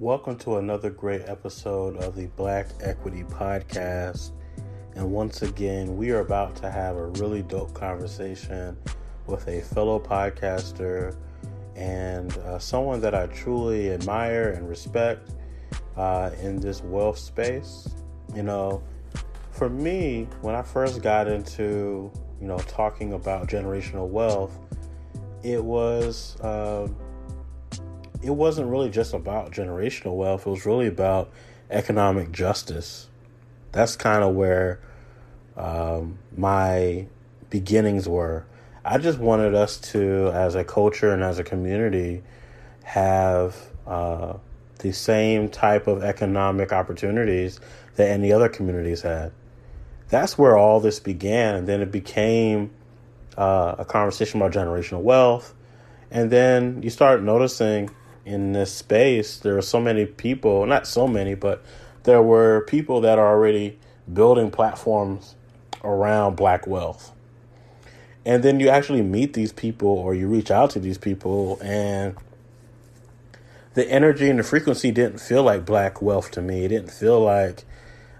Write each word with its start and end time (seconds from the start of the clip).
Welcome 0.00 0.38
to 0.38 0.56
another 0.56 0.88
great 0.88 1.28
episode 1.28 1.98
of 1.98 2.16
the 2.16 2.28
Black 2.28 2.68
Equity 2.80 3.22
Podcast. 3.22 4.30
And 4.96 5.12
once 5.12 5.42
again, 5.42 5.98
we 5.98 6.10
are 6.10 6.20
about 6.20 6.56
to 6.56 6.70
have 6.70 6.96
a 6.96 7.08
really 7.08 7.42
dope 7.42 7.74
conversation 7.74 8.78
with 9.26 9.46
a 9.46 9.60
fellow 9.60 10.00
podcaster 10.00 11.14
and 11.76 12.34
uh, 12.38 12.58
someone 12.58 13.02
that 13.02 13.14
I 13.14 13.26
truly 13.26 13.90
admire 13.90 14.52
and 14.52 14.66
respect 14.66 15.32
uh, 15.98 16.30
in 16.40 16.58
this 16.58 16.82
wealth 16.82 17.18
space. 17.18 17.86
You 18.34 18.44
know, 18.44 18.82
for 19.50 19.68
me, 19.68 20.28
when 20.40 20.54
I 20.54 20.62
first 20.62 21.02
got 21.02 21.28
into, 21.28 22.10
you 22.40 22.46
know, 22.46 22.56
talking 22.60 23.12
about 23.12 23.48
generational 23.48 24.08
wealth, 24.08 24.58
it 25.42 25.62
was. 25.62 26.40
Uh, 26.40 26.88
it 28.22 28.30
wasn't 28.30 28.68
really 28.68 28.90
just 28.90 29.14
about 29.14 29.52
generational 29.52 30.16
wealth, 30.16 30.46
it 30.46 30.50
was 30.50 30.66
really 30.66 30.86
about 30.86 31.30
economic 31.70 32.32
justice. 32.32 33.08
That's 33.72 33.96
kind 33.96 34.24
of 34.24 34.34
where 34.34 34.80
um, 35.56 36.18
my 36.36 37.06
beginnings 37.48 38.08
were. 38.08 38.44
I 38.84 38.98
just 38.98 39.18
wanted 39.18 39.54
us 39.54 39.78
to, 39.92 40.30
as 40.34 40.54
a 40.54 40.64
culture 40.64 41.12
and 41.12 41.22
as 41.22 41.38
a 41.38 41.44
community, 41.44 42.22
have 42.82 43.56
uh, 43.86 44.34
the 44.78 44.92
same 44.92 45.48
type 45.48 45.86
of 45.86 46.02
economic 46.02 46.72
opportunities 46.72 47.60
that 47.96 48.08
any 48.08 48.32
other 48.32 48.48
communities 48.48 49.02
had. 49.02 49.32
That's 50.08 50.36
where 50.36 50.56
all 50.56 50.80
this 50.80 50.98
began, 50.98 51.54
and 51.54 51.68
then 51.68 51.80
it 51.80 51.92
became 51.92 52.70
uh, 53.36 53.76
a 53.78 53.84
conversation 53.84 54.40
about 54.40 54.52
generational 54.52 55.02
wealth. 55.02 55.54
And 56.10 56.30
then 56.30 56.82
you 56.82 56.90
start 56.90 57.22
noticing 57.22 57.90
in 58.24 58.52
this 58.52 58.72
space, 58.72 59.38
there 59.38 59.56
are 59.56 59.62
so 59.62 59.80
many 59.80 60.06
people, 60.06 60.66
not 60.66 60.86
so 60.86 61.08
many, 61.08 61.34
but 61.34 61.64
there 62.04 62.22
were 62.22 62.62
people 62.66 63.00
that 63.00 63.18
are 63.18 63.28
already 63.28 63.78
building 64.12 64.50
platforms 64.50 65.34
around 65.82 66.36
black 66.36 66.66
wealth. 66.66 67.12
And 68.24 68.42
then 68.42 68.60
you 68.60 68.68
actually 68.68 69.02
meet 69.02 69.32
these 69.32 69.52
people 69.52 69.88
or 69.88 70.14
you 70.14 70.28
reach 70.28 70.50
out 70.50 70.70
to 70.70 70.80
these 70.80 70.98
people 70.98 71.58
and 71.62 72.14
the 73.74 73.88
energy 73.88 74.28
and 74.28 74.38
the 74.38 74.42
frequency 74.42 74.90
didn't 74.90 75.18
feel 75.18 75.42
like 75.42 75.64
black 75.64 76.02
wealth 76.02 76.30
to 76.32 76.42
me. 76.42 76.64
It 76.64 76.68
didn't 76.68 76.90
feel 76.90 77.20
like 77.20 77.64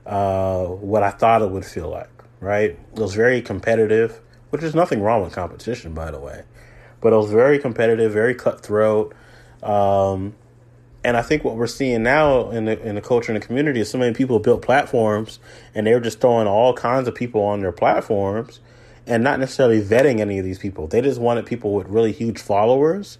uh, 0.06 0.64
what 0.64 1.03
I 1.03 1.10
thought 1.10 1.42
it 1.42 1.50
would 1.50 1.64
feel 1.64 1.88
like, 1.88 2.10
right? 2.41 2.70
It 2.70 2.98
was 2.98 3.14
very 3.14 3.42
competitive, 3.42 4.20
which 4.50 4.62
is 4.62 4.75
nothing 4.75 5.03
wrong 5.03 5.22
with 5.22 5.32
competition, 5.32 5.92
by 5.92 6.10
the 6.10 6.19
way. 6.19 6.44
But 7.00 7.12
it 7.12 7.16
was 7.16 7.30
very 7.30 7.58
competitive, 7.58 8.12
very 8.12 8.34
cutthroat. 8.34 9.14
Um, 9.62 10.34
and 11.03 11.16
I 11.16 11.22
think 11.22 11.44
what 11.44 11.56
we're 11.56 11.66
seeing 11.66 12.03
now 12.03 12.50
in 12.50 12.66
the 12.66 12.80
in 12.86 12.94
the 12.94 13.00
culture 13.00 13.33
and 13.33 13.41
the 13.41 13.47
community 13.47 13.80
is 13.80 13.91
so 13.91 13.98
many 13.98 14.14
people 14.14 14.39
built 14.39 14.62
platforms 14.62 15.39
and 15.75 15.86
they're 15.86 16.00
just 16.00 16.20
throwing 16.20 16.47
all 16.47 16.75
kinds 16.75 17.08
of 17.08 17.14
people 17.14 17.42
on 17.42 17.61
their 17.61 17.72
platforms 17.72 18.61
and 19.06 19.25
not 19.25 19.41
necessarily 19.41 19.81
vetting 19.81 20.20
any 20.20 20.38
of 20.38 20.44
these 20.44 20.58
people. 20.58 20.86
They 20.86 21.00
just 21.00 21.20
wanted 21.20 21.47
people 21.47 21.75
with 21.75 21.88
really 21.88 22.12
huge 22.12 22.41
followers 22.41 23.19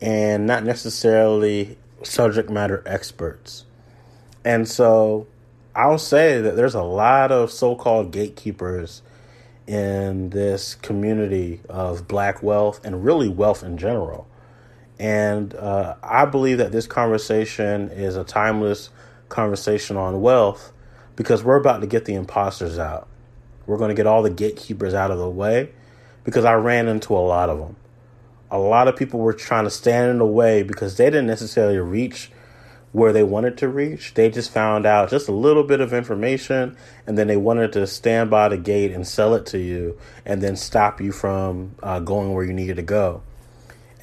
and 0.00 0.46
not 0.46 0.62
necessarily 0.62 1.78
subject 2.02 2.50
matter 2.50 2.82
experts. 2.84 3.64
And 4.44 4.68
so 4.68 5.26
I'll 5.74 5.98
say 5.98 6.40
that 6.40 6.54
there's 6.54 6.74
a 6.74 6.82
lot 6.82 7.32
of 7.32 7.50
so-called 7.50 8.12
gatekeepers 8.12 9.02
in 9.66 10.30
this 10.30 10.74
community 10.74 11.60
of 11.68 12.06
black 12.06 12.42
wealth 12.42 12.80
and 12.84 13.04
really 13.04 13.28
wealth 13.28 13.64
in 13.64 13.78
general 13.78 14.28
and 14.98 15.54
uh, 15.54 15.96
I 16.02 16.24
believe 16.24 16.58
that 16.58 16.72
this 16.72 16.86
conversation 16.86 17.90
is 17.90 18.16
a 18.16 18.24
timeless 18.24 18.90
conversation 19.28 19.96
on 19.96 20.20
wealth 20.22 20.72
because 21.16 21.44
we're 21.44 21.56
about 21.56 21.80
to 21.80 21.86
get 21.86 22.04
the 22.04 22.14
imposters 22.14 22.78
out. 22.78 23.08
We're 23.66 23.78
going 23.78 23.88
to 23.88 23.94
get 23.94 24.06
all 24.06 24.22
the 24.22 24.30
gatekeepers 24.30 24.94
out 24.94 25.10
of 25.10 25.18
the 25.18 25.28
way 25.28 25.70
because 26.24 26.44
I 26.44 26.54
ran 26.54 26.88
into 26.88 27.14
a 27.14 27.20
lot 27.20 27.50
of 27.50 27.58
them. 27.58 27.76
A 28.50 28.58
lot 28.58 28.88
of 28.88 28.96
people 28.96 29.20
were 29.20 29.32
trying 29.32 29.64
to 29.64 29.70
stand 29.70 30.10
in 30.10 30.18
the 30.18 30.26
way 30.26 30.62
because 30.62 30.96
they 30.96 31.06
didn't 31.06 31.26
necessarily 31.26 31.78
reach 31.78 32.30
where 32.92 33.12
they 33.12 33.24
wanted 33.24 33.58
to 33.58 33.68
reach. 33.68 34.14
They 34.14 34.30
just 34.30 34.50
found 34.50 34.86
out 34.86 35.10
just 35.10 35.28
a 35.28 35.32
little 35.32 35.64
bit 35.64 35.80
of 35.80 35.92
information 35.92 36.76
and 37.06 37.18
then 37.18 37.26
they 37.26 37.36
wanted 37.36 37.72
to 37.72 37.86
stand 37.86 38.30
by 38.30 38.48
the 38.48 38.56
gate 38.56 38.92
and 38.92 39.06
sell 39.06 39.34
it 39.34 39.44
to 39.46 39.58
you 39.58 39.98
and 40.24 40.40
then 40.40 40.56
stop 40.56 41.00
you 41.00 41.12
from 41.12 41.74
uh, 41.82 41.98
going 41.98 42.32
where 42.32 42.44
you 42.44 42.52
needed 42.52 42.76
to 42.76 42.82
go. 42.82 43.22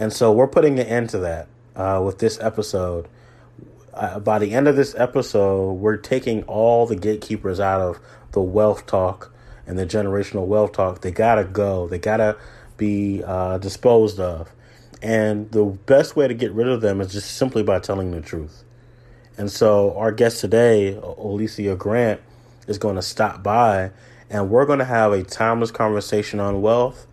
And 0.04 0.12
so 0.12 0.34
we're 0.34 0.50
putting 0.50 0.80
an 0.80 0.86
end 0.86 1.12
to 1.12 1.20
that 1.20 1.48
uh, 1.78 2.02
with 2.04 2.20
this 2.20 2.38
episode. 2.42 3.08
Uh, 3.94 4.20
by 4.20 4.38
the 4.38 4.52
end 4.52 4.68
of 4.68 4.76
this 4.76 4.94
episode, 4.96 5.76
we're 5.76 5.96
taking 5.96 6.44
all 6.44 6.86
the 6.86 6.98
gatekeepers 6.98 7.62
out 7.62 7.80
of 7.80 8.02
the 8.34 8.42
wealth 8.42 8.86
talk 8.86 9.34
and 9.66 9.80
the 9.80 9.86
generational 9.86 10.46
wealth 10.46 10.74
talk. 10.74 11.00
They 11.00 11.12
gotta 11.12 11.46
go. 11.46 11.88
They 11.88 12.00
gotta 12.00 12.36
be 12.76 13.24
uh, 13.24 13.60
disposed 13.60 14.20
of. 14.20 14.52
And 15.02 15.50
the 15.52 15.64
best 15.64 16.18
way 16.18 16.28
to 16.28 16.34
get 16.34 16.52
rid 16.52 16.68
of 16.68 16.82
them 16.82 17.00
is 17.00 17.14
just 17.14 17.38
simply 17.38 17.64
by 17.64 17.80
telling 17.80 18.12
the 18.12 18.20
truth. 18.20 18.66
And 19.38 19.50
so 19.50 19.96
our 19.96 20.12
guest 20.12 20.42
today, 20.42 20.96
Alicia 20.96 21.78
Grant, 21.78 22.20
is 22.68 22.78
going 22.78 22.98
to 22.98 23.02
stop 23.02 23.42
by 23.42 23.92
and 24.30 24.50
we're 24.50 24.66
going 24.66 24.80
to 24.80 24.86
have 24.86 25.14
a 25.14 25.24
timeless 25.24 25.72
conversation 25.72 26.42
on 26.42 26.62
wealth 26.62 27.08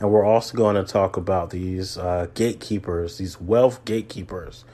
and 0.00 0.10
we're 0.10 0.24
also 0.24 0.56
going 0.56 0.76
to 0.76 0.82
talk 0.82 1.18
about 1.18 1.50
these 1.50 1.98
uh, 1.98 2.26
gatekeepers, 2.34 3.18
these 3.18 3.38
wealth 3.38 3.84
gatekeepers 3.84 4.64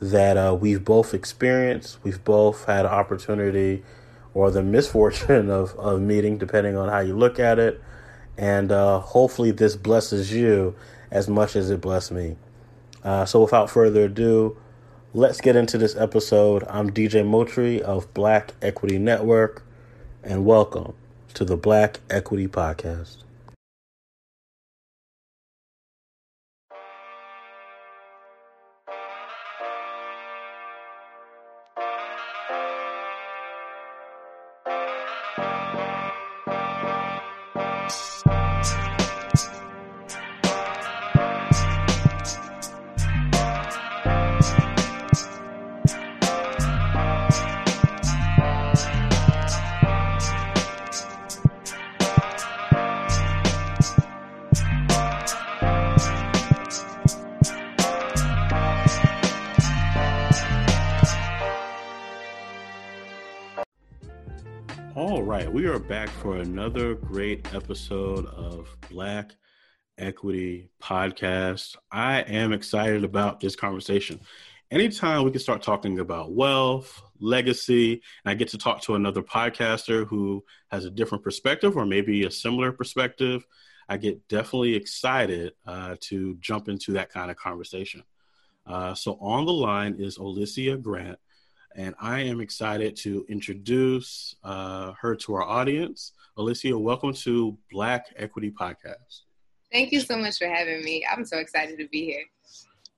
that 0.00 0.38
uh, 0.38 0.56
we've 0.58 0.82
both 0.82 1.12
experienced. 1.12 1.98
We've 2.02 2.24
both 2.24 2.64
had 2.64 2.86
opportunity 2.86 3.82
or 4.32 4.50
the 4.50 4.62
misfortune 4.62 5.50
of, 5.50 5.78
of 5.78 6.00
meeting, 6.00 6.38
depending 6.38 6.76
on 6.76 6.88
how 6.88 7.00
you 7.00 7.14
look 7.14 7.38
at 7.38 7.58
it. 7.58 7.82
And 8.38 8.72
uh, 8.72 9.00
hopefully, 9.00 9.50
this 9.50 9.76
blesses 9.76 10.32
you 10.32 10.74
as 11.10 11.28
much 11.28 11.56
as 11.56 11.68
it 11.68 11.82
blessed 11.82 12.12
me. 12.12 12.36
Uh, 13.04 13.26
so, 13.26 13.42
without 13.42 13.68
further 13.68 14.04
ado, 14.04 14.56
let's 15.12 15.42
get 15.42 15.56
into 15.56 15.76
this 15.76 15.94
episode. 15.94 16.64
I'm 16.70 16.90
DJ 16.90 17.22
Motri 17.22 17.80
of 17.80 18.14
Black 18.14 18.54
Equity 18.62 18.98
Network, 18.98 19.62
and 20.22 20.46
welcome 20.46 20.94
to 21.34 21.44
the 21.44 21.56
Black 21.58 22.00
Equity 22.08 22.48
Podcast. 22.48 23.24
Back 65.90 66.08
for 66.08 66.36
another 66.36 66.94
great 66.94 67.52
episode 67.52 68.24
of 68.26 68.68
Black 68.92 69.34
Equity 69.98 70.70
Podcast. 70.80 71.76
I 71.90 72.20
am 72.20 72.52
excited 72.52 73.02
about 73.02 73.40
this 73.40 73.56
conversation. 73.56 74.20
Anytime 74.70 75.24
we 75.24 75.32
can 75.32 75.40
start 75.40 75.62
talking 75.62 75.98
about 75.98 76.30
wealth, 76.30 77.02
legacy, 77.18 77.94
and 78.24 78.30
I 78.30 78.34
get 78.34 78.46
to 78.50 78.58
talk 78.58 78.82
to 78.82 78.94
another 78.94 79.20
podcaster 79.20 80.06
who 80.06 80.44
has 80.70 80.84
a 80.84 80.92
different 80.92 81.24
perspective 81.24 81.76
or 81.76 81.84
maybe 81.84 82.24
a 82.24 82.30
similar 82.30 82.70
perspective, 82.70 83.44
I 83.88 83.96
get 83.96 84.28
definitely 84.28 84.76
excited 84.76 85.54
uh, 85.66 85.96
to 86.02 86.36
jump 86.38 86.68
into 86.68 86.92
that 86.92 87.10
kind 87.10 87.32
of 87.32 87.36
conversation. 87.36 88.04
Uh, 88.64 88.94
so 88.94 89.18
on 89.20 89.44
the 89.44 89.52
line 89.52 89.96
is 89.98 90.18
Alicia 90.18 90.76
Grant 90.76 91.18
and 91.76 91.94
I 92.00 92.20
am 92.20 92.40
excited 92.40 92.96
to 92.96 93.24
introduce 93.28 94.34
uh, 94.44 94.92
her 95.00 95.14
to 95.16 95.34
our 95.34 95.42
audience. 95.42 96.12
Alicia, 96.36 96.78
welcome 96.78 97.12
to 97.14 97.56
Black 97.70 98.06
Equity 98.16 98.50
Podcast. 98.50 99.22
Thank 99.72 99.92
you 99.92 100.00
so 100.00 100.16
much 100.16 100.38
for 100.38 100.48
having 100.48 100.82
me. 100.82 101.06
I'm 101.10 101.24
so 101.24 101.38
excited 101.38 101.78
to 101.78 101.88
be 101.88 102.06
here. 102.06 102.24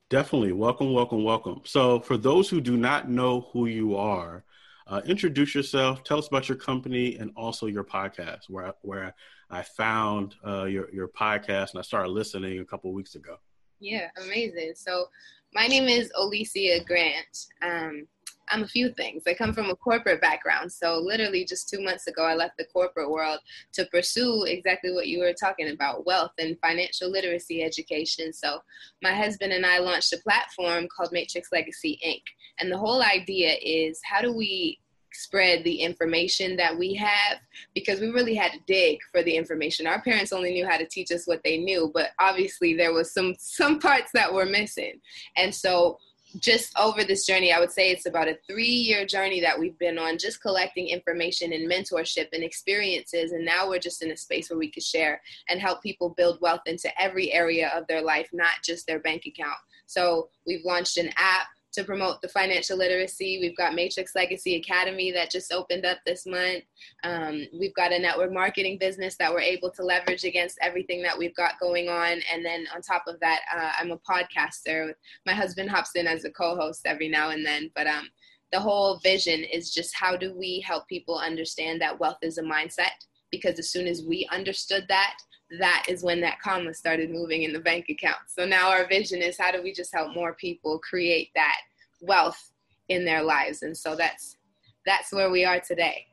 Definitely. 0.09 0.53
Welcome, 0.53 0.93
welcome, 0.93 1.23
welcome. 1.23 1.61
So, 1.65 1.99
for 1.99 2.17
those 2.17 2.49
who 2.49 2.61
do 2.61 2.77
not 2.77 3.09
know 3.09 3.49
who 3.51 3.67
you 3.67 3.95
are, 3.95 4.43
uh, 4.87 5.01
introduce 5.05 5.55
yourself. 5.55 6.03
Tell 6.03 6.19
us 6.19 6.27
about 6.27 6.49
your 6.49 6.57
company 6.57 7.17
and 7.17 7.31
also 7.35 7.67
your 7.67 7.83
podcast, 7.83 8.49
where 8.49 8.73
where 8.81 9.15
I 9.49 9.61
found 9.61 10.35
uh, 10.45 10.65
your 10.65 10.91
your 10.91 11.07
podcast 11.07 11.71
and 11.71 11.79
I 11.79 11.83
started 11.83 12.09
listening 12.09 12.59
a 12.59 12.65
couple 12.65 12.91
weeks 12.93 13.15
ago. 13.15 13.37
Yeah, 13.79 14.09
amazing. 14.23 14.73
So 14.75 15.07
My 15.53 15.67
name 15.67 15.87
is 15.87 16.11
Alicia 16.15 16.83
Grant. 16.85 17.45
Um, 17.61 18.07
I'm 18.53 18.63
a 18.63 18.67
few 18.67 18.93
things. 18.93 19.23
I 19.25 19.33
come 19.33 19.51
from 19.51 19.71
a 19.71 19.75
corporate 19.75 20.21
background. 20.21 20.71
So, 20.71 20.99
literally, 20.99 21.43
just 21.43 21.69
two 21.69 21.81
months 21.81 22.05
ago, 22.05 22.23
I 22.23 22.35
left 22.35 22.57
the 22.57 22.65
corporate 22.65 23.09
world 23.09 23.39
to 23.73 23.85
pursue 23.85 24.43
exactly 24.43 24.93
what 24.93 25.07
you 25.07 25.19
were 25.19 25.33
talking 25.33 25.69
about 25.69 26.05
wealth 26.05 26.33
and 26.37 26.55
financial 26.59 27.09
literacy 27.09 27.63
education. 27.63 28.31
So, 28.31 28.59
my 29.01 29.11
husband 29.11 29.53
and 29.53 29.65
I 29.65 29.79
launched 29.79 30.13
a 30.13 30.17
platform 30.19 30.87
called 30.95 31.11
Matrix 31.11 31.49
Legacy 31.51 31.99
Inc. 32.05 32.21
And 32.59 32.71
the 32.71 32.77
whole 32.77 33.01
idea 33.01 33.55
is 33.59 33.99
how 34.03 34.21
do 34.21 34.31
we 34.31 34.79
spread 35.15 35.63
the 35.63 35.75
information 35.75 36.55
that 36.55 36.77
we 36.77 36.93
have 36.93 37.39
because 37.75 37.99
we 37.99 38.07
really 38.07 38.35
had 38.35 38.51
to 38.51 38.59
dig 38.65 38.97
for 39.11 39.21
the 39.21 39.35
information 39.35 39.85
our 39.85 40.01
parents 40.01 40.33
only 40.33 40.51
knew 40.51 40.65
how 40.65 40.75
to 40.75 40.87
teach 40.87 41.11
us 41.11 41.27
what 41.27 41.39
they 41.43 41.55
knew 41.55 41.91
but 41.93 42.09
obviously 42.19 42.73
there 42.73 42.91
was 42.91 43.13
some 43.13 43.35
some 43.37 43.77
parts 43.79 44.09
that 44.11 44.33
were 44.33 44.47
missing 44.47 44.99
and 45.37 45.53
so 45.53 45.99
just 46.39 46.77
over 46.77 47.03
this 47.03 47.25
journey, 47.25 47.51
I 47.51 47.59
would 47.59 47.71
say 47.71 47.91
it's 47.91 48.05
about 48.05 48.27
a 48.27 48.37
three 48.47 48.65
year 48.65 49.05
journey 49.05 49.39
that 49.41 49.59
we've 49.59 49.77
been 49.77 49.99
on, 49.99 50.17
just 50.17 50.41
collecting 50.41 50.87
information 50.87 51.53
and 51.53 51.69
mentorship 51.69 52.27
and 52.33 52.43
experiences. 52.43 53.31
And 53.31 53.45
now 53.45 53.69
we're 53.69 53.79
just 53.79 54.03
in 54.03 54.11
a 54.11 54.17
space 54.17 54.49
where 54.49 54.59
we 54.59 54.71
could 54.71 54.83
share 54.83 55.21
and 55.49 55.59
help 55.59 55.81
people 55.81 56.09
build 56.09 56.39
wealth 56.41 56.61
into 56.65 56.89
every 57.01 57.31
area 57.31 57.71
of 57.75 57.87
their 57.87 58.01
life, 58.01 58.29
not 58.33 58.53
just 58.63 58.87
their 58.87 58.99
bank 58.99 59.25
account. 59.25 59.57
So 59.85 60.29
we've 60.45 60.65
launched 60.65 60.97
an 60.97 61.09
app 61.17 61.47
to 61.73 61.83
promote 61.83 62.21
the 62.21 62.27
financial 62.27 62.77
literacy. 62.77 63.39
We've 63.41 63.57
got 63.57 63.73
Matrix 63.73 64.13
Legacy 64.15 64.55
Academy 64.55 65.11
that 65.11 65.31
just 65.31 65.51
opened 65.51 65.85
up 65.85 65.97
this 66.05 66.25
month. 66.25 66.63
Um, 67.03 67.45
we've 67.59 67.73
got 67.73 67.91
a 67.91 67.99
network 67.99 68.31
marketing 68.31 68.77
business 68.79 69.15
that 69.17 69.31
we're 69.31 69.41
able 69.41 69.71
to 69.71 69.83
leverage 69.83 70.23
against 70.23 70.59
everything 70.61 71.01
that 71.01 71.17
we've 71.17 71.35
got 71.35 71.59
going 71.59 71.89
on. 71.89 72.21
And 72.31 72.45
then 72.45 72.65
on 72.73 72.81
top 72.81 73.03
of 73.07 73.19
that, 73.21 73.41
uh, 73.55 73.71
I'm 73.79 73.91
a 73.91 73.97
podcaster. 73.97 74.93
My 75.25 75.33
husband 75.33 75.69
hops 75.69 75.91
in 75.95 76.07
as 76.07 76.25
a 76.25 76.31
co-host 76.31 76.85
every 76.85 77.09
now 77.09 77.31
and 77.31 77.45
then, 77.45 77.71
but 77.75 77.87
um, 77.87 78.07
the 78.51 78.59
whole 78.59 78.99
vision 78.99 79.43
is 79.43 79.73
just 79.73 79.95
how 79.95 80.15
do 80.15 80.33
we 80.37 80.63
help 80.65 80.87
people 80.87 81.17
understand 81.17 81.81
that 81.81 81.99
wealth 81.99 82.19
is 82.21 82.37
a 82.37 82.43
mindset? 82.43 82.91
Because 83.31 83.57
as 83.57 83.71
soon 83.71 83.87
as 83.87 84.03
we 84.07 84.27
understood 84.31 84.85
that, 84.89 85.15
that 85.59 85.85
is 85.87 86.03
when 86.03 86.21
that 86.21 86.39
comma 86.41 86.73
started 86.73 87.11
moving 87.11 87.43
in 87.43 87.53
the 87.53 87.59
bank 87.59 87.85
account. 87.89 88.17
So 88.27 88.45
now 88.45 88.69
our 88.69 88.87
vision 88.87 89.21
is 89.21 89.37
how 89.37 89.51
do 89.51 89.61
we 89.61 89.73
just 89.73 89.93
help 89.93 90.13
more 90.13 90.33
people 90.33 90.79
create 90.79 91.29
that 91.35 91.57
wealth 92.01 92.51
in 92.89 93.05
their 93.05 93.21
lives? 93.21 93.61
And 93.63 93.75
so 93.75 93.95
that's 93.95 94.37
that's 94.85 95.13
where 95.13 95.29
we 95.29 95.45
are 95.45 95.59
today. 95.59 96.05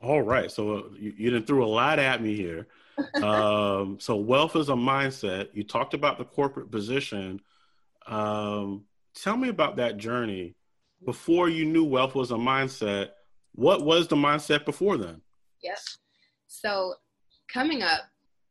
All 0.00 0.22
right. 0.22 0.50
So 0.50 0.76
uh, 0.76 0.82
you, 0.98 1.12
you 1.16 1.30
didn't 1.30 1.46
threw 1.46 1.64
a 1.64 1.66
lot 1.66 1.98
at 1.98 2.22
me 2.22 2.34
here. 2.36 2.66
um, 3.22 3.98
so 3.98 4.16
wealth 4.16 4.54
is 4.56 4.68
a 4.68 4.74
mindset. 4.74 5.48
You 5.52 5.64
talked 5.64 5.94
about 5.94 6.18
the 6.18 6.24
corporate 6.24 6.70
position. 6.70 7.40
Um, 8.06 8.84
tell 9.14 9.36
me 9.36 9.48
about 9.48 9.76
that 9.76 9.96
journey. 9.96 10.54
Before 11.04 11.48
you 11.48 11.64
knew 11.64 11.84
wealth 11.84 12.14
was 12.14 12.30
a 12.30 12.36
mindset, 12.36 13.10
what 13.54 13.84
was 13.84 14.08
the 14.08 14.16
mindset 14.16 14.64
before 14.64 14.96
then? 14.96 15.20
Yep. 15.62 15.78
So 16.46 16.94
coming 17.52 17.82
up, 17.82 18.02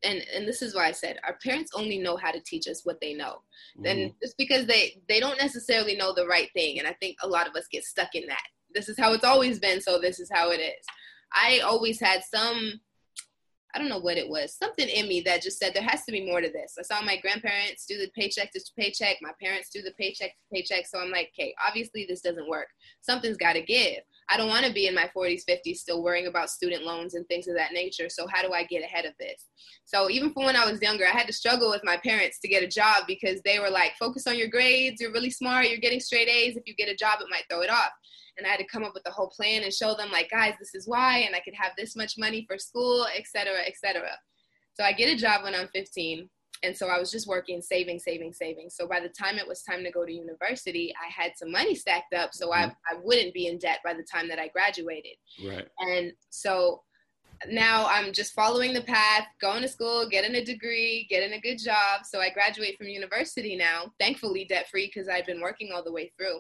and 0.04 0.24
and 0.34 0.48
this 0.48 0.62
is 0.62 0.76
why 0.76 0.88
I 0.88 0.92
said 0.92 1.18
our 1.26 1.38
parents 1.44 1.72
only 1.76 1.98
know 1.98 2.18
how 2.18 2.32
to 2.32 2.40
teach 2.40 2.68
us 2.68 2.82
what 2.84 3.00
they 3.02 3.14
know. 3.14 3.42
Mm-hmm. 3.78 3.86
And 3.86 4.14
it's 4.22 4.36
because 4.38 4.66
they 4.66 5.02
they 5.08 5.20
don't 5.20 5.40
necessarily 5.40 5.96
know 5.96 6.14
the 6.14 6.28
right 6.28 6.50
thing. 6.54 6.80
And 6.80 6.88
I 6.88 6.94
think 6.94 7.18
a 7.22 7.28
lot 7.28 7.48
of 7.48 7.56
us 7.56 7.68
get 7.72 7.84
stuck 7.84 8.16
in 8.16 8.28
that. 8.28 8.44
This 8.74 8.90
is 8.90 8.98
how 8.98 9.14
it's 9.14 9.24
always 9.24 9.60
been, 9.60 9.82
so 9.82 10.00
this 10.00 10.20
is 10.20 10.30
how 10.34 10.50
it 10.52 10.60
is. 10.60 10.86
I 11.34 11.60
always 11.60 12.00
had 12.00 12.24
some 12.24 12.80
I 13.76 13.80
don't 13.80 13.90
know 13.90 14.00
what 14.00 14.18
it 14.18 14.30
was, 14.30 14.54
something 14.54 14.88
in 14.88 15.08
me 15.08 15.22
that 15.22 15.42
just 15.42 15.58
said 15.58 15.74
there 15.74 15.82
has 15.82 16.06
to 16.06 16.12
be 16.12 16.24
more 16.24 16.42
to 16.42 16.50
this. 16.50 16.76
I 16.78 16.84
saw 16.84 17.02
my 17.02 17.18
grandparents 17.18 17.88
do 17.88 17.98
the 17.98 18.12
paycheck 18.16 18.52
to 18.52 18.62
paycheck, 18.78 19.18
my 19.22 19.32
parents 19.42 19.70
do 19.74 19.82
the 19.82 19.94
paycheck 20.00 20.30
to 20.30 20.56
paycheck. 20.56 20.86
So 20.86 21.00
I'm 21.00 21.10
like, 21.10 21.32
okay, 21.34 21.56
obviously 21.68 22.06
this 22.08 22.22
doesn't 22.22 22.48
work. 22.48 22.68
Something's 23.02 23.38
got 23.38 23.54
to 23.54 23.62
give. 23.62 24.02
I 24.34 24.38
don't 24.38 24.50
want 24.50 24.66
to 24.66 24.74
be 24.74 24.88
in 24.88 24.96
my 24.96 25.10
40s, 25.16 25.44
50s 25.48 25.78
still 25.78 26.02
worrying 26.02 26.26
about 26.26 26.50
student 26.50 26.84
loans 26.84 27.14
and 27.14 27.28
things 27.28 27.48
of 27.48 27.56
that 27.56 27.72
nature. 27.72 28.10
So 28.10 28.26
how 28.32 28.42
do 28.42 28.52
I 28.52 28.64
get 28.64 28.84
ahead 28.84 29.06
of 29.06 29.14
this? 29.20 29.46
So 29.86 30.10
even 30.10 30.34
from 30.34 30.46
when 30.46 30.56
I 30.56 30.66
was 30.66 30.82
younger, 30.82 31.06
I 31.06 31.12
had 31.12 31.28
to 31.28 31.34
struggle 31.34 31.70
with 31.70 31.82
my 31.84 31.98
parents 31.98 32.40
to 32.40 32.48
get 32.48 32.64
a 32.64 32.68
job 32.68 33.04
because 33.08 33.42
they 33.46 33.60
were 33.60 33.70
like, 33.70 33.92
focus 34.00 34.26
on 34.26 34.38
your 34.38 34.48
grades, 34.48 35.00
you're 35.00 35.12
really 35.12 35.30
smart, 35.30 35.70
you're 35.70 35.78
getting 35.78 36.00
straight 36.00 36.28
A's. 36.28 36.58
If 36.58 36.64
you 36.66 36.74
get 36.74 36.90
a 36.90 36.96
job, 36.96 37.20
it 37.22 37.28
might 37.30 37.44
throw 37.50 37.62
it 37.62 37.70
off 37.70 37.92
and 38.38 38.48
I 38.48 38.50
had 38.50 38.60
to 38.60 38.66
come 38.66 38.84
up 38.84 38.94
with 38.94 39.08
a 39.08 39.12
whole 39.12 39.30
plan 39.30 39.64
and 39.64 39.74
show 39.74 39.94
them 39.94 40.12
like, 40.12 40.30
guys, 40.30 40.54
this 40.60 40.74
is 40.74 40.88
why, 40.88 41.20
and 41.20 41.36
I 41.36 41.40
could 41.40 41.54
have 41.54 41.74
this 41.78 41.96
much 41.96 42.18
money 42.18 42.46
for 42.48 42.58
school, 42.58 43.06
etc., 43.16 43.54
etc. 43.66 44.10
So 44.74 44.84
I 44.84 44.92
get 44.92 45.14
a 45.14 45.16
job 45.16 45.44
when 45.44 45.54
I'm 45.54 45.68
15, 45.68 46.30
and 46.64 46.76
so 46.76 46.88
I 46.88 47.00
was 47.00 47.12
just 47.12 47.28
working, 47.28 47.62
saving, 47.62 48.00
saving, 48.00 48.34
saving. 48.34 48.70
So 48.70 48.88
by 48.88 49.00
the 49.00 49.10
time 49.10 49.38
it 49.38 49.48
was 49.48 49.62
time 49.62 49.84
to 49.84 49.92
go 49.92 50.06
to 50.06 50.12
university, 50.12 50.94
I 50.96 51.12
had 51.12 51.34
some 51.38 51.52
money 51.52 51.76
stacked 51.76 52.14
up, 52.14 52.34
so 52.34 52.50
mm-hmm. 52.50 52.72
I 52.72 52.94
I 52.94 53.00
wouldn't 53.04 53.34
be 53.34 53.48
in 53.48 53.58
debt 53.58 53.80
by 53.84 53.94
the 53.94 54.04
time 54.04 54.28
that 54.30 54.40
I 54.40 54.48
graduated. 54.48 55.18
Right. 55.46 55.68
And 55.80 56.14
so 56.30 56.82
now 57.50 57.86
I'm 57.88 58.14
just 58.14 58.34
following 58.34 58.74
the 58.74 58.82
path, 58.82 59.26
going 59.42 59.62
to 59.62 59.68
school, 59.68 60.08
getting 60.10 60.36
a 60.36 60.46
degree, 60.46 61.08
getting 61.10 61.34
a 61.34 61.42
good 61.42 61.60
job. 61.60 62.06
So 62.06 62.20
I 62.20 62.30
graduate 62.30 62.78
from 62.78 62.88
university 62.88 63.56
now, 63.56 63.92
thankfully 64.00 64.46
debt 64.46 64.68
free 64.70 64.88
because 64.88 65.10
I've 65.10 65.26
been 65.26 65.42
working 65.42 65.72
all 65.74 65.84
the 65.84 65.92
way 65.92 66.12
through. 66.18 66.40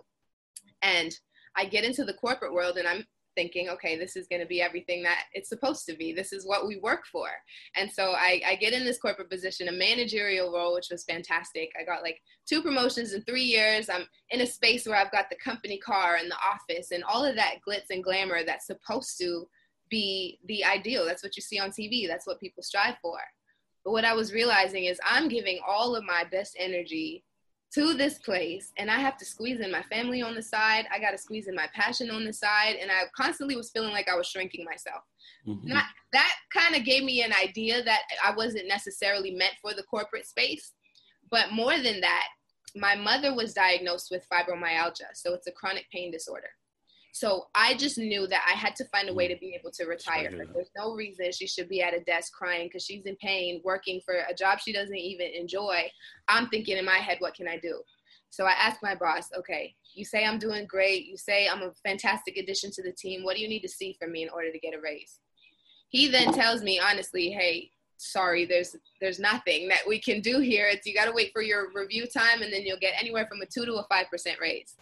And 0.82 1.14
I 1.56 1.66
get 1.66 1.84
into 1.84 2.04
the 2.04 2.14
corporate 2.14 2.54
world 2.54 2.78
and 2.78 2.88
I'm 2.88 3.06
thinking, 3.36 3.70
okay, 3.70 3.98
this 3.98 4.16
is 4.16 4.28
going 4.28 4.42
to 4.42 4.48
be 4.48 4.62
everything 4.62 5.04
that 5.04 5.26
it's 5.34 5.50
supposed 5.50 5.86
to 5.86 5.96
be. 5.96 6.14
This 6.14 6.34
is 6.34 6.46
what 6.46 6.68
we 6.68 6.78
work 6.78 7.06
for. 7.12 7.28
And 7.76 7.92
so 7.92 8.12
I, 8.12 8.42
I, 8.48 8.56
get 8.56 8.74
in 8.74 8.86
this 8.86 9.00
corporate 9.00 9.30
position, 9.30 9.68
a 9.68 9.72
managerial 9.72 10.52
role, 10.52 10.74
which 10.74 10.90
was 10.92 11.04
fantastic. 11.04 11.72
I 11.80 11.84
got 11.84 12.04
like 12.04 12.22
two 12.48 12.62
promotions 12.62 13.14
in 13.14 13.24
three 13.24 13.44
years. 13.44 13.90
I'm 13.90 14.06
in 14.30 14.42
a 14.42 14.48
space 14.48 14.86
where 14.86 14.98
I've 14.98 15.12
got 15.12 15.30
the 15.30 15.38
company 15.44 15.78
car 15.78 16.16
and 16.16 16.30
the 16.30 16.36
office 16.36 16.92
and 16.92 17.04
all 17.04 17.26
of 17.26 17.36
that 17.36 17.56
glitz 17.68 17.90
and 17.90 18.04
glamour 18.04 18.44
that's 18.46 18.68
supposed 18.68 19.18
to 19.20 19.48
be 19.90 20.40
the 20.46 20.64
ideal. 20.64 21.06
That's 21.06 21.24
what 21.24 21.36
you 21.36 21.42
see 21.42 21.60
on 21.60 21.70
TV. 21.70 22.08
That's 22.08 22.28
what 22.28 22.40
people 22.40 22.64
strive 22.64 22.96
for. 23.02 23.18
But 23.84 23.92
what 23.92 24.06
I 24.06 24.14
was 24.14 24.34
realizing 24.34 24.86
is 24.86 25.00
I'm 25.06 25.28
giving 25.28 25.60
all 25.68 25.96
of 25.96 26.04
my 26.04 26.24
best 26.32 26.56
energy 26.58 27.24
to 27.76 27.94
this 27.96 28.20
place 28.20 28.72
and 28.78 28.90
I 28.92 29.00
have 29.00 29.18
to 29.18 29.26
squeeze 29.26 29.60
in 29.60 29.72
my 29.72 29.82
family 29.84 30.22
on 30.22 30.36
the 30.36 30.44
side. 30.44 30.86
I 30.94 31.00
got 31.00 31.12
to 31.12 31.18
squeeze 31.18 31.48
in 31.48 31.56
my 31.56 31.68
passion 31.74 32.12
on 32.12 32.24
the 32.24 32.34
side. 32.34 32.76
And 32.80 32.92
I 32.92 33.04
constantly 33.16 33.56
was 33.56 33.72
feeling 33.72 33.92
like 33.92 34.08
I 34.08 34.16
was 34.16 34.28
shrinking 34.28 34.66
myself. 34.66 35.02
Mm-hmm. 35.48 35.70
Not, 35.70 35.86
that 36.14 36.34
kind 36.54 36.76
of 36.76 36.86
gave 36.86 37.04
me 37.04 37.24
an 37.24 37.34
idea 37.34 37.84
that 37.84 38.02
I 38.24 38.36
wasn't 38.36 38.68
necessarily 38.68 39.32
meant 39.32 39.56
for 39.62 39.74
the 39.74 39.84
corporate 39.84 40.28
space. 40.28 40.74
But 41.32 41.52
more 41.52 41.80
than 41.80 42.00
that, 42.02 42.28
my 42.76 42.96
mother 42.96 43.36
was 43.36 43.54
diagnosed 43.54 44.10
with 44.12 44.28
fibromyalgia. 44.32 45.14
So 45.16 45.34
it's 45.34 45.48
a 45.48 45.52
chronic 45.52 45.86
pain 45.92 46.12
disorder. 46.12 46.50
So 47.16 47.46
I 47.54 47.76
just 47.76 48.00
knew 48.00 48.26
that 48.26 48.42
I 48.52 48.58
had 48.58 48.76
to 48.78 48.86
find 48.86 49.08
a 49.08 49.14
way 49.14 49.28
mm. 49.28 49.36
to 49.36 49.40
be 49.40 49.56
able 49.58 49.70
to 49.72 49.86
retire 49.86 50.32
her. 50.32 50.46
There's 50.52 50.72
no 50.76 50.96
reason 50.96 51.32
she 51.32 51.46
should 51.46 51.70
be 51.70 51.84
at 51.84 51.94
a 51.94 52.00
desk 52.00 52.34
crying 52.34 52.68
because 52.68 52.84
she's 52.84 53.06
in 53.06 53.16
pain, 53.18 53.62
working 53.64 54.02
for 54.04 54.16
a 54.16 54.34
job 54.34 54.60
she 54.60 54.74
doesn't 54.74 54.98
even 54.98 55.28
enjoy. 55.28 55.92
I'm 56.28 56.50
thinking 56.50 56.76
in 56.76 56.86
my 56.86 56.98
head, 56.98 57.18
what 57.20 57.36
can 57.36 57.48
I 57.48 57.60
do? 57.60 57.82
So 58.32 58.46
I 58.46 58.54
asked 58.54 58.82
my 58.82 58.96
boss, 58.96 59.30
okay, 59.38 59.76
you 59.94 60.04
say 60.04 60.26
I'm 60.26 60.40
doing 60.40 60.66
great. 60.66 61.06
You 61.06 61.16
say 61.16 61.48
I'm 61.48 61.62
a 61.62 61.72
fantastic 61.86 62.36
addition 62.36 62.72
to 62.72 62.82
the 62.82 62.92
team. 62.92 63.24
What 63.24 63.36
do 63.36 63.44
you 63.44 63.48
need 63.48 63.62
to 63.62 63.70
see 63.70 63.96
from 64.02 64.12
me 64.12 64.24
in 64.24 64.30
order 64.30 64.52
to 64.52 64.58
get 64.58 64.74
a 64.74 64.82
raise? 64.82 65.20
He 65.90 66.08
then 66.08 66.34
tells 66.34 66.64
me 66.64 66.82
honestly, 66.84 67.30
hey, 67.30 67.70
sorry, 67.98 68.46
there's 68.46 68.76
there's 69.00 69.20
nothing 69.20 69.68
that 69.68 69.82
we 69.88 70.00
can 70.00 70.20
do 70.20 70.40
here. 70.40 70.68
It's 70.68 70.88
you 70.88 70.96
got 70.96 71.06
to 71.06 71.14
wait 71.14 71.30
for 71.32 71.44
your 71.44 71.68
review 71.76 72.08
time, 72.08 72.42
and 72.42 72.52
then 72.52 72.64
you'll 72.64 72.80
get 72.80 72.96
anywhere 73.00 73.28
from 73.28 73.40
a 73.42 73.46
two 73.46 73.68
to 73.68 73.74
a 73.76 73.86
five 73.88 74.08
percent 74.10 74.40
raise. 74.42 74.76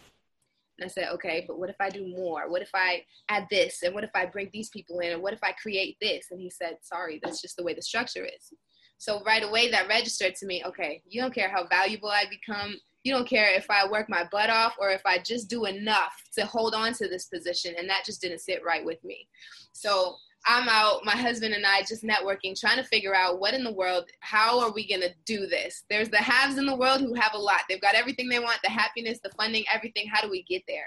And 0.78 0.86
I 0.86 0.88
said, 0.88 1.08
okay, 1.14 1.44
but 1.46 1.58
what 1.58 1.70
if 1.70 1.76
I 1.80 1.90
do 1.90 2.06
more? 2.06 2.50
What 2.50 2.62
if 2.62 2.70
I 2.74 3.04
add 3.28 3.46
this? 3.50 3.82
And 3.82 3.94
what 3.94 4.04
if 4.04 4.10
I 4.14 4.26
bring 4.26 4.50
these 4.52 4.70
people 4.70 5.00
in? 5.00 5.12
And 5.12 5.22
what 5.22 5.34
if 5.34 5.42
I 5.42 5.52
create 5.52 5.96
this? 6.00 6.26
And 6.30 6.40
he 6.40 6.50
said, 6.50 6.78
sorry, 6.82 7.20
that's 7.22 7.42
just 7.42 7.56
the 7.56 7.62
way 7.62 7.74
the 7.74 7.82
structure 7.82 8.24
is. 8.24 8.52
So 8.98 9.22
right 9.24 9.42
away 9.42 9.70
that 9.70 9.88
registered 9.88 10.34
to 10.36 10.46
me, 10.46 10.62
okay, 10.64 11.02
you 11.08 11.20
don't 11.20 11.34
care 11.34 11.50
how 11.50 11.66
valuable 11.66 12.08
I 12.08 12.24
become. 12.30 12.76
You 13.02 13.12
don't 13.12 13.28
care 13.28 13.52
if 13.52 13.68
I 13.68 13.88
work 13.88 14.08
my 14.08 14.24
butt 14.30 14.48
off 14.48 14.76
or 14.78 14.90
if 14.90 15.02
I 15.04 15.18
just 15.18 15.50
do 15.50 15.64
enough 15.64 16.12
to 16.38 16.46
hold 16.46 16.72
on 16.74 16.92
to 16.94 17.08
this 17.08 17.26
position. 17.26 17.74
And 17.76 17.90
that 17.90 18.04
just 18.06 18.20
didn't 18.20 18.40
sit 18.40 18.64
right 18.64 18.84
with 18.84 19.02
me. 19.02 19.28
So 19.72 20.16
I'm 20.44 20.68
out, 20.68 21.04
my 21.04 21.16
husband 21.16 21.54
and 21.54 21.64
I 21.64 21.82
just 21.82 22.02
networking, 22.02 22.58
trying 22.58 22.78
to 22.78 22.88
figure 22.88 23.14
out 23.14 23.38
what 23.38 23.54
in 23.54 23.62
the 23.62 23.72
world, 23.72 24.10
how 24.20 24.60
are 24.60 24.72
we 24.72 24.88
going 24.88 25.02
to 25.02 25.14
do 25.24 25.46
this? 25.46 25.84
There's 25.88 26.08
the 26.08 26.18
haves 26.18 26.58
in 26.58 26.66
the 26.66 26.76
world 26.76 27.00
who 27.00 27.14
have 27.14 27.34
a 27.34 27.38
lot. 27.38 27.60
They've 27.68 27.80
got 27.80 27.94
everything 27.94 28.28
they 28.28 28.40
want 28.40 28.58
the 28.64 28.70
happiness, 28.70 29.20
the 29.22 29.30
funding, 29.30 29.64
everything. 29.72 30.06
How 30.12 30.20
do 30.20 30.30
we 30.30 30.42
get 30.42 30.62
there? 30.66 30.86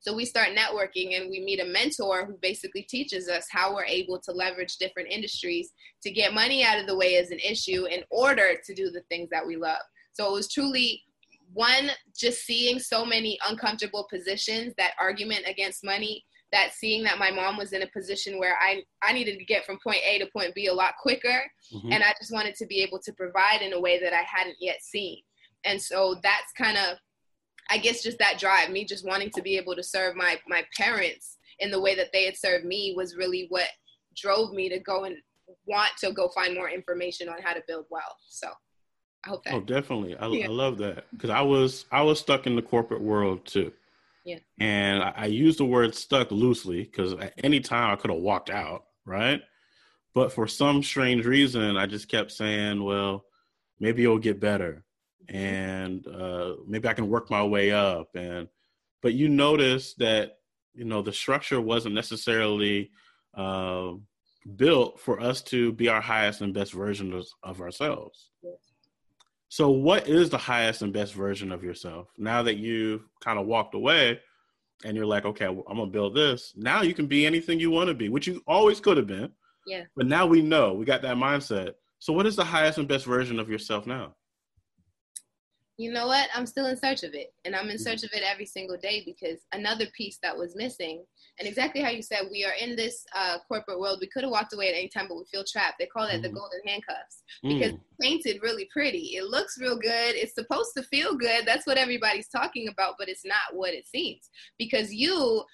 So 0.00 0.14
we 0.14 0.24
start 0.24 0.50
networking 0.50 1.18
and 1.18 1.30
we 1.30 1.40
meet 1.40 1.60
a 1.60 1.64
mentor 1.64 2.26
who 2.26 2.36
basically 2.42 2.82
teaches 2.82 3.28
us 3.28 3.46
how 3.50 3.74
we're 3.74 3.86
able 3.86 4.20
to 4.20 4.32
leverage 4.32 4.76
different 4.76 5.08
industries 5.10 5.72
to 6.02 6.10
get 6.10 6.34
money 6.34 6.62
out 6.62 6.78
of 6.78 6.86
the 6.86 6.96
way 6.96 7.16
as 7.16 7.30
an 7.30 7.38
issue 7.38 7.86
in 7.86 8.04
order 8.10 8.54
to 8.64 8.74
do 8.74 8.90
the 8.90 9.00
things 9.08 9.30
that 9.30 9.46
we 9.46 9.56
love. 9.56 9.80
So 10.12 10.28
it 10.28 10.32
was 10.32 10.52
truly 10.52 11.02
one, 11.52 11.90
just 12.14 12.44
seeing 12.44 12.78
so 12.78 13.06
many 13.06 13.38
uncomfortable 13.48 14.06
positions, 14.10 14.74
that 14.76 14.92
argument 15.00 15.44
against 15.46 15.84
money 15.84 16.24
that 16.54 16.72
seeing 16.72 17.02
that 17.02 17.18
my 17.18 17.32
mom 17.32 17.56
was 17.56 17.72
in 17.72 17.82
a 17.82 17.88
position 17.88 18.38
where 18.38 18.56
I, 18.60 18.82
I 19.02 19.12
needed 19.12 19.38
to 19.38 19.44
get 19.44 19.66
from 19.66 19.78
point 19.82 19.98
A 20.06 20.20
to 20.20 20.26
point 20.32 20.54
B 20.54 20.68
a 20.68 20.72
lot 20.72 20.94
quicker. 21.02 21.42
Mm-hmm. 21.74 21.92
And 21.92 22.04
I 22.04 22.14
just 22.18 22.32
wanted 22.32 22.54
to 22.54 22.66
be 22.66 22.80
able 22.80 23.00
to 23.00 23.12
provide 23.12 23.60
in 23.60 23.72
a 23.72 23.80
way 23.80 23.98
that 23.98 24.12
I 24.12 24.22
hadn't 24.22 24.56
yet 24.60 24.76
seen. 24.80 25.18
And 25.64 25.82
so 25.82 26.16
that's 26.22 26.52
kind 26.56 26.78
of 26.78 26.98
I 27.70 27.78
guess 27.78 28.02
just 28.02 28.18
that 28.18 28.38
drive, 28.38 28.70
me 28.70 28.84
just 28.84 29.06
wanting 29.06 29.30
to 29.30 29.42
be 29.42 29.56
able 29.56 29.74
to 29.74 29.82
serve 29.82 30.14
my 30.16 30.38
my 30.46 30.64
parents 30.76 31.38
in 31.58 31.70
the 31.70 31.80
way 31.80 31.94
that 31.96 32.12
they 32.12 32.24
had 32.24 32.36
served 32.36 32.64
me 32.64 32.94
was 32.96 33.16
really 33.16 33.46
what 33.48 33.68
drove 34.16 34.52
me 34.52 34.68
to 34.68 34.78
go 34.78 35.04
and 35.04 35.16
want 35.66 35.90
to 35.98 36.12
go 36.12 36.28
find 36.34 36.54
more 36.54 36.68
information 36.68 37.28
on 37.28 37.42
how 37.42 37.52
to 37.52 37.62
build 37.66 37.86
wealth. 37.90 38.20
So 38.28 38.48
I 39.24 39.30
hope 39.30 39.44
that. 39.44 39.54
Oh, 39.54 39.60
definitely. 39.60 40.16
I, 40.16 40.28
yeah. 40.28 40.44
I 40.44 40.48
love 40.48 40.78
that 40.78 41.06
because 41.10 41.30
I 41.30 41.40
was 41.40 41.86
I 41.90 42.02
was 42.02 42.20
stuck 42.20 42.46
in 42.46 42.54
the 42.54 42.62
corporate 42.62 43.02
world 43.02 43.44
too. 43.44 43.72
Yeah. 44.24 44.38
And 44.58 45.02
I, 45.02 45.12
I 45.16 45.26
use 45.26 45.56
the 45.56 45.64
word 45.64 45.94
stuck 45.94 46.30
loosely 46.30 46.82
because 46.82 47.12
at 47.14 47.34
any 47.42 47.60
time 47.60 47.90
I 47.90 47.96
could 47.96 48.10
have 48.10 48.20
walked 48.20 48.50
out, 48.50 48.84
right? 49.04 49.42
But 50.14 50.32
for 50.32 50.46
some 50.46 50.82
strange 50.82 51.26
reason, 51.26 51.76
I 51.76 51.86
just 51.86 52.08
kept 52.08 52.32
saying, 52.32 52.82
well, 52.82 53.24
maybe 53.80 54.04
it'll 54.04 54.18
get 54.18 54.40
better 54.40 54.84
and 55.28 56.06
uh, 56.06 56.54
maybe 56.66 56.88
I 56.88 56.94
can 56.94 57.08
work 57.08 57.30
my 57.30 57.42
way 57.42 57.72
up. 57.72 58.14
And 58.14 58.48
but 59.02 59.14
you 59.14 59.28
notice 59.28 59.94
that 59.94 60.38
you 60.74 60.84
know 60.84 61.02
the 61.02 61.12
structure 61.12 61.60
wasn't 61.60 61.94
necessarily 61.94 62.90
uh, 63.36 63.92
built 64.56 65.00
for 65.00 65.20
us 65.20 65.42
to 65.42 65.72
be 65.72 65.88
our 65.88 66.00
highest 66.00 66.40
and 66.40 66.54
best 66.54 66.72
versions 66.72 67.34
of 67.42 67.60
ourselves. 67.60 68.30
So, 69.48 69.70
what 69.70 70.08
is 70.08 70.30
the 70.30 70.38
highest 70.38 70.82
and 70.82 70.92
best 70.92 71.14
version 71.14 71.52
of 71.52 71.62
yourself 71.62 72.08
now 72.18 72.42
that 72.42 72.56
you've 72.56 73.02
kind 73.22 73.38
of 73.38 73.46
walked 73.46 73.74
away? 73.74 74.20
And 74.84 74.96
you're 74.96 75.06
like, 75.06 75.24
okay, 75.24 75.46
I'm 75.46 75.62
gonna 75.66 75.86
build 75.86 76.14
this. 76.14 76.52
Now 76.56 76.82
you 76.82 76.94
can 76.94 77.06
be 77.06 77.24
anything 77.24 77.60
you 77.60 77.70
want 77.70 77.88
to 77.88 77.94
be, 77.94 78.08
which 78.08 78.26
you 78.26 78.42
always 78.46 78.80
could 78.80 78.96
have 78.96 79.06
been. 79.06 79.30
Yeah. 79.66 79.84
But 79.96 80.06
now 80.06 80.26
we 80.26 80.42
know 80.42 80.74
we 80.74 80.84
got 80.84 81.02
that 81.02 81.16
mindset. 81.16 81.74
So, 82.00 82.12
what 82.12 82.26
is 82.26 82.36
the 82.36 82.44
highest 82.44 82.78
and 82.78 82.88
best 82.88 83.06
version 83.06 83.38
of 83.38 83.48
yourself 83.48 83.86
now? 83.86 84.14
You 85.76 85.92
know 85.92 86.06
what? 86.06 86.28
I'm 86.34 86.46
still 86.46 86.66
in 86.66 86.76
search 86.76 87.02
of 87.02 87.14
it. 87.14 87.34
And 87.44 87.54
I'm 87.56 87.68
in 87.68 87.78
search 87.78 88.04
of 88.04 88.10
it 88.12 88.22
every 88.22 88.46
single 88.46 88.76
day 88.76 89.02
because 89.04 89.40
another 89.52 89.86
piece 89.96 90.18
that 90.22 90.36
was 90.36 90.54
missing, 90.54 91.04
and 91.38 91.48
exactly 91.48 91.82
how 91.82 91.90
you 91.90 92.02
said, 92.02 92.28
we 92.30 92.44
are 92.44 92.52
in 92.60 92.76
this 92.76 93.04
uh, 93.14 93.38
corporate 93.48 93.80
world. 93.80 93.98
We 94.00 94.06
could 94.06 94.22
have 94.22 94.30
walked 94.30 94.54
away 94.54 94.68
at 94.68 94.76
any 94.76 94.88
time, 94.88 95.06
but 95.08 95.16
we 95.16 95.24
feel 95.30 95.44
trapped. 95.44 95.76
They 95.80 95.86
call 95.86 96.06
that 96.06 96.20
mm. 96.20 96.22
the 96.22 96.28
golden 96.28 96.60
handcuffs 96.64 97.22
because 97.42 97.72
mm. 97.72 97.74
it's 97.74 97.96
painted 98.00 98.42
really 98.42 98.68
pretty. 98.72 99.16
It 99.16 99.24
looks 99.24 99.60
real 99.60 99.76
good. 99.76 100.14
It's 100.14 100.34
supposed 100.34 100.70
to 100.76 100.84
feel 100.84 101.16
good. 101.16 101.44
That's 101.44 101.66
what 101.66 101.76
everybody's 101.76 102.28
talking 102.28 102.68
about, 102.68 102.94
but 102.98 103.08
it's 103.08 103.24
not 103.24 103.52
what 103.52 103.74
it 103.74 103.86
seems 103.86 104.30
because 104.58 104.94
you 104.94 105.44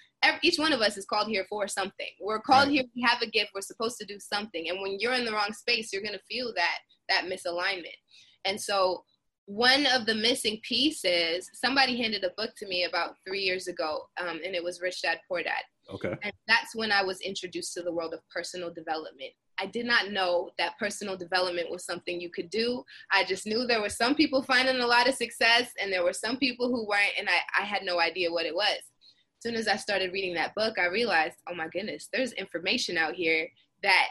each 0.43 0.59
one 0.59 0.75
of 0.75 0.83
us 0.83 0.99
is 0.99 1.07
called 1.07 1.29
here 1.29 1.47
for 1.49 1.67
something. 1.67 2.11
We're 2.21 2.41
called 2.41 2.69
right. 2.69 2.75
here. 2.75 2.85
We 2.95 3.03
have 3.03 3.23
a 3.23 3.27
gift. 3.27 3.53
We're 3.55 3.63
supposed 3.63 3.97
to 4.01 4.05
do 4.05 4.19
something. 4.21 4.69
And 4.69 4.83
when 4.83 4.99
you're 5.01 5.15
in 5.15 5.25
the 5.25 5.33
wrong 5.33 5.55
space, 5.55 5.95
you're 5.95 6.03
going 6.03 6.13
to 6.13 6.25
feel 6.29 6.53
that 6.57 6.79
that 7.09 7.25
misalignment. 7.25 7.97
And 8.45 8.61
so 8.61 9.03
one 9.47 9.87
of 9.87 10.07
the 10.07 10.15
missing 10.15 10.61
pieces 10.63 11.51
somebody 11.55 11.97
handed 11.97 12.25
a 12.25 12.31
book 12.37 12.51
to 12.57 12.67
me 12.67 12.85
about 12.85 13.17
three 13.27 13.41
years 13.41 13.67
ago 13.67 14.03
um, 14.21 14.41
and 14.45 14.55
it 14.55 14.63
was 14.63 14.81
rich 14.81 15.03
dad 15.03 15.19
poor 15.29 15.43
dad. 15.43 15.63
Okay. 15.93 16.15
And 16.23 16.33
that's 16.47 16.75
when 16.77 16.93
i 16.93 17.03
was 17.03 17.21
introduced 17.21 17.75
to 17.75 17.83
the 17.83 17.93
world 17.93 18.15
of 18.15 18.21
personal 18.29 18.73
development. 18.73 19.33
I 19.59 19.67
did 19.67 19.87
not 19.87 20.11
know 20.11 20.51
that 20.59 20.79
personal 20.79 21.17
development 21.17 21.71
was 21.71 21.85
something 21.85 22.19
you 22.19 22.31
could 22.31 22.49
do. 22.49 22.83
I 23.13 23.25
just 23.25 23.47
knew 23.47 23.67
there 23.67 23.83
were 23.83 23.91
some 23.91 24.15
people 24.15 24.43
finding 24.43 24.81
a 24.81 24.87
lot 24.87 25.09
of 25.09 25.15
success 25.15 25.71
and 25.83 25.93
there 25.93 26.05
were 26.05 26.15
some 26.15 26.39
people 26.39 26.69
who 26.69 26.87
weren't 26.87 27.13
and 27.19 27.29
i, 27.29 27.63
I 27.63 27.65
had 27.65 27.83
no 27.83 28.01
idea 28.01 28.33
what 28.33 28.47
it 28.47 28.55
was. 28.55 28.79
As 28.79 29.43
soon 29.43 29.55
as 29.55 29.69
i 29.69 29.77
started 29.77 30.13
reading 30.13 30.35
that 30.35 30.55
book 30.55 30.79
i 30.79 30.87
realized 30.87 31.37
oh 31.49 31.55
my 31.55 31.67
goodness 31.69 32.09
there's 32.13 32.33
information 32.35 32.99
out 32.99 33.15
here 33.15 33.49
that 33.83 34.09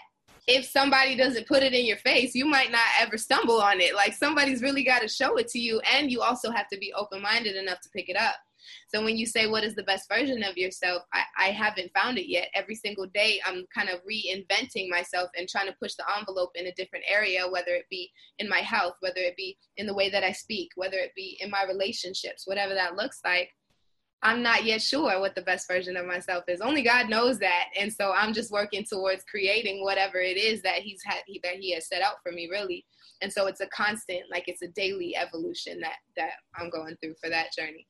if 0.49 0.65
somebody 0.65 1.15
doesn't 1.15 1.47
put 1.47 1.61
it 1.61 1.73
in 1.73 1.85
your 1.85 1.97
face, 1.97 2.33
you 2.33 2.45
might 2.45 2.71
not 2.71 2.81
ever 2.99 3.17
stumble 3.17 3.61
on 3.61 3.79
it. 3.79 3.93
Like 3.93 4.13
somebody's 4.13 4.63
really 4.63 4.83
got 4.83 5.01
to 5.03 5.07
show 5.07 5.37
it 5.37 5.47
to 5.49 5.59
you, 5.59 5.79
and 5.81 6.11
you 6.11 6.21
also 6.21 6.49
have 6.49 6.67
to 6.69 6.79
be 6.79 6.91
open 6.93 7.21
minded 7.21 7.55
enough 7.55 7.79
to 7.81 7.89
pick 7.89 8.09
it 8.09 8.17
up. 8.17 8.35
So 8.89 9.03
when 9.03 9.15
you 9.15 9.25
say 9.25 9.47
what 9.47 9.63
is 9.63 9.75
the 9.75 9.83
best 9.83 10.09
version 10.09 10.43
of 10.43 10.57
yourself, 10.57 11.03
I, 11.13 11.21
I 11.37 11.51
haven't 11.51 11.91
found 11.95 12.17
it 12.17 12.29
yet. 12.29 12.49
Every 12.55 12.75
single 12.75 13.05
day, 13.07 13.39
I'm 13.45 13.65
kind 13.73 13.89
of 13.89 13.99
reinventing 14.03 14.89
myself 14.89 15.29
and 15.37 15.47
trying 15.47 15.67
to 15.67 15.75
push 15.81 15.93
the 15.93 16.05
envelope 16.17 16.51
in 16.55 16.67
a 16.67 16.73
different 16.73 17.05
area, 17.07 17.47
whether 17.47 17.71
it 17.71 17.85
be 17.89 18.11
in 18.39 18.49
my 18.49 18.59
health, 18.59 18.95
whether 19.01 19.21
it 19.21 19.37
be 19.37 19.57
in 19.77 19.85
the 19.85 19.93
way 19.93 20.09
that 20.09 20.23
I 20.23 20.31
speak, 20.31 20.71
whether 20.75 20.97
it 20.97 21.11
be 21.15 21.37
in 21.41 21.49
my 21.51 21.63
relationships, 21.67 22.47
whatever 22.47 22.73
that 22.73 22.95
looks 22.95 23.21
like. 23.23 23.49
I'm 24.21 24.43
not 24.43 24.65
yet 24.65 24.81
sure 24.81 25.19
what 25.19 25.35
the 25.35 25.41
best 25.41 25.67
version 25.67 25.95
of 25.95 26.05
myself 26.05 26.43
is. 26.49 26.59
Only 26.59 26.81
God 26.81 27.09
knows 27.09 27.39
that, 27.39 27.65
and 27.79 27.91
so 27.91 28.11
I'm 28.11 28.33
just 28.33 28.51
working 28.51 28.83
towards 28.83 29.23
creating 29.23 29.83
whatever 29.83 30.19
it 30.19 30.37
is 30.37 30.61
that 30.63 30.79
He's 30.79 31.01
had 31.05 31.21
he, 31.25 31.39
that 31.43 31.55
He 31.55 31.73
has 31.73 31.87
set 31.87 32.01
out 32.01 32.15
for 32.21 32.31
me, 32.31 32.49
really. 32.51 32.85
And 33.21 33.31
so 33.31 33.47
it's 33.47 33.61
a 33.61 33.67
constant, 33.67 34.21
like 34.29 34.45
it's 34.47 34.61
a 34.61 34.67
daily 34.69 35.15
evolution 35.15 35.79
that 35.81 35.95
that 36.17 36.31
I'm 36.55 36.69
going 36.69 36.97
through 37.01 37.15
for 37.21 37.29
that 37.29 37.53
journey. 37.57 37.87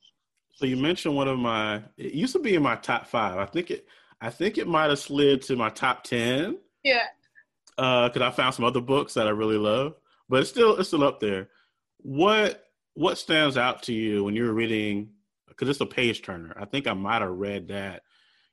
So 0.55 0.65
you 0.65 0.77
mentioned 0.77 1.15
one 1.15 1.27
of 1.27 1.39
my. 1.39 1.81
It 1.97 2.13
used 2.13 2.33
to 2.33 2.39
be 2.39 2.55
in 2.55 2.61
my 2.61 2.75
top 2.75 3.07
five. 3.07 3.37
I 3.37 3.45
think 3.45 3.71
it. 3.71 3.87
I 4.21 4.29
think 4.29 4.57
it 4.57 4.67
might 4.67 4.89
have 4.89 4.99
slid 4.99 5.41
to 5.43 5.55
my 5.55 5.69
top 5.69 6.03
ten. 6.03 6.57
Yeah. 6.83 7.05
Because 7.75 8.21
uh, 8.21 8.27
I 8.27 8.31
found 8.31 8.53
some 8.53 8.65
other 8.65 8.81
books 8.81 9.13
that 9.13 9.25
I 9.25 9.31
really 9.31 9.57
love, 9.57 9.95
but 10.27 10.41
it's 10.41 10.49
still 10.49 10.75
it's 10.77 10.89
still 10.89 11.03
up 11.03 11.19
there. 11.19 11.49
What 11.97 12.65
what 12.93 13.17
stands 13.17 13.57
out 13.57 13.83
to 13.83 13.93
you 13.93 14.25
when 14.25 14.35
you're 14.35 14.51
reading 14.51 15.11
because 15.59 15.69
it's 15.69 15.81
a 15.81 15.85
page 15.85 16.21
turner. 16.21 16.55
I 16.57 16.65
think 16.65 16.87
I 16.87 16.93
might 16.93 17.21
have 17.21 17.31
read 17.31 17.67
that 17.67 18.03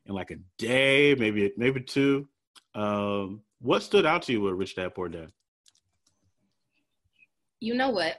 in 0.06 0.14
like 0.14 0.32
a 0.32 0.36
day, 0.58 1.14
maybe 1.14 1.52
maybe 1.56 1.80
two. 1.80 2.28
Um, 2.75 3.42
what 3.60 3.82
stood 3.82 4.04
out 4.04 4.22
to 4.22 4.32
you 4.32 4.40
with 4.40 4.54
Rich 4.54 4.75
Dad 4.75 4.94
Poor 4.94 5.08
Dad? 5.08 5.30
You 7.60 7.75
know 7.75 7.90
what? 7.90 8.16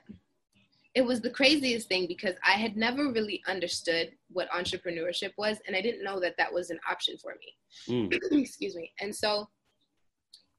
It 0.95 1.05
was 1.05 1.21
the 1.21 1.29
craziest 1.29 1.89
thing 1.89 2.07
because 2.07 2.35
I 2.47 2.51
had 2.51 2.75
never 2.75 3.11
really 3.11 3.43
understood 3.47 4.11
what 4.31 4.49
entrepreneurship 4.49 5.31
was, 5.37 5.57
and 5.67 5.75
I 5.75 5.81
didn't 5.81 6.03
know 6.03 6.19
that 6.21 6.35
that 6.37 6.51
was 6.51 6.71
an 6.71 6.79
option 6.89 7.17
for 7.17 7.35
me. 7.35 8.09
Mm. 8.09 8.19
Excuse 8.41 8.75
me. 8.75 8.91
And 9.01 9.13
so, 9.13 9.49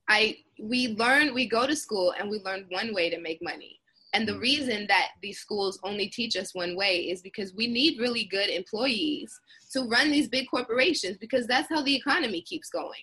I 0.08 0.36
we 0.60 0.88
learn 0.88 1.34
we 1.34 1.48
go 1.48 1.66
to 1.66 1.74
school 1.74 2.14
and 2.18 2.28
we 2.28 2.40
learn 2.40 2.66
one 2.68 2.94
way 2.94 3.08
to 3.08 3.20
make 3.20 3.42
money 3.42 3.80
and 4.12 4.26
the 4.26 4.32
mm. 4.32 4.40
reason 4.40 4.86
that 4.88 5.08
these 5.22 5.38
schools 5.38 5.78
only 5.82 6.08
teach 6.08 6.36
us 6.36 6.54
one 6.54 6.76
way 6.76 7.00
is 7.10 7.20
because 7.20 7.54
we 7.54 7.66
need 7.66 8.00
really 8.00 8.24
good 8.24 8.48
employees 8.48 9.38
to 9.72 9.82
run 9.82 10.10
these 10.10 10.28
big 10.28 10.48
corporations 10.48 11.18
because 11.18 11.46
that's 11.46 11.68
how 11.68 11.82
the 11.82 11.94
economy 11.94 12.40
keeps 12.42 12.70
going. 12.70 13.02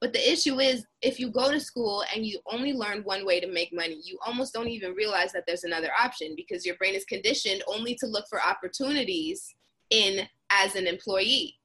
But 0.00 0.12
the 0.12 0.32
issue 0.32 0.58
is, 0.58 0.84
if 1.00 1.20
you 1.20 1.30
go 1.30 1.50
to 1.52 1.60
school 1.60 2.02
and 2.14 2.26
you 2.26 2.40
only 2.50 2.72
learn 2.72 3.04
one 3.04 3.24
way 3.24 3.38
to 3.38 3.46
make 3.46 3.72
money, 3.72 4.00
you 4.04 4.18
almost 4.26 4.52
don't 4.52 4.68
even 4.68 4.94
realize 4.94 5.32
that 5.32 5.44
there's 5.46 5.64
another 5.64 5.90
option 6.02 6.34
because 6.36 6.66
your 6.66 6.74
brain 6.76 6.94
is 6.94 7.04
conditioned 7.04 7.62
only 7.68 7.94
to 7.96 8.06
look 8.06 8.24
for 8.28 8.42
opportunities 8.44 9.54
in 9.90 10.26
as 10.50 10.74
an 10.74 10.88
employee. 10.88 11.56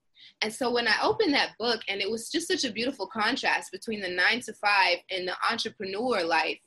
And 0.42 0.54
so 0.54 0.72
when 0.72 0.88
I 0.88 0.98
opened 1.02 1.34
that 1.34 1.58
book, 1.58 1.82
and 1.88 2.00
it 2.00 2.10
was 2.10 2.30
just 2.30 2.48
such 2.48 2.64
a 2.64 2.72
beautiful 2.72 3.08
contrast 3.08 3.72
between 3.72 4.02
the 4.02 4.10
nine 4.10 4.42
to 4.42 4.54
five 4.54 4.98
and 5.10 5.28
the 5.28 5.36
entrepreneur 5.50 6.24
life, 6.24 6.60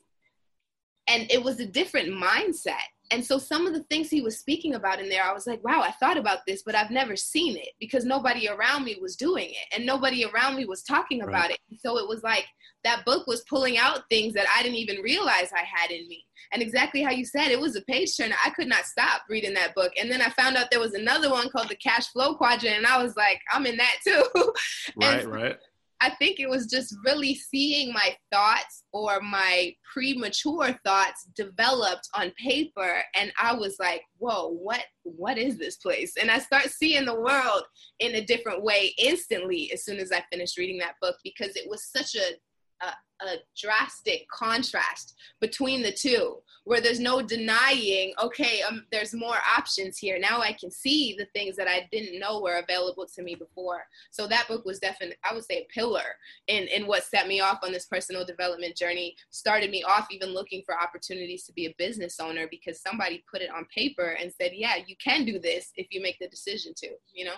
and 1.07 1.29
it 1.31 1.43
was 1.43 1.59
a 1.59 1.65
different 1.65 2.09
mindset. 2.09 2.75
And 3.11 3.25
so 3.25 3.37
some 3.37 3.67
of 3.67 3.73
the 3.73 3.83
things 3.83 4.09
he 4.09 4.21
was 4.21 4.39
speaking 4.39 4.75
about 4.75 5.01
in 5.01 5.09
there 5.09 5.25
i 5.25 5.33
was 5.33 5.45
like 5.45 5.61
wow 5.65 5.81
i 5.81 5.91
thought 5.91 6.17
about 6.17 6.45
this 6.47 6.63
but 6.63 6.75
i've 6.75 6.91
never 6.91 7.17
seen 7.17 7.57
it 7.57 7.71
because 7.77 8.05
nobody 8.05 8.47
around 8.47 8.85
me 8.85 8.97
was 9.01 9.17
doing 9.17 9.49
it 9.49 9.75
and 9.75 9.85
nobody 9.85 10.23
around 10.23 10.55
me 10.55 10.63
was 10.63 10.81
talking 10.81 11.21
about 11.21 11.49
right. 11.49 11.51
it 11.69 11.79
so 11.81 11.97
it 11.97 12.07
was 12.07 12.23
like 12.23 12.45
that 12.85 13.03
book 13.03 13.27
was 13.27 13.43
pulling 13.49 13.77
out 13.77 14.07
things 14.09 14.33
that 14.33 14.47
i 14.55 14.63
didn't 14.63 14.77
even 14.77 15.01
realize 15.01 15.51
i 15.53 15.63
had 15.63 15.91
in 15.91 16.07
me. 16.07 16.25
And 16.53 16.61
exactly 16.61 17.01
how 17.01 17.11
you 17.11 17.25
said 17.25 17.49
it 17.49 17.59
was 17.59 17.75
a 17.75 17.81
page 17.81 18.15
turner. 18.17 18.35
I 18.45 18.49
could 18.49 18.67
not 18.67 18.85
stop 18.85 19.21
reading 19.29 19.53
that 19.53 19.75
book. 19.75 19.91
And 19.99 20.09
then 20.09 20.21
i 20.21 20.29
found 20.29 20.55
out 20.55 20.67
there 20.71 20.79
was 20.79 20.93
another 20.93 21.29
one 21.29 21.49
called 21.49 21.69
the 21.69 21.75
cash 21.75 22.07
flow 22.07 22.35
quadrant 22.35 22.77
and 22.77 22.87
i 22.87 23.01
was 23.03 23.15
like 23.17 23.41
i'm 23.51 23.65
in 23.65 23.75
that 23.77 23.95
too. 24.05 24.23
Right 24.95 25.27
right 25.27 25.57
I 26.01 26.09
think 26.09 26.39
it 26.39 26.49
was 26.49 26.65
just 26.65 26.95
really 27.05 27.35
seeing 27.35 27.93
my 27.93 28.15
thoughts 28.31 28.83
or 28.91 29.21
my 29.21 29.75
premature 29.93 30.77
thoughts 30.83 31.27
developed 31.35 32.09
on 32.15 32.31
paper 32.43 33.03
and 33.15 33.31
I 33.39 33.53
was 33.53 33.77
like, 33.79 34.01
"Whoa, 34.17 34.49
what 34.49 34.83
what 35.03 35.37
is 35.37 35.57
this 35.57 35.77
place?" 35.77 36.13
And 36.19 36.31
I 36.31 36.39
start 36.39 36.69
seeing 36.71 37.05
the 37.05 37.21
world 37.21 37.63
in 37.99 38.15
a 38.15 38.25
different 38.25 38.63
way 38.63 38.93
instantly 38.97 39.71
as 39.71 39.85
soon 39.85 39.99
as 39.99 40.11
I 40.11 40.23
finished 40.31 40.57
reading 40.57 40.79
that 40.79 40.95
book 41.01 41.17
because 41.23 41.55
it 41.55 41.69
was 41.69 41.85
such 41.85 42.15
a 42.15 42.33
a, 42.81 43.25
a 43.25 43.37
drastic 43.55 44.25
contrast 44.29 45.15
between 45.39 45.83
the 45.83 45.91
two 45.91 46.41
where 46.63 46.81
there's 46.81 46.99
no 46.99 47.21
denying 47.21 48.13
okay 48.21 48.61
um, 48.61 48.85
there's 48.91 49.13
more 49.13 49.37
options 49.57 49.97
here. 49.97 50.19
Now 50.19 50.41
i 50.41 50.53
can 50.53 50.71
see 50.71 51.15
the 51.17 51.25
things 51.33 51.55
that 51.55 51.67
i 51.67 51.87
didn't 51.91 52.19
know 52.19 52.41
were 52.41 52.59
available 52.59 53.07
to 53.15 53.23
me 53.23 53.35
before. 53.35 53.83
So 54.11 54.27
that 54.27 54.47
book 54.47 54.65
was 54.65 54.79
definitely 54.79 55.17
i 55.29 55.33
would 55.33 55.45
say 55.45 55.57
a 55.57 55.73
pillar 55.73 56.03
in, 56.47 56.67
in 56.67 56.87
what 56.87 57.03
set 57.03 57.27
me 57.27 57.39
off 57.39 57.59
on 57.63 57.71
this 57.71 57.85
personal 57.85 58.25
development 58.25 58.75
journey 58.75 59.15
started 59.29 59.71
me 59.71 59.83
off 59.83 60.07
even 60.11 60.29
looking 60.29 60.61
for 60.65 60.79
opportunities 60.79 61.45
to 61.45 61.53
be 61.53 61.65
a 61.65 61.75
business 61.77 62.19
owner 62.19 62.47
because 62.49 62.81
somebody 62.81 63.23
put 63.31 63.41
it 63.41 63.49
on 63.49 63.65
paper 63.75 64.17
and 64.21 64.31
said 64.31 64.51
yeah 64.53 64.75
you 64.85 64.95
can 65.03 65.25
do 65.25 65.39
this 65.39 65.71
if 65.75 65.87
you 65.91 66.01
make 66.01 66.19
the 66.19 66.27
decision 66.27 66.73
to 66.75 66.89
you 67.13 67.25
know? 67.25 67.35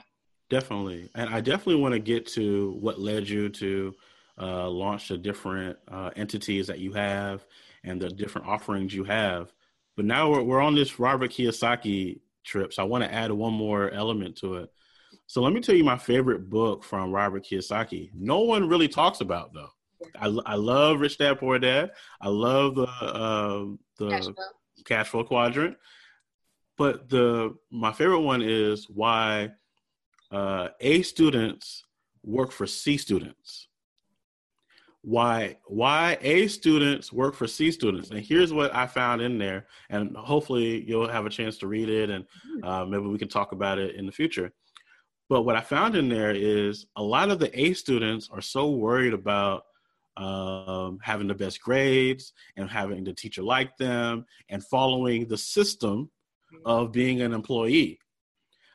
Definitely. 0.50 1.10
And 1.16 1.30
i 1.30 1.40
definitely 1.40 1.82
want 1.82 1.94
to 1.94 2.00
get 2.00 2.28
to 2.34 2.72
what 2.80 3.00
led 3.00 3.28
you 3.28 3.50
to 3.50 3.96
uh, 4.40 4.68
launch 4.68 5.10
the 5.10 5.18
different 5.18 5.78
uh, 5.88 6.10
entities 6.16 6.68
that 6.68 6.80
you 6.80 6.92
have 6.94 7.46
and 7.84 8.02
the 8.02 8.10
different 8.10 8.48
offerings 8.48 8.94
you 8.94 9.04
have. 9.04 9.52
But 9.96 10.06
now 10.06 10.32
we're, 10.32 10.44
we're 10.44 10.62
on 10.62 10.76
this 10.76 11.00
Robert 11.00 11.32
Kiyosaki 11.32 12.20
trip. 12.44 12.74
So 12.74 12.84
I 12.84 12.86
want 12.86 13.04
to 13.04 13.14
add 13.14 13.32
one 13.32 13.54
more 13.54 13.90
element 13.92 14.38
to 14.38 14.56
it. 14.56 14.70
So 15.28 15.42
let 15.42 15.54
me 15.54 15.62
tell 15.62 15.76
you 15.76 15.84
my 15.84 15.98
favorite 15.98 16.50
book 16.50 16.84
from 16.84 17.12
Robert 17.12 17.46
Kiyosaki. 17.46 18.12
No 18.14 18.42
one 18.42 18.68
really 18.68 18.88
talks 18.88 19.22
about 19.22 19.54
though. 19.54 19.70
I, 20.20 20.28
I 20.46 20.56
love 20.56 21.00
Rich 21.00 21.18
Dad 21.18 21.40
Poor 21.40 21.60
Dad. 21.60 21.92
I 22.20 22.28
love 22.28 22.76
the 22.76 22.84
uh, 22.84 23.66
the 23.98 24.10
cash 24.10 24.24
flow. 24.24 24.34
cash 24.86 25.08
flow 25.10 25.24
quadrant. 25.24 25.78
But 26.78 27.10
the 27.10 27.56
my 27.72 27.94
favorite 27.94 28.22
one 28.22 28.42
is 28.42 28.88
why 28.90 29.52
uh, 30.32 30.70
A 30.80 31.04
students 31.04 31.84
work 32.24 32.52
for 32.52 32.68
C 32.68 32.98
students 32.98 33.68
why 35.04 35.58
why 35.66 36.18
A 36.22 36.48
students 36.48 37.12
work 37.12 37.36
for 37.36 37.46
C 37.46 37.72
students. 37.72 38.10
And 38.10 38.20
here's 38.20 38.54
what 38.54 38.74
I 38.74 38.88
found 38.88 39.22
in 39.22 39.38
there, 39.38 39.68
and 39.90 40.16
hopefully 40.16 40.84
you'll 40.88 41.10
have 41.10 41.26
a 41.26 41.30
chance 41.30 41.58
to 41.60 41.68
read 41.68 41.90
it, 41.90 42.10
and 42.10 42.24
mm-hmm. 42.24 42.64
uh, 42.64 42.86
maybe 42.86 43.06
we 43.08 43.20
can 43.20 43.28
talk 43.28 43.52
about 43.52 43.78
it 43.78 43.96
in 43.96 44.06
the 44.06 44.12
future. 44.12 44.54
But 45.30 45.44
what 45.44 45.58
I 45.58 45.62
found 45.62 45.96
in 45.96 46.08
there 46.08 46.32
is 46.32 46.86
a 46.96 47.04
lot 47.04 47.32
of 47.32 47.40
the 47.40 47.52
A 47.60 47.74
students 47.74 48.30
are 48.32 48.42
so 48.42 48.70
worried 48.72 49.14
about 49.14 49.64
um, 50.16 51.00
having 51.02 51.28
the 51.28 51.34
best 51.34 51.62
grades 51.62 52.32
and 52.56 52.70
having 52.70 53.04
the 53.04 53.14
teacher 53.14 53.42
like 53.42 53.76
them 53.78 54.26
and 54.50 54.64
following 54.66 55.28
the 55.28 55.38
system 55.38 56.12
mm-hmm. 56.54 56.66
of 56.66 56.94
being 56.94 57.22
an 57.22 57.34
employee 57.34 58.00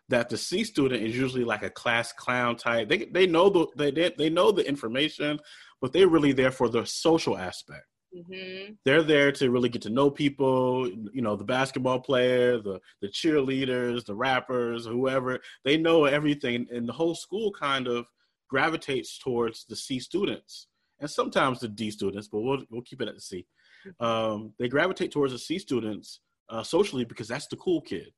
that 0.09 0.29
the 0.29 0.39
C 0.39 0.65
student 0.65 1.03
is 1.03 1.17
usually 1.17 1.45
like 1.45 1.63
a 1.63 1.71
class 1.71 2.13
clown 2.13 2.57
type. 2.57 2.89
They 2.89 3.05
they 3.07 3.27
know 3.27 3.49
the 3.51 3.67
they 3.77 4.13
they 4.17 4.31
know 4.31 4.51
the 4.51 4.67
information, 4.67 5.39
but 5.81 5.93
they're 5.93 6.09
really 6.09 6.33
there 6.33 6.51
for 6.51 6.69
the 6.69 6.85
social 6.85 7.37
aspect. 7.37 7.87
Mm-hmm. 8.17 8.73
They're 8.85 9.03
there 9.03 9.31
to 9.33 9.51
really 9.51 9.69
get 9.69 9.83
to 9.83 9.91
know 9.91 10.11
people, 10.11 10.89
you 11.13 11.21
know, 11.21 11.37
the 11.37 11.45
basketball 11.45 12.01
player, 12.01 12.59
the 12.59 12.81
the 13.03 13.09
cheerleaders, 13.09 14.07
the 14.07 14.15
rappers, 14.15 14.87
whoever. 14.87 15.41
They 15.65 15.77
know 15.77 16.07
everything, 16.07 16.67
and 16.73 16.89
the 16.89 16.93
whole 16.93 17.15
school 17.15 17.53
kind 17.53 17.87
of 17.87 18.07
gravitates 18.49 19.19
towards 19.19 19.67
the 19.67 19.77
C 19.77 20.01
students, 20.01 20.69
and 21.01 21.11
sometimes 21.11 21.61
the 21.61 21.69
D 21.69 21.91
students, 21.91 22.29
but 22.29 22.41
we'll 22.41 22.65
we'll 22.71 22.83
keep 22.83 23.03
it 23.03 23.09
at 23.09 23.15
the 23.15 23.21
C. 23.21 23.47
Mm-hmm. 23.87 24.05
Um, 24.05 24.55
they 24.59 24.69
gravitate 24.69 25.13
towards 25.13 25.35
the 25.35 25.39
C 25.39 25.59
students 25.59 26.21
uh, 26.49 26.63
socially 26.63 27.05
because 27.05 27.29
that's 27.29 27.47
the 27.49 27.57
cool 27.57 27.83
kid, 27.83 28.11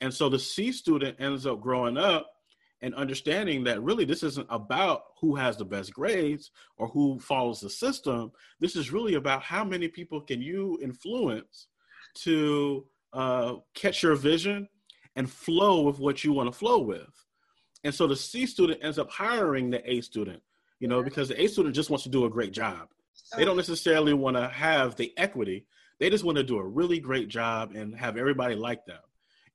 and 0.00 0.14
so 0.14 0.28
the 0.28 0.38
C 0.38 0.70
student 0.70 1.16
ends 1.18 1.46
up 1.46 1.60
growing 1.60 1.98
up 1.98 2.30
and 2.84 2.94
understanding 2.96 3.64
that 3.64 3.82
really 3.82 4.04
this 4.04 4.22
isn't 4.22 4.46
about 4.50 5.04
who 5.18 5.34
has 5.34 5.56
the 5.56 5.64
best 5.64 5.94
grades 5.94 6.50
or 6.76 6.86
who 6.88 7.18
follows 7.18 7.60
the 7.60 7.70
system. 7.70 8.30
This 8.60 8.76
is 8.76 8.92
really 8.92 9.14
about 9.14 9.42
how 9.42 9.64
many 9.64 9.88
people 9.88 10.20
can 10.20 10.42
you 10.42 10.78
influence 10.82 11.68
to 12.16 12.84
uh, 13.14 13.54
catch 13.74 14.02
your 14.02 14.16
vision 14.16 14.68
and 15.16 15.30
flow 15.30 15.80
with 15.80 15.98
what 15.98 16.24
you 16.24 16.34
want 16.34 16.52
to 16.52 16.58
flow 16.58 16.80
with. 16.80 17.08
And 17.84 17.94
so 17.94 18.06
the 18.06 18.16
C 18.16 18.44
student 18.44 18.80
ends 18.82 18.98
up 18.98 19.10
hiring 19.10 19.70
the 19.70 19.90
A 19.90 20.02
student, 20.02 20.42
you 20.78 20.86
know, 20.86 21.02
because 21.02 21.30
the 21.30 21.42
A 21.42 21.46
student 21.46 21.74
just 21.74 21.88
wants 21.88 22.04
to 22.04 22.10
do 22.10 22.26
a 22.26 22.30
great 22.30 22.52
job. 22.52 22.88
They 23.34 23.46
don't 23.46 23.56
necessarily 23.56 24.12
want 24.12 24.36
to 24.36 24.48
have 24.48 24.94
the 24.96 25.10
equity. 25.16 25.64
They 26.00 26.10
just 26.10 26.24
want 26.24 26.36
to 26.36 26.44
do 26.44 26.58
a 26.58 26.66
really 26.66 27.00
great 27.00 27.28
job 27.28 27.74
and 27.74 27.96
have 27.96 28.18
everybody 28.18 28.56
like 28.56 28.84
them. 28.84 29.00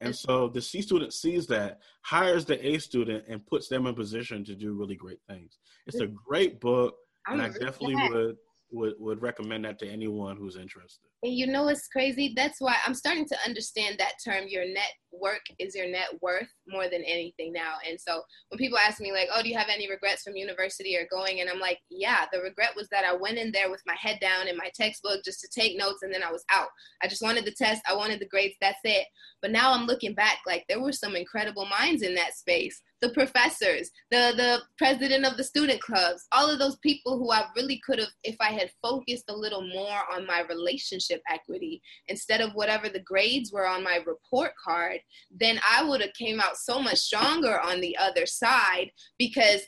And 0.01 0.15
so 0.15 0.47
the 0.47 0.61
C 0.61 0.81
student 0.81 1.13
sees 1.13 1.45
that, 1.47 1.79
hires 2.01 2.45
the 2.45 2.65
A 2.65 2.77
student, 2.79 3.25
and 3.27 3.45
puts 3.45 3.67
them 3.67 3.85
in 3.85 3.95
position 3.95 4.45
to 4.45 4.55
do 4.55 4.73
really 4.73 4.95
great 4.95 5.19
things. 5.27 5.57
It's 5.87 5.99
a 5.99 6.07
great 6.07 6.59
book, 6.61 6.95
and 7.27 7.41
I 7.41 7.49
definitely 7.49 7.95
would 8.09 8.37
would 8.71 8.93
would 8.99 9.21
recommend 9.21 9.65
that 9.65 9.79
to 9.79 9.87
anyone 9.87 10.37
who's 10.37 10.55
interested. 10.55 11.05
And 11.23 11.33
you 11.33 11.47
know 11.47 11.63
what's 11.63 11.87
crazy? 11.87 12.33
That's 12.35 12.61
why 12.61 12.75
I'm 12.85 12.93
starting 12.93 13.27
to 13.27 13.37
understand 13.45 13.97
that 13.97 14.13
term. 14.23 14.47
Your 14.47 14.65
net 14.65 14.93
work 15.11 15.41
is 15.57 15.75
your 15.75 15.89
net 15.89 16.09
worth 16.21 16.47
more 16.67 16.83
than 16.83 17.03
anything 17.03 17.51
now. 17.51 17.75
And 17.87 17.99
so 17.99 18.21
when 18.49 18.57
people 18.57 18.77
ask 18.77 19.01
me 19.01 19.11
like, 19.11 19.27
"Oh, 19.33 19.41
do 19.41 19.49
you 19.49 19.57
have 19.57 19.69
any 19.69 19.89
regrets 19.89 20.23
from 20.23 20.35
university 20.35 20.95
or 20.95 21.07
going?" 21.09 21.41
and 21.41 21.49
I'm 21.49 21.59
like, 21.59 21.79
"Yeah, 21.89 22.25
the 22.31 22.41
regret 22.41 22.75
was 22.75 22.87
that 22.89 23.05
I 23.05 23.13
went 23.13 23.37
in 23.37 23.51
there 23.51 23.71
with 23.71 23.81
my 23.85 23.95
head 23.95 24.19
down 24.21 24.47
and 24.47 24.57
my 24.57 24.69
textbook 24.73 25.23
just 25.25 25.41
to 25.41 25.47
take 25.47 25.77
notes, 25.77 26.03
and 26.03 26.13
then 26.13 26.23
I 26.23 26.31
was 26.31 26.45
out. 26.51 26.69
I 27.01 27.07
just 27.07 27.21
wanted 27.21 27.45
the 27.45 27.51
test. 27.51 27.81
I 27.87 27.95
wanted 27.95 28.19
the 28.19 28.27
grades. 28.27 28.55
That's 28.61 28.79
it. 28.83 29.07
But 29.41 29.51
now 29.51 29.73
I'm 29.73 29.87
looking 29.87 30.13
back, 30.13 30.39
like 30.45 30.65
there 30.67 30.81
were 30.81 30.93
some 30.93 31.15
incredible 31.15 31.65
minds 31.65 32.01
in 32.01 32.15
that 32.15 32.35
space 32.35 32.81
the 33.01 33.09
professors, 33.09 33.89
the 34.11 34.33
the 34.35 34.59
president 34.77 35.25
of 35.25 35.37
the 35.37 35.43
student 35.43 35.81
clubs, 35.81 36.27
all 36.31 36.49
of 36.49 36.59
those 36.59 36.77
people 36.77 37.17
who 37.17 37.31
I 37.31 37.45
really 37.55 37.81
could 37.85 37.99
have, 37.99 38.09
if 38.23 38.35
I 38.39 38.51
had 38.51 38.71
focused 38.81 39.25
a 39.29 39.35
little 39.35 39.65
more 39.67 39.99
on 40.13 40.25
my 40.25 40.43
relationship 40.49 41.21
equity 41.29 41.81
instead 42.07 42.41
of 42.41 42.51
whatever 42.53 42.89
the 42.89 43.01
grades 43.01 43.51
were 43.51 43.67
on 43.67 43.83
my 43.83 43.99
report 44.05 44.51
card, 44.63 44.99
then 45.31 45.59
I 45.69 45.83
would 45.83 46.01
have 46.01 46.13
came 46.13 46.39
out 46.39 46.57
so 46.57 46.79
much 46.79 46.97
stronger 46.97 47.59
on 47.59 47.81
the 47.81 47.97
other 47.97 48.25
side 48.25 48.91
because 49.17 49.61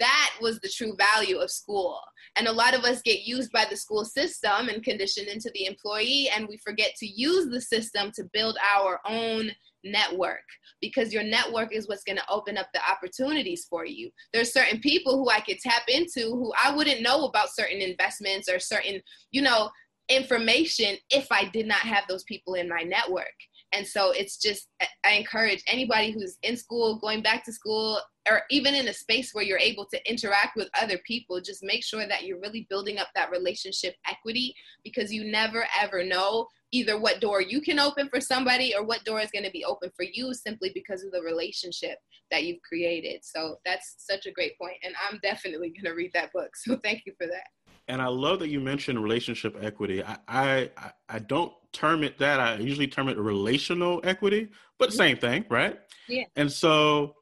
that 0.00 0.34
was 0.40 0.58
the 0.60 0.68
true 0.68 0.96
value 0.96 1.38
of 1.38 1.50
school. 1.50 2.00
And 2.36 2.48
a 2.48 2.52
lot 2.52 2.74
of 2.74 2.84
us 2.84 3.02
get 3.02 3.26
used 3.26 3.52
by 3.52 3.66
the 3.68 3.76
school 3.76 4.04
system 4.04 4.68
and 4.68 4.82
conditioned 4.82 5.28
into 5.28 5.50
the 5.54 5.66
employee, 5.66 6.30
and 6.34 6.48
we 6.48 6.56
forget 6.58 6.94
to 6.96 7.06
use 7.06 7.48
the 7.50 7.60
system 7.60 8.10
to 8.14 8.24
build 8.32 8.56
our 8.74 9.00
own 9.06 9.50
network 9.84 10.44
because 10.80 11.12
your 11.12 11.22
network 11.22 11.74
is 11.74 11.88
what's 11.88 12.04
going 12.04 12.18
to 12.18 12.30
open 12.30 12.58
up 12.58 12.68
the 12.72 12.80
opportunities 12.90 13.66
for 13.68 13.84
you. 13.84 14.10
There's 14.32 14.52
certain 14.52 14.80
people 14.80 15.16
who 15.16 15.30
I 15.30 15.40
could 15.40 15.58
tap 15.58 15.82
into 15.88 16.30
who 16.30 16.52
I 16.62 16.74
wouldn't 16.74 17.02
know 17.02 17.24
about 17.24 17.54
certain 17.54 17.80
investments 17.80 18.48
or 18.48 18.58
certain, 18.58 19.00
you 19.30 19.42
know, 19.42 19.70
information 20.08 20.96
if 21.10 21.26
I 21.30 21.48
did 21.48 21.66
not 21.66 21.78
have 21.80 22.04
those 22.08 22.24
people 22.24 22.54
in 22.54 22.68
my 22.68 22.82
network. 22.82 23.32
And 23.72 23.86
so 23.86 24.10
it's 24.10 24.36
just, 24.36 24.68
I 25.04 25.12
encourage 25.12 25.62
anybody 25.66 26.10
who's 26.10 26.36
in 26.42 26.56
school, 26.56 26.98
going 26.98 27.22
back 27.22 27.44
to 27.44 27.52
school, 27.52 28.00
or 28.28 28.42
even 28.50 28.74
in 28.74 28.88
a 28.88 28.94
space 28.94 29.32
where 29.32 29.44
you're 29.44 29.58
able 29.58 29.86
to 29.86 30.10
interact 30.10 30.56
with 30.56 30.68
other 30.80 30.98
people, 31.06 31.40
just 31.40 31.62
make 31.62 31.84
sure 31.84 32.06
that 32.06 32.24
you're 32.24 32.40
really 32.40 32.66
building 32.70 32.98
up 32.98 33.08
that 33.14 33.30
relationship 33.30 33.96
equity 34.08 34.54
because 34.84 35.12
you 35.12 35.24
never 35.24 35.66
ever 35.80 36.04
know 36.04 36.46
either 36.72 36.98
what 36.98 37.20
door 37.20 37.42
you 37.42 37.60
can 37.60 37.78
open 37.78 38.08
for 38.08 38.20
somebody 38.20 38.74
or 38.74 38.84
what 38.84 39.04
door 39.04 39.20
is 39.20 39.30
going 39.30 39.44
to 39.44 39.50
be 39.50 39.64
open 39.64 39.90
for 39.94 40.04
you 40.10 40.32
simply 40.32 40.70
because 40.74 41.04
of 41.04 41.12
the 41.12 41.20
relationship 41.20 41.98
that 42.30 42.44
you've 42.44 42.62
created. 42.62 43.22
So 43.22 43.56
that's 43.64 43.94
such 43.98 44.26
a 44.26 44.32
great 44.32 44.58
point, 44.58 44.76
and 44.82 44.94
I'm 45.08 45.18
definitely 45.22 45.70
going 45.70 45.84
to 45.84 45.92
read 45.92 46.12
that 46.14 46.32
book. 46.32 46.50
So 46.56 46.76
thank 46.76 47.02
you 47.06 47.12
for 47.18 47.26
that. 47.26 47.48
And 47.88 48.00
I 48.00 48.06
love 48.06 48.38
that 48.38 48.48
you 48.48 48.60
mentioned 48.60 49.02
relationship 49.02 49.56
equity. 49.60 50.02
I, 50.04 50.16
I 50.28 50.70
I 51.08 51.18
don't 51.18 51.52
term 51.72 52.04
it 52.04 52.18
that. 52.18 52.38
I 52.38 52.56
usually 52.56 52.86
term 52.86 53.08
it 53.08 53.18
relational 53.18 54.00
equity, 54.04 54.48
but 54.78 54.90
mm-hmm. 54.90 54.96
same 54.96 55.16
thing, 55.16 55.44
right? 55.50 55.78
Yeah. 56.08 56.24
And 56.36 56.50
so 56.50 57.16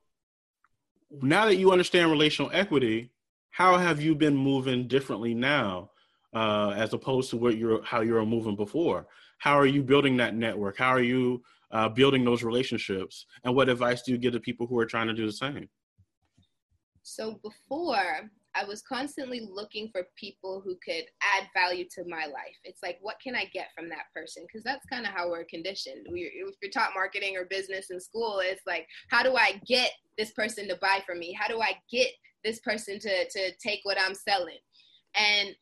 now 1.23 1.47
that 1.47 1.57
you 1.57 1.73
understand 1.73 2.11
relational 2.11 2.51
equity, 2.53 3.11
how 3.51 3.77
have 3.77 4.01
you 4.01 4.15
been 4.15 4.37
moving 4.37 4.89
differently 4.89 5.35
now, 5.35 5.91
uh, 6.35 6.71
as 6.77 6.93
opposed 6.93 7.31
to 7.31 7.37
what 7.37 7.57
you're 7.57 7.83
how 7.83 8.01
you 8.01 8.15
were 8.15 8.27
moving 8.27 8.57
before? 8.57 9.07
how 9.41 9.59
are 9.59 9.67
you 9.67 9.83
building 9.83 10.19
that 10.19 10.35
network? 10.35 10.77
How 10.77 10.91
are 10.91 11.03
you 11.03 11.43
uh, 11.73 11.89
building 11.89 12.25
those 12.25 12.43
relationships? 12.43 13.27
And 13.43 13.57
what 13.57 13.71
advice 13.71 14.03
do 14.03 14.13
you 14.13 14.19
give 14.19 14.35
to 14.35 14.41
people 14.41 14.67
who 14.67 14.79
are 14.79 14.87
trying 14.87 15.09
to 15.09 15.15
do 15.15 15.27
the 15.27 15.33
same? 15.33 15.69
So 17.03 17.41
before, 17.43 18.31
I 18.55 18.65
was 18.65 18.83
constantly 18.83 19.49
looking 19.51 19.91
for 19.93 20.09
people 20.17 20.61
who 20.65 20.77
could 20.85 21.05
add 21.23 21.49
value 21.55 21.85
to 21.95 22.05
my 22.09 22.27
life. 22.27 22.57
It's 22.65 22.83
like, 22.83 22.99
what 23.01 23.17
can 23.23 23.35
I 23.35 23.45
get 23.53 23.69
from 23.77 23.89
that 23.91 24.07
person? 24.15 24.45
Because 24.47 24.65
that's 24.65 24.87
kind 24.87 25.07
of 25.07 25.13
how 25.13 25.31
we're 25.31 25.45
conditioned. 25.45 26.07
We, 26.11 26.23
if 26.23 26.57
you're 26.61 26.71
taught 26.71 26.95
marketing 26.95 27.37
or 27.37 27.45
business 27.45 27.91
in 27.91 28.01
school, 28.01 28.41
it's 28.43 28.67
like, 28.67 28.87
how 29.09 29.23
do 29.23 29.37
I 29.37 29.61
get 29.67 29.93
this 30.19 30.33
person 30.33 30.69
to 30.69 30.77
buy 30.81 31.01
from 31.07 31.19
me? 31.19 31.37
How 31.39 31.49
do 31.49 31.61
I 31.61 31.75
get 31.91 32.11
this 32.45 32.59
person 32.61 32.99
to, 33.01 33.29
to 33.29 33.53
take 33.63 33.81
what 33.85 33.99
I'm 34.01 34.15
selling? 34.15 34.59
And 35.15 35.55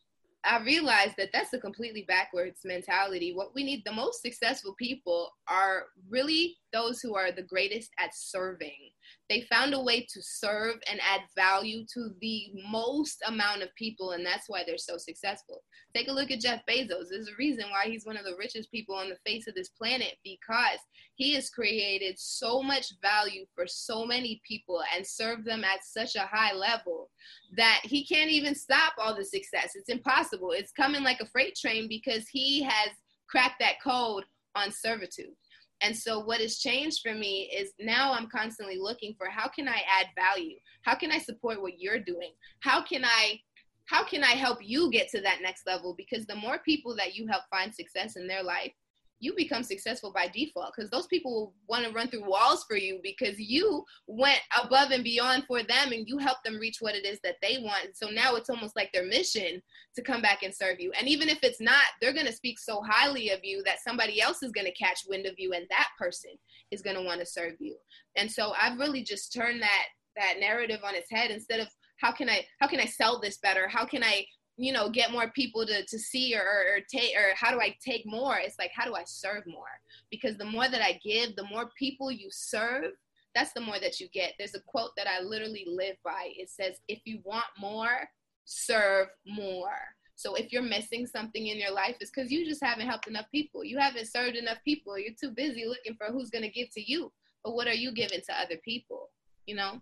I 0.44 0.62
realized 0.62 1.14
that 1.18 1.31
that's 1.33 1.53
a 1.53 1.59
completely 1.59 2.05
backwards 2.07 2.61
mentality. 2.64 3.35
What 3.35 3.55
we 3.55 3.64
need, 3.64 3.83
the 3.85 3.92
most 3.92 4.22
successful 4.22 4.74
people 4.79 5.31
are 5.48 5.87
really 6.09 6.57
those 6.72 7.01
who 7.01 7.16
are 7.16 7.33
the 7.33 7.42
greatest 7.42 7.90
at 7.98 8.11
serving. 8.14 8.90
They 9.29 9.42
found 9.42 9.75
a 9.75 9.81
way 9.81 10.01
to 10.01 10.23
serve 10.23 10.77
and 10.90 11.01
add 11.01 11.21
value 11.37 11.85
to 11.94 12.11
the 12.21 12.51
most 12.71 13.23
amount 13.27 13.62
of 13.62 13.75
people, 13.75 14.12
and 14.12 14.25
that's 14.25 14.49
why 14.49 14.62
they're 14.64 14.79
so 14.79 14.97
successful. 14.97 15.62
Take 15.94 16.09
a 16.09 16.12
look 16.12 16.31
at 16.31 16.40
Jeff 16.40 16.62
Bezos. 16.66 17.09
There's 17.11 17.29
a 17.29 17.37
reason 17.38 17.64
why 17.71 17.90
he's 17.90 18.07
one 18.07 18.16
of 18.16 18.25
the 18.25 18.37
richest 18.38 18.71
people 18.71 18.94
on 18.94 19.09
the 19.09 19.18
face 19.27 19.47
of 19.47 19.55
this 19.55 19.68
planet 19.71 20.14
because 20.25 20.79
he 21.16 21.35
has 21.35 21.51
created 21.51 22.18
so 22.18 22.62
much 22.62 22.92
value 23.03 23.44
for 23.55 23.66
so 23.66 24.07
many 24.07 24.40
people 24.47 24.83
and 24.94 25.07
served 25.07 25.44
them 25.44 25.64
at 25.64 25.85
such 25.85 26.16
a 26.16 26.29
high 26.31 26.55
level 26.55 27.11
that 27.57 27.81
he 27.85 28.05
can't 28.07 28.31
even 28.31 28.55
stop 28.55 28.94
all 28.99 29.14
the 29.14 29.25
success. 29.25 29.73
It's 29.75 29.88
impossible. 29.88 30.53
It's 30.53 30.73
coming 30.73 31.03
like 31.03 31.21
a 31.21 31.27
freight 31.27 31.57
train 31.57 31.88
because 31.88 32.29
he 32.29 32.62
has 32.62 32.90
cracked 33.29 33.61
that 33.61 33.83
code 33.83 34.25
on 34.55 34.73
servitude. 34.73 35.35
And 35.80 35.96
so 35.96 36.20
what 36.20 36.40
has 36.40 36.58
changed 36.58 37.00
for 37.02 37.14
me 37.14 37.50
is 37.54 37.72
now 37.78 38.12
I'm 38.12 38.28
constantly 38.28 38.78
looking 38.78 39.14
for 39.16 39.28
how 39.28 39.48
can 39.48 39.68
I 39.68 39.82
add 40.00 40.06
value? 40.16 40.56
How 40.82 40.94
can 40.94 41.12
I 41.12 41.18
support 41.18 41.62
what 41.62 41.78
you're 41.78 42.00
doing? 42.00 42.32
How 42.60 42.82
can 42.82 43.04
I 43.04 43.40
how 43.86 44.04
can 44.04 44.22
I 44.22 44.32
help 44.32 44.58
you 44.60 44.90
get 44.90 45.08
to 45.10 45.20
that 45.22 45.40
next 45.40 45.66
level? 45.66 45.94
Because 45.96 46.26
the 46.26 46.34
more 46.34 46.58
people 46.58 46.94
that 46.96 47.14
you 47.14 47.26
help 47.26 47.44
find 47.50 47.74
success 47.74 48.16
in 48.16 48.26
their 48.26 48.42
life, 48.42 48.72
you 49.20 49.35
become 49.35 49.62
successful 49.62 50.12
by 50.12 50.28
default 50.28 50.72
because 50.74 50.90
those 50.90 51.07
people 51.07 51.33
will 51.33 51.54
want 51.68 51.85
to 51.85 51.92
run 51.92 52.09
through 52.09 52.28
walls 52.28 52.64
for 52.68 52.76
you 52.76 53.00
because 53.02 53.38
you 53.38 53.85
went 54.07 54.40
above 54.62 54.90
and 54.90 55.02
beyond 55.02 55.44
for 55.46 55.62
them 55.62 55.92
and 55.92 56.09
you 56.09 56.18
helped 56.18 56.44
them 56.44 56.59
reach 56.59 56.76
what 56.81 56.94
it 56.94 57.04
is 57.04 57.18
that 57.24 57.37
they 57.42 57.59
want. 57.61 57.94
So 57.94 58.09
now 58.09 58.37
it's 58.37 58.50
almost 58.50 58.76
like 58.76 58.92
their 58.92 59.07
mission 59.07 59.61
to 59.96 60.02
come 60.02 60.22
back 60.22 60.42
and 60.42 60.54
serve 60.54 60.81
you. 60.81 60.92
And 60.98 61.09
even 61.09 61.28
if 61.28 61.38
it's 61.42 61.61
not, 61.61 61.85
they're 62.00 62.12
going 62.12 62.26
to 62.26 62.33
speak 62.33 62.59
so 62.59 62.83
highly 62.87 63.31
of 63.31 63.40
you 63.42 63.62
that 63.64 63.81
somebody 63.87 64.20
else 64.20 64.42
is 64.42 64.52
going 64.52 64.66
to 64.66 64.72
catch 64.72 65.00
wind 65.09 65.26
of 65.26 65.35
you 65.38 65.52
and 65.52 65.66
that 65.70 65.88
person 65.98 66.31
is 66.70 66.83
going 66.83 66.96
to 66.96 67.02
want 67.02 67.20
to 67.20 67.26
serve 67.26 67.54
you. 67.59 67.76
And 68.16 68.31
so 68.31 68.52
I've 68.61 68.78
really 68.78 69.02
just 69.02 69.33
turned 69.33 69.62
that 69.62 69.85
that 70.16 70.40
narrative 70.40 70.81
on 70.85 70.96
its 70.96 71.11
head 71.11 71.31
instead 71.31 71.61
of 71.61 71.68
how 71.98 72.12
can 72.12 72.28
I 72.28 72.44
how 72.61 72.66
can 72.66 72.81
I 72.81 72.87
sell 72.87 73.20
this 73.20 73.38
better? 73.38 73.68
How 73.68 73.85
can 73.85 74.02
I 74.02 74.24
you 74.59 74.73
know 74.73 74.90
get 74.90 75.12
more 75.12 75.31
people 75.31 75.64
to, 75.64 75.85
to 75.87 75.99
see 75.99 76.35
or, 76.35 76.42
or 76.42 76.81
take 76.92 77.16
or 77.16 77.35
how 77.35 77.51
do 77.51 77.61
i 77.61 77.75
take 77.85 78.05
more? 78.05 78.37
It's 78.37 78.59
like 78.59 78.73
how 78.75 78.85
do 78.85 78.94
i 78.94 79.05
serve 79.07 79.44
more? 79.47 79.81
Because 80.11 80.37
the 80.37 80.44
more 80.44 80.68
that 80.68 80.83
i 80.83 80.99
give 81.05 81.37
the 81.37 81.47
more 81.51 81.71
people 81.79 82.11
you 82.11 82.29
serve 82.31 82.92
that's 83.35 83.53
the 83.53 83.61
more 83.61 83.79
that 83.79 84.01
you 84.01 84.09
get. 84.09 84.33
There's 84.37 84.55
a 84.55 84.61
quote 84.66 84.90
that 84.97 85.07
i 85.07 85.23
literally 85.23 85.64
live 85.68 85.97
by. 86.05 86.33
It 86.37 86.51
says 86.51 86.81
if 86.88 87.01
you 87.05 87.21
want 87.25 87.47
more 87.59 88.09
serve 88.44 89.09
more. 89.27 89.79
So 90.16 90.35
if 90.35 90.53
you're 90.53 90.62
missing 90.62 91.07
something 91.07 91.47
in 91.47 91.59
your 91.59 91.73
life 91.73 91.97
it's 92.01 92.11
because 92.11 92.33
you 92.33 92.44
just 92.44 92.64
haven't 92.64 92.88
helped 92.88 93.07
enough 93.07 93.27
people. 93.33 93.64
You 93.64 93.79
haven't 93.79 94.09
served 94.09 94.37
enough 94.37 94.59
people. 94.64 94.99
You're 94.99 95.14
too 95.18 95.31
busy 95.31 95.64
looking 95.66 95.94
for 95.94 96.12
who's 96.12 96.31
going 96.31 96.44
to 96.44 96.51
give 96.51 96.71
to 96.75 96.83
you. 96.85 97.12
But 97.44 97.55
what 97.55 97.68
are 97.68 97.75
you 97.75 97.92
giving 97.92 98.21
to 98.27 98.40
other 98.40 98.57
people 98.64 99.11
you 99.49 99.55
know 99.55 99.81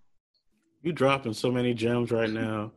you 0.83 0.93
dropping 0.93 1.33
so 1.33 1.51
many 1.51 1.75
gems 1.75 2.11
right 2.11 2.31
now. 2.31 2.73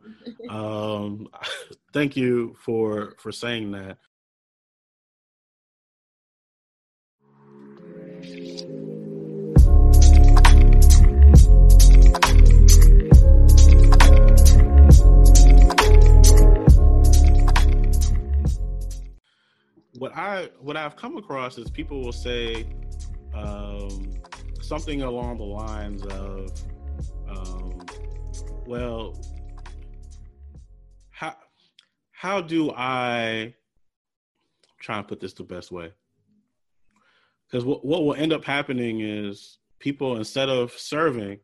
um, 0.48 1.28
thank 1.92 2.16
you 2.16 2.56
for 2.58 3.14
for 3.18 3.32
saying 3.32 3.72
that. 3.72 3.98
What 19.98 20.16
I 20.16 20.48
what 20.60 20.76
I've 20.76 20.96
come 20.96 21.16
across 21.18 21.58
is 21.58 21.70
people 21.70 22.00
will 22.02 22.12
say 22.12 22.66
um, 23.34 24.10
something 24.62 25.02
along 25.02 25.36
the 25.36 25.44
lines 25.44 26.02
of 26.06 26.50
um, 27.30 27.80
well, 28.66 29.18
how 31.10 31.36
how 32.12 32.40
do 32.40 32.70
I 32.70 33.54
try 34.78 34.98
and 34.98 35.08
put 35.08 35.20
this 35.20 35.32
the 35.32 35.44
best 35.44 35.70
way? 35.70 35.92
Because 37.46 37.64
what 37.64 37.84
what 37.84 38.04
will 38.04 38.14
end 38.14 38.32
up 38.32 38.44
happening 38.44 39.00
is 39.00 39.58
people 39.78 40.16
instead 40.16 40.48
of 40.48 40.72
serving, 40.72 41.40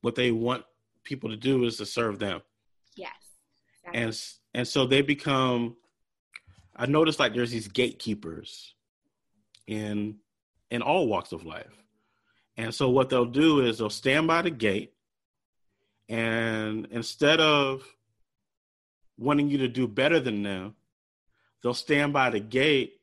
what 0.00 0.14
they 0.14 0.30
want 0.30 0.64
people 1.04 1.30
to 1.30 1.36
do 1.36 1.64
is 1.64 1.76
to 1.78 1.86
serve 1.86 2.18
them. 2.18 2.42
Yes. 2.96 3.10
Exactly. 3.84 4.02
And 4.02 4.22
and 4.54 4.68
so 4.68 4.86
they 4.86 5.02
become. 5.02 5.76
I 6.74 6.86
noticed 6.86 7.18
like 7.18 7.34
there's 7.34 7.50
these 7.50 7.68
gatekeepers 7.68 8.74
in 9.66 10.16
in 10.70 10.82
all 10.82 11.06
walks 11.06 11.32
of 11.32 11.44
life. 11.44 11.82
And 12.56 12.74
so 12.74 12.88
what 12.90 13.08
they'll 13.08 13.24
do 13.24 13.60
is 13.60 13.78
they'll 13.78 13.90
stand 13.90 14.26
by 14.26 14.42
the 14.42 14.50
gate 14.50 14.91
and 16.08 16.86
instead 16.90 17.40
of 17.40 17.84
wanting 19.18 19.48
you 19.48 19.58
to 19.58 19.68
do 19.68 19.86
better 19.86 20.20
than 20.20 20.42
them, 20.42 20.74
they'll 21.62 21.74
stand 21.74 22.12
by 22.12 22.30
the 22.30 22.40
gate 22.40 23.00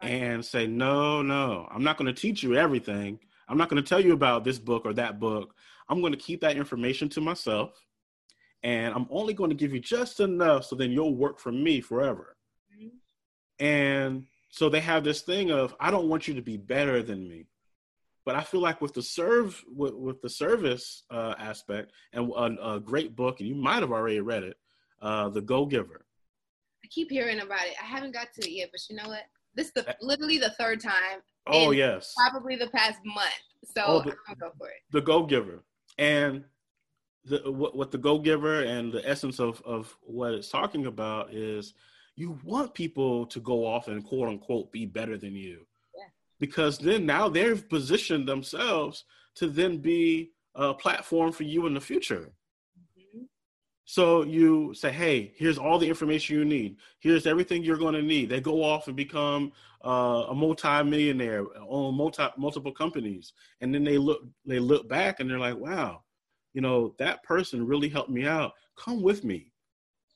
and 0.00 0.44
say, 0.44 0.66
No, 0.66 1.22
no, 1.22 1.68
I'm 1.70 1.84
not 1.84 1.96
going 1.96 2.12
to 2.12 2.20
teach 2.20 2.42
you 2.42 2.56
everything. 2.56 3.18
I'm 3.48 3.58
not 3.58 3.68
going 3.68 3.82
to 3.82 3.88
tell 3.88 4.00
you 4.00 4.12
about 4.12 4.44
this 4.44 4.58
book 4.58 4.82
or 4.84 4.94
that 4.94 5.20
book. 5.20 5.54
I'm 5.88 6.00
going 6.00 6.12
to 6.12 6.18
keep 6.18 6.40
that 6.40 6.56
information 6.56 7.08
to 7.10 7.20
myself. 7.20 7.72
And 8.62 8.94
I'm 8.94 9.06
only 9.10 9.34
going 9.34 9.50
to 9.50 9.56
give 9.56 9.74
you 9.74 9.80
just 9.80 10.20
enough 10.20 10.64
so 10.64 10.76
then 10.76 10.90
you'll 10.90 11.14
work 11.14 11.38
for 11.38 11.52
me 11.52 11.82
forever. 11.82 12.36
Mm-hmm. 12.74 13.64
And 13.64 14.24
so 14.48 14.70
they 14.70 14.80
have 14.80 15.04
this 15.04 15.20
thing 15.20 15.50
of, 15.50 15.74
I 15.78 15.90
don't 15.90 16.08
want 16.08 16.26
you 16.26 16.34
to 16.34 16.42
be 16.42 16.56
better 16.56 17.02
than 17.02 17.28
me. 17.28 17.46
But 18.24 18.36
I 18.36 18.42
feel 18.42 18.60
like 18.60 18.80
with 18.80 18.94
the 18.94 19.02
serve 19.02 19.62
with, 19.74 19.94
with 19.94 20.22
the 20.22 20.30
service 20.30 21.04
uh, 21.10 21.34
aspect 21.38 21.92
and 22.12 22.30
a, 22.30 22.74
a, 22.74 22.80
great 22.80 23.14
book, 23.14 23.40
and 23.40 23.48
you 23.48 23.54
might 23.54 23.80
have 23.80 23.92
already 23.92 24.20
read 24.20 24.44
it, 24.44 24.56
uh, 25.02 25.28
The 25.28 25.42
Go 25.42 25.66
Giver. 25.66 26.06
I 26.82 26.88
keep 26.88 27.10
hearing 27.10 27.40
about 27.40 27.66
it. 27.66 27.74
I 27.80 27.84
haven't 27.84 28.12
got 28.12 28.28
to 28.34 28.48
it 28.48 28.52
yet, 28.52 28.70
but 28.72 28.80
you 28.88 28.96
know 28.96 29.08
what? 29.08 29.24
This 29.54 29.66
is 29.68 29.72
the, 29.74 29.96
literally 30.00 30.38
the 30.38 30.54
third 30.58 30.80
time. 30.80 31.20
Oh 31.46 31.70
yes. 31.70 32.14
Probably 32.16 32.56
the 32.56 32.68
past 32.68 32.98
month. 33.04 33.28
So 33.64 33.82
oh, 33.84 34.00
the, 34.00 34.10
I'm 34.10 34.36
gonna 34.38 34.40
go 34.40 34.52
for 34.58 34.68
it. 34.68 34.80
The 34.90 35.02
Go 35.02 35.24
Giver 35.24 35.62
and 35.98 36.44
the 37.24 37.50
what, 37.50 37.76
what 37.76 37.90
the 37.90 37.98
Go 37.98 38.18
Giver 38.18 38.62
and 38.64 38.92
the 38.92 39.06
essence 39.08 39.38
of 39.38 39.62
of 39.62 39.94
what 40.02 40.32
it's 40.32 40.48
talking 40.48 40.86
about 40.86 41.32
is 41.32 41.74
you 42.16 42.38
want 42.44 42.74
people 42.74 43.26
to 43.26 43.40
go 43.40 43.66
off 43.66 43.88
and 43.88 44.04
quote 44.04 44.28
unquote 44.28 44.72
be 44.72 44.86
better 44.86 45.16
than 45.16 45.34
you 45.34 45.66
because 46.40 46.78
then 46.78 47.06
now 47.06 47.28
they've 47.28 47.68
positioned 47.68 48.28
themselves 48.28 49.04
to 49.36 49.48
then 49.48 49.78
be 49.78 50.30
a 50.54 50.74
platform 50.74 51.32
for 51.32 51.42
you 51.42 51.66
in 51.66 51.74
the 51.74 51.80
future. 51.80 52.32
So 53.86 54.22
you 54.22 54.72
say, 54.74 54.90
hey, 54.90 55.32
here's 55.36 55.58
all 55.58 55.78
the 55.78 55.88
information 55.88 56.36
you 56.36 56.44
need. 56.44 56.76
Here's 57.00 57.26
everything 57.26 57.62
you're 57.62 57.76
going 57.76 57.94
to 57.94 58.02
need. 58.02 58.30
They 58.30 58.40
go 58.40 58.62
off 58.62 58.88
and 58.88 58.96
become 58.96 59.52
uh, 59.84 60.26
a 60.30 60.34
multi-millionaire, 60.34 61.44
own 61.68 61.94
multi 61.94 62.24
multiple 62.38 62.72
companies, 62.72 63.34
and 63.60 63.74
then 63.74 63.84
they 63.84 63.98
look 63.98 64.22
they 64.46 64.58
look 64.58 64.88
back 64.88 65.20
and 65.20 65.28
they're 65.28 65.38
like, 65.38 65.56
wow, 65.56 66.02
you 66.54 66.62
know 66.62 66.94
that 66.98 67.22
person 67.22 67.66
really 67.66 67.90
helped 67.90 68.08
me 68.08 68.26
out. 68.26 68.52
Come 68.76 69.02
with 69.02 69.22
me, 69.22 69.52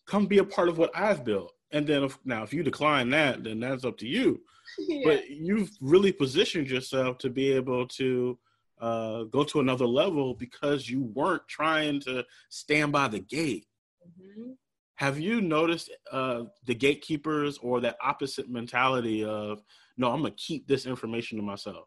come 0.06 0.24
be 0.24 0.38
a 0.38 0.44
part 0.44 0.70
of 0.70 0.78
what 0.78 0.90
I've 0.96 1.24
built. 1.24 1.52
And 1.70 1.86
then 1.86 2.04
if, 2.04 2.18
now, 2.24 2.42
if 2.42 2.54
you 2.54 2.62
decline 2.62 3.10
that, 3.10 3.44
then 3.44 3.60
that's 3.60 3.84
up 3.84 3.98
to 3.98 4.08
you. 4.08 4.40
Yeah. 4.78 5.02
But 5.04 5.30
you've 5.30 5.70
really 5.80 6.12
positioned 6.12 6.68
yourself 6.68 7.18
to 7.18 7.30
be 7.30 7.52
able 7.52 7.86
to 7.88 8.38
uh, 8.80 9.24
go 9.24 9.44
to 9.44 9.60
another 9.60 9.86
level 9.86 10.34
because 10.34 10.88
you 10.88 11.02
weren't 11.02 11.46
trying 11.48 12.00
to 12.00 12.24
stand 12.48 12.92
by 12.92 13.08
the 13.08 13.20
gate. 13.20 13.66
Mm-hmm. 14.06 14.52
Have 14.96 15.18
you 15.18 15.40
noticed 15.40 15.90
uh, 16.10 16.44
the 16.64 16.74
gatekeepers 16.74 17.58
or 17.58 17.80
that 17.80 17.96
opposite 18.02 18.48
mentality 18.48 19.24
of, 19.24 19.62
no, 19.96 20.10
I'm 20.10 20.20
going 20.20 20.32
to 20.32 20.42
keep 20.42 20.66
this 20.66 20.86
information 20.86 21.38
to 21.38 21.44
myself? 21.44 21.86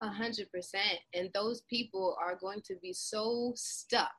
A 0.00 0.08
hundred 0.08 0.50
percent. 0.50 0.98
And 1.14 1.30
those 1.32 1.62
people 1.62 2.16
are 2.20 2.36
going 2.36 2.60
to 2.66 2.74
be 2.82 2.92
so 2.92 3.52
stuck 3.56 4.10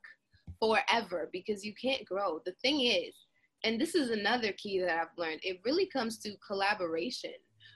forever 0.60 1.30
because 1.32 1.63
you 1.63 1.73
can't 1.82 2.06
grow. 2.06 2.39
The 2.45 2.54
thing 2.62 2.82
is, 2.82 3.13
and 3.63 3.80
this 3.80 3.95
is 3.95 4.10
another 4.10 4.52
key 4.54 4.80
that 4.82 4.97
I've 4.97 5.17
learned. 5.17 5.39
It 5.43 5.60
really 5.65 5.86
comes 5.86 6.17
to 6.19 6.36
collaboration. 6.45 7.34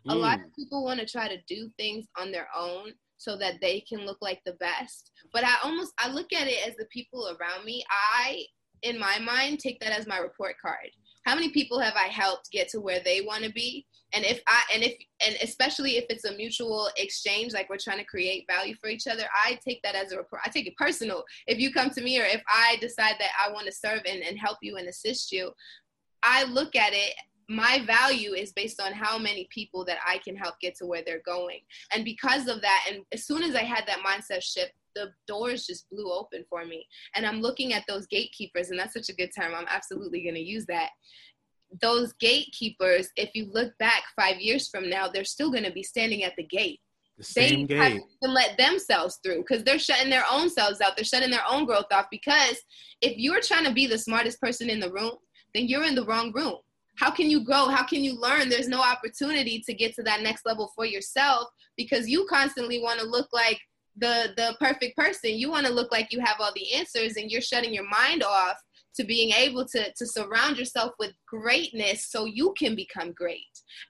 Mm. 0.07 0.13
A 0.13 0.15
lot 0.15 0.39
of 0.39 0.55
people 0.55 0.83
want 0.83 0.99
to 0.99 1.05
try 1.05 1.27
to 1.27 1.41
do 1.47 1.69
things 1.77 2.05
on 2.17 2.31
their 2.31 2.47
own 2.57 2.93
so 3.17 3.35
that 3.37 3.55
they 3.61 3.81
can 3.81 4.05
look 4.05 4.19
like 4.21 4.41
the 4.45 4.53
best. 4.53 5.11
But 5.33 5.43
I 5.43 5.55
almost 5.63 5.93
I 5.97 6.09
look 6.09 6.31
at 6.33 6.47
it 6.47 6.67
as 6.67 6.75
the 6.75 6.85
people 6.85 7.35
around 7.39 7.65
me. 7.65 7.83
I 7.89 8.43
in 8.83 8.99
my 8.99 9.17
mind 9.19 9.59
take 9.59 9.79
that 9.79 9.97
as 9.97 10.07
my 10.07 10.19
report 10.19 10.55
card. 10.61 10.89
How 11.25 11.35
many 11.35 11.49
people 11.49 11.79
have 11.79 11.95
I 11.95 12.07
helped 12.07 12.51
get 12.51 12.69
to 12.69 12.79
where 12.79 13.01
they 13.03 13.21
want 13.21 13.43
to 13.43 13.51
be? 13.51 13.85
And 14.13 14.23
if 14.23 14.41
I 14.47 14.61
and 14.73 14.83
if 14.83 14.93
and 15.25 15.35
especially 15.41 15.97
if 15.97 16.05
it's 16.09 16.25
a 16.25 16.33
mutual 16.33 16.89
exchange, 16.95 17.53
like 17.53 17.69
we're 17.69 17.77
trying 17.77 17.97
to 17.97 18.05
create 18.05 18.45
value 18.49 18.75
for 18.79 18.89
each 18.89 19.07
other, 19.07 19.23
I 19.33 19.59
take 19.67 19.81
that 19.81 19.95
as 19.95 20.11
a 20.11 20.17
report. 20.17 20.43
I 20.45 20.49
take 20.49 20.67
it 20.67 20.77
personal. 20.77 21.23
If 21.47 21.59
you 21.59 21.73
come 21.73 21.89
to 21.89 22.01
me 22.01 22.21
or 22.21 22.25
if 22.25 22.41
I 22.47 22.77
decide 22.79 23.15
that 23.19 23.31
I 23.43 23.51
want 23.51 23.65
to 23.65 23.73
serve 23.73 24.01
and, 24.07 24.21
and 24.21 24.39
help 24.39 24.59
you 24.61 24.77
and 24.77 24.87
assist 24.87 25.31
you, 25.31 25.51
I 26.23 26.45
look 26.45 26.75
at 26.75 26.93
it 26.93 27.13
my 27.49 27.83
value 27.85 28.33
is 28.33 28.51
based 28.51 28.81
on 28.81 28.91
how 28.91 29.17
many 29.17 29.47
people 29.51 29.85
that 29.85 29.97
I 30.05 30.17
can 30.17 30.35
help 30.35 30.59
get 30.59 30.75
to 30.77 30.85
where 30.85 31.01
they're 31.05 31.21
going. 31.25 31.59
And 31.93 32.03
because 32.03 32.47
of 32.47 32.61
that, 32.61 32.85
and 32.89 33.03
as 33.13 33.25
soon 33.25 33.43
as 33.43 33.55
I 33.55 33.63
had 33.63 33.85
that 33.87 33.99
mindset 34.05 34.43
shift, 34.43 34.73
the 34.95 35.11
doors 35.27 35.65
just 35.65 35.89
blew 35.89 36.11
open 36.11 36.43
for 36.49 36.65
me. 36.65 36.85
And 37.15 37.25
I'm 37.25 37.39
looking 37.39 37.73
at 37.73 37.83
those 37.87 38.07
gatekeepers, 38.07 38.69
and 38.69 38.79
that's 38.79 38.93
such 38.93 39.09
a 39.09 39.15
good 39.15 39.29
term. 39.37 39.53
I'm 39.55 39.67
absolutely 39.69 40.23
going 40.23 40.35
to 40.35 40.41
use 40.41 40.65
that. 40.65 40.89
Those 41.81 42.13
gatekeepers, 42.13 43.09
if 43.15 43.29
you 43.33 43.49
look 43.51 43.77
back 43.77 44.03
five 44.19 44.39
years 44.39 44.67
from 44.67 44.89
now, 44.89 45.07
they're 45.07 45.23
still 45.23 45.51
going 45.51 45.65
to 45.65 45.71
be 45.71 45.83
standing 45.83 46.23
at 46.23 46.35
the 46.35 46.43
gate. 46.43 46.79
The 47.17 47.23
same 47.23 47.65
they 47.65 47.75
gate. 47.75 48.01
to 48.23 48.29
let 48.29 48.57
themselves 48.57 49.19
through 49.23 49.43
because 49.47 49.63
they're 49.63 49.79
shutting 49.79 50.09
their 50.09 50.25
own 50.29 50.49
selves 50.49 50.81
out. 50.81 50.95
They're 50.95 51.05
shutting 51.05 51.31
their 51.31 51.45
own 51.49 51.65
growth 51.65 51.91
off. 51.91 52.05
Because 52.11 52.57
if 53.01 53.17
you're 53.17 53.41
trying 53.41 53.65
to 53.65 53.73
be 53.73 53.87
the 53.87 53.97
smartest 53.97 54.39
person 54.39 54.69
in 54.69 54.79
the 54.79 54.91
room, 54.91 55.13
then 55.53 55.67
you're 55.67 55.83
in 55.83 55.95
the 55.95 56.05
wrong 56.05 56.31
room 56.33 56.57
how 56.97 57.11
can 57.11 57.29
you 57.29 57.43
grow 57.43 57.67
how 57.67 57.83
can 57.83 58.03
you 58.03 58.19
learn? 58.19 58.49
There's 58.49 58.67
no 58.67 58.81
opportunity 58.81 59.63
to 59.65 59.73
get 59.73 59.95
to 59.95 60.03
that 60.03 60.21
next 60.21 60.45
level 60.45 60.71
for 60.75 60.85
yourself 60.85 61.47
because 61.77 62.09
you 62.09 62.25
constantly 62.29 62.81
want 62.81 62.99
to 62.99 63.05
look 63.05 63.27
like 63.31 63.59
the 63.95 64.33
the 64.35 64.55
perfect 64.59 64.97
person. 64.97 65.37
You 65.37 65.49
want 65.49 65.65
to 65.65 65.73
look 65.73 65.91
like 65.91 66.11
you 66.11 66.19
have 66.19 66.37
all 66.39 66.51
the 66.55 66.73
answers 66.73 67.17
and 67.17 67.31
you're 67.31 67.41
shutting 67.41 67.73
your 67.73 67.87
mind 67.89 68.23
off 68.23 68.55
to 68.97 69.05
being 69.05 69.31
able 69.31 69.65
to 69.65 69.91
to 69.93 70.05
surround 70.05 70.57
yourself 70.57 70.91
with 70.99 71.13
greatness 71.27 72.07
so 72.09 72.25
you 72.25 72.53
can 72.57 72.75
become 72.75 73.11
great. 73.13 73.43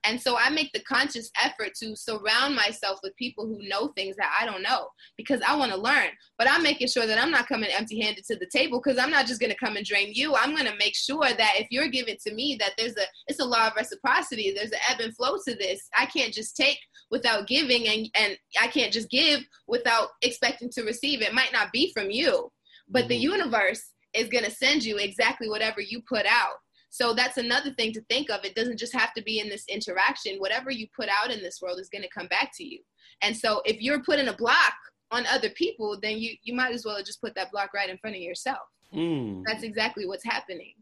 And 0.04 0.22
so 0.22 0.38
i 0.38 0.50
make 0.50 0.72
the 0.74 0.84
conscious 0.84 1.30
effort 1.43 1.72
to 1.82 1.96
surround 1.96 2.56
myself 2.56 3.00
with 3.04 3.15
people 3.15 3.46
who 3.46 3.67
know 3.67 3.89
things 3.89 4.15
that 4.17 4.36
i 4.39 4.46
don't 4.46 4.62
know 4.62 4.88
because 5.17 5.41
i 5.48 5.56
want 5.56 5.72
to 5.72 5.78
learn. 5.78 6.10
But 6.38 6.50
i'm 6.50 6.63
making 6.63 6.88
sure 6.88 7.08
that 7.08 7.17
i'm 7.17 7.32
not 7.32 7.48
coming 7.48 7.70
empty 7.72 8.02
handed 8.02 8.26
to 8.26 8.36
the 8.36 8.50
table 8.54 8.82
because 8.84 9.00
i'm 9.00 9.12
not 9.12 9.28
just 9.28 9.39
going 9.39 9.52
to 9.52 9.58
come 9.58 9.78
and 9.78 9.86
drain 9.86 10.12
you. 10.13 10.36
I'm 10.36 10.52
going 10.52 10.70
to 10.70 10.78
make 10.78 10.96
sure 10.96 11.26
that 11.26 11.54
if 11.58 11.67
you're 11.72 11.89
giving 11.89 12.17
to 12.28 12.34
me 12.34 12.58
that 12.60 12.74
there's 12.78 12.98
a 12.98 13.06
it's 13.28 13.39
a 13.39 13.46
law 13.46 13.67
of 13.67 13.74
reciprocity. 13.76 14.54
There's 14.56 14.72
an 14.72 14.80
ebb 14.89 15.00
and 15.00 15.15
flow 15.15 15.38
to 15.48 15.56
this. 15.56 15.88
I 15.98 16.06
can't 16.06 16.34
just 16.34 16.56
take 16.56 16.80
without 17.12 17.48
giving 17.48 17.88
and 17.88 18.10
and 18.15 18.38
i 18.62 18.67
can't 18.67 18.91
just 18.91 19.10
give 19.10 19.41
without 19.67 20.10
expecting 20.22 20.70
to 20.72 20.84
receive. 20.84 21.22
It 21.22 21.34
might 21.34 21.54
not 21.54 21.72
be 21.72 21.91
from 21.93 22.10
you 22.10 22.52
but 22.89 23.02
mm-hmm. 23.02 23.10
the 23.10 23.17
universe 23.17 23.93
is 24.13 24.30
going 24.30 24.43
to 24.43 24.52
send 24.52 24.84
you 24.84 24.98
exactly 24.98 25.50
whatever 25.50 25.82
you 25.82 26.02
put 26.08 26.26
out. 26.26 26.56
So 26.89 27.13
that's 27.13 27.38
another 27.38 27.72
thing 27.72 27.91
to 27.93 28.02
think 28.10 28.30
of. 28.30 28.43
It 28.43 28.56
doesn't 28.56 28.80
just 28.80 28.93
have 28.93 29.13
to 29.13 29.22
be 29.22 29.39
in 29.39 29.50
this 29.50 29.65
interaction. 29.67 30.39
Whatever 30.39 30.72
you 30.72 30.88
put 30.96 31.10
out 31.10 31.32
in 31.32 31.41
this 31.41 31.62
world 31.62 31.80
is 31.80 31.89
going 31.89 32.04
to 32.04 32.10
come 32.10 32.28
back 32.28 32.52
to 32.56 32.63
you. 32.63 32.80
And 33.22 33.36
so 33.36 33.62
if 33.65 33.82
you're 33.82 34.02
putting 34.04 34.30
a 34.30 34.34
block 34.34 34.74
on 35.12 35.26
other 35.28 35.50
people, 35.50 35.98
then 36.02 36.17
you 36.17 36.36
you 36.43 36.54
might 36.54 36.74
as 36.74 36.86
well 36.86 37.02
just 37.04 37.22
put 37.22 37.36
that 37.36 37.52
block 37.52 37.74
right 37.74 37.89
in 37.89 37.98
front 37.98 38.15
of 38.15 38.22
yourself. 38.22 38.60
Mm. 38.93 39.43
That's 39.46 39.63
exactly 39.63 40.06
what's 40.06 40.24
happening. 40.24 40.74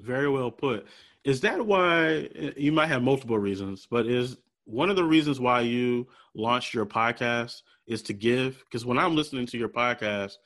Very 0.00 0.28
well 0.28 0.50
put. 0.50 0.86
Is 1.24 1.40
that 1.42 1.64
why 1.64 2.28
you 2.56 2.72
might 2.72 2.88
have 2.88 3.02
multiple 3.02 3.38
reasons, 3.38 3.86
but 3.90 4.06
is 4.06 4.36
one 4.64 4.90
of 4.90 4.96
the 4.96 5.04
reasons 5.04 5.40
why 5.40 5.60
you 5.60 6.06
launched 6.34 6.74
your 6.74 6.86
podcast 6.86 7.62
is 7.86 8.02
to 8.02 8.12
give? 8.12 8.62
Because 8.64 8.84
when 8.84 8.98
I'm 8.98 9.14
listening 9.14 9.46
to 9.46 9.58
your 9.58 9.68
podcast, 9.68 10.36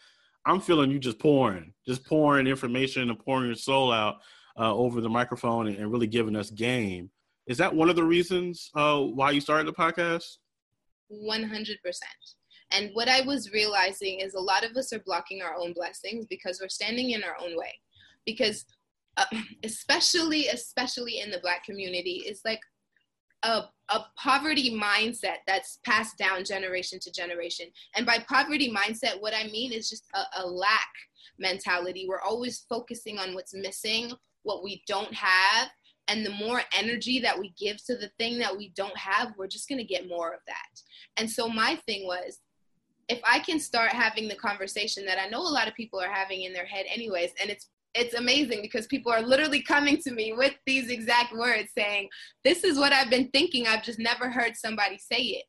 I'm 0.48 0.60
feeling 0.60 0.90
you 0.90 0.98
just 0.98 1.18
pouring, 1.18 1.74
just 1.86 2.06
pouring 2.06 2.46
information 2.46 3.10
and 3.10 3.18
pouring 3.18 3.46
your 3.46 3.54
soul 3.54 3.92
out 3.92 4.16
uh, 4.58 4.74
over 4.74 5.02
the 5.02 5.08
microphone 5.08 5.68
and, 5.68 5.92
really 5.92 6.06
giving 6.06 6.34
us 6.34 6.50
game. 6.50 7.10
Is 7.46 7.58
that 7.58 7.74
one 7.74 7.90
of 7.90 7.96
the 7.96 8.04
reasons 8.04 8.70
uh, 8.74 8.98
why 8.98 9.30
you 9.30 9.42
started 9.42 9.66
the 9.66 9.72
podcast? 9.72 10.38
100%. 11.12 11.76
And 12.70 12.90
what 12.94 13.08
I 13.08 13.20
was 13.22 13.52
realizing 13.52 14.20
is 14.20 14.34
a 14.34 14.40
lot 14.40 14.64
of 14.64 14.76
us 14.76 14.92
are 14.92 15.00
blocking 15.00 15.42
our 15.42 15.54
own 15.54 15.74
blessings 15.74 16.26
because 16.28 16.60
we're 16.60 16.68
standing 16.68 17.10
in 17.10 17.22
our 17.24 17.36
own 17.42 17.56
way. 17.56 17.72
Because, 18.24 18.64
uh, 19.18 19.24
especially, 19.64 20.48
especially 20.48 21.20
in 21.20 21.30
the 21.30 21.40
Black 21.40 21.64
community, 21.64 22.22
it's 22.26 22.42
like 22.44 22.60
a 23.42 23.64
poverty 24.22 24.74
mindset 24.74 25.38
that's 25.46 25.78
passed 25.84 26.18
down 26.18 26.44
generation 26.44 26.98
to 27.00 27.12
generation. 27.12 27.66
And 27.96 28.04
by 28.04 28.24
poverty 28.28 28.72
mindset, 28.72 29.20
what 29.20 29.34
I 29.34 29.44
mean 29.44 29.72
is 29.72 29.88
just 29.88 30.04
a, 30.14 30.42
a 30.42 30.46
lack 30.46 30.88
mentality. 31.38 32.06
We're 32.08 32.20
always 32.20 32.64
focusing 32.68 33.18
on 33.18 33.34
what's 33.34 33.54
missing, 33.54 34.12
what 34.42 34.64
we 34.64 34.82
don't 34.86 35.14
have. 35.14 35.68
And 36.08 36.24
the 36.24 36.30
more 36.30 36.62
energy 36.76 37.20
that 37.20 37.38
we 37.38 37.54
give 37.58 37.84
to 37.84 37.96
the 37.96 38.10
thing 38.18 38.38
that 38.38 38.56
we 38.56 38.72
don't 38.74 38.96
have, 38.96 39.34
we're 39.36 39.46
just 39.46 39.68
to 39.68 39.84
get 39.84 40.08
more 40.08 40.32
of 40.32 40.40
that. 40.46 40.82
And 41.16 41.30
so 41.30 41.48
my 41.48 41.76
thing 41.86 42.06
was, 42.06 42.38
if 43.08 43.20
I 43.24 43.38
can 43.38 43.60
start 43.60 43.90
having 43.92 44.26
the 44.26 44.34
conversation 44.34 45.04
that 45.06 45.18
I 45.18 45.28
know 45.28 45.40
a 45.40 45.48
lot 45.48 45.68
of 45.68 45.74
people 45.74 46.00
are 46.00 46.12
having 46.12 46.42
in 46.42 46.52
their 46.52 46.66
head, 46.66 46.86
anyways, 46.92 47.30
and 47.40 47.50
it's 47.50 47.68
it's 47.94 48.14
amazing 48.14 48.62
because 48.62 48.86
people 48.86 49.12
are 49.12 49.22
literally 49.22 49.62
coming 49.62 49.96
to 50.02 50.12
me 50.12 50.32
with 50.32 50.54
these 50.66 50.90
exact 50.90 51.32
words 51.32 51.70
saying, 51.76 52.08
This 52.44 52.64
is 52.64 52.78
what 52.78 52.92
I've 52.92 53.10
been 53.10 53.28
thinking. 53.30 53.66
I've 53.66 53.84
just 53.84 53.98
never 53.98 54.30
heard 54.30 54.56
somebody 54.56 54.98
say 54.98 55.22
it. 55.22 55.44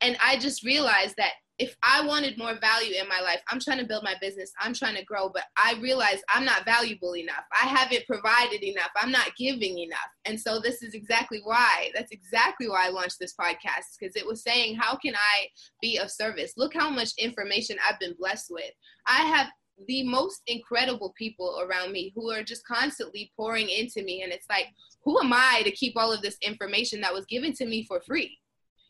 And 0.00 0.16
I 0.24 0.36
just 0.38 0.64
realized 0.64 1.14
that 1.18 1.32
if 1.58 1.76
I 1.84 2.04
wanted 2.04 2.38
more 2.38 2.58
value 2.60 2.94
in 3.00 3.06
my 3.08 3.20
life, 3.20 3.40
I'm 3.48 3.60
trying 3.60 3.78
to 3.78 3.84
build 3.84 4.02
my 4.02 4.14
business, 4.20 4.52
I'm 4.60 4.74
trying 4.74 4.96
to 4.96 5.04
grow, 5.04 5.28
but 5.28 5.44
I 5.56 5.78
realize 5.80 6.20
I'm 6.28 6.44
not 6.44 6.64
valuable 6.64 7.14
enough. 7.14 7.44
I 7.52 7.66
haven't 7.66 8.06
provided 8.06 8.64
enough. 8.64 8.90
I'm 9.00 9.12
not 9.12 9.36
giving 9.38 9.78
enough. 9.78 9.98
And 10.24 10.40
so 10.40 10.58
this 10.58 10.82
is 10.82 10.94
exactly 10.94 11.40
why. 11.44 11.90
That's 11.94 12.10
exactly 12.10 12.68
why 12.68 12.86
I 12.86 12.90
launched 12.90 13.18
this 13.20 13.34
podcast 13.38 13.96
because 14.00 14.16
it 14.16 14.26
was 14.26 14.42
saying, 14.42 14.76
how 14.76 14.96
can 14.96 15.14
I 15.14 15.46
be 15.80 15.98
of 15.98 16.10
service? 16.10 16.54
Look 16.56 16.74
how 16.74 16.90
much 16.90 17.10
information 17.18 17.76
I've 17.88 18.00
been 18.00 18.16
blessed 18.18 18.46
with. 18.50 18.72
I 19.06 19.22
have 19.22 19.48
the 19.86 20.02
most 20.04 20.42
incredible 20.46 21.14
people 21.16 21.60
around 21.62 21.92
me 21.92 22.12
who 22.14 22.30
are 22.30 22.42
just 22.42 22.66
constantly 22.66 23.32
pouring 23.36 23.68
into 23.68 24.02
me. 24.02 24.22
And 24.22 24.32
it's 24.32 24.46
like, 24.48 24.66
who 25.04 25.18
am 25.20 25.32
I 25.32 25.62
to 25.64 25.70
keep 25.70 25.96
all 25.96 26.12
of 26.12 26.22
this 26.22 26.36
information 26.42 27.00
that 27.00 27.14
was 27.14 27.24
given 27.26 27.52
to 27.54 27.66
me 27.66 27.84
for 27.84 28.00
free? 28.00 28.38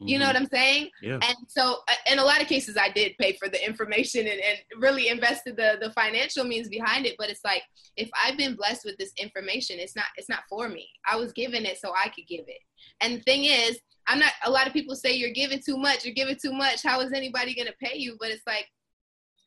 You 0.05 0.18
know 0.18 0.26
mm-hmm. 0.26 0.35
what 0.35 0.42
I'm 0.42 0.48
saying? 0.48 0.90
Yeah. 1.00 1.18
And 1.22 1.37
so, 1.48 1.78
uh, 1.88 1.94
in 2.11 2.18
a 2.18 2.24
lot 2.24 2.40
of 2.40 2.48
cases, 2.48 2.76
I 2.76 2.90
did 2.90 3.16
pay 3.18 3.35
for 3.35 3.48
the 3.48 3.64
information 3.64 4.22
and, 4.26 4.40
and 4.40 4.59
really 4.81 5.09
invested 5.09 5.57
the 5.57 5.78
the 5.81 5.92
financial 5.92 6.44
means 6.44 6.68
behind 6.68 7.07
it. 7.07 7.14
But 7.18 7.31
it's 7.31 7.44
like, 7.44 7.62
if 7.96 8.11
I've 8.24 8.37
been 8.37 8.57
blessed 8.57 8.85
with 8.85 8.96
this 8.98 9.12
information, 9.16 9.78
it's 9.78 9.96
not 9.96 10.07
it's 10.16 10.28
not 10.28 10.40
for 10.48 10.68
me. 10.68 10.88
I 11.11 11.16
was 11.16 11.33
given 11.33 11.64
it 11.64 11.78
so 11.78 11.92
I 11.92 12.09
could 12.09 12.26
give 12.28 12.44
it. 12.48 12.61
And 13.00 13.18
the 13.18 13.22
thing 13.22 13.44
is, 13.44 13.78
I'm 14.09 14.18
not. 14.18 14.33
A 14.44 14.50
lot 14.50 14.66
of 14.66 14.72
people 14.72 14.96
say 14.96 15.12
you're 15.12 15.31
giving 15.31 15.61
too 15.64 15.76
much. 15.76 16.05
You're 16.05 16.14
giving 16.14 16.37
too 16.40 16.52
much. 16.52 16.83
How 16.83 17.00
is 17.00 17.12
anybody 17.12 17.55
gonna 17.55 17.70
pay 17.83 17.96
you? 17.96 18.16
But 18.18 18.31
it's 18.31 18.46
like 18.46 18.66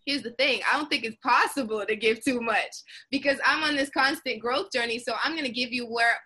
here's 0.06 0.24
the 0.24 0.32
thing 0.32 0.62
i 0.72 0.78
don't 0.78 0.90
think 0.90 1.04
it's 1.04 1.18
possible 1.18 1.84
to 1.86 1.96
give 1.96 2.24
too 2.24 2.40
much 2.42 2.72
because 3.12 3.38
i'm 3.46 3.64
on 3.64 3.76
this 3.76 3.90
constant 3.90 4.40
growth 4.40 4.72
journey 4.72 5.00
so 5.00 5.14
i'm 5.24 5.34
going 5.34 5.46
to 5.46 5.52
give 5.52 5.72
you 5.72 5.86
where 5.86 6.18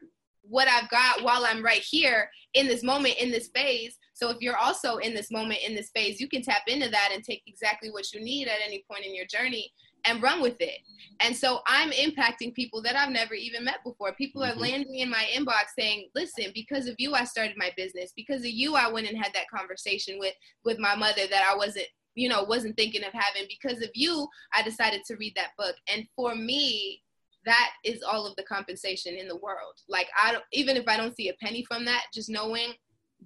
what 0.43 0.67
i've 0.67 0.89
got 0.89 1.23
while 1.23 1.45
i'm 1.45 1.63
right 1.63 1.83
here 1.89 2.29
in 2.53 2.67
this 2.67 2.83
moment 2.83 3.15
in 3.19 3.31
this 3.31 3.49
phase 3.55 3.97
so 4.13 4.29
if 4.29 4.37
you're 4.41 4.57
also 4.57 4.97
in 4.97 5.13
this 5.13 5.31
moment 5.31 5.59
in 5.65 5.75
this 5.75 5.91
phase 5.95 6.19
you 6.19 6.27
can 6.27 6.41
tap 6.41 6.63
into 6.67 6.89
that 6.89 7.09
and 7.13 7.23
take 7.23 7.41
exactly 7.47 7.89
what 7.89 8.11
you 8.13 8.21
need 8.21 8.47
at 8.47 8.59
any 8.65 8.83
point 8.89 9.05
in 9.05 9.15
your 9.15 9.25
journey 9.25 9.71
and 10.05 10.21
run 10.21 10.41
with 10.41 10.59
it. 10.59 10.79
And 11.19 11.35
so 11.35 11.59
I'm 11.67 11.91
impacting 11.91 12.53
people 12.53 12.81
that 12.83 12.95
I've 12.95 13.11
never 13.11 13.33
even 13.33 13.65
met 13.65 13.83
before. 13.83 14.13
People 14.13 14.43
are 14.43 14.51
mm-hmm. 14.51 14.61
landing 14.61 14.99
in 14.99 15.09
my 15.09 15.25
inbox 15.33 15.73
saying, 15.77 16.09
"Listen, 16.15 16.45
because 16.53 16.87
of 16.87 16.95
you 16.97 17.13
I 17.13 17.25
started 17.25 17.55
my 17.57 17.71
business. 17.75 18.13
Because 18.15 18.41
of 18.41 18.51
you 18.51 18.75
I 18.75 18.89
went 18.89 19.09
and 19.09 19.17
had 19.17 19.33
that 19.33 19.49
conversation 19.53 20.19
with 20.19 20.33
with 20.63 20.79
my 20.79 20.95
mother 20.95 21.27
that 21.29 21.49
I 21.49 21.55
wasn't 21.55 21.87
you 22.15 22.29
know 22.29 22.43
wasn't 22.43 22.75
thinking 22.75 23.03
of 23.03 23.13
having 23.13 23.47
because 23.47 23.81
of 23.81 23.89
you 23.93 24.27
i 24.53 24.61
decided 24.61 25.01
to 25.05 25.15
read 25.15 25.33
that 25.35 25.55
book. 25.57 25.75
And 25.93 26.05
for 26.15 26.35
me 26.35 27.01
that 27.45 27.71
is 27.85 28.03
all 28.03 28.27
of 28.27 28.35
the 28.35 28.43
compensation 28.43 29.15
in 29.15 29.27
the 29.27 29.37
world. 29.37 29.75
Like 29.87 30.07
i 30.21 30.31
don't 30.31 30.43
even 30.53 30.77
if 30.77 30.87
i 30.87 30.97
don't 30.97 31.15
see 31.15 31.29
a 31.29 31.33
penny 31.41 31.63
from 31.65 31.85
that 31.85 32.05
just 32.13 32.29
knowing 32.29 32.73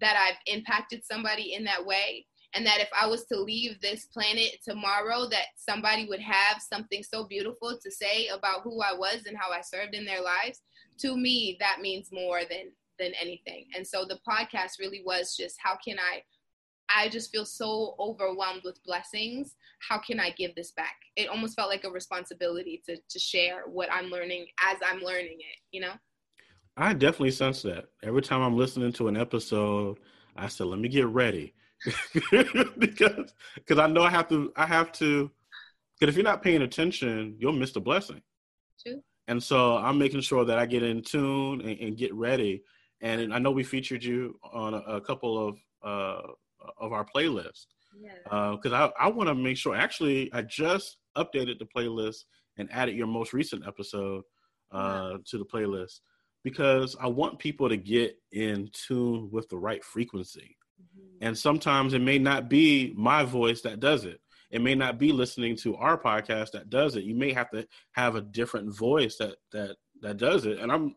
that 0.01 0.15
i've 0.17 0.53
impacted 0.53 1.03
somebody 1.03 1.53
in 1.53 1.63
that 1.65 1.85
way 1.85 2.25
and 2.55 2.65
that 2.65 2.79
if 2.79 2.89
i 2.99 3.05
was 3.05 3.25
to 3.25 3.39
leave 3.39 3.79
this 3.79 4.05
planet 4.05 4.57
tomorrow 4.67 5.27
that 5.29 5.47
somebody 5.55 6.07
would 6.07 6.19
have 6.19 6.59
something 6.61 7.03
so 7.03 7.25
beautiful 7.25 7.77
to 7.79 7.91
say 7.91 8.27
about 8.27 8.63
who 8.63 8.81
i 8.81 8.91
was 8.91 9.25
and 9.27 9.37
how 9.37 9.51
i 9.51 9.61
served 9.61 9.93
in 9.93 10.03
their 10.03 10.21
lives 10.21 10.61
to 10.97 11.15
me 11.15 11.57
that 11.59 11.79
means 11.79 12.09
more 12.11 12.39
than 12.49 12.71
than 12.99 13.13
anything. 13.19 13.65
And 13.75 13.85
so 13.85 14.05
the 14.05 14.19
podcast 14.27 14.79
really 14.79 15.03
was 15.05 15.35
just 15.35 15.57
how 15.59 15.77
can 15.85 15.97
i 15.99 16.21
I 16.89 17.09
just 17.09 17.31
feel 17.31 17.45
so 17.45 17.95
overwhelmed 17.99 18.61
with 18.63 18.83
blessings. 18.83 19.55
How 19.87 19.99
can 19.99 20.19
I 20.19 20.31
give 20.31 20.55
this 20.55 20.71
back? 20.71 20.95
It 21.15 21.29
almost 21.29 21.55
felt 21.55 21.69
like 21.69 21.83
a 21.83 21.89
responsibility 21.89 22.81
to 22.85 22.97
to 22.97 23.19
share 23.19 23.63
what 23.67 23.91
I'm 23.91 24.09
learning 24.09 24.47
as 24.69 24.77
I'm 24.85 25.01
learning 25.01 25.37
it, 25.39 25.57
you 25.71 25.81
know? 25.81 25.93
I 26.75 26.93
definitely 26.93 27.31
sense 27.31 27.61
that. 27.63 27.85
Every 28.01 28.21
time 28.21 28.41
I'm 28.41 28.57
listening 28.57 28.91
to 28.93 29.07
an 29.07 29.17
episode, 29.17 29.99
I 30.35 30.47
said, 30.47 30.67
"Let 30.67 30.79
me 30.79 30.89
get 30.89 31.07
ready." 31.07 31.53
because 32.79 33.33
because 33.55 33.77
I 33.77 33.87
know 33.87 34.03
I 34.03 34.09
have 34.09 34.29
to 34.29 34.51
I 34.55 34.65
have 34.65 34.91
to 34.93 35.29
because 35.99 36.13
if 36.13 36.17
you're 36.17 36.23
not 36.23 36.41
paying 36.41 36.63
attention, 36.63 37.35
you'll 37.39 37.53
miss 37.53 37.71
the 37.71 37.81
blessing. 37.81 38.21
True. 38.85 39.01
And 39.27 39.41
so 39.41 39.77
I'm 39.77 39.97
making 39.97 40.21
sure 40.21 40.45
that 40.45 40.57
I 40.57 40.65
get 40.65 40.83
in 40.83 41.01
tune 41.01 41.61
and, 41.61 41.79
and 41.79 41.97
get 41.97 42.13
ready. 42.13 42.63
And 43.01 43.33
I 43.33 43.39
know 43.39 43.51
we 43.51 43.63
featured 43.63 44.03
you 44.03 44.39
on 44.51 44.73
a, 44.73 44.79
a 44.79 45.01
couple 45.01 45.47
of 45.47 45.57
uh, 45.83 46.31
of 46.78 46.93
our 46.93 47.06
playlist 47.06 47.65
because 48.32 48.71
yeah. 48.71 48.84
uh, 48.84 48.91
I, 48.99 49.06
I 49.06 49.10
want 49.10 49.30
to 49.30 49.36
make 49.36 49.58
sure. 49.58 49.76
Actually, 49.76 50.32
I 50.34 50.41
just 50.41 50.97
updated 51.17 51.60
the 51.60 51.67
playlist 51.76 52.23
and 52.58 52.69
added 52.71 52.95
your 52.95 53.08
most 53.08 53.34
recent 53.34 53.67
episode 53.67 54.23
uh, 54.71 55.12
yeah. 55.12 55.17
to 55.28 55.38
the 55.38 55.45
playlist 55.45 55.99
because 56.43 56.95
I 56.99 57.08
want 57.08 57.39
people 57.39 57.69
to 57.69 57.78
get 57.78 58.17
in 58.32 58.69
tune 58.73 59.30
with 59.32 59.47
the 59.49 59.58
right 59.58 59.84
frequency. 59.84 60.58
Mm-hmm. 60.82 61.28
And 61.28 61.38
sometimes 61.38 61.93
it 61.93 62.02
may 62.02 62.19
not 62.19 62.49
be 62.49 62.93
my 62.97 63.23
voice 63.23 63.62
that 63.62 63.80
does 63.80 64.06
it. 64.06 64.19
It 64.52 64.62
may 64.62 64.76
not 64.76 64.99
be 64.99 65.12
listening 65.12 65.56
to 65.58 65.76
our 65.78 65.97
podcast 65.97 66.52
that 66.52 66.69
does 66.69 66.95
it. 66.95 67.06
You 67.06 67.15
may 67.15 67.34
have 67.34 67.49
to 67.52 67.67
have 67.93 68.15
a 68.15 68.21
different 68.21 68.76
voice 68.76 69.17
that 69.17 69.38
that 69.52 69.78
that 70.02 70.17
does 70.17 70.45
it. 70.45 70.60
And 70.60 70.71
I'm 70.71 70.95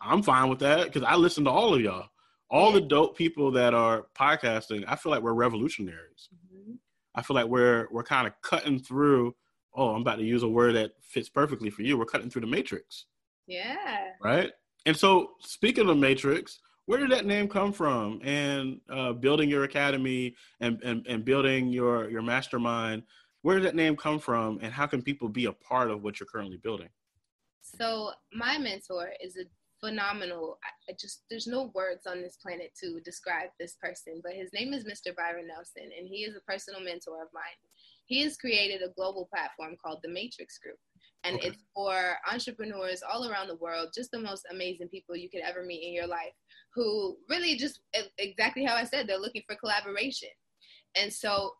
I'm 0.00 0.22
fine 0.22 0.48
with 0.48 0.60
that 0.60 0.86
because 0.86 1.02
I 1.02 1.16
listen 1.16 1.44
to 1.44 1.50
all 1.50 1.74
of 1.74 1.80
y'all 1.80 2.08
all 2.52 2.70
the 2.70 2.80
dope 2.80 3.16
people 3.16 3.50
that 3.52 3.72
are 3.72 4.06
podcasting, 4.14 4.84
I 4.86 4.94
feel 4.94 5.10
like 5.10 5.22
we're 5.22 5.32
revolutionaries. 5.32 6.28
Mm-hmm. 6.54 6.74
I 7.14 7.22
feel 7.22 7.34
like 7.34 7.46
we're 7.46 7.88
we're 7.90 8.04
kind 8.04 8.26
of 8.26 8.34
cutting 8.42 8.78
through. 8.78 9.34
Oh, 9.74 9.94
I'm 9.94 10.02
about 10.02 10.16
to 10.16 10.24
use 10.24 10.42
a 10.42 10.48
word 10.48 10.74
that 10.74 10.92
fits 11.00 11.30
perfectly 11.30 11.70
for 11.70 11.82
you. 11.82 11.96
We're 11.96 12.04
cutting 12.04 12.28
through 12.28 12.42
the 12.42 12.46
matrix. 12.46 13.06
Yeah. 13.46 14.10
Right. 14.22 14.52
And 14.84 14.94
so, 14.96 15.30
speaking 15.40 15.88
of 15.88 15.96
matrix, 15.96 16.60
where 16.84 16.98
did 16.98 17.10
that 17.10 17.24
name 17.24 17.48
come 17.48 17.72
from? 17.72 18.20
And 18.22 18.80
uh, 18.90 19.14
building 19.14 19.48
your 19.48 19.64
academy 19.64 20.36
and, 20.60 20.78
and 20.82 21.06
and 21.06 21.24
building 21.24 21.68
your 21.68 22.10
your 22.10 22.22
mastermind, 22.22 23.04
where 23.40 23.56
did 23.56 23.64
that 23.64 23.76
name 23.76 23.96
come 23.96 24.18
from? 24.18 24.58
And 24.60 24.74
how 24.74 24.86
can 24.86 25.00
people 25.00 25.30
be 25.30 25.46
a 25.46 25.52
part 25.52 25.90
of 25.90 26.02
what 26.02 26.20
you're 26.20 26.26
currently 26.26 26.58
building? 26.58 26.88
So 27.62 28.10
my 28.34 28.58
mentor 28.58 29.12
is 29.24 29.36
a 29.36 29.44
phenomenal. 29.82 30.58
I 30.88 30.92
just 30.98 31.24
there's 31.30 31.46
no 31.46 31.70
words 31.74 32.06
on 32.06 32.22
this 32.22 32.36
planet 32.36 32.72
to 32.82 33.00
describe 33.00 33.50
this 33.58 33.76
person, 33.82 34.20
but 34.22 34.32
his 34.32 34.52
name 34.52 34.72
is 34.72 34.84
Mr. 34.84 35.14
Byron 35.14 35.48
Nelson, 35.48 35.90
and 35.96 36.06
he 36.06 36.24
is 36.24 36.36
a 36.36 36.50
personal 36.50 36.80
mentor 36.80 37.22
of 37.22 37.28
mine. 37.34 37.58
He 38.06 38.22
has 38.22 38.36
created 38.36 38.82
a 38.82 38.92
global 38.96 39.28
platform 39.32 39.76
called 39.82 40.00
the 40.02 40.10
Matrix 40.10 40.58
Group, 40.58 40.78
and 41.24 41.36
okay. 41.36 41.48
it's 41.48 41.64
for 41.74 42.16
entrepreneurs 42.30 43.02
all 43.02 43.28
around 43.28 43.48
the 43.48 43.56
world, 43.56 43.90
just 43.94 44.10
the 44.10 44.18
most 44.18 44.46
amazing 44.50 44.88
people 44.88 45.16
you 45.16 45.30
could 45.30 45.42
ever 45.42 45.64
meet 45.64 45.86
in 45.86 45.92
your 45.92 46.06
life, 46.06 46.34
who 46.74 47.16
really 47.28 47.56
just 47.56 47.80
exactly 48.18 48.64
how 48.64 48.74
I 48.74 48.84
said 48.84 49.06
they're 49.06 49.18
looking 49.18 49.42
for 49.46 49.56
collaboration. 49.56 50.30
And 50.94 51.12
so 51.12 51.52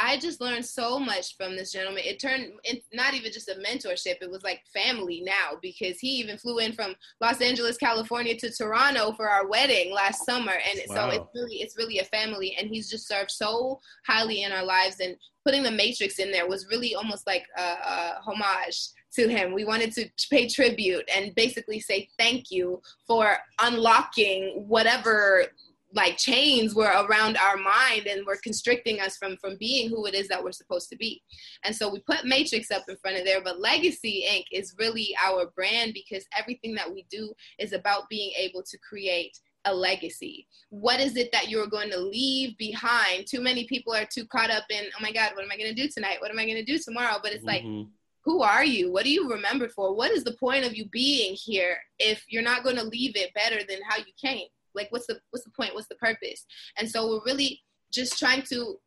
I 0.00 0.16
just 0.18 0.40
learned 0.40 0.64
so 0.64 0.98
much 0.98 1.36
from 1.36 1.56
this 1.56 1.72
gentleman. 1.72 2.04
It 2.04 2.20
turned 2.20 2.52
it's 2.64 2.86
not 2.92 3.14
even 3.14 3.32
just 3.32 3.48
a 3.48 3.54
mentorship, 3.54 4.16
it 4.20 4.30
was 4.30 4.42
like 4.42 4.62
family 4.72 5.22
now 5.24 5.58
because 5.60 5.98
he 5.98 6.08
even 6.10 6.38
flew 6.38 6.58
in 6.58 6.72
from 6.72 6.94
Los 7.20 7.40
Angeles, 7.40 7.76
California 7.76 8.36
to 8.36 8.50
Toronto 8.50 9.12
for 9.12 9.28
our 9.28 9.48
wedding 9.48 9.92
last 9.92 10.24
summer. 10.24 10.52
And 10.52 10.80
wow. 10.88 11.10
so 11.10 11.16
it's 11.16 11.30
really 11.34 11.56
it's 11.56 11.76
really 11.76 11.98
a 11.98 12.04
family 12.04 12.56
and 12.58 12.68
he's 12.68 12.88
just 12.88 13.08
served 13.08 13.30
so 13.30 13.80
highly 14.06 14.42
in 14.42 14.52
our 14.52 14.64
lives 14.64 15.00
and 15.00 15.16
putting 15.44 15.62
the 15.62 15.70
matrix 15.70 16.18
in 16.18 16.30
there 16.30 16.48
was 16.48 16.66
really 16.70 16.94
almost 16.94 17.26
like 17.26 17.46
a, 17.56 17.62
a 17.62 18.20
homage 18.24 18.88
to 19.14 19.28
him. 19.28 19.54
We 19.54 19.64
wanted 19.64 19.92
to 19.92 20.08
pay 20.30 20.48
tribute 20.48 21.08
and 21.14 21.34
basically 21.34 21.80
say 21.80 22.08
thank 22.18 22.50
you 22.50 22.80
for 23.06 23.38
unlocking 23.60 24.64
whatever 24.68 25.46
like 25.94 26.18
chains 26.18 26.74
were 26.74 26.92
around 27.04 27.36
our 27.38 27.56
mind 27.56 28.06
and 28.06 28.26
were 28.26 28.38
constricting 28.42 29.00
us 29.00 29.16
from 29.16 29.36
from 29.38 29.56
being 29.58 29.88
who 29.88 30.06
it 30.06 30.14
is 30.14 30.28
that 30.28 30.42
we're 30.42 30.52
supposed 30.52 30.88
to 30.90 30.96
be. 30.96 31.22
And 31.64 31.74
so 31.74 31.90
we 31.90 32.00
put 32.00 32.24
matrix 32.24 32.70
up 32.70 32.84
in 32.88 32.96
front 32.96 33.16
of 33.16 33.24
there 33.24 33.42
but 33.42 33.60
legacy 33.60 34.24
inc. 34.28 34.44
is 34.52 34.74
really 34.78 35.14
our 35.24 35.46
brand 35.54 35.94
because 35.94 36.26
everything 36.38 36.74
that 36.74 36.92
we 36.92 37.06
do 37.10 37.32
is 37.58 37.72
about 37.72 38.08
being 38.08 38.32
able 38.36 38.62
to 38.62 38.78
create 38.78 39.38
a 39.64 39.74
legacy. 39.74 40.46
What 40.70 41.00
is 41.00 41.16
it 41.16 41.32
that 41.32 41.48
you're 41.48 41.66
going 41.66 41.90
to 41.90 41.98
leave 41.98 42.56
behind? 42.58 43.26
Too 43.26 43.40
many 43.40 43.64
people 43.64 43.94
are 43.94 44.06
too 44.06 44.26
caught 44.26 44.50
up 44.50 44.64
in 44.70 44.84
oh 44.84 45.02
my 45.02 45.12
god 45.12 45.32
what 45.34 45.44
am 45.44 45.52
i 45.52 45.56
going 45.56 45.74
to 45.74 45.82
do 45.82 45.88
tonight? 45.88 46.20
What 46.20 46.30
am 46.30 46.38
i 46.38 46.44
going 46.44 46.56
to 46.56 46.64
do 46.64 46.78
tomorrow? 46.78 47.18
But 47.22 47.32
it's 47.32 47.44
mm-hmm. 47.44 47.76
like 47.76 47.86
who 48.24 48.42
are 48.42 48.64
you? 48.64 48.92
What 48.92 49.04
do 49.04 49.10
you 49.10 49.30
remember 49.30 49.70
for? 49.70 49.94
What 49.94 50.10
is 50.10 50.22
the 50.22 50.34
point 50.34 50.66
of 50.66 50.76
you 50.76 50.86
being 50.90 51.34
here 51.34 51.78
if 51.98 52.22
you're 52.28 52.42
not 52.42 52.62
going 52.62 52.76
to 52.76 52.84
leave 52.84 53.16
it 53.16 53.32
better 53.32 53.60
than 53.66 53.78
how 53.88 53.96
you 53.96 54.12
came 54.22 54.48
like 54.74 54.88
what's 54.90 55.06
the 55.06 55.20
what's 55.30 55.44
the 55.44 55.50
point? 55.50 55.74
What's 55.74 55.88
the 55.88 55.94
purpose? 55.96 56.46
And 56.76 56.88
so 56.88 57.08
we're 57.08 57.24
really 57.24 57.60
just 57.92 58.18
trying 58.18 58.42
to 58.42 58.78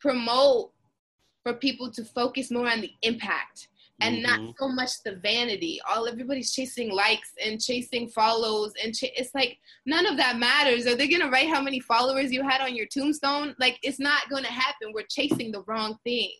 promote 0.00 0.72
for 1.42 1.54
people 1.54 1.90
to 1.92 2.04
focus 2.04 2.50
more 2.50 2.68
on 2.68 2.80
the 2.80 2.92
impact 3.02 3.68
and 4.00 4.16
mm-hmm. 4.16 4.44
not 4.44 4.54
so 4.58 4.68
much 4.68 5.02
the 5.04 5.16
vanity. 5.16 5.80
All 5.88 6.06
everybody's 6.06 6.52
chasing 6.52 6.92
likes 6.92 7.32
and 7.44 7.60
chasing 7.60 8.08
follows 8.08 8.72
and 8.82 8.94
ch- 8.94 9.14
it's 9.16 9.34
like 9.34 9.58
none 9.86 10.06
of 10.06 10.16
that 10.16 10.38
matters. 10.38 10.86
Are 10.86 10.94
they 10.94 11.08
going 11.08 11.22
to 11.22 11.30
write 11.30 11.48
how 11.48 11.60
many 11.60 11.80
followers 11.80 12.32
you 12.32 12.42
had 12.42 12.60
on 12.60 12.76
your 12.76 12.86
tombstone? 12.86 13.54
Like 13.58 13.78
it's 13.82 13.98
not 13.98 14.28
going 14.30 14.44
to 14.44 14.52
happen. 14.52 14.92
We're 14.94 15.06
chasing 15.08 15.50
the 15.52 15.62
wrong 15.66 15.98
things. 16.04 16.34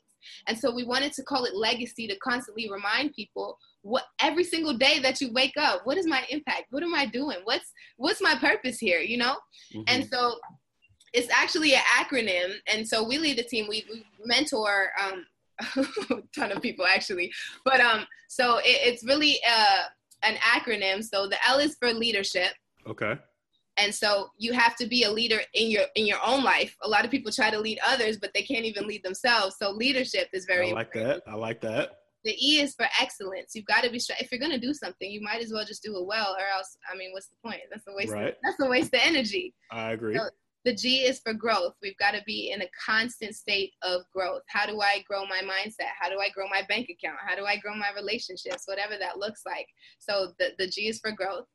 And 0.46 0.58
so 0.58 0.74
we 0.74 0.84
wanted 0.84 1.12
to 1.14 1.22
call 1.22 1.44
it 1.44 1.54
legacy 1.54 2.06
to 2.08 2.16
constantly 2.18 2.70
remind 2.70 3.14
people 3.14 3.58
what 3.82 4.04
every 4.20 4.44
single 4.44 4.76
day 4.76 4.98
that 4.98 5.20
you 5.20 5.32
wake 5.32 5.56
up 5.56 5.82
what 5.84 5.96
is 5.96 6.06
my 6.06 6.24
impact? 6.30 6.64
What 6.70 6.82
am 6.82 6.94
i 6.94 7.06
doing? 7.06 7.38
What's 7.44 7.72
what's 7.96 8.20
my 8.20 8.34
purpose 8.34 8.78
here 8.78 9.00
you 9.00 9.16
know? 9.18 9.36
Mm-hmm. 9.74 9.82
and 9.88 10.08
so 10.08 10.38
it's 11.12 11.28
actually 11.32 11.74
an 11.74 11.82
acronym 11.98 12.54
and 12.72 12.86
so 12.86 13.06
we 13.06 13.18
lead 13.18 13.38
the 13.38 13.42
team. 13.42 13.66
We, 13.68 13.84
we 13.90 14.04
mentor 14.24 14.90
um, 15.02 15.24
a 15.60 15.86
ton 16.34 16.52
of 16.52 16.62
people 16.62 16.86
actually. 16.86 17.32
But 17.64 17.80
um 17.80 18.06
so 18.28 18.58
it, 18.58 18.78
it's 18.84 19.04
really 19.04 19.38
uh 19.48 19.84
an 20.22 20.36
acronym. 20.36 21.02
So 21.02 21.28
the 21.28 21.36
l 21.46 21.58
is 21.58 21.76
for 21.78 21.92
leadership. 21.92 22.52
Okay. 22.86 23.14
And 23.76 23.94
so 23.94 24.30
you 24.36 24.52
have 24.54 24.74
to 24.76 24.88
be 24.88 25.04
a 25.04 25.10
leader 25.10 25.40
in 25.54 25.70
your 25.70 25.84
in 25.94 26.06
your 26.06 26.18
own 26.24 26.42
life. 26.42 26.76
A 26.82 26.88
lot 26.88 27.04
of 27.04 27.10
people 27.10 27.30
try 27.32 27.50
to 27.50 27.58
lead 27.58 27.78
others 27.86 28.18
but 28.18 28.30
they 28.34 28.42
can't 28.42 28.64
even 28.64 28.86
lead 28.86 29.02
themselves. 29.02 29.56
So 29.58 29.70
leadership 29.70 30.28
is 30.32 30.44
very 30.44 30.70
I 30.70 30.74
like 30.74 30.94
important. 30.94 31.24
that 31.24 31.30
i 31.30 31.34
like 31.34 31.60
that 31.62 31.97
the 32.24 32.34
E 32.40 32.60
is 32.60 32.74
for 32.74 32.86
excellence. 33.00 33.52
You've 33.54 33.66
got 33.66 33.84
to 33.84 33.90
be 33.90 34.00
if 34.18 34.32
you're 34.32 34.40
gonna 34.40 34.58
do 34.58 34.74
something, 34.74 35.10
you 35.10 35.20
might 35.22 35.42
as 35.42 35.52
well 35.52 35.64
just 35.64 35.82
do 35.82 35.96
it 35.96 36.06
well, 36.06 36.36
or 36.38 36.46
else, 36.56 36.76
I 36.92 36.96
mean, 36.96 37.12
what's 37.12 37.28
the 37.28 37.36
point? 37.44 37.60
That's 37.70 37.86
a 37.88 37.94
waste. 37.94 38.12
Right. 38.12 38.28
Of, 38.28 38.34
that's 38.42 38.60
a 38.60 38.68
waste 38.68 38.94
of 38.94 39.00
energy. 39.02 39.54
I 39.70 39.92
agree. 39.92 40.16
So 40.16 40.28
the 40.64 40.74
G 40.74 40.98
is 40.98 41.20
for 41.20 41.32
growth. 41.32 41.74
We've 41.82 41.96
got 41.98 42.10
to 42.12 42.22
be 42.26 42.50
in 42.50 42.62
a 42.62 42.70
constant 42.84 43.34
state 43.34 43.72
of 43.82 44.02
growth. 44.14 44.42
How 44.48 44.66
do 44.66 44.80
I 44.80 45.02
grow 45.08 45.24
my 45.24 45.40
mindset? 45.42 45.92
How 45.98 46.08
do 46.08 46.18
I 46.18 46.28
grow 46.30 46.48
my 46.48 46.62
bank 46.68 46.90
account? 46.90 47.18
How 47.24 47.36
do 47.36 47.46
I 47.46 47.56
grow 47.56 47.74
my 47.74 47.90
relationships? 47.96 48.64
Whatever 48.66 48.94
that 48.98 49.18
looks 49.18 49.42
like. 49.46 49.66
So 49.98 50.32
the, 50.38 50.50
the 50.58 50.66
G 50.66 50.88
is 50.88 50.98
for 50.98 51.12
growth. 51.12 51.46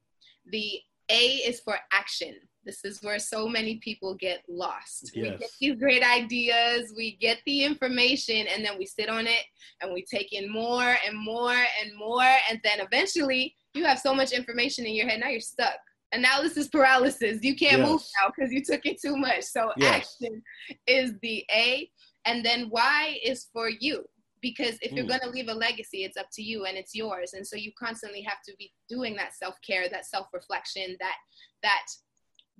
The 0.47 0.79
A 1.09 1.25
is 1.45 1.59
for 1.59 1.77
action. 1.91 2.35
This 2.65 2.85
is 2.85 3.01
where 3.01 3.19
so 3.19 3.47
many 3.47 3.77
people 3.77 4.15
get 4.15 4.43
lost. 4.47 5.11
Yes. 5.13 5.33
We 5.33 5.37
get 5.37 5.49
these 5.59 5.79
great 5.79 6.03
ideas, 6.03 6.93
we 6.95 7.17
get 7.17 7.39
the 7.45 7.63
information, 7.63 8.47
and 8.47 8.63
then 8.63 8.77
we 8.77 8.85
sit 8.85 9.09
on 9.09 9.27
it 9.27 9.43
and 9.81 9.93
we 9.93 10.03
take 10.03 10.33
in 10.33 10.51
more 10.51 10.95
and 11.05 11.17
more 11.17 11.51
and 11.51 11.91
more. 11.97 12.21
And 12.49 12.59
then 12.63 12.79
eventually 12.79 13.55
you 13.73 13.83
have 13.85 13.99
so 13.99 14.13
much 14.13 14.31
information 14.31 14.85
in 14.85 14.95
your 14.95 15.07
head, 15.07 15.19
now 15.19 15.29
you're 15.29 15.39
stuck. 15.39 15.77
Analysis 16.13 16.67
paralysis. 16.67 17.39
You 17.41 17.55
can't 17.55 17.79
yes. 17.79 17.89
move 17.89 18.01
now 18.21 18.31
because 18.35 18.53
you 18.53 18.63
took 18.63 18.85
it 18.85 19.01
too 19.01 19.17
much. 19.17 19.43
So 19.43 19.71
yes. 19.77 20.15
action 20.21 20.43
is 20.85 21.13
the 21.23 21.43
A. 21.51 21.89
And 22.25 22.45
then 22.45 22.69
Y 22.69 23.17
is 23.23 23.47
for 23.51 23.67
you 23.67 24.05
because 24.43 24.77
if 24.81 24.91
you're 24.91 25.05
mm. 25.05 25.09
going 25.09 25.21
to 25.21 25.29
leave 25.29 25.47
a 25.47 25.53
legacy 25.53 26.03
it's 26.03 26.17
up 26.17 26.27
to 26.33 26.43
you 26.43 26.65
and 26.65 26.77
it's 26.77 26.93
yours 26.93 27.33
and 27.33 27.47
so 27.47 27.55
you 27.55 27.71
constantly 27.79 28.21
have 28.21 28.39
to 28.47 28.53
be 28.59 28.71
doing 28.89 29.15
that 29.15 29.33
self-care 29.33 29.89
that 29.89 30.05
self-reflection 30.05 30.95
that 30.99 31.15
that 31.63 31.85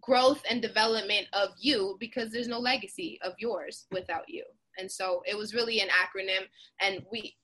growth 0.05 0.41
and 0.49 0.61
development 0.61 1.27
of 1.33 1.49
you 1.59 1.97
because 1.99 2.31
there's 2.31 2.47
no 2.47 2.59
legacy 2.59 3.19
of 3.23 3.33
yours 3.37 3.85
without 3.91 4.27
you. 4.27 4.43
And 4.77 4.91
so 4.91 5.21
it 5.25 5.37
was 5.37 5.53
really 5.53 5.79
an 5.79 5.89
acronym 5.89 6.45
and 6.81 7.03
we 7.11 7.35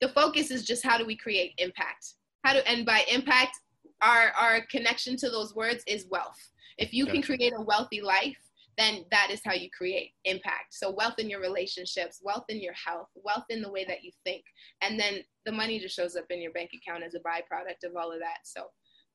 the 0.00 0.08
focus 0.10 0.50
is 0.50 0.64
just 0.64 0.84
how 0.84 0.98
do 0.98 1.06
we 1.06 1.16
create 1.16 1.54
impact? 1.58 2.14
How 2.44 2.52
do 2.52 2.60
and 2.60 2.84
by 2.84 3.04
impact 3.10 3.58
our 4.02 4.32
our 4.38 4.60
connection 4.70 5.16
to 5.18 5.30
those 5.30 5.54
words 5.54 5.82
is 5.86 6.06
wealth. 6.10 6.38
If 6.78 6.92
you 6.92 7.06
can 7.06 7.22
create 7.22 7.52
a 7.56 7.62
wealthy 7.62 8.00
life, 8.00 8.36
then 8.76 9.04
that 9.10 9.30
is 9.30 9.40
how 9.44 9.52
you 9.52 9.70
create 9.70 10.10
impact. 10.24 10.74
So 10.74 10.90
wealth 10.90 11.18
in 11.18 11.30
your 11.30 11.40
relationships, 11.40 12.20
wealth 12.22 12.44
in 12.48 12.60
your 12.60 12.74
health, 12.74 13.08
wealth 13.14 13.44
in 13.48 13.62
the 13.62 13.70
way 13.70 13.84
that 13.84 14.02
you 14.02 14.10
think, 14.24 14.44
and 14.82 14.98
then 14.98 15.20
the 15.46 15.52
money 15.52 15.78
just 15.78 15.94
shows 15.94 16.16
up 16.16 16.26
in 16.30 16.42
your 16.42 16.52
bank 16.52 16.70
account 16.74 17.04
as 17.04 17.14
a 17.14 17.20
byproduct 17.20 17.88
of 17.88 17.96
all 17.96 18.12
of 18.12 18.18
that. 18.20 18.38
So 18.44 18.64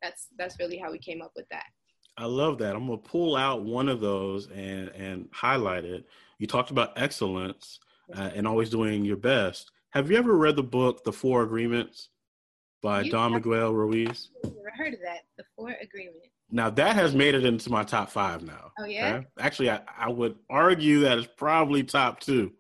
that's 0.02 0.28
that's 0.38 0.60
really 0.60 0.78
how 0.78 0.92
we 0.92 1.00
came 1.00 1.22
up 1.22 1.34
with 1.36 1.48
that. 1.52 1.66
I 2.20 2.26
love 2.26 2.58
that. 2.58 2.76
I'm 2.76 2.86
gonna 2.86 2.98
pull 2.98 3.38
out 3.38 3.64
one 3.64 3.88
of 3.88 4.02
those 4.02 4.50
and 4.50 4.90
and 4.90 5.30
highlight 5.32 5.86
it. 5.86 6.06
You 6.38 6.48
talked 6.48 6.70
about 6.70 6.92
excellence 6.98 7.80
uh, 8.14 8.32
and 8.36 8.46
always 8.46 8.70
doing 8.70 9.06
your 9.06 9.16
best. 9.16 9.72
Have 9.92 10.12
you 10.12 10.18
ever 10.18 10.36
read 10.36 10.58
the 10.58 10.64
book 10.64 11.06
The 11.06 11.14
Four 11.14 11.44
Agreements 11.44 12.10
by 12.84 13.04
you 13.04 13.12
Don 13.12 13.34
Miguel 13.34 13.74
Ruiz? 13.74 14.32
Never 14.44 14.72
heard 14.78 14.94
of 14.96 15.00
that. 15.00 15.22
The 15.38 15.46
Four 15.56 15.78
Agreements. 15.82 16.28
Now 16.52 16.70
that 16.72 16.98
has 16.98 17.16
made 17.16 17.36
it 17.36 17.46
into 17.46 17.72
my 17.72 17.86
top 17.86 18.10
five 18.10 18.44
now. 18.44 18.74
Oh 18.78 18.86
yeah. 18.86 19.16
Okay? 19.16 19.28
Actually, 19.40 19.70
I, 19.72 19.80
I 19.98 20.10
would 20.10 20.36
argue 20.50 21.00
that 21.02 21.18
it's 21.18 21.30
probably 21.38 21.84
top 21.84 22.20
two 22.20 22.52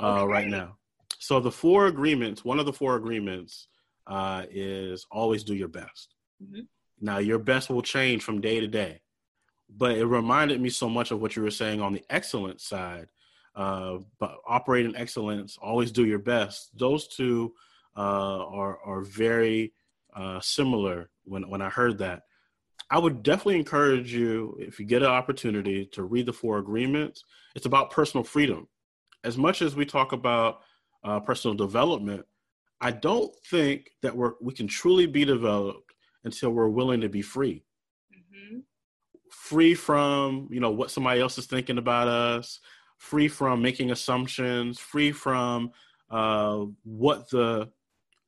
uh, 0.00 0.22
okay. 0.22 0.32
right 0.32 0.48
now. 0.48 0.76
So 1.20 1.38
the 1.38 1.52
four 1.52 1.86
agreements. 1.86 2.44
One 2.44 2.58
of 2.58 2.66
the 2.66 2.72
four 2.72 2.96
agreements 2.96 3.68
uh, 4.08 4.44
is 4.50 5.06
always 5.08 5.44
do 5.44 5.54
your 5.54 5.68
best. 5.68 6.14
Mm-hmm. 6.42 6.62
Now, 7.00 7.18
your 7.18 7.38
best 7.38 7.70
will 7.70 7.82
change 7.82 8.22
from 8.22 8.40
day 8.40 8.60
to 8.60 8.66
day, 8.66 9.00
but 9.68 9.92
it 9.96 10.06
reminded 10.06 10.60
me 10.60 10.70
so 10.70 10.88
much 10.88 11.10
of 11.10 11.20
what 11.20 11.36
you 11.36 11.42
were 11.42 11.50
saying 11.50 11.80
on 11.80 11.92
the 11.92 12.04
excellence 12.10 12.64
side. 12.64 13.08
Uh, 13.54 13.98
but 14.18 14.36
operating 14.46 14.94
excellence, 14.96 15.58
always 15.60 15.90
do 15.90 16.04
your 16.06 16.18
best. 16.18 16.76
Those 16.78 17.08
two 17.08 17.54
uh, 17.96 18.46
are 18.46 18.78
are 18.84 19.02
very 19.02 19.72
uh, 20.14 20.40
similar. 20.40 21.10
When 21.24 21.48
when 21.48 21.60
I 21.60 21.68
heard 21.68 21.98
that, 21.98 22.22
I 22.90 22.98
would 22.98 23.22
definitely 23.22 23.58
encourage 23.58 24.12
you 24.12 24.56
if 24.60 24.78
you 24.78 24.86
get 24.86 25.02
an 25.02 25.08
opportunity 25.08 25.86
to 25.86 26.04
read 26.04 26.26
the 26.26 26.32
four 26.32 26.58
agreements. 26.58 27.24
It's 27.54 27.66
about 27.66 27.90
personal 27.90 28.24
freedom. 28.24 28.68
As 29.24 29.36
much 29.36 29.60
as 29.60 29.74
we 29.74 29.84
talk 29.84 30.12
about 30.12 30.60
uh, 31.02 31.20
personal 31.20 31.56
development, 31.56 32.24
I 32.80 32.92
don't 32.92 33.34
think 33.50 33.90
that 34.02 34.14
we're 34.16 34.34
we 34.40 34.54
can 34.54 34.68
truly 34.68 35.06
be 35.06 35.24
developed 35.24 35.87
until 36.24 36.50
we're 36.50 36.68
willing 36.68 37.00
to 37.00 37.08
be 37.08 37.22
free. 37.22 37.64
Mm-hmm. 38.12 38.58
Free 39.30 39.74
from, 39.74 40.48
you 40.50 40.60
know, 40.60 40.70
what 40.70 40.90
somebody 40.90 41.20
else 41.20 41.38
is 41.38 41.46
thinking 41.46 41.78
about 41.78 42.08
us, 42.08 42.60
free 42.98 43.28
from 43.28 43.62
making 43.62 43.90
assumptions, 43.90 44.78
free 44.78 45.12
from 45.12 45.70
uh, 46.10 46.64
what 46.84 47.28
the 47.30 47.70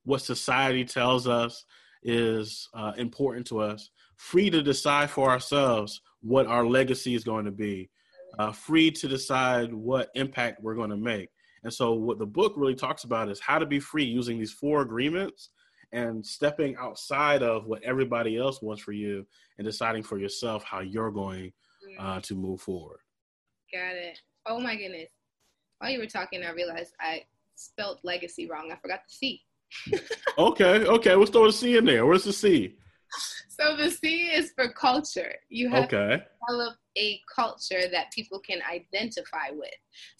what 0.05 0.22
society 0.22 0.84
tells 0.84 1.28
us 1.28 1.64
is 2.03 2.68
uh, 2.74 2.93
important 2.97 3.47
to 3.47 3.61
us, 3.61 3.91
free 4.16 4.49
to 4.51 4.62
decide 4.62 5.11
for 5.11 5.30
ourselves 5.30 6.01
what 6.22 6.47
our 6.47 6.64
legacy 6.64 7.14
is 7.14 7.24
going 7.24 7.45
to 7.45 7.51
be, 7.51 7.91
uh, 8.38 8.53
free 8.53 8.91
to 8.91 9.09
decide 9.09 9.72
what 9.72 10.11
impact 10.14 10.62
we're 10.62 10.74
going 10.74 10.91
to 10.91 10.97
make. 10.97 11.28
And 11.62 11.72
so, 11.72 11.93
what 11.93 12.18
the 12.18 12.26
book 12.26 12.55
really 12.57 12.74
talks 12.74 13.05
about 13.05 13.28
is 13.28 13.41
how 13.41 13.59
to 13.59 13.66
be 13.66 13.80
free 13.80 14.05
using 14.05 14.38
these 14.38 14.53
four 14.53 14.80
agreements 14.80 15.51
and 15.93 16.24
stepping 16.24 16.76
outside 16.76 17.43
of 17.43 17.66
what 17.66 17.82
everybody 17.82 18.36
else 18.36 18.62
wants 18.62 18.82
for 18.82 18.93
you 18.93 19.26
and 19.59 19.66
deciding 19.66 20.03
for 20.03 20.18
yourself 20.18 20.62
how 20.64 20.80
you're 20.80 21.11
going 21.11 21.53
uh, 21.99 22.16
mm. 22.16 22.22
to 22.22 22.34
move 22.34 22.61
forward. 22.61 23.01
Got 23.72 23.97
it. 23.97 24.18
Oh 24.47 24.61
my 24.61 24.76
goodness. 24.76 25.11
While 25.78 25.91
you 25.91 25.99
were 25.99 26.07
talking, 26.07 26.45
I 26.45 26.51
realized 26.51 26.95
I 27.01 27.22
spelled 27.57 28.01
legacy 28.03 28.47
wrong. 28.47 28.70
I 28.72 28.76
forgot 28.76 29.01
the 29.07 29.12
C. 29.12 29.43
okay, 30.38 30.86
okay. 30.86 31.14
Let's 31.14 31.30
throw 31.30 31.47
a 31.47 31.53
C 31.53 31.76
in 31.76 31.84
there. 31.84 32.07
Where's 32.07 32.24
the 32.24 32.32
C? 32.32 32.76
So 33.49 33.76
the 33.76 33.91
C 33.91 34.28
is 34.32 34.53
for 34.57 34.72
culture. 34.72 35.34
You 35.49 35.68
have 35.70 35.84
okay. 35.84 36.16
to 36.16 36.24
develop 36.49 36.76
a 36.97 37.20
culture 37.34 37.82
that 37.91 38.11
people 38.12 38.41
can 38.41 38.61
identify 38.70 39.51
with. 39.53 39.70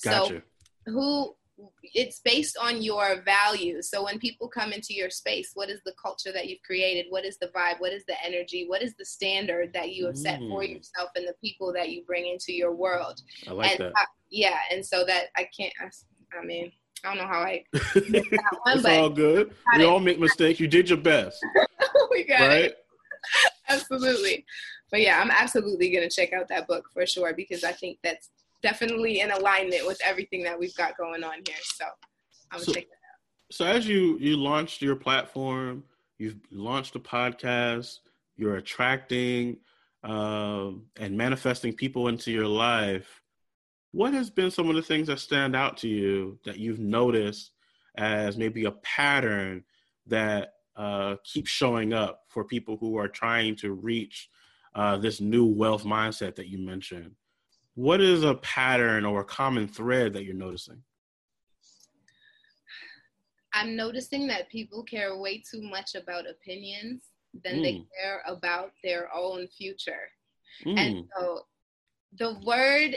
Gotcha. 0.05 0.43
So 0.87 0.93
who 0.93 1.35
it's 1.83 2.21
based 2.21 2.57
on 2.61 2.83
your 2.83 3.23
values. 3.23 3.91
So 3.91 4.05
when 4.05 4.19
people 4.19 4.49
come 4.49 4.73
into 4.73 4.95
your 4.95 5.11
space, 5.11 5.51
what 5.55 5.71
is 5.71 5.81
the 5.85 5.95
culture 6.01 6.33
that 6.33 6.49
you've 6.49 6.63
created? 6.63 7.07
What 7.09 7.25
is 7.25 7.39
the 7.39 7.49
vibe? 7.49 7.81
What 7.81 7.93
is 7.93 8.05
the 8.07 8.15
energy? 8.25 8.67
What 8.69 8.83
is 8.83 8.95
the 8.99 9.05
standard 9.05 9.73
that 9.73 9.93
you 9.93 10.07
have 10.07 10.17
set 10.17 10.39
for 10.39 10.63
mm. 10.63 10.75
yourself 10.75 11.11
and 11.17 11.27
the 11.27 11.35
people 11.43 11.73
that 11.73 11.91
you 11.91 12.05
bring 12.05 12.27
into 12.27 12.53
your 12.53 12.75
world? 12.75 13.21
I 13.49 13.53
like 13.53 13.71
and 13.73 13.81
that. 13.81 13.93
I, 13.97 14.05
yeah, 14.31 14.59
and 14.71 14.85
so 14.85 15.05
that 15.05 15.27
I 15.37 15.49
can't. 15.57 15.73
I, 15.81 16.39
I 16.39 16.45
mean, 16.45 16.73
I 17.05 17.09
don't 17.09 17.19
know 17.19 17.27
how 17.27 17.41
I. 17.41 17.65
One, 17.73 18.79
it's 18.79 18.85
all 18.85 19.11
good. 19.11 19.53
We 19.77 19.85
all 19.85 20.01
make 20.01 20.19
mistakes. 20.19 20.61
You 20.61 20.69
did 20.69 20.89
your 20.89 20.99
best. 20.99 21.45
we 22.11 22.25
got 22.25 22.41
right? 22.41 22.65
it. 22.65 22.79
absolutely. 23.69 24.45
But 24.91 25.01
yeah, 25.01 25.21
I'm 25.21 25.31
absolutely 25.31 25.91
gonna 25.91 26.11
check 26.11 26.33
out 26.33 26.49
that 26.49 26.67
book 26.67 26.85
for 26.93 27.07
sure 27.07 27.33
because 27.35 27.65
I 27.65 27.73
think 27.73 27.99
that's 28.03 28.31
definitely 28.63 29.21
in 29.21 29.31
alignment 29.31 29.87
with 29.87 30.01
everything 30.05 30.43
that 30.45 30.59
we've 30.59 30.75
got 30.75 30.97
going 30.97 31.25
on 31.25 31.35
here. 31.47 31.57
So 31.63 31.85
I'm 32.51 32.59
gonna 32.59 32.65
so, 32.65 32.73
check 32.73 32.85
that 32.85 32.95
out. 32.95 33.53
So 33.53 33.65
as 33.67 33.87
you 33.87 34.19
you 34.19 34.37
launched 34.37 34.83
your 34.83 34.97
platform, 34.97 35.85
you've 36.19 36.37
launched 36.51 36.97
a 36.97 37.01
podcast, 37.01 37.99
you're 38.37 38.57
attracting 38.57 39.59
um, 40.03 40.87
and 40.97 41.17
manifesting 41.17 41.73
people 41.73 42.09
into 42.09 42.31
your 42.31 42.47
life. 42.47 43.21
What 43.93 44.15
has 44.15 44.31
been 44.31 44.51
some 44.51 44.71
of 44.71 44.77
the 44.77 44.83
things 44.83 45.09
that 45.09 45.19
stand 45.19 45.57
out 45.57 45.77
to 45.79 45.89
you 45.89 46.39
that 46.45 46.59
you've 46.59 46.79
noticed 46.79 47.53
as 47.97 48.37
maybe 48.37 48.65
a 48.65 48.71
pattern 48.71 49.65
that 50.07 50.55
uh, 50.77 51.17
keeps 51.25 51.51
showing 51.51 51.93
up 51.93 52.23
for 52.29 52.45
people 52.45 52.77
who 52.77 52.97
are 52.97 53.09
trying 53.09 53.57
to 53.57 53.73
reach 53.73 54.31
uh, 54.75 54.97
this 54.97 55.21
new 55.21 55.45
wealth 55.45 55.85
mindset 55.85 56.37
that 56.37 56.47
you 56.47 56.59
mentioned? 56.59 57.13
What 57.81 58.03
is 58.03 58.25
a 58.25 58.35
pattern 58.35 59.07
or 59.07 59.23
a 59.23 59.25
common 59.25 59.67
thread 59.67 60.13
that 60.13 60.25
you're 60.25 60.35
noticing? 60.35 60.83
I'm 63.55 63.75
noticing 63.75 64.27
that 64.27 64.51
people 64.51 64.83
care 64.83 65.17
way 65.17 65.43
too 65.51 65.63
much 65.63 65.95
about 65.95 66.29
opinions 66.29 67.05
than 67.43 67.57
mm. 67.57 67.63
they 67.63 67.85
care 67.99 68.23
about 68.27 68.73
their 68.85 69.09
own 69.15 69.49
future. 69.49 70.11
Mm. 70.67 70.79
And 70.79 71.09
so 71.17 71.41
the 72.19 72.39
word 72.45 72.97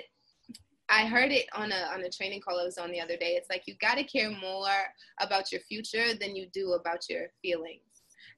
I 0.89 1.05
heard 1.05 1.31
it 1.31 1.45
on 1.53 1.71
a 1.71 1.87
on 1.93 2.01
a 2.01 2.09
training 2.09 2.41
call 2.41 2.59
I 2.59 2.65
was 2.65 2.77
on 2.77 2.91
the 2.91 2.99
other 2.99 3.15
day. 3.15 3.35
It's 3.37 3.49
like 3.49 3.63
you 3.65 3.75
got 3.79 3.95
to 3.95 4.03
care 4.03 4.31
more 4.31 4.67
about 5.21 5.49
your 5.49 5.61
future 5.61 6.13
than 6.19 6.35
you 6.35 6.47
do 6.53 6.73
about 6.73 7.09
your 7.09 7.27
feelings. 7.41 7.92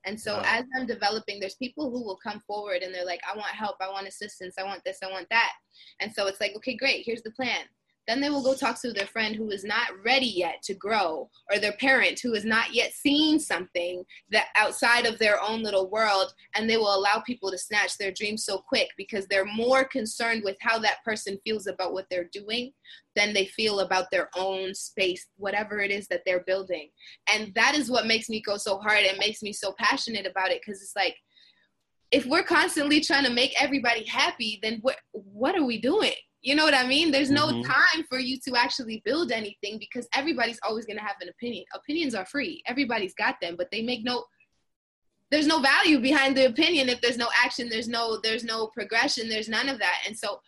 And 0.06 0.20
so 0.20 0.36
wow. 0.36 0.44
as 0.46 0.66
I'm 0.78 0.86
developing, 0.86 1.40
there's 1.40 1.56
people 1.56 1.90
who 1.90 2.04
will 2.04 2.18
come 2.18 2.42
forward 2.46 2.84
and 2.84 2.94
they're 2.94 3.06
like, 3.06 3.22
I 3.32 3.36
want 3.36 3.50
help, 3.50 3.76
I 3.82 3.90
want 3.90 4.08
assistance, 4.08 4.56
I 4.60 4.64
want 4.64 4.84
this, 4.86 5.00
I 5.04 5.12
want 5.12 5.28
that. 5.32 5.52
And 6.00 6.14
so 6.14 6.28
it's 6.28 6.40
like, 6.40 6.54
okay, 6.58 6.76
great, 6.76 7.04
here's 7.06 7.24
the 7.24 7.32
plan. 7.32 7.66
Then 8.08 8.22
they 8.22 8.30
will 8.30 8.44
go 8.44 8.54
talk 8.54 8.80
to 8.82 8.94
their 8.94 9.08
friend 9.08 9.36
who 9.36 9.50
is 9.50 9.64
not 9.64 9.88
ready 10.04 10.28
yet 10.28 10.62
to 10.64 10.74
grow, 10.74 11.30
or 11.52 11.58
their 11.58 11.74
parent 11.74 12.20
who 12.20 12.34
has 12.34 12.46
not 12.46 12.74
yet 12.74 12.94
seen 12.94 13.40
something 13.40 14.04
that 14.32 14.48
outside 14.56 15.06
of 15.06 15.18
their 15.18 15.42
own 15.42 15.64
little 15.64 15.90
world, 15.90 16.34
and 16.56 16.70
they 16.70 16.78
will 16.78 16.96
allow 16.96 17.20
people 17.26 17.52
to 17.52 17.58
snatch 17.58 17.98
their 17.98 18.12
dreams 18.12 18.46
so 18.46 18.58
quick 18.58 18.90
because 18.98 19.28
they're 19.28 19.46
more 19.46 19.84
concerned 19.84 20.44
with 20.44 20.58
how 20.62 20.78
that 20.80 21.04
person 21.04 21.40
feels 21.44 21.68
about 21.68 21.94
what 21.94 22.06
they're 22.10 22.30
doing 22.32 22.72
than 23.16 23.34
they 23.34 23.46
feel 23.46 23.80
about 23.80 24.12
their 24.12 24.30
own 24.36 24.74
space, 24.74 25.28
whatever 25.38 25.80
it 25.80 25.92
is 25.92 26.08
that 26.08 26.22
they're 26.26 26.44
building. 26.44 26.90
And 27.34 27.54
that 27.56 27.76
is 27.76 27.90
what 27.90 28.06
makes 28.06 28.30
me 28.30 28.42
go 28.42 28.58
so 28.58 28.78
hard 28.80 29.04
and 29.04 29.18
makes 29.18 29.42
me 29.42 29.54
so 29.54 29.74
passionate 29.80 30.26
about 30.26 30.52
it 30.52 30.62
because 30.64 30.82
it's 30.82 30.96
like, 30.96 31.16
if 32.12 32.26
we're 32.26 32.44
constantly 32.44 33.02
trying 33.02 33.26
to 33.26 33.32
make 33.32 33.60
everybody 33.62 34.06
happy, 34.06 34.60
then 34.62 34.80
what 34.82 34.98
what 35.12 35.56
are 35.56 35.66
we 35.66 35.82
doing? 35.82 36.14
You 36.46 36.54
know 36.54 36.64
what 36.64 36.76
I 36.76 36.86
mean? 36.86 37.10
There's 37.10 37.32
no 37.32 37.48
mm-hmm. 37.48 37.64
time 37.64 38.06
for 38.08 38.20
you 38.20 38.38
to 38.48 38.56
actually 38.56 39.02
build 39.04 39.32
anything 39.32 39.80
because 39.80 40.08
everybody's 40.14 40.60
always 40.62 40.86
going 40.86 40.98
to 40.98 41.04
have 41.04 41.16
an 41.20 41.28
opinion. 41.28 41.66
Opinions 41.74 42.14
are 42.14 42.28
free. 42.28 42.62
Everybody's 42.68 43.16
got 43.16 43.42
them, 43.42 43.56
but 43.58 43.72
they 43.72 43.82
make 43.82 44.04
no 44.04 44.26
there's 45.32 45.48
no 45.48 45.60
value 45.60 46.00
behind 46.00 46.38
the 46.38 46.46
opinion 46.46 46.88
if 46.88 47.02
there's 47.02 47.18
no 47.18 47.30
action, 47.44 47.68
there's 47.68 47.88
no 47.88 48.20
there's 48.22 48.44
no 48.44 48.68
progression, 48.68 49.28
there's 49.28 49.50
none 49.50 49.70
of 49.70 49.80
that. 49.80 50.04
And 50.06 50.16
so 50.16 50.40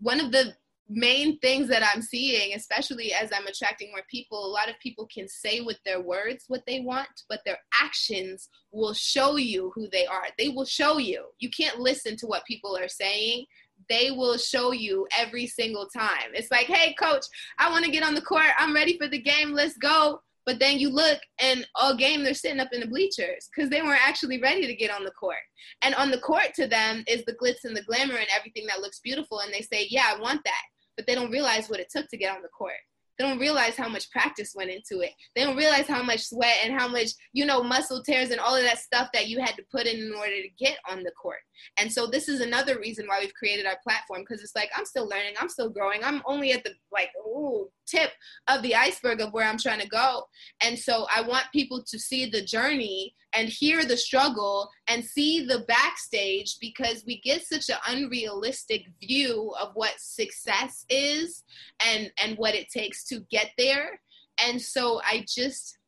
one 0.00 0.18
of 0.18 0.32
the 0.32 0.54
main 0.88 1.38
things 1.40 1.68
that 1.68 1.82
I'm 1.94 2.00
seeing, 2.00 2.54
especially 2.54 3.12
as 3.12 3.30
I'm 3.30 3.46
attracting 3.46 3.90
more 3.90 4.02
people, 4.10 4.46
a 4.46 4.48
lot 4.48 4.70
of 4.70 4.80
people 4.80 5.06
can 5.12 5.28
say 5.28 5.60
with 5.60 5.78
their 5.84 6.00
words 6.00 6.44
what 6.48 6.62
they 6.66 6.80
want, 6.80 7.08
but 7.28 7.40
their 7.44 7.58
actions 7.82 8.48
will 8.72 8.94
show 8.94 9.36
you 9.36 9.72
who 9.74 9.88
they 9.90 10.06
are. 10.06 10.24
They 10.38 10.48
will 10.48 10.64
show 10.64 10.96
you. 10.96 11.26
You 11.38 11.50
can't 11.50 11.80
listen 11.80 12.16
to 12.16 12.26
what 12.26 12.46
people 12.46 12.74
are 12.78 12.88
saying 12.88 13.44
they 13.88 14.10
will 14.10 14.36
show 14.36 14.72
you 14.72 15.06
every 15.18 15.46
single 15.46 15.86
time. 15.86 16.32
It's 16.32 16.50
like, 16.50 16.66
hey, 16.66 16.94
coach, 16.94 17.24
I 17.58 17.70
want 17.70 17.84
to 17.84 17.90
get 17.90 18.02
on 18.02 18.14
the 18.14 18.22
court. 18.22 18.46
I'm 18.58 18.74
ready 18.74 18.98
for 18.98 19.08
the 19.08 19.20
game. 19.20 19.52
Let's 19.52 19.76
go. 19.76 20.20
But 20.46 20.58
then 20.58 20.78
you 20.78 20.90
look 20.90 21.18
and 21.40 21.66
all 21.74 21.96
game 21.96 22.22
they're 22.22 22.34
sitting 22.34 22.60
up 22.60 22.68
in 22.72 22.80
the 22.80 22.86
bleachers 22.86 23.48
because 23.54 23.70
they 23.70 23.80
weren't 23.80 24.06
actually 24.06 24.40
ready 24.42 24.66
to 24.66 24.74
get 24.74 24.90
on 24.90 25.04
the 25.04 25.10
court. 25.12 25.38
And 25.82 25.94
on 25.94 26.10
the 26.10 26.18
court 26.18 26.52
to 26.56 26.66
them 26.66 27.02
is 27.06 27.24
the 27.24 27.34
glitz 27.34 27.64
and 27.64 27.76
the 27.76 27.82
glamour 27.82 28.16
and 28.16 28.28
everything 28.36 28.66
that 28.66 28.80
looks 28.80 29.00
beautiful. 29.00 29.40
And 29.40 29.52
they 29.52 29.62
say, 29.62 29.86
yeah, 29.88 30.12
I 30.14 30.20
want 30.20 30.42
that. 30.44 30.62
But 30.96 31.06
they 31.06 31.14
don't 31.14 31.30
realize 31.30 31.68
what 31.68 31.80
it 31.80 31.88
took 31.90 32.08
to 32.08 32.16
get 32.18 32.34
on 32.34 32.42
the 32.42 32.48
court. 32.48 32.74
They 33.18 33.24
don't 33.24 33.38
realize 33.38 33.76
how 33.76 33.88
much 33.88 34.10
practice 34.10 34.54
went 34.54 34.70
into 34.70 35.00
it. 35.00 35.12
They 35.34 35.44
don't 35.44 35.56
realize 35.56 35.86
how 35.86 36.02
much 36.02 36.26
sweat 36.26 36.58
and 36.64 36.78
how 36.78 36.88
much, 36.88 37.10
you 37.32 37.46
know, 37.46 37.62
muscle 37.62 38.02
tears 38.02 38.30
and 38.30 38.40
all 38.40 38.56
of 38.56 38.62
that 38.64 38.78
stuff 38.78 39.08
that 39.12 39.28
you 39.28 39.40
had 39.40 39.56
to 39.56 39.64
put 39.70 39.86
in 39.86 39.98
in 40.00 40.14
order 40.14 40.42
to 40.42 40.48
get 40.58 40.78
on 40.90 41.02
the 41.02 41.12
court. 41.12 41.38
And 41.78 41.92
so 41.92 42.06
this 42.06 42.28
is 42.28 42.40
another 42.40 42.78
reason 42.78 43.06
why 43.06 43.20
we've 43.20 43.34
created 43.34 43.66
our 43.66 43.78
platform 43.82 44.22
because 44.22 44.42
it's 44.42 44.56
like 44.56 44.70
I'm 44.76 44.84
still 44.84 45.08
learning, 45.08 45.34
I'm 45.40 45.48
still 45.48 45.70
growing. 45.70 46.02
I'm 46.02 46.22
only 46.26 46.52
at 46.52 46.64
the 46.64 46.72
like 46.92 47.10
ooh, 47.26 47.68
tip 47.86 48.10
of 48.48 48.62
the 48.62 48.74
iceberg 48.74 49.20
of 49.20 49.32
where 49.32 49.46
I'm 49.46 49.58
trying 49.58 49.80
to 49.80 49.88
go. 49.88 50.24
And 50.62 50.78
so 50.78 51.06
I 51.14 51.22
want 51.22 51.44
people 51.52 51.82
to 51.86 51.98
see 51.98 52.26
the 52.26 52.44
journey 52.44 53.14
and 53.34 53.48
hear 53.48 53.84
the 53.84 53.96
struggle 53.96 54.70
and 54.88 55.04
see 55.04 55.44
the 55.44 55.64
backstage 55.66 56.56
because 56.60 57.04
we 57.06 57.20
get 57.20 57.44
such 57.44 57.68
an 57.68 57.76
unrealistic 57.88 58.86
view 59.00 59.52
of 59.60 59.70
what 59.74 59.94
success 59.98 60.84
is 60.88 61.42
and 61.84 62.10
and 62.22 62.38
what 62.38 62.54
it 62.54 62.68
takes 62.70 63.04
to 63.06 63.20
get 63.30 63.50
there. 63.58 64.00
And 64.46 64.60
so 64.60 65.00
I 65.04 65.24
just 65.28 65.78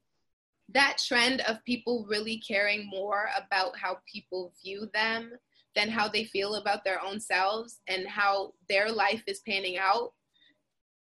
that 0.74 0.98
trend 0.98 1.42
of 1.42 1.64
people 1.64 2.06
really 2.08 2.38
caring 2.46 2.88
more 2.88 3.28
about 3.36 3.78
how 3.78 3.98
people 4.12 4.52
view 4.64 4.88
them 4.92 5.30
than 5.76 5.88
how 5.88 6.08
they 6.08 6.24
feel 6.24 6.56
about 6.56 6.84
their 6.84 7.00
own 7.02 7.20
selves 7.20 7.80
and 7.86 8.08
how 8.08 8.52
their 8.68 8.90
life 8.90 9.22
is 9.26 9.40
panning 9.46 9.76
out 9.78 10.12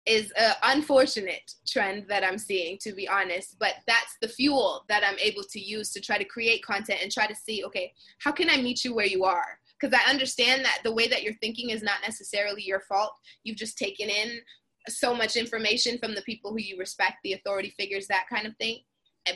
is 0.06 0.32
an 0.32 0.52
unfortunate 0.62 1.54
trend 1.66 2.06
that 2.08 2.24
I'm 2.24 2.38
seeing, 2.38 2.78
to 2.82 2.92
be 2.92 3.08
honest. 3.08 3.56
But 3.58 3.74
that's 3.86 4.16
the 4.20 4.28
fuel 4.28 4.84
that 4.88 5.04
I'm 5.04 5.18
able 5.18 5.42
to 5.50 5.60
use 5.60 5.92
to 5.92 6.00
try 6.00 6.18
to 6.18 6.24
create 6.24 6.64
content 6.64 7.00
and 7.02 7.12
try 7.12 7.26
to 7.26 7.34
see, 7.34 7.64
okay, 7.64 7.92
how 8.18 8.32
can 8.32 8.50
I 8.50 8.56
meet 8.56 8.84
you 8.84 8.94
where 8.94 9.06
you 9.06 9.24
are? 9.24 9.58
Because 9.80 9.98
I 9.98 10.10
understand 10.10 10.64
that 10.64 10.80
the 10.84 10.92
way 10.92 11.08
that 11.08 11.22
you're 11.22 11.34
thinking 11.40 11.70
is 11.70 11.82
not 11.82 12.00
necessarily 12.02 12.62
your 12.62 12.80
fault. 12.80 13.12
You've 13.44 13.56
just 13.56 13.78
taken 13.78 14.08
in 14.08 14.40
so 14.88 15.14
much 15.14 15.36
information 15.36 15.98
from 15.98 16.14
the 16.14 16.22
people 16.22 16.50
who 16.50 16.60
you 16.60 16.76
respect, 16.78 17.16
the 17.22 17.34
authority 17.34 17.72
figures, 17.78 18.06
that 18.08 18.26
kind 18.28 18.46
of 18.46 18.56
thing. 18.56 18.78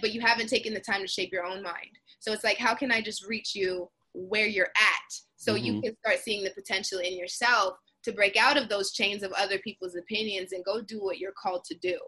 But 0.00 0.12
you 0.12 0.20
haven't 0.20 0.48
taken 0.48 0.74
the 0.74 0.80
time 0.80 1.00
to 1.02 1.06
shape 1.06 1.32
your 1.32 1.44
own 1.44 1.62
mind. 1.62 1.98
So 2.18 2.32
it's 2.32 2.42
like, 2.42 2.58
how 2.58 2.74
can 2.74 2.90
I 2.90 3.00
just 3.00 3.24
reach 3.24 3.54
you 3.54 3.88
where 4.14 4.46
you're 4.46 4.64
at 4.66 5.12
so 5.36 5.54
mm-hmm. 5.54 5.64
you 5.64 5.82
can 5.82 5.96
start 5.98 6.18
seeing 6.20 6.42
the 6.42 6.50
potential 6.50 6.98
in 6.98 7.16
yourself 7.16 7.76
to 8.07 8.12
break 8.12 8.36
out 8.36 8.57
of 8.57 8.68
those 8.68 8.92
chains 8.92 9.22
of 9.22 9.32
other 9.32 9.59
people's 9.59 9.94
opinions 9.94 10.52
and 10.52 10.64
go 10.64 10.80
do 10.80 11.02
what 11.02 11.18
you're 11.18 11.32
called 11.32 11.62
to 11.64 11.76
do 11.76 11.98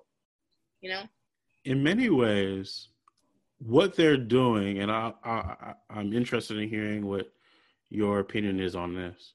you 0.80 0.90
know? 0.90 1.02
In 1.64 1.82
many 1.82 2.08
ways 2.08 2.88
what 3.60 3.96
they're 3.96 4.16
doing 4.16 4.78
and 4.78 4.90
I, 4.90 5.12
I 5.24 5.74
i'm 5.90 6.12
interested 6.12 6.58
in 6.58 6.68
hearing 6.68 7.04
what 7.04 7.32
your 7.90 8.20
opinion 8.20 8.60
is 8.60 8.76
on 8.76 8.94
this. 8.94 9.34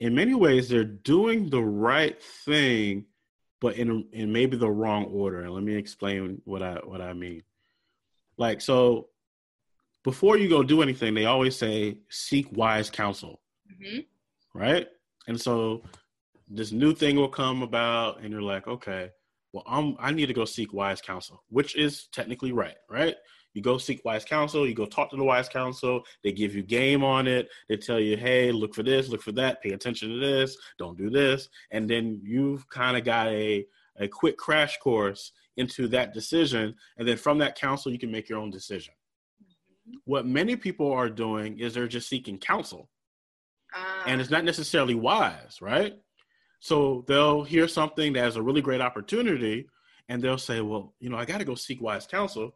In 0.00 0.14
many 0.14 0.34
ways 0.34 0.68
they're 0.68 0.84
doing 0.84 1.48
the 1.48 1.62
right 1.62 2.22
thing 2.22 3.06
but 3.60 3.76
in 3.76 4.06
in 4.12 4.32
maybe 4.32 4.56
the 4.56 4.70
wrong 4.70 5.04
order. 5.06 5.42
And 5.42 5.54
let 5.54 5.62
me 5.62 5.74
explain 5.74 6.42
what 6.44 6.62
i 6.62 6.74
what 6.84 7.00
i 7.00 7.12
mean. 7.12 7.42
Like 8.36 8.60
so 8.60 9.08
before 10.04 10.36
you 10.36 10.48
go 10.48 10.62
do 10.62 10.82
anything, 10.82 11.14
they 11.14 11.26
always 11.26 11.56
say 11.56 11.98
seek 12.10 12.48
wise 12.52 12.90
counsel, 12.90 13.40
mm-hmm. 13.70 14.00
right? 14.58 14.88
And 15.28 15.40
so 15.40 15.82
this 16.54 16.72
new 16.72 16.94
thing 16.94 17.16
will 17.16 17.28
come 17.28 17.62
about, 17.62 18.20
and 18.20 18.30
you're 18.30 18.42
like, 18.42 18.66
okay, 18.66 19.10
well, 19.52 19.64
I'm 19.66 19.96
I 19.98 20.12
need 20.12 20.26
to 20.26 20.34
go 20.34 20.44
seek 20.44 20.72
wise 20.72 21.00
counsel, 21.00 21.42
which 21.48 21.76
is 21.76 22.08
technically 22.12 22.52
right, 22.52 22.76
right? 22.90 23.16
You 23.54 23.62
go 23.62 23.78
seek 23.78 24.04
wise 24.04 24.24
counsel. 24.24 24.66
You 24.66 24.74
go 24.74 24.86
talk 24.86 25.10
to 25.10 25.16
the 25.16 25.24
wise 25.24 25.48
counsel. 25.48 26.04
They 26.24 26.32
give 26.32 26.54
you 26.54 26.62
game 26.62 27.04
on 27.04 27.26
it. 27.26 27.48
They 27.68 27.76
tell 27.76 28.00
you, 28.00 28.16
hey, 28.16 28.50
look 28.50 28.74
for 28.74 28.82
this, 28.82 29.08
look 29.08 29.22
for 29.22 29.32
that, 29.32 29.62
pay 29.62 29.72
attention 29.72 30.08
to 30.08 30.18
this, 30.18 30.56
don't 30.78 30.96
do 30.96 31.10
this. 31.10 31.48
And 31.70 31.88
then 31.88 32.20
you've 32.22 32.68
kind 32.70 32.96
of 32.96 33.04
got 33.04 33.28
a, 33.28 33.66
a 33.98 34.08
quick 34.08 34.38
crash 34.38 34.78
course 34.78 35.32
into 35.58 35.86
that 35.88 36.14
decision. 36.14 36.74
And 36.96 37.06
then 37.06 37.18
from 37.18 37.38
that 37.38 37.58
counsel, 37.58 37.92
you 37.92 37.98
can 37.98 38.10
make 38.10 38.28
your 38.28 38.38
own 38.38 38.50
decision. 38.50 38.94
Mm-hmm. 39.42 39.98
What 40.04 40.26
many 40.26 40.56
people 40.56 40.90
are 40.90 41.10
doing 41.10 41.58
is 41.58 41.74
they're 41.74 41.88
just 41.88 42.08
seeking 42.08 42.38
counsel. 42.38 42.88
Uh, 43.76 44.04
and 44.06 44.20
it's 44.20 44.30
not 44.30 44.44
necessarily 44.44 44.94
wise, 44.94 45.58
right? 45.60 45.94
So 46.62 47.04
they'll 47.08 47.42
hear 47.42 47.66
something 47.66 48.12
that 48.12 48.22
has 48.22 48.36
a 48.36 48.42
really 48.42 48.62
great 48.62 48.80
opportunity 48.80 49.68
and 50.08 50.22
they'll 50.22 50.38
say, 50.38 50.60
well, 50.60 50.94
you 51.00 51.10
know, 51.10 51.16
I 51.16 51.24
got 51.24 51.38
to 51.38 51.44
go 51.44 51.54
seek 51.54 51.82
wise 51.82 52.06
counsel 52.06 52.54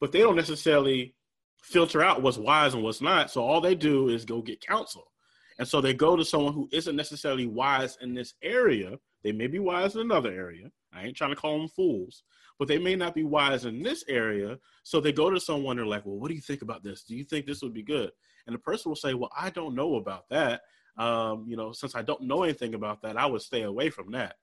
but 0.00 0.12
they 0.12 0.20
don't 0.20 0.36
necessarily 0.36 1.14
filter 1.62 2.02
out 2.02 2.22
what's 2.22 2.38
wise 2.38 2.74
and 2.74 2.82
what's 2.82 3.00
not. 3.00 3.30
So 3.30 3.42
all 3.42 3.60
they 3.60 3.74
do 3.74 4.08
is 4.08 4.24
go 4.24 4.42
get 4.42 4.60
counsel. 4.60 5.10
And 5.58 5.66
so 5.66 5.80
they 5.80 5.94
go 5.94 6.16
to 6.16 6.24
someone 6.24 6.52
who 6.52 6.68
isn't 6.70 6.96
necessarily 6.96 7.46
wise 7.46 7.96
in 8.00 8.14
this 8.14 8.34
area. 8.42 8.98
They 9.22 9.32
may 9.32 9.46
be 9.46 9.58
wise 9.58 9.94
in 9.94 10.02
another 10.02 10.30
area. 10.30 10.70
I 10.92 11.04
ain't 11.04 11.16
trying 11.16 11.30
to 11.30 11.36
call 11.36 11.58
them 11.58 11.68
fools, 11.68 12.24
but 12.58 12.68
they 12.68 12.78
may 12.78 12.94
not 12.94 13.14
be 13.14 13.24
wise 13.24 13.64
in 13.64 13.82
this 13.82 14.04
area. 14.06 14.58
So 14.82 15.00
they 15.00 15.12
go 15.12 15.30
to 15.30 15.40
someone, 15.40 15.76
they're 15.76 15.86
like, 15.86 16.04
well, 16.04 16.18
what 16.18 16.28
do 16.28 16.34
you 16.34 16.40
think 16.40 16.62
about 16.62 16.84
this? 16.84 17.04
Do 17.04 17.16
you 17.16 17.24
think 17.24 17.46
this 17.46 17.62
would 17.62 17.74
be 17.74 17.82
good? 17.82 18.10
And 18.46 18.54
the 18.54 18.60
person 18.60 18.90
will 18.90 18.96
say, 18.96 19.14
well, 19.14 19.32
I 19.36 19.50
don't 19.50 19.74
know 19.74 19.96
about 19.96 20.28
that. 20.28 20.60
Um, 20.96 21.44
you 21.46 21.56
know, 21.56 21.72
since 21.72 21.94
I 21.94 22.02
don't 22.02 22.22
know 22.22 22.42
anything 22.42 22.74
about 22.74 23.02
that, 23.02 23.16
I 23.16 23.26
would 23.26 23.42
stay 23.42 23.62
away 23.62 23.90
from 23.90 24.12
that. 24.12 24.36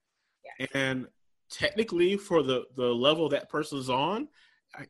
Yeah. 0.59 0.67
And 0.73 1.07
technically, 1.49 2.17
for 2.17 2.43
the 2.43 2.65
the 2.75 2.93
level 2.93 3.29
that 3.29 3.49
person's 3.49 3.89
on, 3.89 4.27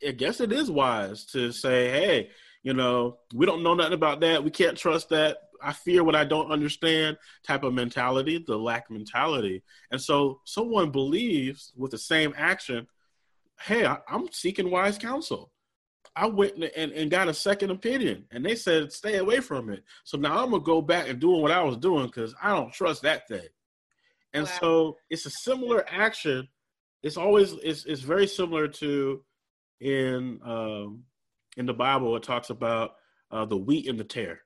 I 0.06 0.12
guess 0.12 0.40
it 0.40 0.52
is 0.52 0.72
wise 0.72 1.26
to 1.28 1.52
say, 1.52 1.90
hey, 1.90 2.30
you 2.64 2.74
know, 2.74 3.18
we 3.34 3.46
don't 3.46 3.64
know 3.64 3.74
nothing 3.74 3.94
about 3.94 4.22
that. 4.22 4.44
We 4.44 4.52
can't 4.52 4.78
trust 4.78 5.10
that. 5.10 5.38
I 5.62 5.72
fear 5.72 6.04
what 6.04 6.16
I 6.16 6.26
don't 6.26 6.52
understand 6.52 7.18
type 7.46 7.64
of 7.64 7.74
mentality, 7.74 8.44
the 8.46 8.58
lack 8.58 8.92
mentality. 8.92 9.64
And 9.92 10.02
so 10.02 10.42
someone 10.46 10.92
believes 10.92 11.72
with 11.78 11.92
the 11.92 11.98
same 11.98 12.34
action, 12.38 12.88
hey, 13.62 13.86
I, 13.86 14.00
am 14.10 14.28
seeking 14.32 14.70
wise 14.70 14.98
counsel. 14.98 15.53
I 16.16 16.28
went 16.28 16.64
and, 16.76 16.92
and 16.92 17.10
got 17.10 17.28
a 17.28 17.34
second 17.34 17.72
opinion 17.72 18.26
and 18.32 18.46
they 18.46 18.56
said, 18.56 18.92
stay 18.92 19.18
away 19.18 19.40
from 19.40 19.70
it. 19.70 19.84
So 20.04 20.18
now 20.18 20.44
I'm 20.44 20.52
going 20.52 20.62
to 20.62 20.66
go 20.66 20.82
back 20.82 21.10
and 21.10 21.20
doing 21.20 21.42
what 21.42 21.52
I 21.52 21.64
was 21.64 21.78
doing 21.78 22.06
because 22.06 22.36
I 22.42 22.50
don't 22.50 22.72
trust 22.72 23.02
that 23.02 23.28
thing. 23.28 23.48
And 24.34 24.46
wow. 24.46 24.52
so 24.60 24.98
it's 25.10 25.26
a 25.26 25.32
similar 25.32 25.84
action. 25.90 26.48
It's 27.02 27.18
always, 27.18 27.54
it's, 27.64 27.86
it's 27.86 28.02
very 28.02 28.28
similar 28.28 28.68
to, 28.68 29.24
in 29.84 30.40
um, 30.44 31.04
in 31.58 31.66
the 31.66 31.74
Bible 31.74 32.16
it 32.16 32.24
talks 32.24 32.50
about 32.50 32.96
uh, 33.30 33.46
the 33.46 33.58
wheat 33.58 33.88
and 33.88 34.00
the 34.00 34.04
tare, 34.04 34.40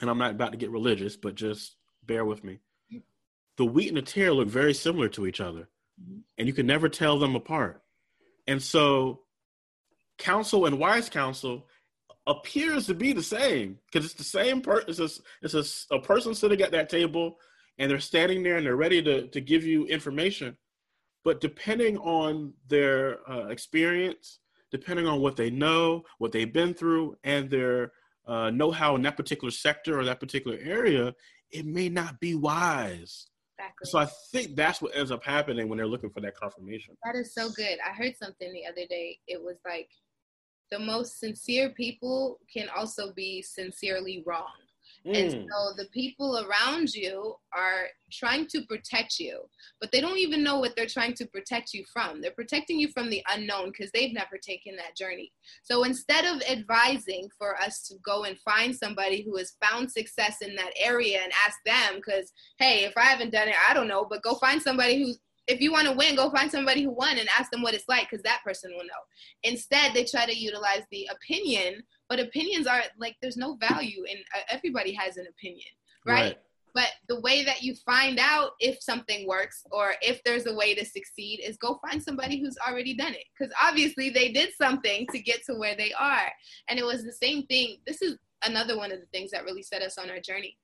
and 0.00 0.10
I'm 0.10 0.18
not 0.18 0.32
about 0.32 0.52
to 0.52 0.58
get 0.58 0.70
religious, 0.70 1.16
but 1.16 1.34
just 1.34 1.76
bear 2.04 2.24
with 2.24 2.42
me. 2.42 2.60
The 3.58 3.66
wheat 3.66 3.88
and 3.88 3.96
the 3.96 4.02
tare 4.02 4.32
look 4.32 4.48
very 4.48 4.74
similar 4.74 5.08
to 5.10 5.26
each 5.26 5.40
other, 5.40 5.68
and 6.38 6.48
you 6.48 6.54
can 6.54 6.66
never 6.66 6.88
tell 6.88 7.18
them 7.18 7.36
apart. 7.36 7.82
And 8.46 8.62
so, 8.62 9.20
counsel 10.18 10.66
and 10.66 10.78
wise 10.78 11.08
counsel 11.08 11.66
appears 12.26 12.86
to 12.86 12.94
be 12.94 13.12
the 13.12 13.22
same 13.22 13.78
because 13.86 14.04
it's 14.04 14.14
the 14.14 14.24
same 14.24 14.60
person. 14.60 14.90
It's, 14.90 15.00
a, 15.00 15.22
it's 15.42 15.88
a, 15.90 15.94
a 15.94 16.00
person 16.00 16.34
sitting 16.34 16.60
at 16.62 16.72
that 16.72 16.88
table, 16.88 17.38
and 17.78 17.90
they're 17.90 18.00
standing 18.00 18.42
there 18.42 18.56
and 18.56 18.66
they're 18.66 18.76
ready 18.76 19.02
to 19.02 19.28
to 19.28 19.40
give 19.40 19.64
you 19.64 19.86
information. 19.86 20.56
But 21.24 21.40
depending 21.40 21.98
on 21.98 22.52
their 22.68 23.28
uh, 23.30 23.48
experience 23.48 24.38
depending 24.70 25.06
on 25.06 25.20
what 25.20 25.36
they 25.36 25.50
know, 25.50 26.04
what 26.18 26.32
they've 26.32 26.52
been 26.52 26.74
through, 26.74 27.16
and 27.24 27.50
their 27.50 27.92
uh, 28.26 28.50
know-how 28.50 28.96
in 28.96 29.02
that 29.02 29.16
particular 29.16 29.50
sector 29.50 29.98
or 29.98 30.04
that 30.04 30.20
particular 30.20 30.58
area, 30.62 31.14
it 31.50 31.64
may 31.64 31.88
not 31.88 32.18
be 32.20 32.34
wise. 32.34 33.26
Exactly. 33.58 33.84
So 33.84 33.98
I 33.98 34.06
think 34.32 34.56
that's 34.56 34.82
what 34.82 34.94
ends 34.94 35.10
up 35.10 35.24
happening 35.24 35.68
when 35.68 35.78
they're 35.78 35.86
looking 35.86 36.10
for 36.10 36.20
that 36.20 36.36
confirmation. 36.36 36.94
That 37.04 37.16
is 37.16 37.32
so 37.32 37.48
good. 37.50 37.78
I 37.86 37.92
heard 37.92 38.14
something 38.16 38.52
the 38.52 38.66
other 38.66 38.86
day. 38.88 39.18
It 39.26 39.42
was 39.42 39.56
like 39.64 39.88
the 40.70 40.78
most 40.78 41.20
sincere 41.20 41.70
people 41.70 42.38
can 42.52 42.68
also 42.76 43.12
be 43.12 43.42
sincerely 43.42 44.22
wrong. 44.26 44.52
Mm. 45.06 45.16
And 45.16 45.30
so 45.32 45.72
the 45.76 45.88
people 45.92 46.44
around 46.44 46.92
you 46.92 47.36
are 47.56 47.86
trying 48.10 48.46
to 48.48 48.62
protect 48.62 49.18
you, 49.20 49.40
but 49.80 49.92
they 49.92 50.00
don't 50.00 50.18
even 50.18 50.42
know 50.42 50.58
what 50.58 50.74
they're 50.74 50.86
trying 50.86 51.14
to 51.14 51.26
protect 51.26 51.72
you 51.72 51.84
from. 51.92 52.20
They're 52.20 52.32
protecting 52.32 52.80
you 52.80 52.88
from 52.88 53.08
the 53.08 53.22
unknown 53.32 53.70
because 53.70 53.92
they've 53.92 54.12
never 54.12 54.38
taken 54.38 54.74
that 54.76 54.96
journey. 54.96 55.32
So 55.62 55.84
instead 55.84 56.24
of 56.24 56.42
advising 56.42 57.28
for 57.38 57.56
us 57.60 57.86
to 57.88 57.94
go 58.04 58.24
and 58.24 58.38
find 58.40 58.74
somebody 58.74 59.22
who 59.22 59.36
has 59.36 59.54
found 59.62 59.90
success 59.90 60.38
in 60.40 60.56
that 60.56 60.72
area 60.76 61.20
and 61.22 61.32
ask 61.46 61.58
them, 61.64 61.96
because 61.96 62.32
hey, 62.58 62.84
if 62.84 62.96
I 62.96 63.04
haven't 63.04 63.30
done 63.30 63.48
it, 63.48 63.56
I 63.68 63.74
don't 63.74 63.88
know, 63.88 64.06
but 64.08 64.22
go 64.22 64.34
find 64.34 64.60
somebody 64.60 65.02
who's 65.02 65.18
if 65.46 65.60
you 65.60 65.72
want 65.72 65.86
to 65.86 65.92
win, 65.92 66.16
go 66.16 66.30
find 66.30 66.50
somebody 66.50 66.82
who 66.82 66.90
won 66.90 67.18
and 67.18 67.28
ask 67.38 67.50
them 67.50 67.62
what 67.62 67.74
it's 67.74 67.88
like 67.88 68.10
because 68.10 68.22
that 68.24 68.40
person 68.44 68.72
will 68.72 68.84
know. 68.84 69.02
Instead, 69.42 69.94
they 69.94 70.04
try 70.04 70.26
to 70.26 70.36
utilize 70.36 70.82
the 70.90 71.08
opinion 71.12 71.82
but 72.08 72.20
opinions 72.20 72.66
are 72.66 72.82
like 72.98 73.16
there's 73.20 73.36
no 73.36 73.56
value 73.56 74.04
in 74.04 74.18
uh, 74.34 74.40
everybody 74.50 74.92
has 74.92 75.16
an 75.16 75.26
opinion 75.28 75.68
right? 76.04 76.14
right? 76.14 76.38
but 76.74 76.90
the 77.08 77.20
way 77.20 77.42
that 77.44 77.62
you 77.62 77.74
find 77.86 78.18
out 78.20 78.50
if 78.60 78.82
something 78.82 79.26
works 79.26 79.62
or 79.70 79.94
if 80.02 80.22
there's 80.24 80.46
a 80.46 80.54
way 80.54 80.74
to 80.74 80.84
succeed 80.84 81.40
is 81.42 81.56
go 81.56 81.80
find 81.88 82.02
somebody 82.02 82.40
who's 82.40 82.56
already 82.66 82.94
done 82.94 83.12
it 83.12 83.24
because 83.36 83.52
obviously 83.62 84.10
they 84.10 84.30
did 84.30 84.50
something 84.60 85.06
to 85.12 85.18
get 85.18 85.44
to 85.44 85.54
where 85.54 85.76
they 85.76 85.92
are 85.98 86.30
and 86.68 86.78
it 86.78 86.84
was 86.84 87.04
the 87.04 87.12
same 87.12 87.44
thing 87.46 87.76
this 87.86 88.02
is 88.02 88.16
another 88.44 88.76
one 88.76 88.92
of 88.92 89.00
the 89.00 89.06
things 89.06 89.30
that 89.30 89.44
really 89.44 89.62
set 89.62 89.82
us 89.82 89.98
on 89.98 90.10
our 90.10 90.20
journey 90.20 90.56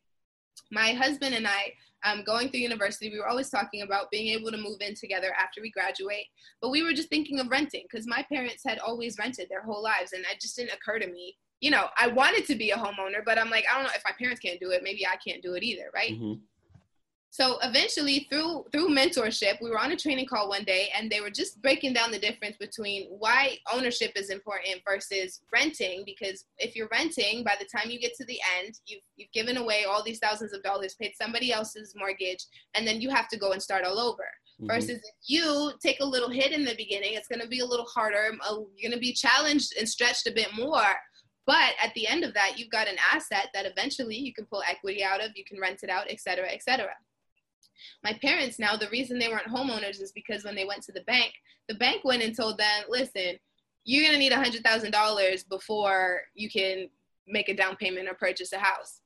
my 0.71 0.93
husband 0.93 1.35
and 1.35 1.47
I, 1.47 1.75
um, 2.05 2.25
going 2.25 2.49
through 2.49 2.61
university, 2.61 3.11
we 3.11 3.19
were 3.19 3.29
always 3.29 3.51
talking 3.51 3.83
about 3.83 4.11
being 4.11 4.29
able 4.29 4.51
to 4.51 4.57
move 4.57 4.81
in 4.81 4.95
together 4.95 5.33
after 5.39 5.61
we 5.61 5.71
graduate. 5.71 6.27
But 6.61 6.71
we 6.71 6.83
were 6.83 6.93
just 6.93 7.09
thinking 7.09 7.41
of 7.41 7.49
renting 7.49 7.85
because 7.91 8.07
my 8.07 8.25
parents 8.33 8.63
had 8.67 8.79
always 8.79 9.19
rented 9.19 9.49
their 9.49 9.63
whole 9.63 9.83
lives, 9.83 10.13
and 10.13 10.25
it 10.25 10.41
just 10.41 10.57
didn't 10.57 10.73
occur 10.73 10.99
to 10.99 11.07
me. 11.07 11.37
You 11.61 11.71
know, 11.71 11.87
I 11.97 12.09
wanted 12.09 12.47
to 12.47 12.57
be 12.57 12.71
a 12.71 12.77
homeowner, 12.77 13.25
but 13.25 13.39
I'm 13.39 13.51
like, 13.51 13.65
I 13.71 13.75
don't 13.75 13.85
know 13.85 13.93
if 13.95 14.03
my 14.05 14.13
parents 14.19 14.41
can't 14.41 14.59
do 14.59 14.71
it. 14.71 14.83
Maybe 14.83 15.07
I 15.07 15.17
can't 15.17 15.43
do 15.43 15.55
it 15.55 15.63
either, 15.63 15.91
right? 15.95 16.13
Mm-hmm. 16.13 16.41
So 17.33 17.57
eventually, 17.63 18.27
through 18.31 18.67
through 18.73 18.91
mentorship, 18.91 19.55
we 19.63 19.71
were 19.71 19.81
on 19.81 19.91
a 19.91 19.97
training 19.97 20.27
call 20.27 20.51
one 20.51 20.65
day, 20.65 20.91
and 20.95 21.11
they 21.11 21.23
were 21.23 21.31
just 21.31 21.63
breaking 21.63 21.95
down 21.95 22.11
the 22.11 22.19
difference 22.19 22.59
between 22.59 23.07
why 23.09 23.57
ownership 23.73 24.13
is 24.17 24.29
important 24.29 24.83
versus 24.87 25.41
renting. 25.51 26.03
Because 26.05 26.45
if 26.59 26.77
you're 26.77 26.91
renting, 26.93 27.43
by 27.43 27.55
the 27.59 27.65
time 27.65 27.91
you 27.91 27.99
get 27.99 28.15
to 28.17 28.27
the 28.27 28.39
end, 28.59 28.79
you've 28.85 29.01
you've 29.17 29.33
given 29.33 29.57
away 29.57 29.85
all 29.89 30.03
these 30.05 30.19
thousands 30.19 30.53
of 30.53 30.63
dollars, 30.63 30.95
paid 31.01 31.15
somebody 31.17 31.55
else's 31.55 31.95
mortgage, 31.97 32.45
and 32.75 32.87
then 32.87 33.01
you 33.01 33.09
have 33.09 33.29
to 33.29 33.39
go 33.39 33.53
and 33.53 33.63
start 33.63 33.87
all 33.87 33.99
over. 33.99 34.25
Mm-hmm. 34.61 34.67
Versus 34.67 34.99
if 34.99 35.15
you 35.27 35.73
take 35.83 36.01
a 36.01 36.05
little 36.05 36.29
hit 36.29 36.53
in 36.53 36.67
the 36.67 36.75
beginning, 36.77 37.15
it's 37.15 37.29
going 37.29 37.41
to 37.41 37.49
be 37.49 37.61
a 37.61 37.67
little 37.67 37.87
harder. 37.87 38.29
You're 38.77 38.91
going 38.91 38.93
to 38.93 38.99
be 38.99 39.15
challenged 39.15 39.73
and 39.79 39.89
stretched 39.89 40.27
a 40.27 40.33
bit 40.33 40.49
more. 40.55 40.93
But 41.47 41.73
at 41.83 41.95
the 41.95 42.07
end 42.07 42.25
of 42.25 42.35
that, 42.35 42.59
you've 42.59 42.71
got 42.71 42.89
an 42.89 42.99
asset 43.11 43.49
that 43.55 43.65
eventually 43.65 44.17
you 44.17 44.35
can 44.35 44.45
pull 44.45 44.63
equity 44.69 45.03
out 45.03 45.25
of, 45.25 45.31
you 45.35 45.45
can 45.45 45.59
rent 45.59 45.81
it 45.83 45.89
out, 45.89 46.09
et 46.11 46.21
cetera, 46.21 46.49
et 46.51 46.63
cetera. 46.63 46.93
My 48.03 48.13
parents 48.21 48.59
now, 48.59 48.77
the 48.77 48.89
reason 48.89 49.19
they 49.19 49.29
weren't 49.29 49.47
homeowners 49.47 50.01
is 50.01 50.13
because 50.13 50.45
when 50.45 50.55
they 50.55 50.65
went 50.65 50.83
to 50.85 50.93
the 50.93 51.03
bank, 51.03 51.33
the 51.69 51.75
bank 51.75 52.05
went 52.05 52.23
and 52.23 52.37
told 52.37 52.59
them, 52.59 52.85
listen, 52.89 53.39
you're 53.85 54.03
going 54.03 54.13
to 54.13 54.19
need 54.19 54.33
$100,000 54.33 55.49
before 55.49 56.21
you 56.35 56.51
can 56.51 56.89
make 57.27 57.49
a 57.49 57.55
down 57.55 57.77
payment 57.77 58.09
or 58.09 58.15
purchase 58.15 58.53
a 58.53 58.59
house. 58.59 59.01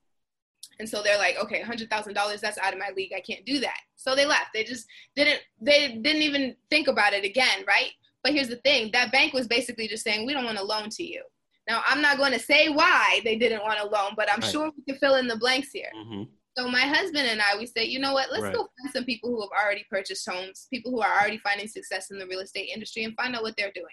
And 0.79 0.87
so 0.87 1.01
they're 1.01 1.17
like, 1.17 1.37
okay, 1.41 1.61
$100,000, 1.61 2.39
that's 2.39 2.57
out 2.57 2.73
of 2.73 2.79
my 2.79 2.91
league. 2.95 3.13
I 3.15 3.21
can't 3.21 3.45
do 3.45 3.59
that. 3.59 3.79
So 3.95 4.15
they 4.15 4.25
left. 4.25 4.49
They 4.53 4.63
just 4.63 4.85
didn't, 5.15 5.41
they 5.59 5.93
didn't 5.93 6.21
even 6.21 6.55
think 6.69 6.87
about 6.87 7.13
it 7.13 7.23
again, 7.23 7.63
right? 7.67 7.91
But 8.23 8.33
here's 8.33 8.49
the 8.49 8.57
thing 8.57 8.91
that 8.93 9.11
bank 9.11 9.33
was 9.33 9.47
basically 9.47 9.87
just 9.87 10.03
saying, 10.03 10.25
we 10.25 10.33
don't 10.33 10.45
want 10.45 10.59
a 10.59 10.63
loan 10.63 10.89
to 10.91 11.03
you. 11.03 11.23
Now, 11.67 11.81
I'm 11.85 12.01
not 12.01 12.17
going 12.17 12.31
to 12.31 12.39
say 12.39 12.69
why 12.69 13.21
they 13.23 13.37
didn't 13.37 13.63
want 13.63 13.79
a 13.79 13.85
loan, 13.85 14.11
but 14.15 14.31
I'm 14.31 14.39
right. 14.39 14.51
sure 14.51 14.71
we 14.75 14.83
can 14.93 14.99
fill 14.99 15.15
in 15.15 15.27
the 15.27 15.35
blanks 15.35 15.69
here. 15.71 15.89
Mm-hmm. 15.95 16.23
So 16.57 16.67
my 16.67 16.81
husband 16.81 17.27
and 17.27 17.39
I, 17.39 17.55
we 17.57 17.67
said, 17.67 17.87
you 17.87 17.99
know 17.99 18.13
what? 18.13 18.31
Let's 18.31 18.43
right. 18.43 18.53
go 18.53 18.61
find 18.61 18.93
some 18.93 19.05
people 19.05 19.29
who 19.29 19.41
have 19.41 19.51
already 19.51 19.85
purchased 19.91 20.27
homes, 20.27 20.67
people 20.73 20.91
who 20.91 21.01
are 21.01 21.19
already 21.19 21.37
finding 21.37 21.67
success 21.67 22.09
in 22.09 22.17
the 22.17 22.25
real 22.25 22.39
estate 22.39 22.71
industry, 22.73 23.03
and 23.03 23.15
find 23.15 23.35
out 23.35 23.43
what 23.43 23.53
they're 23.57 23.71
doing. 23.75 23.85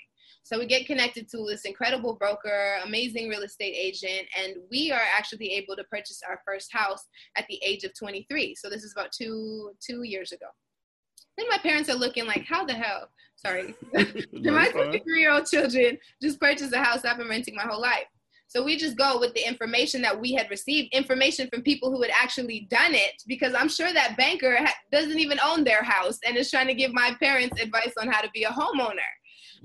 So 0.44 0.58
we 0.58 0.66
get 0.66 0.86
connected 0.86 1.28
to 1.30 1.44
this 1.46 1.62
incredible 1.66 2.14
broker, 2.14 2.76
amazing 2.84 3.28
real 3.28 3.42
estate 3.42 3.74
agent, 3.76 4.26
and 4.38 4.56
we 4.70 4.90
are 4.92 5.00
actually 5.16 5.52
able 5.52 5.76
to 5.76 5.84
purchase 5.84 6.20
our 6.26 6.40
first 6.46 6.72
house 6.72 7.04
at 7.36 7.46
the 7.48 7.60
age 7.62 7.84
of 7.84 7.92
23. 7.98 8.54
So 8.54 8.70
this 8.70 8.82
is 8.82 8.94
about 8.96 9.12
two 9.12 9.72
two 9.86 10.02
years 10.02 10.32
ago. 10.32 10.46
Then 11.36 11.46
my 11.50 11.58
parents 11.58 11.90
are 11.90 11.96
looking 11.96 12.26
like, 12.26 12.46
how 12.46 12.64
the 12.64 12.74
hell? 12.74 13.08
Sorry, 13.36 13.74
my 14.32 14.68
23 14.68 15.20
year 15.20 15.32
old 15.32 15.46
children 15.46 15.98
just 16.22 16.40
purchased 16.40 16.72
a 16.72 16.82
house 16.82 17.04
I've 17.04 17.18
been 17.18 17.28
renting 17.28 17.56
my 17.56 17.64
whole 17.64 17.80
life. 17.80 18.06
So 18.46 18.62
we 18.62 18.76
just 18.76 18.96
go 18.96 19.18
with 19.18 19.34
the 19.34 19.46
information 19.46 20.00
that 20.02 20.20
we 20.20 20.32
had 20.32 20.48
received, 20.50 20.94
information 20.94 21.48
from 21.52 21.62
people 21.62 21.90
who 21.90 22.02
had 22.02 22.12
actually 22.12 22.68
done 22.70 22.94
it, 22.94 23.22
because 23.26 23.54
I'm 23.54 23.68
sure 23.68 23.92
that 23.92 24.16
banker 24.16 24.56
ha- 24.56 24.74
doesn't 24.92 25.18
even 25.18 25.40
own 25.44 25.64
their 25.64 25.82
house 25.82 26.18
and 26.26 26.36
is 26.36 26.50
trying 26.50 26.68
to 26.68 26.74
give 26.74 26.92
my 26.92 27.16
parents 27.20 27.60
advice 27.60 27.92
on 28.00 28.08
how 28.08 28.20
to 28.20 28.30
be 28.32 28.44
a 28.44 28.50
homeowner. 28.50 29.00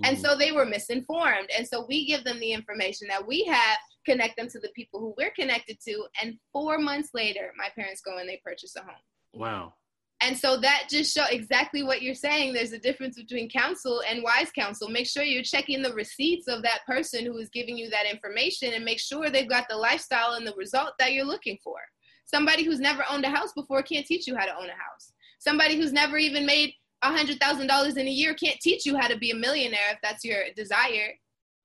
And 0.04 0.18
mm-hmm. 0.18 0.26
so 0.26 0.36
they 0.36 0.52
were 0.52 0.66
misinformed. 0.66 1.50
And 1.56 1.68
so 1.68 1.86
we 1.88 2.06
give 2.08 2.24
them 2.24 2.40
the 2.40 2.52
information 2.52 3.08
that 3.10 3.26
we 3.26 3.44
have, 3.46 3.78
connect 4.06 4.38
them 4.38 4.48
to 4.50 4.60
the 4.60 4.70
people 4.76 5.00
who 5.00 5.14
we're 5.18 5.32
connected 5.32 5.78
to. 5.88 6.06
And 6.22 6.36
four 6.54 6.80
months 6.80 7.10
later, 7.14 7.52
my 7.58 7.68
parents 7.76 8.02
go 8.02 8.18
and 8.18 8.28
they 8.28 8.42
purchase 8.44 8.76
a 8.76 8.82
home. 8.82 8.96
Wow. 9.34 9.74
And 10.22 10.38
so 10.38 10.58
that 10.58 10.88
just 10.90 11.16
show 11.16 11.24
exactly 11.30 11.82
what 11.82 12.02
you're 12.02 12.14
saying. 12.14 12.54
There's 12.54 12.74
a 12.74 12.80
difference 12.80 13.16
between 13.16 13.50
counsel 13.50 14.02
and 14.08 14.22
wise 14.22 14.52
counsel. 14.52 14.90
Make 14.90 15.08
sure 15.08 15.24
you're 15.24 15.44
checking 15.44 15.82
the 15.82 15.94
receipts 15.94 16.48
of 16.48 16.62
that 16.64 16.82
person 16.86 17.26
who 17.26 17.38
is 17.38 17.50
giving 17.50 17.78
you 17.78 17.90
that 17.90 18.06
information 18.06 18.74
and 18.74 18.84
make 18.84 19.00
sure 19.00 19.30
they've 19.30 19.48
got 19.48 19.70
the 19.70 19.78
lifestyle 19.78 20.34
and 20.34 20.46
the 20.46 20.54
result 20.58 20.92
that 21.00 21.14
you're 21.14 21.26
looking 21.26 21.58
for. 21.64 21.78
Somebody 22.26 22.64
who's 22.64 22.82
never 22.82 23.04
owned 23.10 23.24
a 23.24 23.30
house 23.30 23.54
before 23.54 23.82
can't 23.82 24.06
teach 24.06 24.28
you 24.28 24.36
how 24.36 24.46
to 24.46 24.56
own 24.56 24.68
a 24.70 24.74
house. 24.74 25.14
Somebody 25.40 25.78
who's 25.78 25.94
never 25.94 26.18
even 26.18 26.46
made 26.46 26.74
$100,000 27.04 27.98
in 27.98 28.08
a 28.08 28.12
year 28.12 28.34
can't 28.34 28.60
teach 28.60 28.86
you 28.86 28.98
how 28.98 29.08
to 29.08 29.18
be 29.18 29.32
a 29.32 29.36
millionaire 29.36 29.92
if 29.92 30.00
that's 30.04 30.26
your 30.26 30.44
desire. 30.56 31.14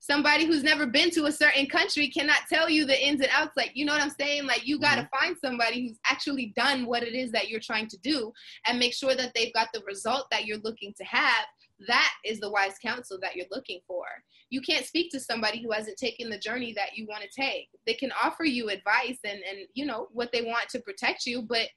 Somebody 0.07 0.45
who's 0.45 0.63
never 0.63 0.85
been 0.85 1.09
to 1.13 1.25
a 1.25 1.33
certain 1.33 1.65
country 1.65 2.09
cannot 2.11 2.41
tell 2.47 2.69
you 2.69 2.85
the 2.85 3.07
ins 3.07 3.23
and 3.23 3.31
outs. 3.33 3.57
Like, 3.57 3.71
you 3.73 3.87
know 3.87 3.95
what 3.95 4.03
I'm 4.03 4.11
saying? 4.11 4.45
Like, 4.45 4.67
you 4.67 4.79
got 4.79 4.97
to 4.97 5.01
mm-hmm. 5.01 5.19
find 5.19 5.37
somebody 5.43 5.89
who's 5.89 5.99
actually 6.05 6.53
done 6.55 6.85
what 6.85 7.03
it 7.03 7.15
is 7.15 7.33
that 7.33 7.49
you're 7.49 7.59
trying 7.59 7.89
to 7.89 7.97
do 8.01 8.31
and 8.67 8.79
make 8.79 8.93
sure 8.93 9.15
that 9.15 9.33
they've 9.35 9.55
got 9.55 9.69
the 9.73 9.83
result 9.87 10.27
that 10.31 10.45
you're 10.45 10.59
looking 10.59 10.93
to 10.99 11.05
have. 11.05 11.47
That 11.89 12.13
is 12.23 12.39
the 12.39 12.51
wise 12.51 12.75
counsel 12.85 13.17
that 13.23 13.35
you're 13.35 13.47
looking 13.51 13.81
for. 13.87 14.05
You 14.51 14.61
can't 14.61 14.85
speak 14.85 15.11
to 15.13 15.21
somebody 15.21 15.63
who 15.63 15.73
hasn't 15.73 15.97
taken 15.97 16.29
the 16.29 16.39
journey 16.39 16.75
that 16.75 16.99
you 16.99 17.07
want 17.07 17.23
to 17.23 17.41
take. 17.41 17.71
They 17.87 17.95
can 17.95 18.13
offer 18.23 18.45
you 18.45 18.69
advice 18.69 19.21
and, 19.25 19.41
and, 19.49 19.61
you 19.73 19.87
know, 19.87 20.09
what 20.13 20.33
they 20.33 20.43
want 20.43 20.69
to 20.69 20.81
protect 20.81 21.25
you, 21.25 21.41
but 21.41 21.69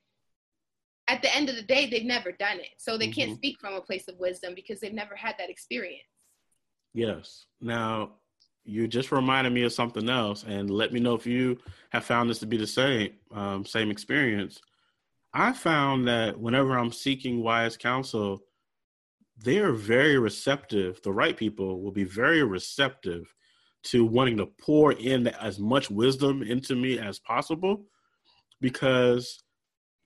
at 1.07 1.21
the 1.21 1.34
end 1.34 1.47
of 1.47 1.55
the 1.55 1.61
day, 1.61 1.89
they've 1.89 2.03
never 2.03 2.34
done 2.34 2.59
it. 2.59 2.75
So 2.78 2.97
they 2.97 3.05
mm-hmm. 3.05 3.21
can't 3.21 3.38
speak 3.38 3.55
from 3.61 3.75
a 3.75 3.82
place 3.82 4.09
of 4.09 4.19
wisdom 4.19 4.53
because 4.53 4.82
they've 4.82 4.91
never 4.91 5.15
had 5.15 5.36
that 5.39 5.49
experience. 5.49 6.03
Yes. 6.98 7.45
Now, 7.62 8.14
you 8.66 8.88
just 8.88 9.12
reminded 9.12 9.54
me 9.54 9.62
of 9.62 9.72
something 9.72 10.10
else, 10.10 10.43
and 10.48 10.68
let 10.68 10.91
me 10.91 11.00
know 11.00 11.14
if 11.14 11.28
you 11.28 11.60
have 11.91 12.06
found 12.06 12.28
this 12.28 12.39
to 12.39 12.48
be 12.48 12.58
the 12.58 12.66
same 12.66 13.12
um, 13.32 13.66
same 13.66 13.91
experience. 13.91 14.60
I 15.32 15.54
found 15.54 16.08
that 16.08 16.39
whenever 16.39 16.76
I'm 16.76 16.91
seeking 16.91 17.43
wise 17.43 17.78
counsel, 17.78 18.41
they 19.45 19.60
are 19.60 19.74
very 19.74 20.18
receptive. 20.18 21.00
The 21.04 21.14
right 21.14 21.38
people 21.38 21.82
will 21.82 21.91
be 21.91 22.04
very 22.04 22.41
receptive 22.41 23.32
to 23.84 24.04
wanting 24.04 24.38
to 24.38 24.48
pour 24.48 24.93
in 24.93 25.28
as 25.28 25.60
much 25.60 25.91
wisdom 25.91 26.41
into 26.41 26.76
me 26.76 26.98
as 26.98 27.20
possible, 27.20 27.86
because 28.60 29.43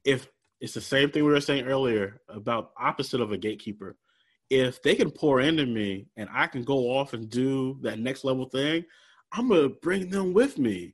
if 0.03 0.29
it's 0.59 0.73
the 0.73 0.81
same 0.81 1.09
thing 1.09 1.23
we 1.23 1.31
were 1.31 1.39
saying 1.39 1.67
earlier 1.67 2.19
about 2.27 2.71
opposite 2.77 3.21
of 3.21 3.31
a 3.31 3.37
gatekeeper. 3.37 3.95
If 4.51 4.83
they 4.83 4.95
can 4.95 5.09
pour 5.09 5.39
into 5.39 5.65
me 5.65 6.07
and 6.17 6.29
I 6.31 6.45
can 6.45 6.63
go 6.63 6.91
off 6.91 7.13
and 7.13 7.29
do 7.29 7.79
that 7.81 7.99
next 7.99 8.25
level 8.25 8.45
thing, 8.45 8.83
I'm 9.31 9.47
gonna 9.47 9.69
bring 9.69 10.09
them 10.09 10.33
with 10.33 10.59
me. 10.59 10.93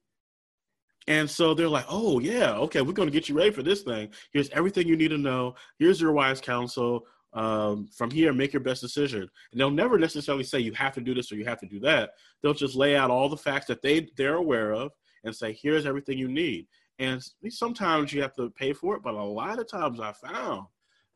And 1.08 1.30
so 1.30 1.54
they're 1.54 1.70
like, 1.70 1.86
oh, 1.90 2.20
yeah, 2.20 2.54
okay, 2.58 2.82
we're 2.82 2.92
going 2.92 3.08
to 3.08 3.14
get 3.14 3.30
you 3.30 3.36
ready 3.36 3.52
for 3.52 3.64
this 3.64 3.82
thing. 3.82 4.10
Here's 4.34 4.50
everything 4.50 4.88
you 4.88 4.98
need 4.98 5.08
to 5.10 5.18
know. 5.18 5.56
Here's 5.80 6.02
your 6.02 6.12
wise 6.12 6.42
counsel. 6.42 7.06
Um, 7.32 7.88
from 7.96 8.12
here, 8.12 8.34
make 8.34 8.52
your 8.52 8.62
best 8.62 8.82
decision. 8.82 9.22
And 9.22 9.60
they'll 9.60 9.72
never 9.72 9.98
necessarily 9.98 10.44
say 10.44 10.60
you 10.60 10.74
have 10.74 10.94
to 10.96 11.02
do 11.02 11.14
this 11.14 11.32
or 11.32 11.36
you 11.36 11.46
have 11.46 11.60
to 11.62 11.66
do 11.66 11.80
that. 11.82 12.12
They'll 12.44 12.54
just 12.54 12.76
lay 12.76 12.98
out 12.98 13.10
all 13.10 13.30
the 13.30 13.38
facts 13.38 13.68
that 13.68 13.82
they, 13.82 14.10
they're 14.18 14.36
aware 14.36 14.74
of 14.74 14.92
and 15.24 15.34
say, 15.34 15.58
here's 15.62 15.86
everything 15.86 16.18
you 16.18 16.28
need. 16.28 16.68
And 17.00 17.24
sometimes 17.50 18.12
you 18.12 18.22
have 18.22 18.36
to 18.36 18.50
pay 18.50 18.74
for 18.74 18.96
it, 18.96 19.04
but 19.04 19.14
a 19.14 19.24
lot 19.24 19.60
of 19.60 19.70
times 19.70 20.02
I 20.02 20.12
found 20.12 20.66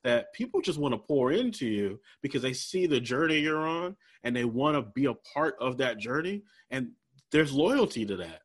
that 0.04 0.34
people 0.34 0.62
just 0.62 0.80
want 0.80 0.94
to 0.94 0.98
pour 0.98 1.32
into 1.32 1.68
you 1.68 2.00
because 2.22 2.42
they 2.42 2.54
see 2.54 2.88
the 2.88 3.00
journey 3.00 3.40
you're 3.40 3.68
on 3.68 3.96
and 4.24 4.36
they 4.36 4.46
want 4.46 4.76
to 4.76 4.92
be 4.94 5.06
a 5.06 5.14
part 5.34 5.56
of 5.60 5.78
that 5.78 6.00
journey. 6.00 6.44
And 6.70 6.92
there's 7.32 7.54
loyalty 7.54 8.06
to 8.06 8.16
that. 8.18 8.42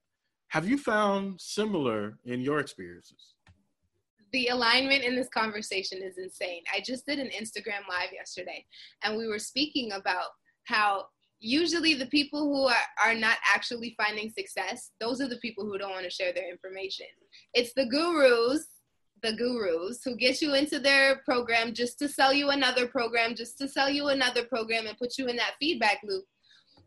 Have 0.48 0.68
you 0.68 0.78
found 0.78 1.40
similar 1.40 2.18
in 2.24 2.40
your 2.40 2.60
experiences? 2.60 3.34
The 4.32 4.48
alignment 4.48 5.02
in 5.02 5.16
this 5.16 5.28
conversation 5.28 6.02
is 6.02 6.18
insane. 6.18 6.62
I 6.74 6.80
just 6.84 7.06
did 7.06 7.18
an 7.18 7.28
Instagram 7.28 7.88
live 7.88 8.12
yesterday 8.12 8.64
and 9.02 9.16
we 9.16 9.26
were 9.26 9.38
speaking 9.38 9.92
about 9.92 10.28
how 10.64 11.06
usually 11.38 11.94
the 11.94 12.06
people 12.06 12.40
who 12.40 12.66
are, 12.66 12.74
are 13.04 13.14
not 13.14 13.36
actually 13.54 13.94
finding 13.96 14.30
success 14.30 14.90
those 15.00 15.20
are 15.20 15.28
the 15.28 15.36
people 15.38 15.64
who 15.64 15.76
don't 15.76 15.90
want 15.90 16.04
to 16.04 16.10
share 16.10 16.32
their 16.32 16.50
information 16.50 17.06
it's 17.52 17.74
the 17.74 17.84
gurus 17.86 18.66
the 19.22 19.32
gurus 19.32 20.00
who 20.04 20.16
get 20.16 20.40
you 20.40 20.54
into 20.54 20.78
their 20.78 21.22
program 21.24 21.72
just 21.72 21.98
to 21.98 22.08
sell 22.08 22.32
you 22.32 22.50
another 22.50 22.86
program 22.86 23.34
just 23.34 23.58
to 23.58 23.68
sell 23.68 23.88
you 23.88 24.08
another 24.08 24.44
program 24.44 24.86
and 24.86 24.98
put 24.98 25.18
you 25.18 25.26
in 25.26 25.36
that 25.36 25.54
feedback 25.58 25.98
loop 26.04 26.24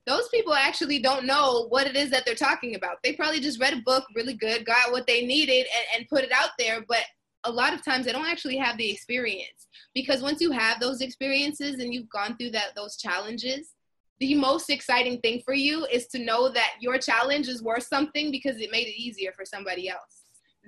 those 0.05 0.29
people 0.29 0.53
actually 0.53 0.99
don't 0.99 1.25
know 1.25 1.67
what 1.69 1.87
it 1.87 1.95
is 1.95 2.09
that 2.09 2.25
they're 2.25 2.35
talking 2.35 2.75
about 2.75 2.97
they 3.03 3.13
probably 3.13 3.39
just 3.39 3.59
read 3.59 3.73
a 3.73 3.81
book 3.81 4.03
really 4.15 4.35
good 4.35 4.65
got 4.65 4.91
what 4.91 5.07
they 5.07 5.25
needed 5.25 5.65
and, 5.75 5.99
and 6.01 6.09
put 6.09 6.23
it 6.23 6.31
out 6.31 6.51
there 6.57 6.83
but 6.87 7.03
a 7.45 7.51
lot 7.51 7.73
of 7.73 7.83
times 7.83 8.05
they 8.05 8.11
don't 8.11 8.27
actually 8.27 8.57
have 8.57 8.77
the 8.77 8.91
experience 8.91 9.67
because 9.93 10.21
once 10.21 10.41
you 10.41 10.51
have 10.51 10.79
those 10.79 11.01
experiences 11.01 11.79
and 11.79 11.93
you've 11.93 12.09
gone 12.09 12.35
through 12.37 12.51
that 12.51 12.75
those 12.75 12.97
challenges 12.97 13.73
the 14.19 14.35
most 14.35 14.69
exciting 14.69 15.19
thing 15.21 15.41
for 15.45 15.53
you 15.53 15.85
is 15.85 16.07
to 16.07 16.19
know 16.19 16.49
that 16.49 16.73
your 16.81 16.97
challenge 16.97 17.47
is 17.47 17.63
worth 17.63 17.83
something 17.83 18.31
because 18.31 18.57
it 18.57 18.71
made 18.71 18.87
it 18.87 18.99
easier 18.99 19.31
for 19.35 19.45
somebody 19.45 19.87
else. 19.87 20.18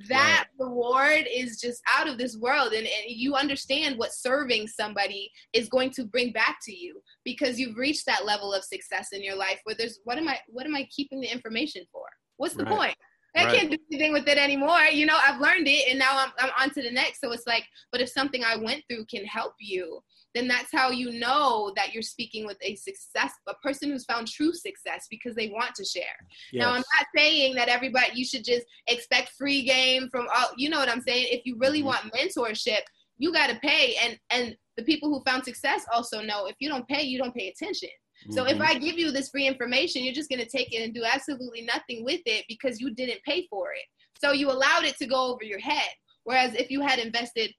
That 0.10 0.46
right. 0.60 0.66
reward 0.66 1.28
is 1.34 1.60
just 1.60 1.82
out 1.98 2.08
of 2.08 2.18
this 2.18 2.38
world. 2.38 2.74
And, 2.74 2.88
and 2.88 3.06
you 3.08 3.36
understand 3.36 3.98
what 3.98 4.14
serving 4.14 4.68
somebody 4.68 5.32
is 5.54 5.70
going 5.70 5.92
to 5.92 6.06
bring 6.06 6.32
back 6.32 6.58
to 6.64 6.76
you 6.76 7.02
because 7.24 7.60
you've 7.60 7.78
reached 7.78 8.06
that 8.06 8.26
level 8.26 8.54
of 8.54 8.64
success 8.64 9.10
in 9.12 9.24
your 9.24 9.36
life 9.36 9.60
where 9.64 9.76
there's 9.76 10.00
what 10.04 10.18
am 10.18 10.28
I 10.28 10.40
what 10.48 10.66
am 10.66 10.76
I 10.76 10.88
keeping 10.96 11.22
the 11.22 11.32
information 11.32 11.84
for? 11.92 12.06
What's 12.38 12.56
the 12.56 12.64
right. 12.66 12.78
point? 12.78 12.96
I 13.36 13.46
right. 13.46 13.56
can't 13.56 13.72
do 13.72 13.78
anything 13.92 14.12
with 14.12 14.28
it 14.28 14.38
anymore. 14.38 14.82
You 14.92 15.06
know, 15.06 15.18
I've 15.22 15.40
learned 15.40 15.68
it 15.68 15.90
and 15.90 15.98
now 15.98 16.18
I'm, 16.18 16.32
I'm 16.38 16.52
on 16.60 16.70
to 16.74 16.82
the 16.82 16.92
next. 16.92 17.22
So 17.22 17.32
it's 17.32 17.48
like, 17.48 17.64
but 17.92 18.02
if 18.02 18.10
something 18.10 18.44
I 18.44 18.58
went 18.58 18.84
through 18.90 19.06
can 19.06 19.26
help 19.26 19.54
you, 19.60 20.02
then 20.34 20.48
that's 20.48 20.72
how 20.72 20.92
you 20.92 21.12
know 21.12 21.74
that 21.76 21.94
you're 21.94 22.04
speaking 22.04 22.46
with 22.46 22.58
a 22.62 22.76
success, 22.76 23.32
a 23.48 23.54
person 23.56 23.90
who's 23.90 24.06
found 24.06 24.28
true 24.28 24.54
success 24.54 25.08
because 25.10 25.36
they 25.36 25.50
want 25.50 25.76
to 25.76 25.86
share. 25.86 26.04
Yes. 26.52 26.62
Now, 26.62 26.70
I'm 26.70 26.84
not 26.98 27.08
saying 27.16 27.56
that 27.56 27.70
everybody, 27.70 28.12
you 28.14 28.26
should 28.26 28.46
just 28.46 28.66
expect 28.88 29.32
free 29.38 29.64
game 29.64 30.10
from 30.10 30.28
all, 30.34 30.50
you 30.58 30.70
know 30.70 30.80
what 30.80 30.90
I'm 30.90 31.02
saying? 31.02 31.28
If 31.30 31.42
you 31.46 31.58
really 31.58 31.80
mm-hmm. 31.80 31.88
want 31.88 32.14
mentorship, 32.14 32.82
you 33.18 33.32
got 33.32 33.50
to 33.50 33.60
pay. 33.60 33.96
And, 34.04 34.20
and 34.30 34.58
the 34.78 34.84
people 34.84 35.10
who 35.10 35.24
found 35.24 35.44
success 35.44 35.86
also 35.94 36.22
know 36.22 36.48
if 36.48 36.56
you 36.60 36.70
don't 36.70 36.88
pay, 36.88 37.04
you 37.04 37.18
don't 37.18 37.36
pay 37.36 37.50
attention. 37.50 37.90
So 38.30 38.44
mm-hmm. 38.44 38.56
if 38.56 38.62
I 38.62 38.78
give 38.78 39.00
you 39.00 39.12
this 39.12 39.30
free 39.30 39.48
information, 39.48 40.04
you're 40.04 40.14
just 40.14 40.30
going 40.30 40.44
to 40.44 40.50
take 40.50 40.74
it 40.74 40.84
and 40.84 40.94
do 40.94 41.04
absolutely 41.04 41.62
nothing 41.62 42.06
with 42.06 42.22
it 42.26 42.46
because 42.48 42.80
you 42.80 42.94
didn't 42.94 43.24
pay 43.24 43.48
for 43.50 43.74
it. 43.74 43.84
So 44.20 44.32
you 44.32 44.52
allowed 44.52 44.84
it 44.84 44.98
to 44.98 45.08
go 45.08 45.34
over 45.34 45.44
your 45.44 45.60
head. 45.60 45.90
Whereas 46.24 46.54
if 46.54 46.70
you 46.70 46.82
had 46.82 47.00
invested 47.00 47.52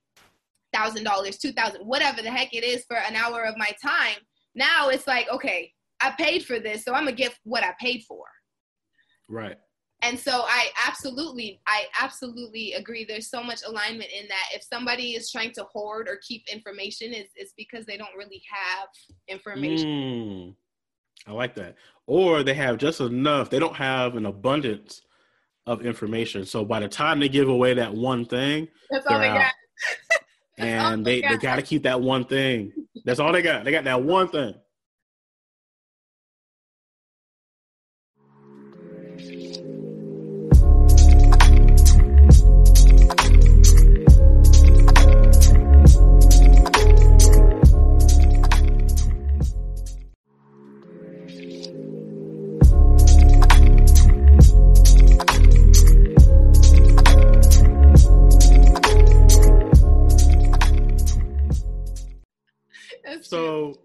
thousand 0.73 1.05
dollars, 1.05 1.39
two 1.39 1.53
thousand, 1.53 1.83
whatever 1.83 2.23
the 2.23 2.31
heck 2.31 2.55
it 2.55 2.65
is 2.65 2.85
for 2.87 2.97
an 2.97 3.17
hour 3.17 3.43
of 3.43 3.57
my 3.57 3.75
time, 3.83 4.19
now 4.55 4.89
it's 4.89 5.07
like, 5.07 5.29
okay, 5.31 5.73
I 6.01 6.13
paid 6.13 6.45
for 6.45 6.59
this, 6.59 6.85
so 6.85 6.95
I'm 6.95 7.05
gonna 7.05 7.17
get 7.17 7.37
what 7.45 7.65
I 7.65 7.75
paid 7.81 8.05
for. 8.07 8.25
Right. 9.29 9.57
And 10.03 10.19
so 10.19 10.43
I 10.47 10.69
absolutely, 10.87 11.61
I 11.67 11.85
absolutely 12.01 12.73
agree. 12.73 13.05
There's 13.05 13.31
so 13.31 13.43
much 13.43 13.61
alignment 13.67 14.11
in 14.11 14.27
that. 14.29 14.47
If 14.53 14.65
somebody 14.65 15.13
is 15.13 15.31
trying 15.31 15.53
to 15.53 15.65
hoard 15.65 16.09
or 16.09 16.19
keep 16.27 16.45
information, 16.53 17.13
it's, 17.13 17.31
it's 17.37 17.53
because 17.57 17.87
they 17.87 17.97
don't 17.97 18.15
really 18.17 18.43
have 18.51 18.89
information. 19.29 19.87
Mm, 19.87 20.55
I 21.29 21.33
like 21.33 21.55
that. 21.55 21.77
Or 22.09 22.43
they 22.43 22.55
have 22.55 22.79
just 22.79 23.01
enough. 23.01 23.49
They 23.49 23.61
don't 23.61 23.77
have 23.77 24.17
an 24.17 24.27
abundance 24.27 25.03
of 25.67 25.87
information. 25.87 26.45
So 26.47 26.65
by 26.65 26.81
the 26.81 26.89
time 26.89 27.21
they 27.21 27.29
give 27.29 27.49
away 27.49 27.75
that 27.75 27.95
one 27.95 28.25
thing, 28.25 28.67
that's 28.91 29.07
all 29.07 29.21
they 29.21 29.29
out. 29.29 29.39
got. 29.39 29.55
and 30.59 31.07
they, 31.07 31.21
they 31.21 31.37
got 31.37 31.57
to 31.57 31.63
keep 31.63 31.85
that 31.85 32.01
one 32.01 32.25
thing. 32.25 32.73
That's 33.05 33.21
all 33.21 33.33
they 33.33 33.43
got. 33.43 33.65
They 33.65 33.71
got 33.71 33.85
that 33.85 34.03
one 34.03 34.29
thing. 34.29 34.55
So 63.33 63.81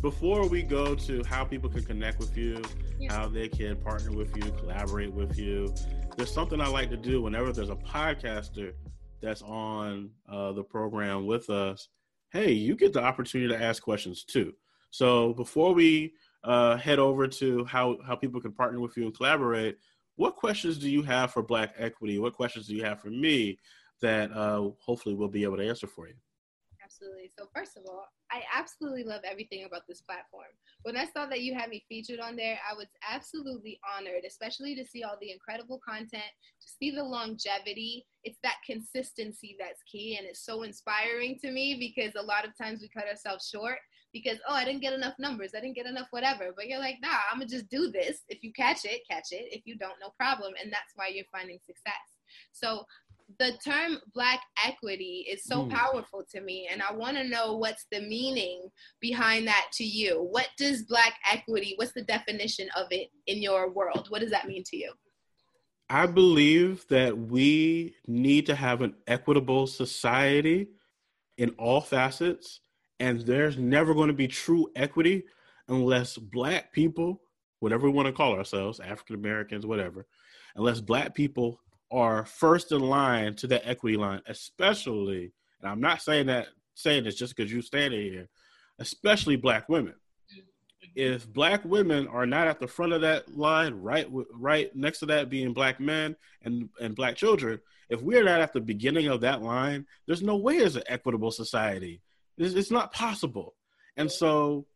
before 0.00 0.48
we 0.48 0.64
go 0.64 0.92
to 0.92 1.22
how 1.22 1.44
people 1.44 1.70
can 1.70 1.84
connect 1.84 2.18
with 2.18 2.36
you, 2.36 2.60
yeah. 2.98 3.12
how 3.12 3.28
they 3.28 3.48
can 3.48 3.76
partner 3.76 4.10
with 4.10 4.36
you, 4.36 4.50
collaborate 4.50 5.12
with 5.12 5.38
you, 5.38 5.72
there's 6.16 6.34
something 6.34 6.60
I 6.60 6.66
like 6.66 6.90
to 6.90 6.96
do 6.96 7.22
whenever 7.22 7.52
there's 7.52 7.70
a 7.70 7.76
podcaster 7.76 8.72
that's 9.22 9.42
on 9.42 10.10
uh, 10.28 10.50
the 10.50 10.64
program 10.64 11.24
with 11.24 11.50
us. 11.50 11.88
Hey, 12.32 12.50
you 12.50 12.74
get 12.74 12.92
the 12.92 13.00
opportunity 13.00 13.48
to 13.48 13.62
ask 13.62 13.80
questions 13.80 14.24
too. 14.24 14.52
So 14.90 15.34
before 15.34 15.72
we 15.72 16.14
uh, 16.42 16.78
head 16.78 16.98
over 16.98 17.28
to 17.28 17.64
how 17.64 17.98
how 18.04 18.16
people 18.16 18.40
can 18.40 18.50
partner 18.50 18.80
with 18.80 18.96
you 18.96 19.04
and 19.04 19.16
collaborate, 19.16 19.78
what 20.16 20.34
questions 20.34 20.78
do 20.78 20.90
you 20.90 21.02
have 21.02 21.30
for 21.30 21.44
Black 21.44 21.74
Equity? 21.78 22.18
What 22.18 22.34
questions 22.34 22.66
do 22.66 22.74
you 22.74 22.82
have 22.82 23.00
for 23.00 23.10
me 23.10 23.60
that 24.00 24.32
uh, 24.32 24.70
hopefully 24.80 25.14
we'll 25.14 25.28
be 25.28 25.44
able 25.44 25.58
to 25.58 25.68
answer 25.68 25.86
for 25.86 26.08
you? 26.08 26.14
Absolutely. 27.00 27.30
So 27.38 27.48
first 27.54 27.76
of 27.76 27.84
all, 27.88 28.08
I 28.32 28.42
absolutely 28.52 29.04
love 29.04 29.20
everything 29.24 29.64
about 29.64 29.82
this 29.86 30.00
platform. 30.00 30.50
When 30.82 30.96
I 30.96 31.04
saw 31.04 31.26
that 31.26 31.42
you 31.42 31.54
had 31.54 31.70
me 31.70 31.84
featured 31.88 32.18
on 32.18 32.34
there, 32.34 32.58
I 32.68 32.74
was 32.74 32.88
absolutely 33.08 33.78
honored, 33.96 34.24
especially 34.26 34.74
to 34.74 34.84
see 34.84 35.04
all 35.04 35.16
the 35.20 35.30
incredible 35.30 35.80
content, 35.86 36.10
to 36.60 36.68
see 36.80 36.90
the 36.90 37.04
longevity. 37.04 38.04
It's 38.24 38.38
that 38.42 38.56
consistency 38.66 39.56
that's 39.60 39.82
key, 39.84 40.16
and 40.18 40.26
it's 40.26 40.44
so 40.44 40.62
inspiring 40.64 41.38
to 41.42 41.52
me 41.52 41.76
because 41.78 42.14
a 42.16 42.26
lot 42.26 42.44
of 42.44 42.56
times 42.58 42.80
we 42.80 42.88
cut 42.88 43.08
ourselves 43.08 43.48
short 43.48 43.78
because 44.12 44.38
oh, 44.48 44.54
I 44.54 44.64
didn't 44.64 44.82
get 44.82 44.92
enough 44.92 45.14
numbers, 45.20 45.52
I 45.56 45.60
didn't 45.60 45.76
get 45.76 45.86
enough 45.86 46.08
whatever. 46.10 46.50
But 46.56 46.66
you're 46.66 46.80
like, 46.80 46.96
nah, 47.00 47.30
I'm 47.30 47.38
gonna 47.38 47.48
just 47.48 47.68
do 47.68 47.92
this. 47.92 48.22
If 48.28 48.42
you 48.42 48.52
catch 48.52 48.84
it, 48.84 49.02
catch 49.08 49.28
it. 49.30 49.52
If 49.52 49.62
you 49.66 49.76
don't, 49.78 50.00
no 50.00 50.10
problem. 50.18 50.54
And 50.60 50.72
that's 50.72 50.92
why 50.96 51.08
you're 51.14 51.30
finding 51.30 51.58
success. 51.64 51.94
So 52.52 52.84
the 53.38 53.52
term 53.64 53.98
black 54.14 54.40
equity 54.66 55.26
is 55.30 55.44
so 55.44 55.64
mm. 55.64 55.70
powerful 55.70 56.24
to 56.30 56.40
me 56.40 56.66
and 56.72 56.80
i 56.82 56.90
want 56.92 57.14
to 57.14 57.24
know 57.24 57.56
what's 57.56 57.86
the 57.92 58.00
meaning 58.00 58.68
behind 59.00 59.46
that 59.46 59.66
to 59.72 59.84
you. 59.84 60.26
What 60.30 60.48
does 60.56 60.82
black 60.82 61.14
equity 61.30 61.74
what's 61.76 61.92
the 61.92 62.02
definition 62.02 62.68
of 62.76 62.86
it 62.90 63.08
in 63.26 63.42
your 63.42 63.70
world? 63.70 64.06
What 64.08 64.20
does 64.20 64.30
that 64.30 64.46
mean 64.46 64.64
to 64.64 64.76
you? 64.76 64.92
I 65.90 66.06
believe 66.06 66.86
that 66.88 67.16
we 67.16 67.94
need 68.06 68.46
to 68.46 68.54
have 68.54 68.82
an 68.82 68.94
equitable 69.06 69.66
society 69.66 70.68
in 71.38 71.50
all 71.58 71.80
facets 71.80 72.60
and 73.00 73.20
there's 73.20 73.56
never 73.56 73.94
going 73.94 74.08
to 74.08 74.14
be 74.14 74.28
true 74.28 74.68
equity 74.74 75.24
unless 75.68 76.16
black 76.16 76.72
people 76.72 77.22
whatever 77.60 77.86
we 77.88 77.92
want 77.92 78.06
to 78.06 78.12
call 78.12 78.34
ourselves 78.34 78.80
african 78.80 79.14
americans 79.14 79.64
whatever 79.64 80.04
unless 80.56 80.80
black 80.80 81.14
people 81.14 81.60
are 81.90 82.24
first 82.24 82.72
in 82.72 82.80
line 82.80 83.34
to 83.36 83.46
that 83.48 83.66
equity 83.66 83.96
line, 83.96 84.20
especially, 84.26 85.32
and 85.60 85.70
I'm 85.70 85.80
not 85.80 86.02
saying 86.02 86.26
that 86.26 86.48
saying 86.74 87.04
this 87.04 87.16
just 87.16 87.36
because 87.36 87.52
you 87.52 87.60
standing 87.60 88.00
here, 88.00 88.28
especially 88.78 89.36
black 89.36 89.68
women. 89.68 89.94
If 90.94 91.30
black 91.32 91.64
women 91.64 92.06
are 92.08 92.26
not 92.26 92.46
at 92.46 92.60
the 92.60 92.68
front 92.68 92.92
of 92.92 93.00
that 93.00 93.36
line, 93.36 93.74
right, 93.74 94.06
right 94.32 94.74
next 94.76 95.00
to 95.00 95.06
that 95.06 95.28
being 95.28 95.52
black 95.52 95.80
men 95.80 96.16
and 96.42 96.68
and 96.80 96.94
black 96.94 97.16
children, 97.16 97.60
if 97.88 98.00
we're 98.00 98.24
not 98.24 98.40
at 98.40 98.52
the 98.52 98.60
beginning 98.60 99.08
of 99.08 99.22
that 99.22 99.42
line, 99.42 99.86
there's 100.06 100.22
no 100.22 100.36
way 100.36 100.56
it's 100.56 100.76
an 100.76 100.82
equitable 100.86 101.30
society. 101.30 102.00
It's, 102.36 102.54
it's 102.54 102.70
not 102.70 102.92
possible. 102.92 103.54
And 103.96 104.10
so, 104.10 104.66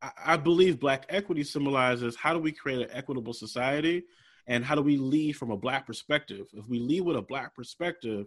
I, 0.00 0.10
I 0.24 0.36
believe 0.36 0.80
black 0.80 1.06
equity 1.08 1.44
symbolizes 1.44 2.16
how 2.16 2.32
do 2.32 2.38
we 2.38 2.52
create 2.52 2.82
an 2.82 2.96
equitable 2.96 3.34
society 3.34 4.04
and 4.46 4.64
how 4.64 4.74
do 4.74 4.82
we 4.82 4.96
lead 4.96 5.32
from 5.32 5.50
a 5.50 5.56
black 5.56 5.86
perspective? 5.86 6.46
If 6.52 6.68
we 6.68 6.78
lead 6.80 7.02
with 7.02 7.16
a 7.16 7.22
black 7.22 7.54
perspective 7.54 8.26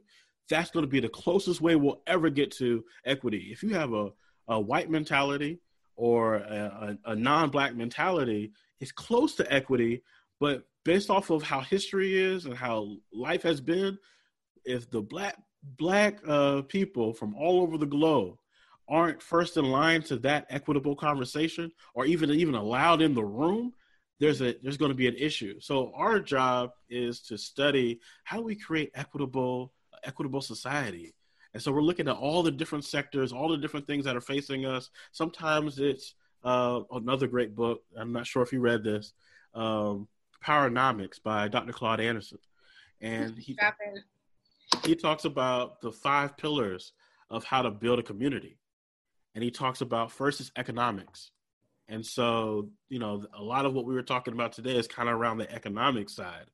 that's 0.50 0.70
going 0.70 0.86
to 0.86 0.90
be 0.90 1.00
the 1.00 1.10
closest 1.10 1.60
way 1.60 1.76
we'll 1.76 2.02
ever 2.06 2.30
get 2.30 2.52
to 2.52 2.84
equity. 3.04 3.50
If 3.52 3.64
you 3.64 3.70
have 3.70 3.94
a, 3.94 4.12
a 4.48 4.60
white 4.60 4.92
mentality 4.92 5.60
or 5.96 6.36
a, 6.36 6.98
a, 7.06 7.12
a 7.12 7.16
non-black 7.16 7.76
mentality 7.76 8.52
it's 8.80 8.92
close 8.92 9.36
to 9.36 9.54
equity 9.54 10.04
but 10.40 10.66
based 10.84 11.10
off 11.10 11.30
of 11.30 11.42
how 11.42 11.62
history 11.62 12.18
is 12.18 12.46
and 12.46 12.56
how 12.56 12.98
life 13.14 13.44
has 13.44 13.62
been 13.62 13.98
if 14.66 14.90
the 14.90 15.02
black 15.02 15.38
black 15.78 16.20
uh, 16.28 16.62
people 16.64 17.14
from 17.14 17.34
all 17.36 17.62
over 17.62 17.78
the 17.78 17.86
globe 17.86 18.38
aren't 18.88 19.22
first 19.22 19.58
in 19.58 19.66
line 19.66 20.02
to 20.02 20.18
that 20.18 20.46
equitable 20.50 20.96
conversation 20.96 21.72
or 21.94 22.06
even 22.06 22.30
even 22.30 22.56
allowed 22.56 23.02
in 23.02 23.14
the 23.14 23.24
room 23.24 23.74
there's 24.20 24.42
a 24.42 24.56
there's 24.62 24.78
going 24.78 24.92
to 24.92 24.96
be 24.96 25.08
an 25.08 25.16
issue. 25.16 25.60
So 25.60 25.92
our 25.96 26.20
job 26.20 26.72
is 26.90 27.22
to 27.24 27.38
study 27.38 28.00
how 28.24 28.38
do 28.38 28.44
we 28.44 28.56
create 28.56 28.92
equitable 28.96 29.74
equitable 30.04 30.42
society. 30.42 31.14
And 31.54 31.64
so 31.64 31.72
we're 31.72 31.82
looking 31.82 32.08
at 32.08 32.16
all 32.16 32.44
the 32.44 32.52
different 32.52 32.84
sectors, 32.84 33.32
all 33.32 33.48
the 33.48 33.58
different 33.58 33.88
things 33.88 34.06
that 34.06 34.16
are 34.16 34.22
facing 34.22 34.66
us. 34.66 34.90
Sometimes 35.14 35.80
it's 35.80 36.16
uh, 36.44 36.82
another 36.92 37.28
great 37.28 37.56
book. 37.56 37.82
I'm 37.98 38.12
not 38.12 38.28
sure 38.28 38.44
if 38.44 38.52
you 38.52 38.60
read 38.60 38.84
this, 38.84 39.14
um, 39.54 40.08
Powernomics 40.44 41.22
by 41.24 41.48
Dr. 41.48 41.72
Claude 41.72 42.02
Anderson, 42.02 42.38
and 43.02 43.38
he 43.38 43.58
he 44.86 44.96
talks 44.96 45.26
about 45.26 45.82
the 45.82 45.92
five 45.92 46.38
pillars 46.38 46.94
of 47.30 47.44
how 47.44 47.62
to 47.62 47.72
build 47.72 48.00
a 48.00 48.04
community, 48.04 48.60
and 49.34 49.44
he 49.44 49.50
talks 49.50 49.82
about 49.82 50.12
first 50.12 50.40
is 50.42 50.52
economics. 50.56 51.32
And 51.88 52.06
so, 52.06 52.70
you 52.90 53.00
know, 53.00 53.24
a 53.38 53.44
lot 53.44 53.66
of 53.66 53.74
what 53.74 53.86
we 53.86 53.94
were 53.94 54.02
talking 54.02 54.34
about 54.34 54.52
today 54.52 54.76
is 54.76 54.88
kind 54.88 55.10
of 55.10 55.16
around 55.16 55.38
the 55.38 55.52
economic 55.52 56.10
side. 56.10 56.46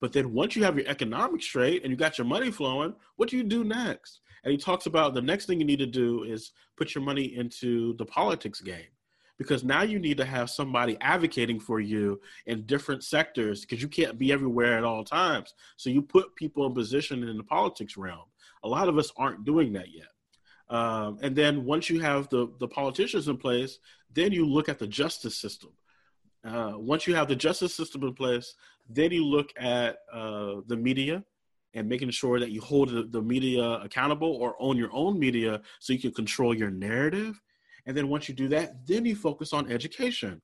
But 0.00 0.12
then 0.12 0.32
once 0.32 0.54
you 0.54 0.64
have 0.64 0.76
your 0.76 0.88
economics 0.88 1.46
straight 1.46 1.82
and 1.82 1.90
you 1.90 1.96
got 1.96 2.18
your 2.18 2.26
money 2.26 2.50
flowing, 2.50 2.94
what 3.16 3.30
do 3.30 3.36
you 3.36 3.44
do 3.44 3.64
next? 3.64 4.20
And 4.42 4.52
he 4.52 4.58
talks 4.58 4.86
about 4.86 5.14
the 5.14 5.22
next 5.22 5.46
thing 5.46 5.58
you 5.58 5.64
need 5.64 5.78
to 5.78 5.86
do 5.86 6.24
is 6.24 6.52
put 6.76 6.94
your 6.94 7.02
money 7.02 7.34
into 7.36 7.94
the 7.96 8.04
politics 8.04 8.60
game. 8.60 8.90
Because 9.38 9.64
now 9.64 9.82
you 9.82 9.98
need 9.98 10.18
to 10.18 10.24
have 10.24 10.48
somebody 10.48 10.96
advocating 11.00 11.58
for 11.58 11.80
you 11.80 12.20
in 12.46 12.66
different 12.66 13.02
sectors 13.02 13.62
because 13.62 13.82
you 13.82 13.88
can't 13.88 14.18
be 14.18 14.30
everywhere 14.30 14.76
at 14.76 14.84
all 14.84 15.02
times. 15.02 15.54
So 15.76 15.90
you 15.90 16.02
put 16.02 16.36
people 16.36 16.66
in 16.66 16.74
position 16.74 17.26
in 17.26 17.36
the 17.36 17.42
politics 17.42 17.96
realm. 17.96 18.26
A 18.62 18.68
lot 18.68 18.88
of 18.88 18.96
us 18.96 19.10
aren't 19.16 19.44
doing 19.44 19.72
that 19.72 19.88
yet. 19.92 20.06
Um, 20.68 21.18
and 21.20 21.34
then 21.34 21.64
once 21.64 21.90
you 21.90 22.00
have 22.00 22.28
the, 22.28 22.48
the 22.58 22.68
politicians 22.68 23.28
in 23.28 23.36
place, 23.36 23.78
then 24.14 24.32
you 24.32 24.46
look 24.46 24.68
at 24.68 24.78
the 24.78 24.86
justice 24.86 25.36
system. 25.36 25.70
Uh, 26.44 26.72
once 26.76 27.06
you 27.06 27.14
have 27.14 27.28
the 27.28 27.36
justice 27.36 27.74
system 27.74 28.02
in 28.02 28.14
place, 28.14 28.54
then 28.88 29.10
you 29.10 29.24
look 29.24 29.50
at 29.56 29.98
uh, 30.12 30.56
the 30.66 30.76
media 30.76 31.24
and 31.72 31.88
making 31.88 32.10
sure 32.10 32.38
that 32.38 32.50
you 32.50 32.60
hold 32.60 32.90
the, 32.90 33.04
the, 33.04 33.20
media 33.20 33.62
accountable 33.62 34.32
or 34.36 34.54
own 34.60 34.76
your 34.76 34.90
own 34.92 35.18
media 35.18 35.60
so 35.80 35.92
you 35.92 35.98
can 35.98 36.12
control 36.12 36.54
your 36.54 36.70
narrative. 36.70 37.40
And 37.86 37.96
then 37.96 38.08
once 38.08 38.28
you 38.28 38.34
do 38.34 38.48
that, 38.48 38.86
then 38.86 39.04
you 39.04 39.16
focus 39.16 39.52
on 39.52 39.72
education. 39.72 40.40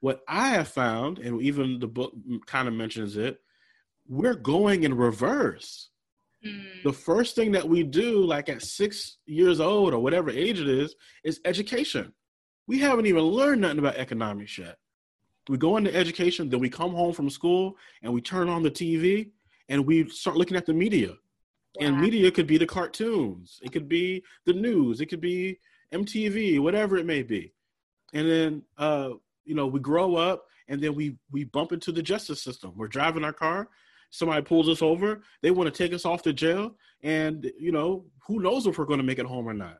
What 0.00 0.20
I 0.28 0.48
have 0.48 0.68
found, 0.68 1.18
and 1.18 1.40
even 1.42 1.80
the 1.80 1.88
book 1.88 2.12
kind 2.46 2.68
of 2.68 2.74
mentions 2.74 3.16
it, 3.16 3.38
we're 4.06 4.34
going 4.34 4.84
in 4.84 4.94
reverse. 4.94 5.88
Mm. 6.44 6.82
The 6.84 6.92
first 6.92 7.34
thing 7.34 7.52
that 7.52 7.68
we 7.68 7.82
do, 7.82 8.24
like 8.24 8.48
at 8.48 8.62
six 8.62 9.18
years 9.26 9.60
old 9.60 9.94
or 9.94 9.98
whatever 9.98 10.30
age 10.30 10.60
it 10.60 10.68
is, 10.68 10.94
is 11.24 11.40
education. 11.44 12.12
We 12.66 12.78
haven't 12.78 13.06
even 13.06 13.22
learned 13.22 13.62
nothing 13.62 13.78
about 13.78 13.96
economics 13.96 14.58
yet. 14.58 14.76
We 15.48 15.58
go 15.58 15.76
into 15.76 15.94
education, 15.94 16.48
then 16.48 16.60
we 16.60 16.68
come 16.68 16.92
home 16.92 17.12
from 17.12 17.30
school 17.30 17.76
and 18.02 18.12
we 18.12 18.20
turn 18.20 18.48
on 18.48 18.62
the 18.62 18.70
TV 18.70 19.30
and 19.68 19.86
we 19.86 20.08
start 20.08 20.36
looking 20.36 20.56
at 20.56 20.66
the 20.66 20.74
media. 20.74 21.14
Yeah. 21.78 21.88
And 21.88 22.00
media 22.00 22.30
could 22.30 22.46
be 22.46 22.58
the 22.58 22.66
cartoons, 22.66 23.60
it 23.62 23.72
could 23.72 23.88
be 23.88 24.24
the 24.44 24.54
news, 24.54 25.00
it 25.00 25.06
could 25.06 25.20
be 25.20 25.58
MTV, 25.92 26.58
whatever 26.60 26.96
it 26.96 27.06
may 27.06 27.22
be. 27.22 27.52
And 28.12 28.28
then 28.28 28.62
uh, 28.78 29.10
you 29.44 29.54
know, 29.54 29.66
we 29.66 29.80
grow 29.80 30.16
up 30.16 30.46
and 30.68 30.82
then 30.82 30.94
we 30.94 31.16
we 31.30 31.44
bump 31.44 31.72
into 31.72 31.92
the 31.92 32.02
justice 32.02 32.42
system. 32.42 32.72
We're 32.76 32.88
driving 32.88 33.24
our 33.24 33.32
car, 33.32 33.68
somebody 34.10 34.42
pulls 34.42 34.68
us 34.68 34.82
over, 34.82 35.22
they 35.42 35.50
want 35.50 35.72
to 35.72 35.82
take 35.82 35.94
us 35.94 36.04
off 36.04 36.22
to 36.22 36.32
jail, 36.32 36.74
and 37.02 37.50
you 37.58 37.72
know, 37.72 38.04
who 38.26 38.40
knows 38.40 38.66
if 38.66 38.78
we're 38.78 38.84
going 38.84 38.98
to 38.98 39.04
make 39.04 39.18
it 39.18 39.26
home 39.26 39.46
or 39.46 39.54
not. 39.54 39.78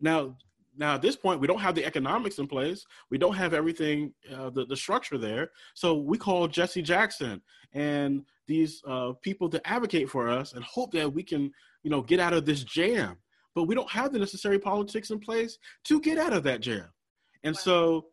Now, 0.00 0.36
now 0.76 0.94
at 0.94 1.02
this 1.02 1.16
point 1.16 1.40
we 1.40 1.46
don't 1.46 1.60
have 1.60 1.74
the 1.74 1.84
economics 1.84 2.38
in 2.38 2.46
place. 2.46 2.84
We 3.10 3.18
don't 3.18 3.34
have 3.34 3.54
everything 3.54 4.12
uh, 4.34 4.50
the, 4.50 4.66
the 4.66 4.76
structure 4.76 5.18
there. 5.18 5.50
So 5.74 5.94
we 5.94 6.18
call 6.18 6.48
jesse 6.48 6.82
jackson 6.82 7.40
and 7.72 8.24
these 8.46 8.82
uh, 8.86 9.12
people 9.22 9.48
to 9.50 9.66
advocate 9.68 10.10
for 10.10 10.28
us 10.28 10.52
and 10.52 10.64
hope 10.64 10.92
that 10.92 11.12
we 11.12 11.22
can 11.22 11.52
you 11.82 11.90
know 11.90 12.02
get 12.02 12.20
out 12.20 12.32
of 12.32 12.44
this 12.44 12.64
jam. 12.64 13.16
But 13.54 13.64
we 13.64 13.74
don't 13.74 13.90
have 13.90 14.12
the 14.12 14.18
necessary 14.18 14.58
politics 14.58 15.10
in 15.10 15.18
place 15.18 15.58
to 15.84 16.00
get 16.00 16.18
out 16.18 16.32
of 16.32 16.42
that 16.44 16.60
jam. 16.60 16.86
And 17.42 17.54
wow. 17.54 17.60
so 17.60 18.06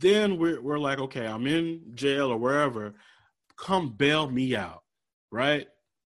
then 0.00 0.38
we're, 0.38 0.60
we're 0.60 0.78
like 0.78 0.98
okay 0.98 1.26
i'm 1.26 1.46
in 1.46 1.80
jail 1.94 2.30
or 2.30 2.36
wherever. 2.36 2.94
Come 3.56 3.90
bail 3.90 4.28
me 4.28 4.56
out 4.56 4.84
right? 5.34 5.66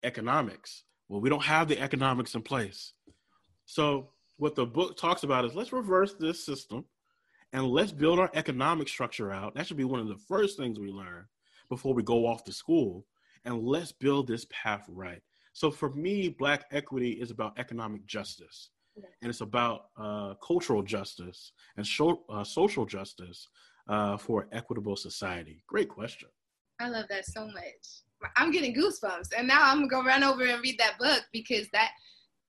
Economics. 0.02 0.82
Well 1.08 1.20
we 1.20 1.30
don't 1.30 1.42
have 1.44 1.68
the 1.68 1.80
economics 1.80 2.34
in 2.34 2.42
place. 2.42 2.92
So 3.64 4.10
what 4.36 4.54
the 4.54 4.66
book 4.66 4.96
talks 4.96 5.22
about 5.22 5.44
is 5.44 5.54
let's 5.54 5.72
reverse 5.72 6.14
this 6.14 6.44
system 6.44 6.84
and 7.52 7.66
let's 7.66 7.92
build 7.92 8.18
our 8.18 8.30
economic 8.34 8.88
structure 8.88 9.30
out. 9.30 9.54
That 9.54 9.66
should 9.66 9.76
be 9.76 9.84
one 9.84 10.00
of 10.00 10.08
the 10.08 10.18
first 10.28 10.58
things 10.58 10.78
we 10.78 10.90
learn 10.90 11.26
before 11.68 11.94
we 11.94 12.02
go 12.02 12.26
off 12.26 12.44
to 12.44 12.52
school. 12.52 13.06
And 13.44 13.62
let's 13.62 13.92
build 13.92 14.26
this 14.26 14.46
path 14.50 14.84
right. 14.88 15.22
So 15.52 15.70
for 15.70 15.90
me, 15.90 16.28
Black 16.28 16.64
equity 16.72 17.12
is 17.12 17.30
about 17.30 17.58
economic 17.58 18.06
justice. 18.06 18.70
And 19.22 19.30
it's 19.30 19.40
about 19.40 19.86
uh, 19.96 20.34
cultural 20.34 20.82
justice 20.82 21.52
and 21.76 21.86
show, 21.86 22.22
uh, 22.28 22.44
social 22.44 22.86
justice 22.86 23.48
uh, 23.88 24.16
for 24.16 24.46
equitable 24.52 24.96
society. 24.96 25.64
Great 25.66 25.88
question. 25.88 26.28
I 26.80 26.88
love 26.88 27.06
that 27.10 27.26
so 27.26 27.46
much. 27.46 28.02
I'm 28.36 28.50
getting 28.50 28.74
goosebumps, 28.74 29.30
and 29.36 29.46
now 29.46 29.60
I'm 29.62 29.78
gonna 29.78 29.88
go 29.88 30.04
run 30.04 30.22
over 30.22 30.44
and 30.44 30.62
read 30.62 30.78
that 30.78 30.98
book 30.98 31.22
because 31.32 31.68
that 31.72 31.90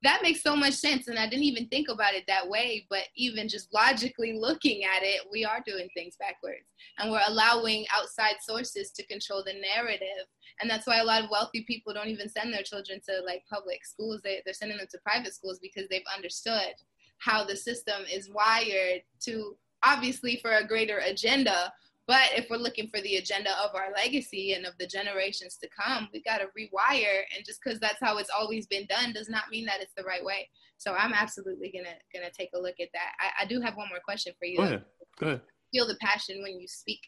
that 0.06 0.22
makes 0.22 0.42
so 0.42 0.56
much 0.56 0.74
sense. 0.74 1.08
And 1.08 1.18
I 1.18 1.28
didn't 1.28 1.46
even 1.46 1.68
think 1.68 1.90
about 1.90 2.14
it 2.14 2.26
that 2.28 2.48
way. 2.48 2.86
But 2.90 3.04
even 3.16 3.48
just 3.48 3.74
logically 3.74 4.34
looking 4.40 4.84
at 4.84 5.04
it, 5.04 5.22
we 5.32 5.44
are 5.44 5.64
doing 5.66 5.90
things 5.94 6.16
backwards. 6.18 6.66
And 7.00 7.12
we're 7.12 7.22
allowing 7.28 7.86
outside 7.96 8.36
sources 8.42 8.92
to 8.92 9.06
control 9.08 9.44
the 9.44 9.54
narrative. 9.54 10.28
And 10.62 10.70
that's 10.70 10.88
why 10.88 11.00
a 11.00 11.04
lot 11.04 11.24
of 11.24 11.30
wealthy 11.30 11.64
people 11.68 11.94
don't 11.94 12.10
even 12.10 12.30
send 12.30 12.54
their 12.54 12.64
children 12.64 13.02
to 13.10 13.22
like 13.26 13.44
public 13.52 13.86
schools. 13.86 14.22
They, 14.24 14.42
they're 14.46 14.54
sending 14.54 14.78
them 14.78 14.88
to 14.92 15.00
private 15.06 15.34
schools 15.34 15.60
because 15.62 15.90
they've 15.90 16.02
understood 16.16 16.74
how 17.18 17.44
the 17.44 17.56
system 17.56 18.04
is 18.12 18.30
wired 18.30 19.02
to 19.22 19.58
obviously 19.84 20.38
for 20.42 20.54
a 20.54 20.68
greater 20.68 21.00
agenda 21.00 21.72
but 22.08 22.30
if 22.36 22.48
we're 22.50 22.58
looking 22.58 22.88
for 22.88 23.02
the 23.02 23.16
agenda 23.16 23.50
of 23.64 23.74
our 23.74 23.92
legacy 23.96 24.54
and 24.54 24.66
of 24.66 24.74
the 24.80 24.86
generations 24.86 25.58
to 25.58 25.70
come, 25.70 26.08
we 26.14 26.22
got 26.22 26.38
to 26.38 26.46
rewire. 26.46 27.24
And 27.36 27.44
just 27.44 27.60
because 27.64 27.80
that's 27.80 28.00
how 28.00 28.18
it's 28.18 28.30
always 28.30 28.68
been 28.68 28.86
done 28.86 29.12
does 29.12 29.28
not 29.28 29.50
mean 29.50 29.66
that 29.66 29.82
it's 29.82 29.94
the 29.98 30.04
right 30.04 30.24
way. 30.24 30.48
So 30.78 30.94
I'm 30.94 31.14
absolutely 31.14 31.72
gonna 31.72 31.96
gonna 32.14 32.32
take 32.32 32.50
a 32.54 32.60
look 32.60 32.76
at 32.80 32.90
that. 32.94 33.14
I, 33.20 33.44
I 33.44 33.46
do 33.46 33.60
have 33.62 33.76
one 33.76 33.90
more 33.90 34.02
question 34.04 34.34
for 34.38 34.46
you. 34.46 34.58
Go 34.58 34.64
ahead. 34.64 34.86
Go 35.20 35.28
ahead. 35.28 35.42
Feel 35.72 35.88
the 35.88 35.98
passion 36.00 36.44
when 36.44 36.60
you 36.60 36.68
speak 36.68 37.00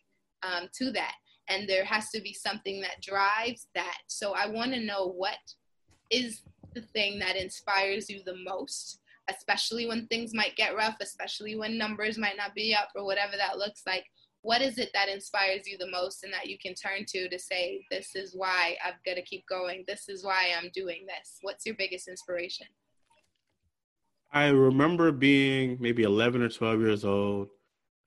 um, 0.41 0.67
to 0.79 0.91
that, 0.91 1.13
and 1.47 1.69
there 1.69 1.85
has 1.85 2.09
to 2.11 2.21
be 2.21 2.33
something 2.33 2.81
that 2.81 3.01
drives 3.01 3.67
that. 3.75 3.97
So 4.07 4.33
I 4.33 4.47
want 4.47 4.73
to 4.73 4.79
know 4.79 5.07
what 5.09 5.37
is 6.09 6.41
the 6.73 6.81
thing 6.81 7.19
that 7.19 7.35
inspires 7.35 8.09
you 8.09 8.21
the 8.25 8.37
most 8.43 8.99
especially 9.29 9.85
when 9.85 10.07
things 10.07 10.33
might 10.33 10.55
get 10.55 10.73
rough, 10.73 10.95
especially 11.01 11.57
when 11.57 11.77
numbers 11.77 12.17
might 12.17 12.37
not 12.37 12.55
be 12.55 12.73
up 12.73 12.87
or 12.95 13.03
whatever 13.03 13.33
that 13.35 13.57
looks 13.57 13.83
like 13.85 14.05
what 14.47 14.61
is 14.61 14.77
it 14.77 14.89
that 14.93 15.09
inspires 15.09 15.67
you 15.67 15.77
the 15.77 15.91
most 15.91 16.23
and 16.23 16.31
that 16.31 16.47
you 16.47 16.57
can 16.57 16.73
turn 16.73 17.03
to 17.05 17.27
to 17.27 17.37
say 17.37 17.83
this 17.91 18.15
is 18.15 18.33
why 18.33 18.77
i've 18.85 19.03
got 19.05 19.15
to 19.15 19.21
keep 19.21 19.45
going. 19.45 19.83
This 19.85 20.07
is 20.07 20.23
why 20.23 20.53
i'm 20.57 20.71
doing 20.73 21.05
this. 21.05 21.39
What's 21.41 21.65
your 21.65 21.75
biggest 21.75 22.07
inspiration? 22.07 22.67
I 24.31 24.47
remember 24.47 25.11
being 25.11 25.75
maybe 25.81 26.03
11 26.03 26.41
or 26.41 26.47
12 26.47 26.79
years 26.79 27.03
old 27.03 27.49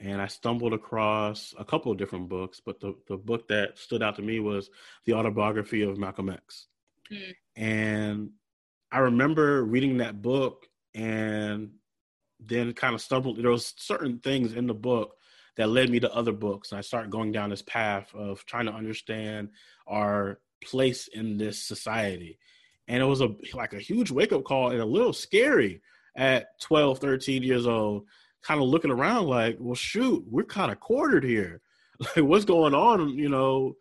and 0.01 0.19
i 0.23 0.27
stumbled 0.27 0.73
across 0.73 1.55
a 1.59 1.65
couple 1.65 1.93
of 1.93 1.99
different 1.99 2.31
books 2.31 2.59
but 2.65 2.81
the, 2.81 2.95
the 3.07 3.19
book 3.19 3.47
that 3.49 3.79
stood 3.79 4.03
out 4.03 4.17
to 4.17 4.23
me 4.23 4.41
was 4.41 4.71
the 5.05 5.13
autobiography 5.13 5.83
of 5.83 5.99
malcolm 5.99 6.31
x. 6.31 6.69
Mm. 7.13 7.35
and 7.57 8.31
i 8.91 8.99
remember 8.99 9.63
reading 9.63 9.99
that 9.99 10.23
book 10.23 10.67
and 10.95 11.73
then 12.39 12.73
kind 12.73 12.95
of 12.95 13.03
stumbled 13.03 13.37
there 13.37 13.51
was 13.51 13.75
certain 13.77 14.21
things 14.21 14.55
in 14.55 14.67
the 14.67 14.75
book 14.75 15.17
that 15.57 15.69
led 15.69 15.91
me 15.91 16.01
to 16.01 16.15
other 16.15 16.33
books. 16.33 16.71
And 16.71 16.79
I 16.79 16.83
started 16.83 17.11
going 17.11 17.33
down 17.33 17.51
this 17.51 17.63
path 17.63 18.15
of 18.15 18.45
trying 18.47 18.67
to 18.67 18.73
understand 18.73 19.51
our 19.87 20.41
place 20.65 21.09
in 21.09 21.39
this 21.39 21.63
society. 21.63 22.39
And 22.89 23.03
it 23.03 23.07
was 23.07 23.21
a 23.21 23.35
like 23.55 23.73
a 23.73 23.79
huge 23.79 24.11
wake 24.11 24.33
up 24.33 24.45
call 24.45 24.71
and 24.71 24.81
a 24.81 24.85
little 24.85 25.13
scary 25.13 25.83
at 26.17 26.61
12, 26.61 26.99
13 26.99 27.43
years 27.43 27.67
old, 27.67 28.05
kind 28.43 28.61
of 28.61 28.69
looking 28.69 28.91
around 28.91 29.27
like, 29.27 29.57
well, 29.61 29.75
shoot, 29.75 30.25
we're 30.29 30.45
kind 30.45 30.73
of 30.73 30.81
quartered 30.81 31.25
here. 31.25 31.61
Like, 32.17 32.25
what's 32.25 32.47
going 32.47 32.73
on? 32.73 33.11
You 33.11 33.29
know, 33.29 33.77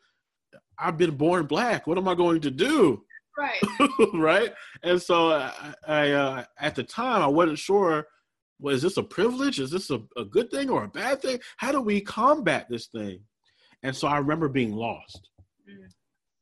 I've 0.77 0.97
been 0.97 1.15
born 1.15 1.45
black. 1.45 1.87
What 1.87 1.97
am 1.97 2.09
I 2.09 2.15
going 2.15 2.41
to 2.41 2.51
do? 2.51 3.01
Right. 3.37 3.61
right. 4.13 4.53
And 4.83 5.01
so 5.01 5.31
I, 5.31 5.73
I 5.87 6.11
uh, 6.11 6.43
at 6.59 6.75
the 6.75 6.83
time, 6.83 7.21
I 7.21 7.27
wasn't 7.27 7.59
sure 7.59 8.07
well, 8.59 8.75
is 8.75 8.81
this 8.81 8.97
a 8.97 9.03
privilege? 9.03 9.59
Is 9.59 9.71
this 9.71 9.89
a, 9.89 10.01
a 10.17 10.25
good 10.25 10.51
thing 10.51 10.69
or 10.69 10.83
a 10.83 10.89
bad 10.89 11.21
thing? 11.21 11.39
How 11.57 11.71
do 11.71 11.81
we 11.81 12.01
combat 12.01 12.67
this 12.69 12.87
thing? 12.87 13.21
And 13.83 13.95
so 13.95 14.07
I 14.07 14.17
remember 14.17 14.49
being 14.49 14.73
lost. 14.73 15.29
Mm. 15.69 15.87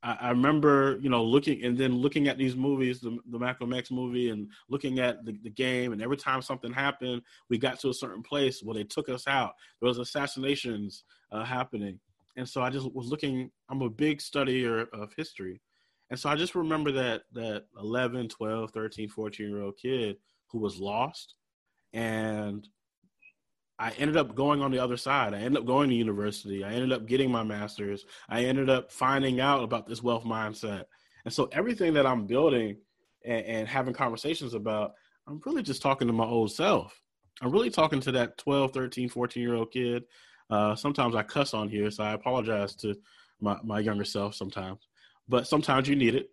I, 0.02 0.18
I, 0.22 0.30
remember, 0.30 0.98
you 1.02 1.10
know, 1.10 1.24
looking 1.24 1.64
and 1.64 1.78
then 1.78 1.96
looking 1.96 2.28
at 2.28 2.38
these 2.38 2.56
movies, 2.56 3.00
the, 3.00 3.18
the 3.30 3.38
Malcolm 3.38 3.74
X 3.74 3.92
movie, 3.92 4.30
and 4.30 4.50
looking 4.68 5.00
at 5.00 5.24
the, 5.26 5.38
the 5.44 5.52
game. 5.52 5.94
And 5.94 6.02
every 6.02 6.18
time 6.18 6.42
something 6.42 6.74
happened, 6.74 7.22
we 7.50 7.60
got 7.60 7.80
to 7.82 7.90
a 7.90 7.94
certain 7.94 8.24
place 8.24 8.62
where 8.64 8.76
they 8.76 8.84
took 8.84 9.10
us 9.10 9.28
out. 9.28 9.54
There 9.80 9.88
was 9.88 10.00
assassinations 10.00 11.04
uh, 11.32 11.44
happening. 11.44 12.00
And 12.36 12.48
so 12.48 12.62
I 12.62 12.70
just 12.70 12.92
was 12.94 13.08
looking, 13.08 13.52
I'm 13.70 13.82
a 13.82 13.90
big 13.90 14.20
studier 14.20 14.88
of 14.94 15.14
history. 15.16 15.62
And 16.10 16.20
so 16.20 16.30
I 16.30 16.36
just 16.36 16.56
remember 16.56 16.92
that 16.94 17.24
that 17.34 17.66
11, 17.80 18.30
12, 18.30 18.72
13, 18.72 19.10
14 19.10 19.50
year 19.50 19.62
old 19.62 19.78
kid 19.78 20.18
who 20.50 20.60
was 20.60 20.80
lost 20.80 21.36
and 21.94 22.68
I 23.80 23.92
ended 23.92 24.18
up 24.18 24.34
going 24.34 24.62
on 24.62 24.72
the 24.72 24.80
other 24.80 24.98
side. 24.98 25.34
I 25.34 25.38
ended 25.38 25.58
up 25.58 25.66
going 25.66 25.90
to 25.90 25.96
university. 25.96 26.64
I 26.64 26.72
ended 26.72 26.92
up 26.92 27.06
getting 27.06 27.32
my 27.32 27.44
master's. 27.44 28.06
I 28.28 28.46
ended 28.46 28.70
up 28.70 28.92
finding 28.92 29.40
out 29.40 29.64
about 29.64 29.88
this 29.88 30.02
wealth 30.02 30.24
mindset. 30.24 30.86
And 31.26 31.34
so 31.34 31.48
everything 31.52 31.94
that 31.94 32.06
I'm 32.06 32.26
building 32.26 32.78
and, 33.24 33.46
and 33.46 33.68
having 33.68 33.94
conversations 33.94 34.56
about, 34.56 34.94
I'm 35.28 35.42
really 35.46 35.62
just 35.62 35.82
talking 35.82 36.08
to 36.08 36.14
my 36.14 36.26
old 36.26 36.52
self. 36.52 37.00
I'm 37.42 37.52
really 37.52 37.70
talking 37.70 38.00
to 38.02 38.12
that 38.14 38.38
12, 38.40 38.74
13, 38.74 39.10
14 39.10 39.44
year 39.44 39.54
old 39.54 39.72
kid. 39.72 40.04
Uh, 40.50 40.76
sometimes 40.76 41.14
I 41.14 41.22
cuss 41.24 41.54
on 41.54 41.70
here, 41.70 41.92
so 41.92 42.04
I 42.04 42.14
apologize 42.14 42.74
to 42.78 42.96
my, 43.42 43.58
my 43.64 43.80
younger 43.80 44.06
self 44.06 44.34
sometimes. 44.34 44.88
But 45.30 45.46
sometimes 45.46 45.88
you 45.88 45.96
need 45.96 46.16
it. 46.16 46.30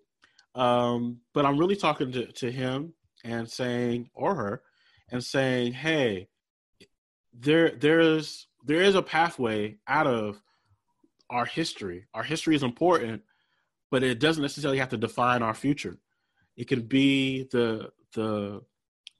Um, 0.55 1.19
but 1.35 1.45
I'm 1.45 1.59
really 1.59 1.77
talking 1.77 2.13
to, 2.13 2.27
to 2.33 2.51
him 2.51 2.95
and 3.25 3.51
saying, 3.51 4.09
or 4.15 4.35
her, 4.35 4.63
and 5.15 5.25
saying, 5.25 5.73
"Hey, 5.73 6.29
there 7.33 7.71
there 7.71 8.01
is 8.01 8.49
there 8.65 8.83
is 8.83 8.97
a 8.97 9.03
pathway 9.03 9.77
out 9.87 10.09
of 10.09 10.43
our 11.31 11.45
history. 11.45 12.07
Our 12.15 12.25
history 12.25 12.57
is 12.57 12.65
important, 12.65 13.23
but 13.93 14.03
it 14.03 14.19
doesn't 14.19 14.43
necessarily 14.43 14.79
have 14.79 14.89
to 14.89 14.97
define 14.97 15.43
our 15.43 15.55
future. 15.55 15.99
It 16.57 16.65
could 16.65 16.89
be 16.89 17.45
the 17.53 17.93
the 18.15 18.63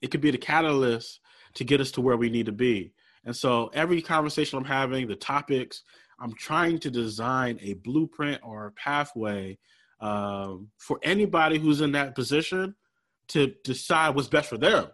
it 0.03 0.11
could 0.11 0.21
be 0.21 0.33
the 0.33 0.39
catalyst 0.39 1.21
to 1.55 1.65
get 1.65 1.81
us 1.81 1.93
to 1.93 2.01
where 2.01 2.17
we 2.17 2.29
need 2.29 2.47
to 2.47 2.53
be. 2.53 2.93
And 3.25 3.35
so 3.35 3.71
every 3.73 4.03
conversation 4.03 4.59
I'm 4.59 4.65
having, 4.65 5.07
the 5.07 5.15
topics, 5.15 5.85
I'm 6.19 6.35
trying 6.35 6.81
to 6.81 6.91
design 6.91 7.59
a 7.63 7.75
blueprint 7.75 8.41
or 8.43 8.67
a 8.67 8.73
pathway 8.73 9.59
um, 10.01 10.71
for 10.77 10.99
anybody 11.05 11.59
who's 11.59 11.81
in 11.81 11.93
that 11.93 12.17
position 12.17 12.75
to 13.29 13.55
decide 13.63 14.17
what's 14.17 14.29
best 14.29 14.51
for 14.51 14.59
them 14.59 14.89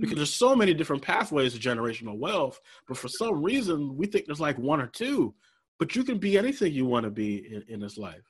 because 0.00 0.16
there's 0.16 0.34
so 0.34 0.54
many 0.54 0.74
different 0.74 1.02
pathways 1.02 1.54
to 1.54 1.58
generational 1.58 2.18
wealth 2.18 2.60
but 2.86 2.96
for 2.96 3.08
some 3.08 3.42
reason 3.42 3.96
we 3.96 4.06
think 4.06 4.26
there's 4.26 4.40
like 4.40 4.58
one 4.58 4.80
or 4.80 4.86
two 4.86 5.34
but 5.78 5.94
you 5.94 6.04
can 6.04 6.18
be 6.18 6.36
anything 6.36 6.72
you 6.72 6.84
want 6.84 7.04
to 7.04 7.10
be 7.10 7.54
in, 7.54 7.64
in 7.68 7.80
this 7.80 7.96
life. 7.96 8.24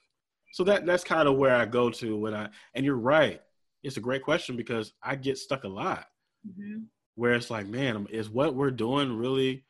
So 0.52 0.64
that 0.64 0.86
that's 0.86 1.04
kind 1.04 1.28
of 1.28 1.36
where 1.36 1.54
i 1.54 1.66
go 1.66 1.90
to 1.90 2.16
when 2.16 2.34
i 2.34 2.48
and 2.74 2.84
you're 2.84 2.96
right 2.96 3.40
it's 3.82 3.96
a 3.96 4.00
great 4.00 4.22
question 4.22 4.56
because 4.56 4.92
i 5.02 5.14
get 5.14 5.38
stuck 5.38 5.64
a 5.64 5.68
lot. 5.68 6.06
Mm-hmm. 6.48 6.84
where 7.16 7.34
it's 7.34 7.50
like 7.50 7.66
man 7.66 8.06
is 8.10 8.30
what 8.30 8.54
we're 8.54 8.70
doing 8.70 9.16
really 9.16 9.64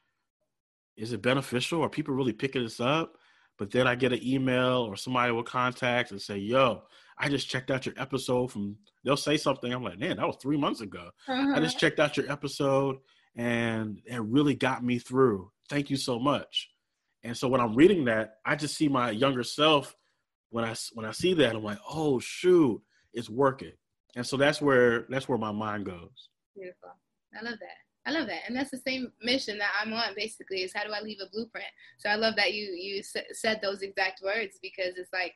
is 0.99 1.13
it 1.13 1.23
beneficial? 1.23 1.83
Are 1.83 1.89
people 1.89 2.13
really 2.13 2.33
picking 2.33 2.63
this 2.63 2.81
up? 2.81 3.17
But 3.57 3.71
then 3.71 3.87
i 3.87 3.95
get 3.95 4.13
an 4.13 4.21
email 4.23 4.87
or 4.89 4.97
somebody 4.97 5.33
will 5.33 5.43
contact 5.43 6.11
and 6.11 6.21
say 6.21 6.37
yo 6.39 6.83
I 7.19 7.29
just 7.29 7.49
checked 7.49 7.71
out 7.71 7.87
your 7.87 7.95
episode 7.99 8.53
from, 8.53 8.77
they'll 9.05 9.17
say 9.17 9.37
something. 9.37 9.73
I'm 9.73 9.83
like, 9.83 9.99
man, 9.99 10.17
that 10.17 10.27
was 10.27 10.37
three 10.41 10.57
months 10.57 10.81
ago. 10.81 11.11
Uh-huh. 11.27 11.53
I 11.55 11.61
just 11.61 11.79
checked 11.79 12.01
out 12.01 12.17
your 12.17 12.31
episode 12.31 12.97
and 13.37 14.01
it 14.07 14.21
really 14.21 14.55
got 14.55 14.85
me 14.85 14.99
through. 14.99 15.51
Thank 15.69 15.91
you 15.91 15.97
so 15.97 16.19
much. 16.19 16.71
And 17.23 17.37
so 17.37 17.49
when 17.49 17.61
I'm 17.61 17.75
reading 17.75 18.05
that, 18.07 18.35
I 18.45 18.57
just 18.57 18.77
see 18.77 18.89
my 18.89 19.11
younger 19.11 19.43
self 19.43 19.95
when 20.51 20.65
I 20.65 20.75
when 20.95 21.05
I 21.05 21.13
see 21.13 21.35
that 21.35 21.55
I'm 21.55 21.63
like, 21.63 21.81
oh 21.89 22.19
shoot, 22.21 22.81
it's 23.13 23.29
working. 23.29 23.73
And 24.17 24.27
so 24.27 24.37
that's 24.37 24.61
where 24.61 25.07
that's 25.09 25.29
where 25.29 25.39
my 25.39 25.53
mind 25.53 25.87
goes. 25.87 26.29
Beautiful. 26.57 26.91
I 27.39 27.45
love 27.45 27.59
that. 27.59 27.79
I 28.07 28.11
love 28.11 28.27
that, 28.29 28.41
and 28.47 28.57
that's 28.57 28.71
the 28.71 28.79
same 28.79 29.13
mission 29.23 29.59
that 29.59 29.71
I'm 29.79 29.93
on. 29.93 30.15
Basically, 30.17 30.63
is 30.63 30.73
how 30.75 30.85
do 30.85 30.93
I 30.93 31.01
leave 31.01 31.19
a 31.21 31.29
blueprint? 31.31 31.67
So 31.99 32.09
I 32.09 32.15
love 32.15 32.37
that 32.37 32.55
you 32.55 32.65
you 32.73 33.03
said 33.03 33.61
those 33.63 33.83
exact 33.83 34.23
words 34.23 34.59
because 34.63 34.97
it's 34.97 35.13
like 35.13 35.35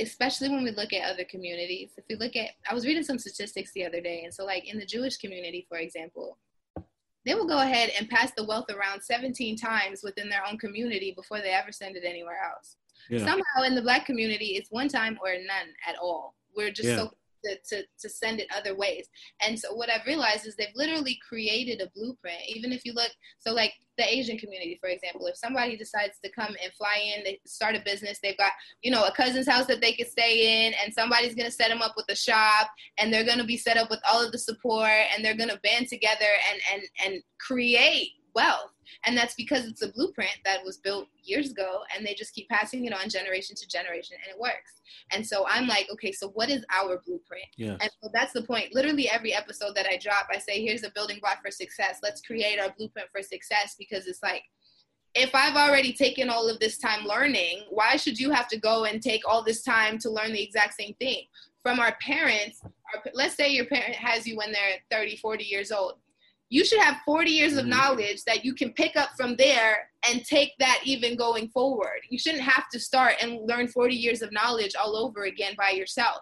especially 0.00 0.48
when 0.48 0.64
we 0.64 0.70
look 0.70 0.92
at 0.92 1.10
other 1.10 1.24
communities. 1.24 1.90
If 1.96 2.04
we 2.08 2.16
look 2.16 2.36
at, 2.36 2.50
I 2.68 2.74
was 2.74 2.86
reading 2.86 3.02
some 3.02 3.18
statistics 3.18 3.72
the 3.72 3.84
other 3.84 4.00
day, 4.00 4.22
and 4.24 4.32
so 4.32 4.44
like 4.44 4.72
in 4.72 4.78
the 4.78 4.86
Jewish 4.86 5.16
community, 5.16 5.66
for 5.68 5.78
example, 5.78 6.38
they 7.24 7.34
will 7.34 7.46
go 7.46 7.58
ahead 7.58 7.90
and 7.98 8.08
pass 8.08 8.32
the 8.36 8.44
wealth 8.44 8.70
around 8.70 9.02
17 9.02 9.56
times 9.56 10.02
within 10.02 10.28
their 10.28 10.46
own 10.48 10.56
community 10.56 11.12
before 11.14 11.40
they 11.40 11.50
ever 11.50 11.72
send 11.72 11.96
it 11.96 12.04
anywhere 12.06 12.38
else. 12.54 12.76
Yeah. 13.10 13.18
Somehow 13.18 13.64
in 13.66 13.74
the 13.74 13.82
black 13.82 14.06
community, 14.06 14.56
it's 14.56 14.70
one 14.70 14.88
time 14.88 15.18
or 15.22 15.32
none 15.34 15.68
at 15.86 15.96
all. 16.00 16.34
We're 16.56 16.70
just 16.70 16.88
yeah. 16.88 16.96
so 16.96 17.12
to, 17.48 17.56
to, 17.68 17.84
to 18.00 18.08
send 18.08 18.40
it 18.40 18.48
other 18.56 18.76
ways. 18.76 19.08
And 19.40 19.58
so 19.58 19.74
what 19.74 19.90
I've 19.90 20.06
realized 20.06 20.46
is 20.46 20.54
they've 20.54 20.68
literally 20.74 21.18
created 21.26 21.80
a 21.80 21.90
blueprint. 21.94 22.40
Even 22.48 22.72
if 22.72 22.84
you 22.84 22.92
look, 22.92 23.10
so 23.38 23.52
like 23.52 23.72
the 23.96 24.08
Asian 24.08 24.38
community, 24.38 24.78
for 24.80 24.88
example, 24.88 25.26
if 25.26 25.36
somebody 25.36 25.76
decides 25.76 26.18
to 26.24 26.30
come 26.30 26.54
and 26.62 26.72
fly 26.74 27.12
in, 27.16 27.24
they 27.24 27.40
start 27.46 27.74
a 27.74 27.80
business, 27.84 28.20
they've 28.22 28.36
got, 28.36 28.52
you 28.82 28.90
know, 28.90 29.04
a 29.04 29.12
cousin's 29.12 29.48
house 29.48 29.66
that 29.66 29.80
they 29.80 29.92
could 29.92 30.08
stay 30.08 30.66
in, 30.66 30.74
and 30.82 30.94
somebody's 30.94 31.34
going 31.34 31.50
to 31.50 31.54
set 31.54 31.68
them 31.68 31.82
up 31.82 31.94
with 31.96 32.06
a 32.08 32.14
shop, 32.14 32.70
and 32.98 33.12
they're 33.12 33.24
going 33.24 33.38
to 33.38 33.44
be 33.44 33.56
set 33.56 33.76
up 33.76 33.90
with 33.90 34.00
all 34.08 34.24
of 34.24 34.30
the 34.30 34.38
support, 34.38 34.90
and 35.14 35.24
they're 35.24 35.36
going 35.36 35.50
to 35.50 35.60
band 35.64 35.88
together 35.88 36.30
and, 36.52 36.60
and, 36.72 36.82
and 37.04 37.22
create 37.40 38.10
wealth. 38.34 38.72
And 39.04 39.16
that's 39.16 39.34
because 39.34 39.66
it's 39.66 39.82
a 39.82 39.92
blueprint 39.92 40.36
that 40.44 40.64
was 40.64 40.78
built 40.78 41.08
years 41.22 41.50
ago 41.50 41.80
and 41.94 42.06
they 42.06 42.14
just 42.14 42.34
keep 42.34 42.48
passing 42.48 42.84
it 42.84 42.92
on 42.92 43.08
generation 43.08 43.54
to 43.56 43.68
generation 43.68 44.16
and 44.24 44.34
it 44.34 44.40
works. 44.40 44.80
And 45.10 45.26
so 45.26 45.46
I'm 45.48 45.66
like, 45.66 45.88
okay, 45.92 46.12
so 46.12 46.28
what 46.30 46.50
is 46.50 46.64
our 46.74 47.00
blueprint? 47.06 47.46
Yes. 47.56 47.78
And 47.80 47.90
so 48.02 48.10
that's 48.12 48.32
the 48.32 48.42
point. 48.42 48.74
Literally 48.74 49.08
every 49.08 49.34
episode 49.34 49.74
that 49.76 49.86
I 49.86 49.98
drop, 49.98 50.28
I 50.32 50.38
say, 50.38 50.62
here's 50.64 50.84
a 50.84 50.90
building 50.90 51.18
block 51.20 51.42
for 51.42 51.50
success. 51.50 52.00
Let's 52.02 52.20
create 52.20 52.58
our 52.58 52.74
blueprint 52.76 53.08
for 53.10 53.22
success 53.22 53.76
because 53.78 54.06
it's 54.06 54.22
like, 54.22 54.42
if 55.14 55.34
I've 55.34 55.56
already 55.56 55.92
taken 55.92 56.28
all 56.28 56.48
of 56.48 56.60
this 56.60 56.78
time 56.78 57.04
learning, 57.04 57.64
why 57.70 57.96
should 57.96 58.18
you 58.18 58.30
have 58.30 58.46
to 58.48 58.58
go 58.58 58.84
and 58.84 59.02
take 59.02 59.22
all 59.26 59.42
this 59.42 59.62
time 59.62 59.98
to 60.00 60.10
learn 60.10 60.32
the 60.32 60.42
exact 60.42 60.74
same 60.74 60.94
thing? 61.00 61.22
From 61.62 61.80
our 61.80 61.96
parents, 62.00 62.60
our, 62.62 63.02
let's 63.14 63.34
say 63.34 63.50
your 63.50 63.66
parent 63.66 63.94
has 63.94 64.26
you 64.26 64.36
when 64.36 64.52
they're 64.52 64.78
30, 64.90 65.16
40 65.16 65.44
years 65.44 65.72
old 65.72 65.94
you 66.50 66.64
should 66.64 66.80
have 66.80 66.98
40 67.04 67.30
years 67.30 67.54
of 67.54 67.60
mm-hmm. 67.60 67.70
knowledge 67.70 68.24
that 68.24 68.44
you 68.44 68.54
can 68.54 68.72
pick 68.72 68.96
up 68.96 69.10
from 69.16 69.36
there 69.36 69.90
and 70.08 70.24
take 70.24 70.52
that 70.58 70.80
even 70.84 71.16
going 71.16 71.48
forward. 71.48 72.00
You 72.08 72.18
shouldn't 72.18 72.44
have 72.44 72.68
to 72.72 72.78
start 72.78 73.14
and 73.20 73.46
learn 73.46 73.68
40 73.68 73.94
years 73.94 74.22
of 74.22 74.32
knowledge 74.32 74.74
all 74.74 74.96
over 74.96 75.24
again 75.24 75.54
by 75.58 75.70
yourself. 75.70 76.18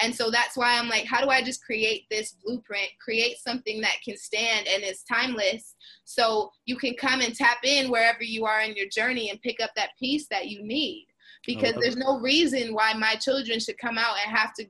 And 0.00 0.14
so 0.14 0.30
that's 0.30 0.56
why 0.56 0.78
I'm 0.78 0.88
like, 0.88 1.04
how 1.04 1.20
do 1.22 1.28
I 1.28 1.42
just 1.42 1.64
create 1.64 2.06
this 2.10 2.36
blueprint, 2.44 2.88
create 3.00 3.38
something 3.38 3.80
that 3.80 3.96
can 4.04 4.16
stand 4.16 4.66
and 4.68 4.82
is 4.82 5.02
timeless 5.02 5.74
so 6.04 6.50
you 6.66 6.76
can 6.76 6.94
come 6.94 7.20
and 7.20 7.34
tap 7.34 7.58
in 7.64 7.90
wherever 7.90 8.22
you 8.22 8.46
are 8.46 8.60
in 8.60 8.76
your 8.76 8.88
journey 8.88 9.28
and 9.30 9.42
pick 9.42 9.60
up 9.60 9.70
that 9.76 9.90
piece 9.98 10.28
that 10.28 10.48
you 10.48 10.62
need? 10.62 11.06
Because 11.44 11.74
there's 11.80 11.96
no 11.96 12.18
reason 12.20 12.74
why 12.74 12.92
my 12.94 13.14
children 13.14 13.60
should 13.60 13.78
come 13.78 13.98
out 13.98 14.16
and 14.24 14.36
have 14.36 14.52
to 14.54 14.66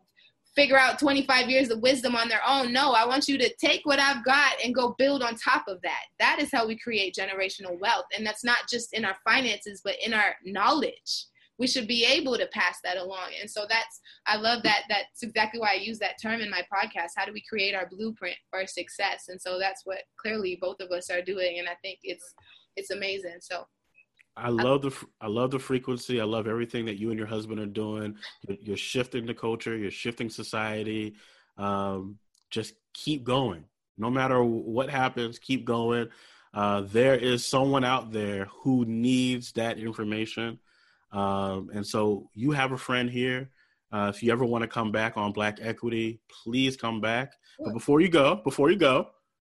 figure 0.56 0.78
out 0.78 0.98
25 0.98 1.50
years 1.50 1.70
of 1.70 1.80
wisdom 1.80 2.16
on 2.16 2.28
their 2.28 2.40
own. 2.46 2.72
No, 2.72 2.92
I 2.92 3.06
want 3.06 3.28
you 3.28 3.36
to 3.38 3.54
take 3.56 3.82
what 3.84 3.98
I've 3.98 4.24
got 4.24 4.54
and 4.64 4.74
go 4.74 4.94
build 4.98 5.22
on 5.22 5.36
top 5.36 5.68
of 5.68 5.80
that. 5.82 6.04
That 6.18 6.38
is 6.40 6.50
how 6.50 6.66
we 6.66 6.78
create 6.78 7.14
generational 7.14 7.78
wealth. 7.78 8.06
And 8.16 8.26
that's 8.26 8.42
not 8.42 8.60
just 8.68 8.94
in 8.94 9.04
our 9.04 9.16
finances, 9.22 9.82
but 9.84 9.96
in 10.04 10.14
our 10.14 10.34
knowledge. 10.44 11.26
We 11.58 11.66
should 11.66 11.86
be 11.86 12.04
able 12.04 12.36
to 12.36 12.46
pass 12.48 12.78
that 12.84 12.98
along. 12.98 13.30
And 13.40 13.50
so 13.50 13.64
that's, 13.68 14.00
I 14.26 14.36
love 14.36 14.62
that. 14.64 14.82
That's 14.88 15.22
exactly 15.22 15.60
why 15.60 15.72
I 15.72 15.76
use 15.76 15.98
that 16.00 16.20
term 16.20 16.40
in 16.40 16.50
my 16.50 16.62
podcast. 16.72 17.12
How 17.16 17.24
do 17.24 17.32
we 17.32 17.42
create 17.48 17.74
our 17.74 17.88
blueprint 17.88 18.36
for 18.50 18.66
success? 18.66 19.26
And 19.28 19.40
so 19.40 19.58
that's 19.58 19.82
what 19.84 20.02
clearly 20.20 20.58
both 20.60 20.80
of 20.80 20.90
us 20.90 21.10
are 21.10 21.22
doing. 21.22 21.58
And 21.58 21.68
I 21.68 21.74
think 21.82 22.00
it's, 22.02 22.34
it's 22.76 22.90
amazing. 22.90 23.38
So 23.40 23.66
I 24.36 24.50
love 24.50 24.82
the 24.82 24.94
I 25.20 25.28
love 25.28 25.50
the 25.50 25.58
frequency. 25.58 26.20
I 26.20 26.24
love 26.24 26.46
everything 26.46 26.84
that 26.86 26.98
you 26.98 27.10
and 27.10 27.18
your 27.18 27.26
husband 27.26 27.58
are 27.58 27.66
doing. 27.66 28.16
You're, 28.46 28.58
you're 28.60 28.76
shifting 28.76 29.24
the 29.24 29.34
culture. 29.34 29.76
You're 29.76 29.90
shifting 29.90 30.28
society. 30.28 31.16
Um, 31.56 32.18
just 32.50 32.74
keep 32.92 33.24
going. 33.24 33.64
No 33.96 34.10
matter 34.10 34.42
what 34.44 34.90
happens, 34.90 35.38
keep 35.38 35.64
going. 35.64 36.08
Uh, 36.52 36.82
there 36.82 37.14
is 37.14 37.46
someone 37.46 37.84
out 37.84 38.12
there 38.12 38.46
who 38.46 38.84
needs 38.84 39.52
that 39.52 39.78
information, 39.78 40.58
um, 41.12 41.70
and 41.72 41.86
so 41.86 42.28
you 42.34 42.50
have 42.52 42.72
a 42.72 42.78
friend 42.78 43.10
here. 43.10 43.50
Uh, 43.92 44.12
if 44.14 44.22
you 44.22 44.32
ever 44.32 44.44
want 44.44 44.62
to 44.62 44.68
come 44.68 44.92
back 44.92 45.16
on 45.16 45.32
Black 45.32 45.58
Equity, 45.62 46.20
please 46.28 46.76
come 46.76 47.00
back. 47.00 47.32
But 47.58 47.72
before 47.72 48.00
you 48.00 48.08
go, 48.08 48.36
before 48.36 48.70
you 48.70 48.76
go, 48.76 49.08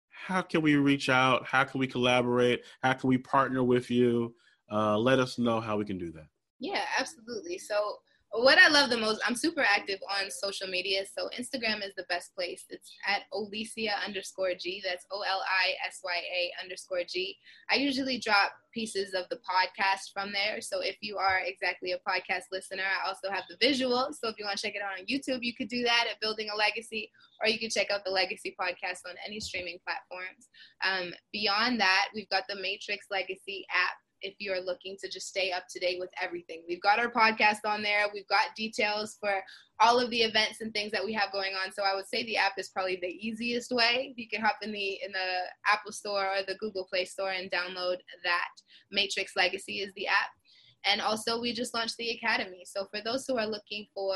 how 0.09 0.41
can 0.41 0.61
we 0.61 0.75
reach 0.75 1.09
out? 1.09 1.45
How 1.45 1.63
can 1.63 1.79
we 1.79 1.87
collaborate? 1.87 2.63
How 2.81 2.93
can 2.93 3.09
we 3.09 3.17
partner 3.17 3.63
with 3.63 3.91
you? 3.91 4.33
Uh, 4.71 4.97
let 4.97 5.19
us 5.19 5.37
know 5.37 5.59
how 5.59 5.77
we 5.77 5.85
can 5.85 5.97
do 5.97 6.11
that. 6.11 6.27
Yeah, 6.59 6.83
absolutely. 6.97 7.57
So 7.57 7.97
what 8.33 8.57
I 8.57 8.69
love 8.69 8.89
the 8.89 8.97
most, 8.97 9.19
I'm 9.27 9.35
super 9.35 9.61
active 9.61 9.99
on 10.09 10.31
social 10.31 10.67
media. 10.67 11.03
So 11.17 11.27
Instagram 11.37 11.85
is 11.85 11.93
the 11.97 12.05
best 12.07 12.33
place. 12.33 12.63
It's 12.69 12.89
at 13.05 13.23
Olisya 13.33 13.91
underscore 14.05 14.53
G. 14.57 14.81
That's 14.85 15.05
O 15.11 15.21
L 15.21 15.41
I 15.41 15.73
S 15.85 15.99
Y 16.01 16.13
A 16.15 16.63
underscore 16.63 17.01
G. 17.05 17.35
I 17.69 17.75
usually 17.75 18.19
drop 18.19 18.53
pieces 18.73 19.13
of 19.13 19.27
the 19.29 19.35
podcast 19.37 20.13
from 20.13 20.31
there. 20.31 20.61
So 20.61 20.79
if 20.79 20.95
you 21.01 21.17
are 21.17 21.41
exactly 21.45 21.91
a 21.91 21.97
podcast 21.97 22.43
listener, 22.53 22.83
I 22.83 23.09
also 23.09 23.29
have 23.29 23.43
the 23.49 23.57
visual. 23.59 24.09
So 24.13 24.29
if 24.29 24.35
you 24.39 24.45
want 24.45 24.57
to 24.57 24.65
check 24.65 24.75
it 24.75 24.81
out 24.81 24.97
on 24.97 25.05
YouTube, 25.07 25.43
you 25.43 25.53
could 25.53 25.67
do 25.67 25.83
that 25.83 26.05
at 26.09 26.21
Building 26.21 26.47
a 26.53 26.55
Legacy, 26.55 27.11
or 27.41 27.49
you 27.49 27.59
can 27.59 27.69
check 27.69 27.91
out 27.91 28.05
the 28.05 28.11
Legacy 28.11 28.55
podcast 28.57 29.01
on 29.09 29.15
any 29.27 29.41
streaming 29.41 29.79
platforms. 29.83 30.47
Um, 30.85 31.13
beyond 31.33 31.81
that, 31.81 32.07
we've 32.15 32.29
got 32.29 32.43
the 32.47 32.55
Matrix 32.55 33.07
Legacy 33.11 33.65
app 33.69 33.97
if 34.21 34.35
you're 34.39 34.61
looking 34.61 34.97
to 35.01 35.09
just 35.09 35.27
stay 35.27 35.51
up 35.51 35.63
to 35.69 35.79
date 35.79 35.99
with 35.99 36.09
everything. 36.21 36.63
We've 36.67 36.81
got 36.81 36.99
our 36.99 37.11
podcast 37.11 37.59
on 37.65 37.81
there. 37.81 38.05
We've 38.13 38.27
got 38.27 38.55
details 38.55 39.17
for 39.19 39.41
all 39.79 39.99
of 39.99 40.09
the 40.09 40.21
events 40.21 40.61
and 40.61 40.73
things 40.73 40.91
that 40.91 41.03
we 41.03 41.13
have 41.13 41.31
going 41.31 41.53
on. 41.53 41.71
So 41.73 41.83
I 41.83 41.95
would 41.95 42.07
say 42.07 42.23
the 42.23 42.37
app 42.37 42.53
is 42.57 42.69
probably 42.69 42.99
the 43.01 43.07
easiest 43.07 43.71
way. 43.71 44.13
You 44.15 44.27
can 44.29 44.41
hop 44.41 44.57
in 44.61 44.71
the 44.71 44.99
in 45.03 45.11
the 45.11 45.71
Apple 45.71 45.91
Store 45.91 46.25
or 46.25 46.43
the 46.47 46.55
Google 46.55 46.85
Play 46.85 47.05
Store 47.05 47.31
and 47.31 47.51
download 47.51 47.97
that. 48.23 48.49
Matrix 48.91 49.33
Legacy 49.35 49.79
is 49.79 49.93
the 49.95 50.07
app. 50.07 50.31
And 50.85 50.99
also, 50.99 51.39
we 51.39 51.53
just 51.53 51.73
launched 51.73 51.97
the 51.97 52.09
Academy. 52.09 52.63
So, 52.65 52.87
for 52.91 53.01
those 53.03 53.25
who 53.27 53.37
are 53.37 53.45
looking 53.45 53.85
for 53.93 54.15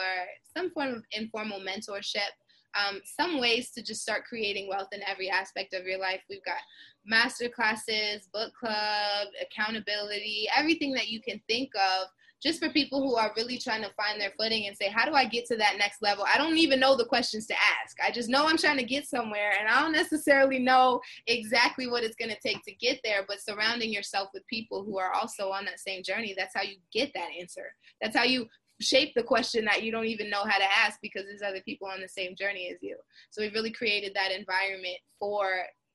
some 0.55 0.71
form 0.71 0.95
of 0.95 1.03
informal 1.11 1.59
mentorship, 1.59 2.33
um, 2.75 3.01
some 3.03 3.39
ways 3.39 3.71
to 3.71 3.83
just 3.83 4.01
start 4.01 4.25
creating 4.25 4.67
wealth 4.67 4.89
in 4.91 5.01
every 5.07 5.29
aspect 5.29 5.73
of 5.73 5.85
your 5.85 5.99
life. 5.99 6.21
We've 6.29 6.43
got 6.43 6.57
master 7.05 7.49
classes, 7.49 8.27
book 8.33 8.51
club, 8.59 9.27
accountability, 9.41 10.47
everything 10.55 10.93
that 10.93 11.09
you 11.09 11.21
can 11.21 11.41
think 11.47 11.69
of 11.75 12.07
just 12.43 12.59
for 12.59 12.69
people 12.69 13.01
who 13.01 13.15
are 13.15 13.33
really 13.35 13.57
trying 13.57 13.81
to 13.81 13.89
find 13.93 14.21
their 14.21 14.31
footing 14.39 14.67
and 14.67 14.77
say, 14.77 14.87
how 14.87 15.05
do 15.05 15.13
I 15.13 15.25
get 15.25 15.45
to 15.47 15.57
that 15.57 15.77
next 15.79 16.01
level? 16.03 16.25
I 16.31 16.37
don't 16.37 16.57
even 16.57 16.79
know 16.79 16.95
the 16.95 17.05
questions 17.05 17.47
to 17.47 17.55
ask. 17.55 17.97
I 18.05 18.11
just 18.11 18.29
know 18.29 18.47
I'm 18.47 18.57
trying 18.57 18.77
to 18.77 18.83
get 18.83 19.07
somewhere 19.07 19.53
and 19.59 19.67
I 19.67 19.81
don't 19.81 19.93
necessarily 19.93 20.59
know 20.59 21.01
exactly 21.25 21.87
what 21.87 22.03
it's 22.03 22.15
going 22.15 22.29
to 22.29 22.39
take 22.47 22.63
to 22.65 22.75
get 22.75 22.99
there, 23.03 23.25
but 23.27 23.41
surrounding 23.41 23.91
yourself 23.91 24.29
with 24.33 24.45
people 24.47 24.83
who 24.83 24.99
are 24.99 25.13
also 25.13 25.49
on 25.49 25.65
that 25.65 25.79
same 25.79 26.03
journey, 26.03 26.35
that's 26.37 26.53
how 26.55 26.61
you 26.61 26.75
get 26.93 27.11
that 27.15 27.29
answer. 27.39 27.65
That's 27.99 28.15
how 28.15 28.23
you 28.23 28.47
shape 28.81 29.13
the 29.15 29.23
question 29.23 29.65
that 29.65 29.83
you 29.83 29.91
don't 29.91 30.05
even 30.05 30.29
know 30.29 30.43
how 30.43 30.57
to 30.57 30.77
ask 30.77 30.99
because 31.01 31.23
there's 31.25 31.41
other 31.41 31.61
people 31.61 31.87
on 31.87 32.01
the 32.01 32.07
same 32.07 32.35
journey 32.35 32.69
as 32.73 32.81
you. 32.81 32.97
So 33.29 33.41
we 33.41 33.49
really 33.49 33.71
created 33.71 34.13
that 34.15 34.31
environment 34.31 34.97
for 35.19 35.47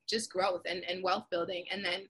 just 0.08 0.30
growth 0.32 0.62
and, 0.68 0.82
and 0.88 1.02
wealth 1.02 1.26
building. 1.30 1.64
And 1.70 1.84
then 1.84 2.08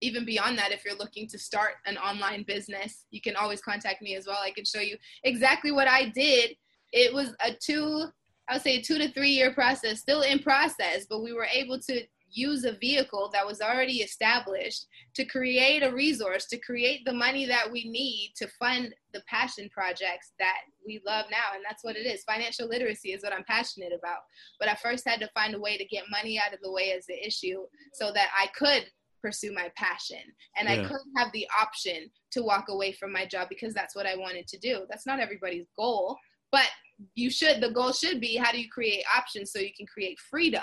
even 0.00 0.24
beyond 0.24 0.58
that, 0.58 0.72
if 0.72 0.84
you're 0.84 0.96
looking 0.96 1.26
to 1.28 1.38
start 1.38 1.74
an 1.86 1.96
online 1.96 2.44
business, 2.46 3.04
you 3.10 3.20
can 3.20 3.36
always 3.36 3.60
contact 3.60 4.02
me 4.02 4.16
as 4.16 4.26
well. 4.26 4.38
I 4.42 4.50
can 4.50 4.64
show 4.64 4.80
you 4.80 4.96
exactly 5.24 5.72
what 5.72 5.88
I 5.88 6.10
did. 6.10 6.56
It 6.92 7.14
was 7.14 7.34
a 7.44 7.52
two, 7.52 8.04
I 8.48 8.54
would 8.54 8.62
say 8.62 8.82
two 8.82 8.98
to 8.98 9.10
three 9.12 9.30
year 9.30 9.54
process, 9.54 10.00
still 10.00 10.22
in 10.22 10.40
process, 10.40 11.06
but 11.08 11.22
we 11.22 11.32
were 11.32 11.46
able 11.46 11.78
to 11.80 12.02
use 12.30 12.64
a 12.64 12.72
vehicle 12.72 13.30
that 13.32 13.46
was 13.46 13.60
already 13.60 13.98
established 13.98 14.86
to 15.14 15.24
create 15.24 15.82
a 15.82 15.92
resource, 15.92 16.46
to 16.46 16.58
create 16.58 17.04
the 17.04 17.12
money 17.12 17.46
that 17.46 17.70
we 17.70 17.88
need 17.88 18.32
to 18.36 18.48
fund 18.58 18.94
the 19.12 19.22
passion 19.28 19.68
projects 19.72 20.32
that 20.38 20.58
we 20.86 21.00
love 21.06 21.26
now. 21.30 21.54
And 21.54 21.64
that's 21.68 21.84
what 21.84 21.96
it 21.96 22.06
is. 22.06 22.24
Financial 22.24 22.68
literacy 22.68 23.12
is 23.12 23.22
what 23.22 23.32
I'm 23.32 23.44
passionate 23.44 23.92
about. 23.96 24.20
But 24.60 24.68
I 24.68 24.74
first 24.74 25.08
had 25.08 25.20
to 25.20 25.30
find 25.34 25.54
a 25.54 25.60
way 25.60 25.78
to 25.78 25.84
get 25.84 26.04
money 26.10 26.38
out 26.38 26.52
of 26.52 26.60
the 26.62 26.72
way 26.72 26.92
as 26.92 27.06
the 27.06 27.26
issue 27.26 27.62
so 27.94 28.12
that 28.12 28.28
I 28.38 28.48
could 28.56 28.86
pursue 29.22 29.52
my 29.52 29.70
passion 29.76 30.20
and 30.56 30.68
yeah. 30.68 30.74
I 30.74 30.88
could 30.88 31.00
have 31.16 31.32
the 31.32 31.48
option 31.60 32.10
to 32.32 32.42
walk 32.42 32.66
away 32.68 32.92
from 32.92 33.12
my 33.12 33.26
job 33.26 33.48
because 33.48 33.74
that's 33.74 33.96
what 33.96 34.06
I 34.06 34.14
wanted 34.16 34.46
to 34.48 34.58
do. 34.58 34.84
That's 34.88 35.06
not 35.06 35.20
everybody's 35.20 35.66
goal, 35.76 36.16
but 36.52 36.68
you 37.14 37.30
should 37.30 37.60
the 37.60 37.70
goal 37.70 37.92
should 37.92 38.20
be 38.20 38.36
how 38.36 38.52
do 38.52 38.60
you 38.60 38.68
create 38.70 39.04
options 39.14 39.52
so 39.52 39.58
you 39.58 39.72
can 39.76 39.86
create 39.86 40.18
freedom 40.30 40.62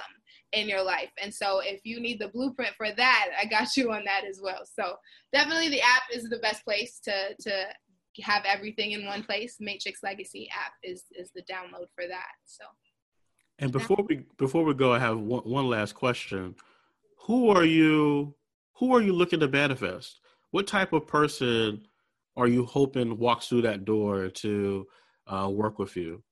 in 0.54 0.70
your 0.70 0.84
life. 0.84 1.10
And 1.22 1.34
so 1.34 1.60
if 1.60 1.82
you 1.84 2.00
need 2.00 2.20
the 2.20 2.30
blueprint 2.30 2.76
for 2.78 2.92
that, 2.96 3.30
I 3.40 3.46
got 3.46 3.76
you 3.76 3.92
on 3.92 4.04
that 4.06 4.24
as 4.24 4.40
well. 4.42 4.62
So 4.66 4.96
definitely 5.34 5.70
the 5.70 5.82
app 5.82 6.04
is 6.14 6.24
the 6.30 6.38
best 6.38 6.64
place 6.64 7.00
to 7.04 7.36
to 7.42 7.66
have 8.22 8.44
everything 8.46 8.92
in 8.92 9.06
one 9.06 9.24
place. 9.24 9.58
Matrix 9.60 10.04
Legacy 10.04 10.50
app 10.52 10.74
is 10.84 11.04
is 11.18 11.32
the 11.36 11.42
download 11.42 11.88
for 11.96 12.08
that. 12.08 12.34
So 12.46 12.66
And 13.60 13.72
before 13.72 14.06
we 14.08 14.22
before 14.38 14.64
we 14.64 14.74
go, 14.74 14.94
I 14.94 15.00
have 15.00 15.20
one, 15.20 15.42
one 15.42 15.68
last 15.68 15.94
question. 15.94 16.56
Who 17.26 17.50
are 17.50 17.66
you 17.66 18.36
who 18.74 18.96
are 18.96 19.02
you 19.02 19.14
looking 19.14 19.40
to 19.40 19.48
manifest? 19.48 20.20
What 20.52 20.68
type 20.68 20.94
of 20.94 21.08
person 21.08 21.88
are 22.36 22.48
you 22.48 22.66
hoping 22.66 23.18
walks 23.18 23.48
through 23.48 23.64
that 23.64 23.86
door 23.86 24.30
to 24.30 24.88
uh, 25.28 25.50
work 25.52 25.80
with 25.80 25.96
you? 25.96 26.24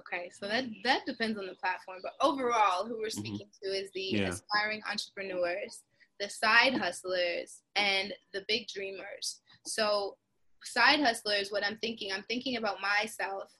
Okay, 0.00 0.30
so 0.32 0.46
that 0.48 0.64
that 0.84 1.04
depends 1.06 1.38
on 1.38 1.46
the 1.46 1.54
platform, 1.54 1.98
but 2.02 2.12
overall, 2.20 2.86
who 2.86 2.98
we're 2.98 3.08
mm-hmm. 3.08 3.20
speaking 3.20 3.46
mm-hmm. 3.46 3.72
to 3.72 3.78
is 3.78 3.90
the 3.92 4.00
yeah. 4.00 4.28
aspiring 4.28 4.80
entrepreneurs, 4.90 5.82
the 6.18 6.28
side 6.28 6.74
hustlers, 6.74 7.62
and 7.76 8.12
the 8.32 8.44
big 8.48 8.66
dreamers. 8.68 9.40
So, 9.66 10.16
side 10.64 11.00
hustlers, 11.00 11.50
what 11.50 11.64
I'm 11.64 11.76
thinking, 11.78 12.12
I'm 12.12 12.24
thinking 12.28 12.56
about 12.56 12.78
myself 12.80 13.50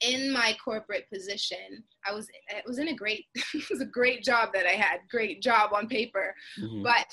in 0.00 0.30
my 0.30 0.56
corporate 0.64 1.06
position. 1.12 1.82
I 2.06 2.14
was 2.14 2.28
it 2.50 2.64
was 2.66 2.78
in 2.78 2.88
a 2.88 2.94
great 2.94 3.24
it 3.34 3.68
was 3.70 3.80
a 3.80 3.86
great 3.86 4.22
job 4.22 4.50
that 4.54 4.66
I 4.66 4.76
had, 4.76 5.00
great 5.10 5.42
job 5.42 5.72
on 5.72 5.88
paper, 5.88 6.34
mm-hmm. 6.60 6.82
but 6.82 7.12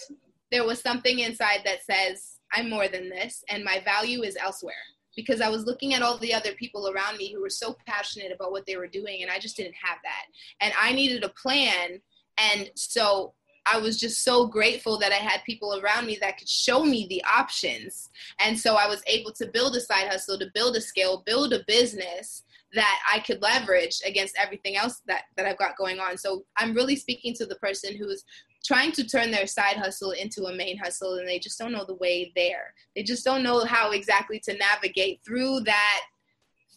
there 0.51 0.65
was 0.65 0.79
something 0.79 1.19
inside 1.19 1.61
that 1.65 1.83
says 1.83 2.37
I'm 2.53 2.69
more 2.69 2.87
than 2.87 3.09
this, 3.09 3.43
and 3.49 3.63
my 3.63 3.81
value 3.83 4.21
is 4.21 4.37
elsewhere 4.37 4.75
because 5.15 5.41
I 5.41 5.49
was 5.49 5.65
looking 5.65 5.93
at 5.93 6.01
all 6.01 6.17
the 6.17 6.33
other 6.33 6.53
people 6.53 6.89
around 6.89 7.17
me 7.17 7.31
who 7.31 7.41
were 7.41 7.49
so 7.49 7.75
passionate 7.85 8.31
about 8.31 8.51
what 8.51 8.65
they 8.65 8.77
were 8.77 8.87
doing, 8.87 9.21
and 9.21 9.31
I 9.31 9.39
just 9.39 9.57
didn't 9.57 9.75
have 9.81 9.97
that. 10.03 10.25
And 10.61 10.73
I 10.79 10.93
needed 10.93 11.23
a 11.23 11.29
plan. 11.29 12.01
And 12.37 12.69
so 12.75 13.33
I 13.65 13.79
was 13.79 13.99
just 13.99 14.23
so 14.23 14.45
grateful 14.45 14.97
that 14.99 15.11
I 15.11 15.15
had 15.15 15.43
people 15.43 15.79
around 15.79 16.05
me 16.05 16.17
that 16.21 16.37
could 16.37 16.49
show 16.49 16.83
me 16.83 17.07
the 17.09 17.23
options. 17.23 18.09
And 18.39 18.59
so 18.59 18.75
I 18.75 18.87
was 18.87 19.01
able 19.07 19.31
to 19.33 19.47
build 19.47 19.75
a 19.75 19.79
side 19.79 20.07
hustle, 20.07 20.37
to 20.37 20.51
build 20.53 20.75
a 20.75 20.81
skill, 20.81 21.23
build 21.25 21.53
a 21.53 21.63
business 21.67 22.43
that 22.73 22.99
I 23.11 23.19
could 23.19 23.41
leverage 23.41 24.01
against 24.05 24.37
everything 24.37 24.75
else 24.75 25.01
that, 25.07 25.23
that 25.37 25.45
I've 25.45 25.57
got 25.57 25.77
going 25.77 25.99
on. 25.99 26.17
So 26.17 26.45
I'm 26.57 26.75
really 26.75 26.95
speaking 26.95 27.33
to 27.35 27.45
the 27.45 27.55
person 27.55 27.95
who's 27.95 28.23
trying 28.65 28.91
to 28.93 29.05
turn 29.05 29.31
their 29.31 29.47
side 29.47 29.77
hustle 29.77 30.11
into 30.11 30.45
a 30.45 30.55
main 30.55 30.77
hustle 30.77 31.15
and 31.15 31.27
they 31.27 31.39
just 31.39 31.59
don't 31.59 31.71
know 31.71 31.85
the 31.85 31.95
way 31.95 32.31
there. 32.35 32.73
They 32.95 33.03
just 33.03 33.23
don't 33.23 33.43
know 33.43 33.63
how 33.65 33.91
exactly 33.91 34.39
to 34.41 34.57
navigate 34.57 35.21
through 35.25 35.61
that 35.61 36.01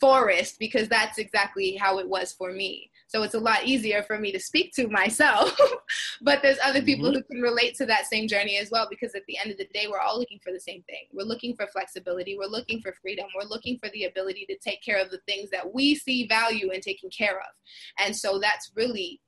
forest 0.01 0.57
because 0.59 0.89
that's 0.89 1.19
exactly 1.19 1.77
how 1.77 1.99
it 1.99 2.09
was 2.09 2.33
for 2.33 2.53
me. 2.53 2.91
So 3.09 3.23
it's 3.23 3.35
a 3.35 3.41
lot 3.41 3.65
easier 3.65 4.03
for 4.03 4.19
me 4.19 4.33
to 4.33 4.39
speak 4.39 4.75
to 4.75 4.87
myself. 4.89 5.57
but 6.21 6.43
there's 6.43 6.59
other 6.63 6.83
people 6.83 7.07
mm-hmm. 7.07 7.17
who 7.17 7.23
can 7.25 7.41
relate 7.41 7.75
to 7.77 7.87
that 7.87 8.07
same 8.07 8.29
journey 8.29 8.59
as 8.59 8.71
well 8.71 8.87
because 8.89 9.15
at 9.15 9.23
the 9.27 9.39
end 9.39 9.51
of 9.51 9.57
the 9.57 9.69
day, 9.73 9.87
we're 9.91 9.99
all 9.99 10.19
looking 10.19 10.41
for 10.45 10.53
the 10.53 10.61
same 10.61 10.83
thing. 10.83 11.07
We're 11.13 11.25
looking 11.25 11.57
for 11.57 11.67
flexibility, 11.69 12.37
we're 12.37 12.47
looking 12.47 12.81
for 12.83 12.95
freedom, 13.01 13.27
we're 13.35 13.49
looking 13.49 13.79
for 13.79 13.89
the 13.91 14.05
ability 14.05 14.47
to 14.51 14.59
take 14.59 14.83
care 14.83 15.03
of 15.03 15.11
the 15.11 15.21
things 15.27 15.49
that 15.51 15.73
we 15.73 15.95
see 15.95 16.27
value 16.27 16.71
in 16.71 16.81
taking 16.81 17.11
care 17.11 17.39
of. 17.39 17.47
And 17.99 18.15
so 18.15 18.39
that's 18.39 18.73
really 18.77 19.21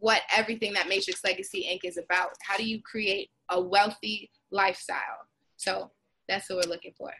what 0.00 0.22
everything 0.34 0.72
that 0.74 0.88
Matrix 0.88 1.22
Legacy 1.24 1.66
Inc. 1.70 1.88
is 1.88 1.96
about. 1.96 2.30
How 2.46 2.56
do 2.56 2.64
you 2.64 2.80
create 2.82 3.30
a 3.50 3.60
wealthy 3.60 4.30
lifestyle? 4.50 5.26
So 5.56 5.90
that's 6.28 6.48
what 6.50 6.64
we're 6.64 6.72
looking 6.72 6.92
for. 6.96 7.10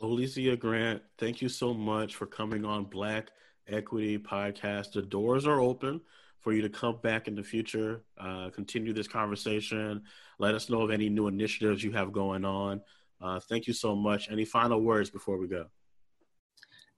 Alicia 0.00 0.56
Grant, 0.56 1.02
thank 1.18 1.40
you 1.40 1.48
so 1.48 1.72
much 1.72 2.14
for 2.16 2.26
coming 2.26 2.64
on 2.64 2.84
Black 2.84 3.30
Equity 3.68 4.18
Podcast. 4.18 4.92
The 4.92 5.02
doors 5.02 5.46
are 5.46 5.60
open 5.60 6.00
for 6.40 6.52
you 6.52 6.60
to 6.62 6.68
come 6.68 6.98
back 7.02 7.26
in 7.26 7.34
the 7.34 7.42
future, 7.42 8.02
uh, 8.18 8.50
continue 8.50 8.92
this 8.92 9.08
conversation. 9.08 10.02
Let 10.38 10.54
us 10.54 10.68
know 10.68 10.82
of 10.82 10.90
any 10.90 11.08
new 11.08 11.26
initiatives 11.26 11.82
you 11.82 11.92
have 11.92 12.12
going 12.12 12.44
on. 12.44 12.82
Uh, 13.20 13.40
thank 13.40 13.66
you 13.66 13.72
so 13.72 13.96
much. 13.96 14.30
Any 14.30 14.44
final 14.44 14.82
words 14.82 15.08
before 15.08 15.38
we 15.38 15.48
go? 15.48 15.66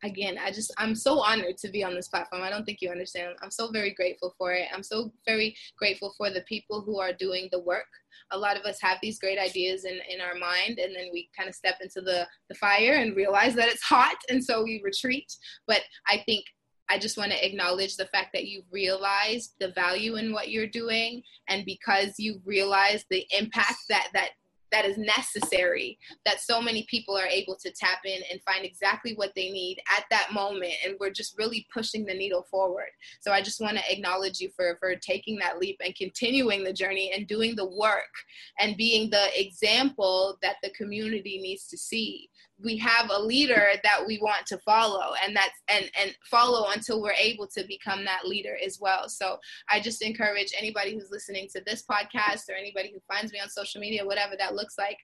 Again, 0.03 0.39
I 0.43 0.51
just, 0.51 0.73
I'm 0.79 0.95
so 0.95 1.21
honored 1.21 1.57
to 1.59 1.69
be 1.69 1.83
on 1.83 1.95
this 1.95 2.09
platform. 2.09 2.43
I 2.43 2.51
don't 2.51 2.65
think 2.65 2.81
you 2.81 2.91
understand. 2.91 3.35
I'm 3.43 3.51
so 3.51 3.71
very 3.71 3.93
grateful 3.93 4.35
for 4.37 4.53
it. 4.53 4.69
I'm 4.75 4.83
so 4.83 5.13
very 5.27 5.57
grateful 5.79 6.15
for 6.17 6.31
the 6.31 6.43
people 6.43 6.83
who 6.83 7.01
are 7.01 7.13
doing 7.13 7.49
the 7.51 7.61
work. 7.61 7.87
A 8.33 8.39
lot 8.39 8.59
of 8.59 8.65
us 8.65 8.79
have 8.81 8.99
these 9.01 9.19
great 9.19 9.39
ideas 9.39 9.85
in, 9.85 9.99
in 10.11 10.21
our 10.21 10.35
mind, 10.35 10.79
and 10.79 10.95
then 10.95 11.09
we 11.13 11.31
kind 11.37 11.49
of 11.49 11.55
step 11.55 11.77
into 11.81 12.01
the, 12.01 12.27
the 12.49 12.55
fire 12.55 12.95
and 12.95 13.17
realize 13.17 13.55
that 13.55 13.69
it's 13.69 13.83
hot, 13.83 14.17
and 14.29 14.43
so 14.45 14.65
we 14.65 14.81
retreat. 14.85 15.33
But 15.67 15.83
I 16.09 16.23
think 16.27 16.45
I 16.89 16.99
just 16.99 17.19
want 17.19 17.33
to 17.33 17.47
acknowledge 17.47 17.97
the 17.97 18.07
fact 18.07 18.31
that 18.33 18.47
you've 18.47 18.65
realized 18.71 19.55
the 19.61 19.73
value 19.73 20.17
in 20.17 20.33
what 20.33 20.51
you're 20.51 20.67
doing, 20.67 21.23
and 21.49 21.65
because 21.65 22.15
you've 22.19 22.45
realized 22.45 23.07
the 23.11 23.27
impact 23.37 23.79
that 23.89 24.09
that 24.15 24.31
that 24.73 24.85
is 24.85 24.99
necessary 24.99 25.99
that 26.25 26.41
so 26.41 26.61
many 26.61 26.87
people 26.91 27.17
are 27.17 27.27
able 27.27 27.57
to 27.57 27.71
tap 27.71 28.01
in 28.05 28.21
and 28.31 28.41
find 28.43 28.65
exactly 28.65 29.15
what 29.15 29.33
they 29.35 29.51
need 29.51 29.79
at 29.97 30.05
that 30.11 30.33
moment. 30.33 30.73
And 30.85 30.97
we're 30.99 31.11
just 31.11 31.39
really 31.39 31.67
pushing 31.73 32.05
the 32.05 32.15
needle 32.15 32.47
forward. 32.51 32.91
So 33.21 33.33
i 33.33 33.41
just 33.43 33.61
want 33.61 33.77
to 33.77 33.93
acknowledge 33.93 34.41
you 34.41 34.51
for 34.57 34.77
for 34.81 34.95
taking 34.97 35.37
that 35.39 35.59
leap 35.59 35.79
and 35.85 35.95
continuing 35.95 36.65
the 36.65 36.73
journey 36.73 37.13
and 37.15 37.27
doing 37.27 37.55
the 37.57 37.69
work 37.69 38.15
and 38.59 38.77
being 38.77 39.11
the 39.11 39.29
example 39.41 40.39
that 40.43 40.57
the 40.63 40.71
community 40.71 41.39
needs 41.41 41.67
to 41.69 41.77
see 41.77 42.31
we 42.63 42.77
have 42.79 43.11
a 43.11 43.21
leader 43.21 43.69
that 43.83 44.01
we 44.07 44.19
want 44.19 44.47
to 44.47 44.59
follow 44.59 45.13
and 45.23 45.37
that's 45.37 45.61
and 45.69 45.91
and 46.01 46.17
follow 46.25 46.71
until 46.71 47.03
we're 47.03 47.13
able 47.13 47.47
to 47.47 47.65
become 47.67 48.05
that 48.05 48.27
leader 48.27 48.57
as 48.65 48.79
well. 48.81 49.09
So 49.09 49.39
i 49.69 49.81
just 49.81 50.03
encourage 50.03 50.53
anybody 50.57 50.95
who's 50.95 51.11
listening 51.11 51.49
to 51.53 51.63
this 51.67 51.85
podcast 51.91 52.49
or 52.49 52.55
anybody 52.55 52.93
who 52.93 53.01
finds 53.13 53.33
me 53.33 53.41
on 53.41 53.49
social 53.49 53.81
media 53.81 54.05
whatever 54.05 54.35
that 54.39 54.55
looks 54.55 54.79
like 54.79 54.99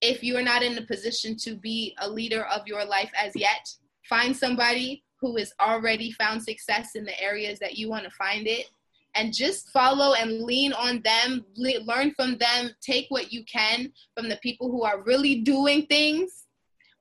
if 0.00 0.22
you 0.22 0.36
are 0.36 0.42
not 0.42 0.62
in 0.62 0.74
the 0.74 0.82
position 0.82 1.36
to 1.36 1.54
be 1.54 1.94
a 2.00 2.08
leader 2.08 2.44
of 2.46 2.66
your 2.66 2.84
life 2.84 3.10
as 3.16 3.32
yet 3.34 3.68
find 4.08 4.36
somebody 4.36 5.02
who 5.20 5.36
has 5.36 5.52
already 5.60 6.10
found 6.12 6.42
success 6.42 6.90
in 6.94 7.04
the 7.04 7.22
areas 7.22 7.58
that 7.60 7.76
you 7.76 7.88
want 7.88 8.04
to 8.04 8.10
find 8.10 8.46
it 8.46 8.66
and 9.14 9.32
just 9.32 9.68
follow 9.70 10.14
and 10.14 10.42
lean 10.42 10.72
on 10.72 11.00
them 11.02 11.44
learn 11.56 12.12
from 12.14 12.36
them 12.38 12.70
take 12.80 13.06
what 13.08 13.32
you 13.32 13.44
can 13.44 13.92
from 14.16 14.28
the 14.28 14.38
people 14.38 14.70
who 14.70 14.82
are 14.84 15.02
really 15.02 15.36
doing 15.40 15.86
things 15.86 16.41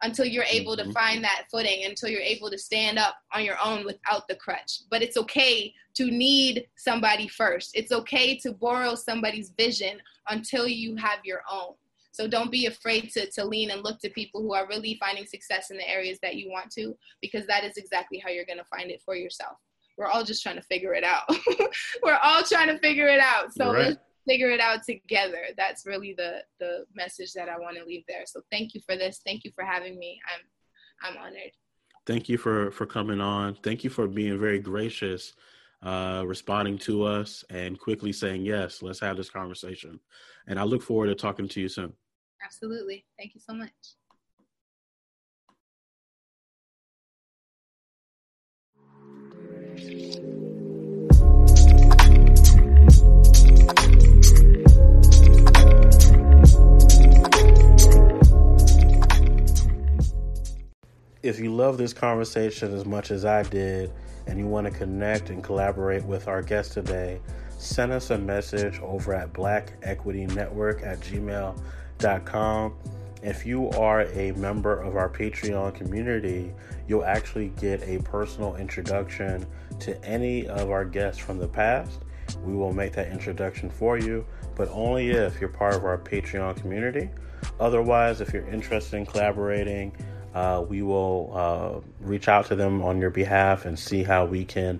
until 0.01 0.25
you're 0.25 0.45
able 0.45 0.75
to 0.75 0.83
mm-hmm. 0.83 0.91
find 0.91 1.23
that 1.23 1.45
footing, 1.51 1.85
until 1.85 2.09
you're 2.09 2.21
able 2.21 2.49
to 2.49 2.57
stand 2.57 2.97
up 2.97 3.15
on 3.33 3.43
your 3.43 3.57
own 3.63 3.85
without 3.85 4.27
the 4.27 4.35
crutch. 4.35 4.81
But 4.89 5.01
it's 5.01 5.17
okay 5.17 5.73
to 5.95 6.05
need 6.05 6.67
somebody 6.75 7.27
first. 7.27 7.71
It's 7.75 7.91
okay 7.91 8.37
to 8.39 8.53
borrow 8.53 8.95
somebody's 8.95 9.51
vision 9.57 9.99
until 10.29 10.67
you 10.67 10.95
have 10.95 11.19
your 11.23 11.41
own. 11.51 11.73
So 12.13 12.27
don't 12.27 12.51
be 12.51 12.65
afraid 12.65 13.09
to, 13.11 13.29
to 13.31 13.45
lean 13.45 13.71
and 13.71 13.83
look 13.83 13.99
to 13.99 14.09
people 14.09 14.41
who 14.41 14.53
are 14.53 14.67
really 14.67 14.97
finding 14.99 15.25
success 15.25 15.71
in 15.71 15.77
the 15.77 15.89
areas 15.89 16.19
that 16.21 16.35
you 16.35 16.49
want 16.49 16.69
to, 16.71 16.95
because 17.21 17.47
that 17.47 17.63
is 17.63 17.77
exactly 17.77 18.19
how 18.19 18.29
you're 18.29 18.45
going 18.45 18.59
to 18.59 18.65
find 18.65 18.91
it 18.91 19.01
for 19.05 19.15
yourself. 19.15 19.57
We're 19.97 20.07
all 20.07 20.23
just 20.23 20.43
trying 20.43 20.57
to 20.57 20.63
figure 20.63 20.93
it 20.93 21.03
out. 21.03 21.23
We're 22.03 22.19
all 22.21 22.43
trying 22.43 22.67
to 22.67 22.79
figure 22.79 23.07
it 23.07 23.19
out. 23.19 23.53
So 23.53 23.73
right 23.73 23.97
figure 24.27 24.49
it 24.49 24.59
out 24.59 24.83
together. 24.83 25.45
That's 25.57 25.85
really 25.85 26.13
the 26.17 26.43
the 26.59 26.85
message 26.93 27.33
that 27.33 27.49
I 27.49 27.57
want 27.59 27.77
to 27.77 27.85
leave 27.85 28.03
there. 28.07 28.23
So 28.25 28.41
thank 28.51 28.73
you 28.73 28.81
for 28.85 28.95
this. 28.95 29.21
Thank 29.25 29.43
you 29.43 29.51
for 29.55 29.63
having 29.63 29.97
me. 29.97 30.19
I'm 30.31 31.11
I'm 31.15 31.23
honored. 31.23 31.51
Thank 32.05 32.29
you 32.29 32.37
for 32.37 32.71
for 32.71 32.85
coming 32.85 33.21
on. 33.21 33.55
Thank 33.63 33.83
you 33.83 33.89
for 33.89 34.07
being 34.07 34.39
very 34.39 34.59
gracious, 34.59 35.33
uh, 35.83 36.23
responding 36.25 36.77
to 36.79 37.03
us 37.03 37.43
and 37.49 37.79
quickly 37.79 38.11
saying 38.11 38.45
yes. 38.45 38.81
Let's 38.81 38.99
have 38.99 39.17
this 39.17 39.29
conversation. 39.29 39.99
And 40.47 40.59
I 40.59 40.63
look 40.63 40.81
forward 40.81 41.07
to 41.07 41.15
talking 41.15 41.47
to 41.47 41.61
you 41.61 41.69
soon. 41.69 41.93
Absolutely. 42.43 43.05
Thank 43.17 43.35
you 43.35 43.41
so 43.41 43.53
much. 43.53 43.71
If 61.23 61.39
you 61.39 61.53
love 61.53 61.77
this 61.77 61.93
conversation 61.93 62.73
as 62.73 62.83
much 62.83 63.11
as 63.11 63.25
I 63.25 63.43
did 63.43 63.91
and 64.25 64.39
you 64.39 64.47
want 64.47 64.65
to 64.65 64.71
connect 64.71 65.29
and 65.29 65.43
collaborate 65.43 66.03
with 66.03 66.27
our 66.27 66.41
guest 66.41 66.73
today, 66.73 67.19
send 67.59 67.91
us 67.91 68.09
a 68.09 68.17
message 68.17 68.79
over 68.79 69.13
at 69.13 69.31
Black 69.31 69.73
Equity 69.83 70.25
Network 70.25 70.81
at 70.81 70.99
gmail.com. 71.01 72.73
If 73.21 73.45
you 73.45 73.69
are 73.69 74.01
a 74.13 74.31
member 74.31 74.81
of 74.81 74.95
our 74.95 75.09
Patreon 75.09 75.75
community, 75.75 76.53
you'll 76.87 77.05
actually 77.05 77.49
get 77.61 77.83
a 77.83 77.99
personal 77.99 78.55
introduction 78.55 79.45
to 79.81 80.03
any 80.03 80.47
of 80.47 80.71
our 80.71 80.85
guests 80.85 81.21
from 81.21 81.37
the 81.37 81.47
past. 81.47 81.99
We 82.43 82.55
will 82.55 82.73
make 82.73 82.93
that 82.93 83.11
introduction 83.11 83.69
for 83.69 83.99
you, 83.99 84.25
but 84.55 84.69
only 84.69 85.11
if 85.11 85.39
you're 85.39 85.49
part 85.49 85.75
of 85.75 85.85
our 85.85 85.99
Patreon 85.99 86.55
community. 86.55 87.11
Otherwise, 87.59 88.21
if 88.21 88.33
you're 88.33 88.47
interested 88.47 88.97
in 88.97 89.05
collaborating, 89.05 89.95
uh, 90.33 90.63
we 90.67 90.81
will 90.81 91.31
uh, 91.33 92.05
reach 92.05 92.27
out 92.27 92.45
to 92.47 92.55
them 92.55 92.81
on 92.81 92.99
your 92.99 93.09
behalf 93.09 93.65
and 93.65 93.77
see 93.77 94.03
how 94.03 94.25
we 94.25 94.45
can 94.45 94.79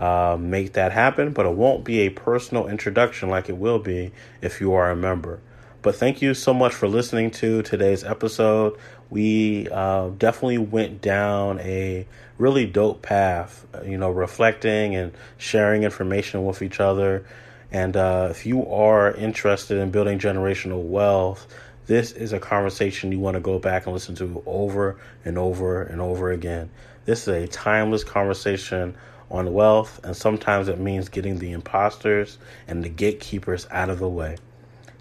uh, 0.00 0.36
make 0.38 0.72
that 0.74 0.92
happen. 0.92 1.32
But 1.32 1.46
it 1.46 1.52
won't 1.52 1.84
be 1.84 2.00
a 2.00 2.10
personal 2.10 2.68
introduction 2.68 3.28
like 3.28 3.48
it 3.48 3.56
will 3.56 3.78
be 3.78 4.12
if 4.40 4.60
you 4.60 4.74
are 4.74 4.90
a 4.90 4.96
member. 4.96 5.40
But 5.80 5.94
thank 5.94 6.20
you 6.20 6.34
so 6.34 6.52
much 6.52 6.74
for 6.74 6.88
listening 6.88 7.30
to 7.32 7.62
today's 7.62 8.02
episode. 8.02 8.76
We 9.10 9.68
uh, 9.70 10.10
definitely 10.10 10.58
went 10.58 11.00
down 11.00 11.60
a 11.60 12.06
really 12.36 12.66
dope 12.66 13.02
path, 13.02 13.64
you 13.84 13.96
know, 13.96 14.10
reflecting 14.10 14.96
and 14.96 15.12
sharing 15.36 15.84
information 15.84 16.44
with 16.44 16.62
each 16.62 16.80
other. 16.80 17.24
And 17.70 17.96
uh, 17.96 18.28
if 18.30 18.44
you 18.44 18.66
are 18.66 19.12
interested 19.12 19.78
in 19.78 19.90
building 19.90 20.18
generational 20.18 20.82
wealth, 20.82 21.46
this 21.88 22.12
is 22.12 22.34
a 22.34 22.38
conversation 22.38 23.10
you 23.10 23.18
want 23.18 23.34
to 23.34 23.40
go 23.40 23.58
back 23.58 23.86
and 23.86 23.94
listen 23.94 24.14
to 24.16 24.42
over 24.44 24.98
and 25.24 25.38
over 25.38 25.82
and 25.82 26.02
over 26.02 26.30
again. 26.30 26.68
This 27.06 27.22
is 27.22 27.28
a 27.28 27.46
timeless 27.48 28.04
conversation 28.04 28.94
on 29.30 29.54
wealth, 29.54 29.98
and 30.04 30.14
sometimes 30.14 30.68
it 30.68 30.78
means 30.78 31.08
getting 31.08 31.38
the 31.38 31.52
imposters 31.52 32.36
and 32.66 32.84
the 32.84 32.90
gatekeepers 32.90 33.66
out 33.70 33.88
of 33.88 34.00
the 34.00 34.08
way. 34.08 34.36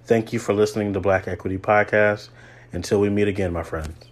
Thank 0.05 0.31
you 0.31 0.39
for 0.39 0.53
listening 0.53 0.93
to 0.93 1.01
Black 1.01 1.27
Equity 1.27 1.57
Podcast. 1.57 2.30
Until 2.72 3.01
we 3.01 3.09
meet 3.09 3.27
again, 3.27 3.51
my 3.51 3.64
friends. 3.64 4.06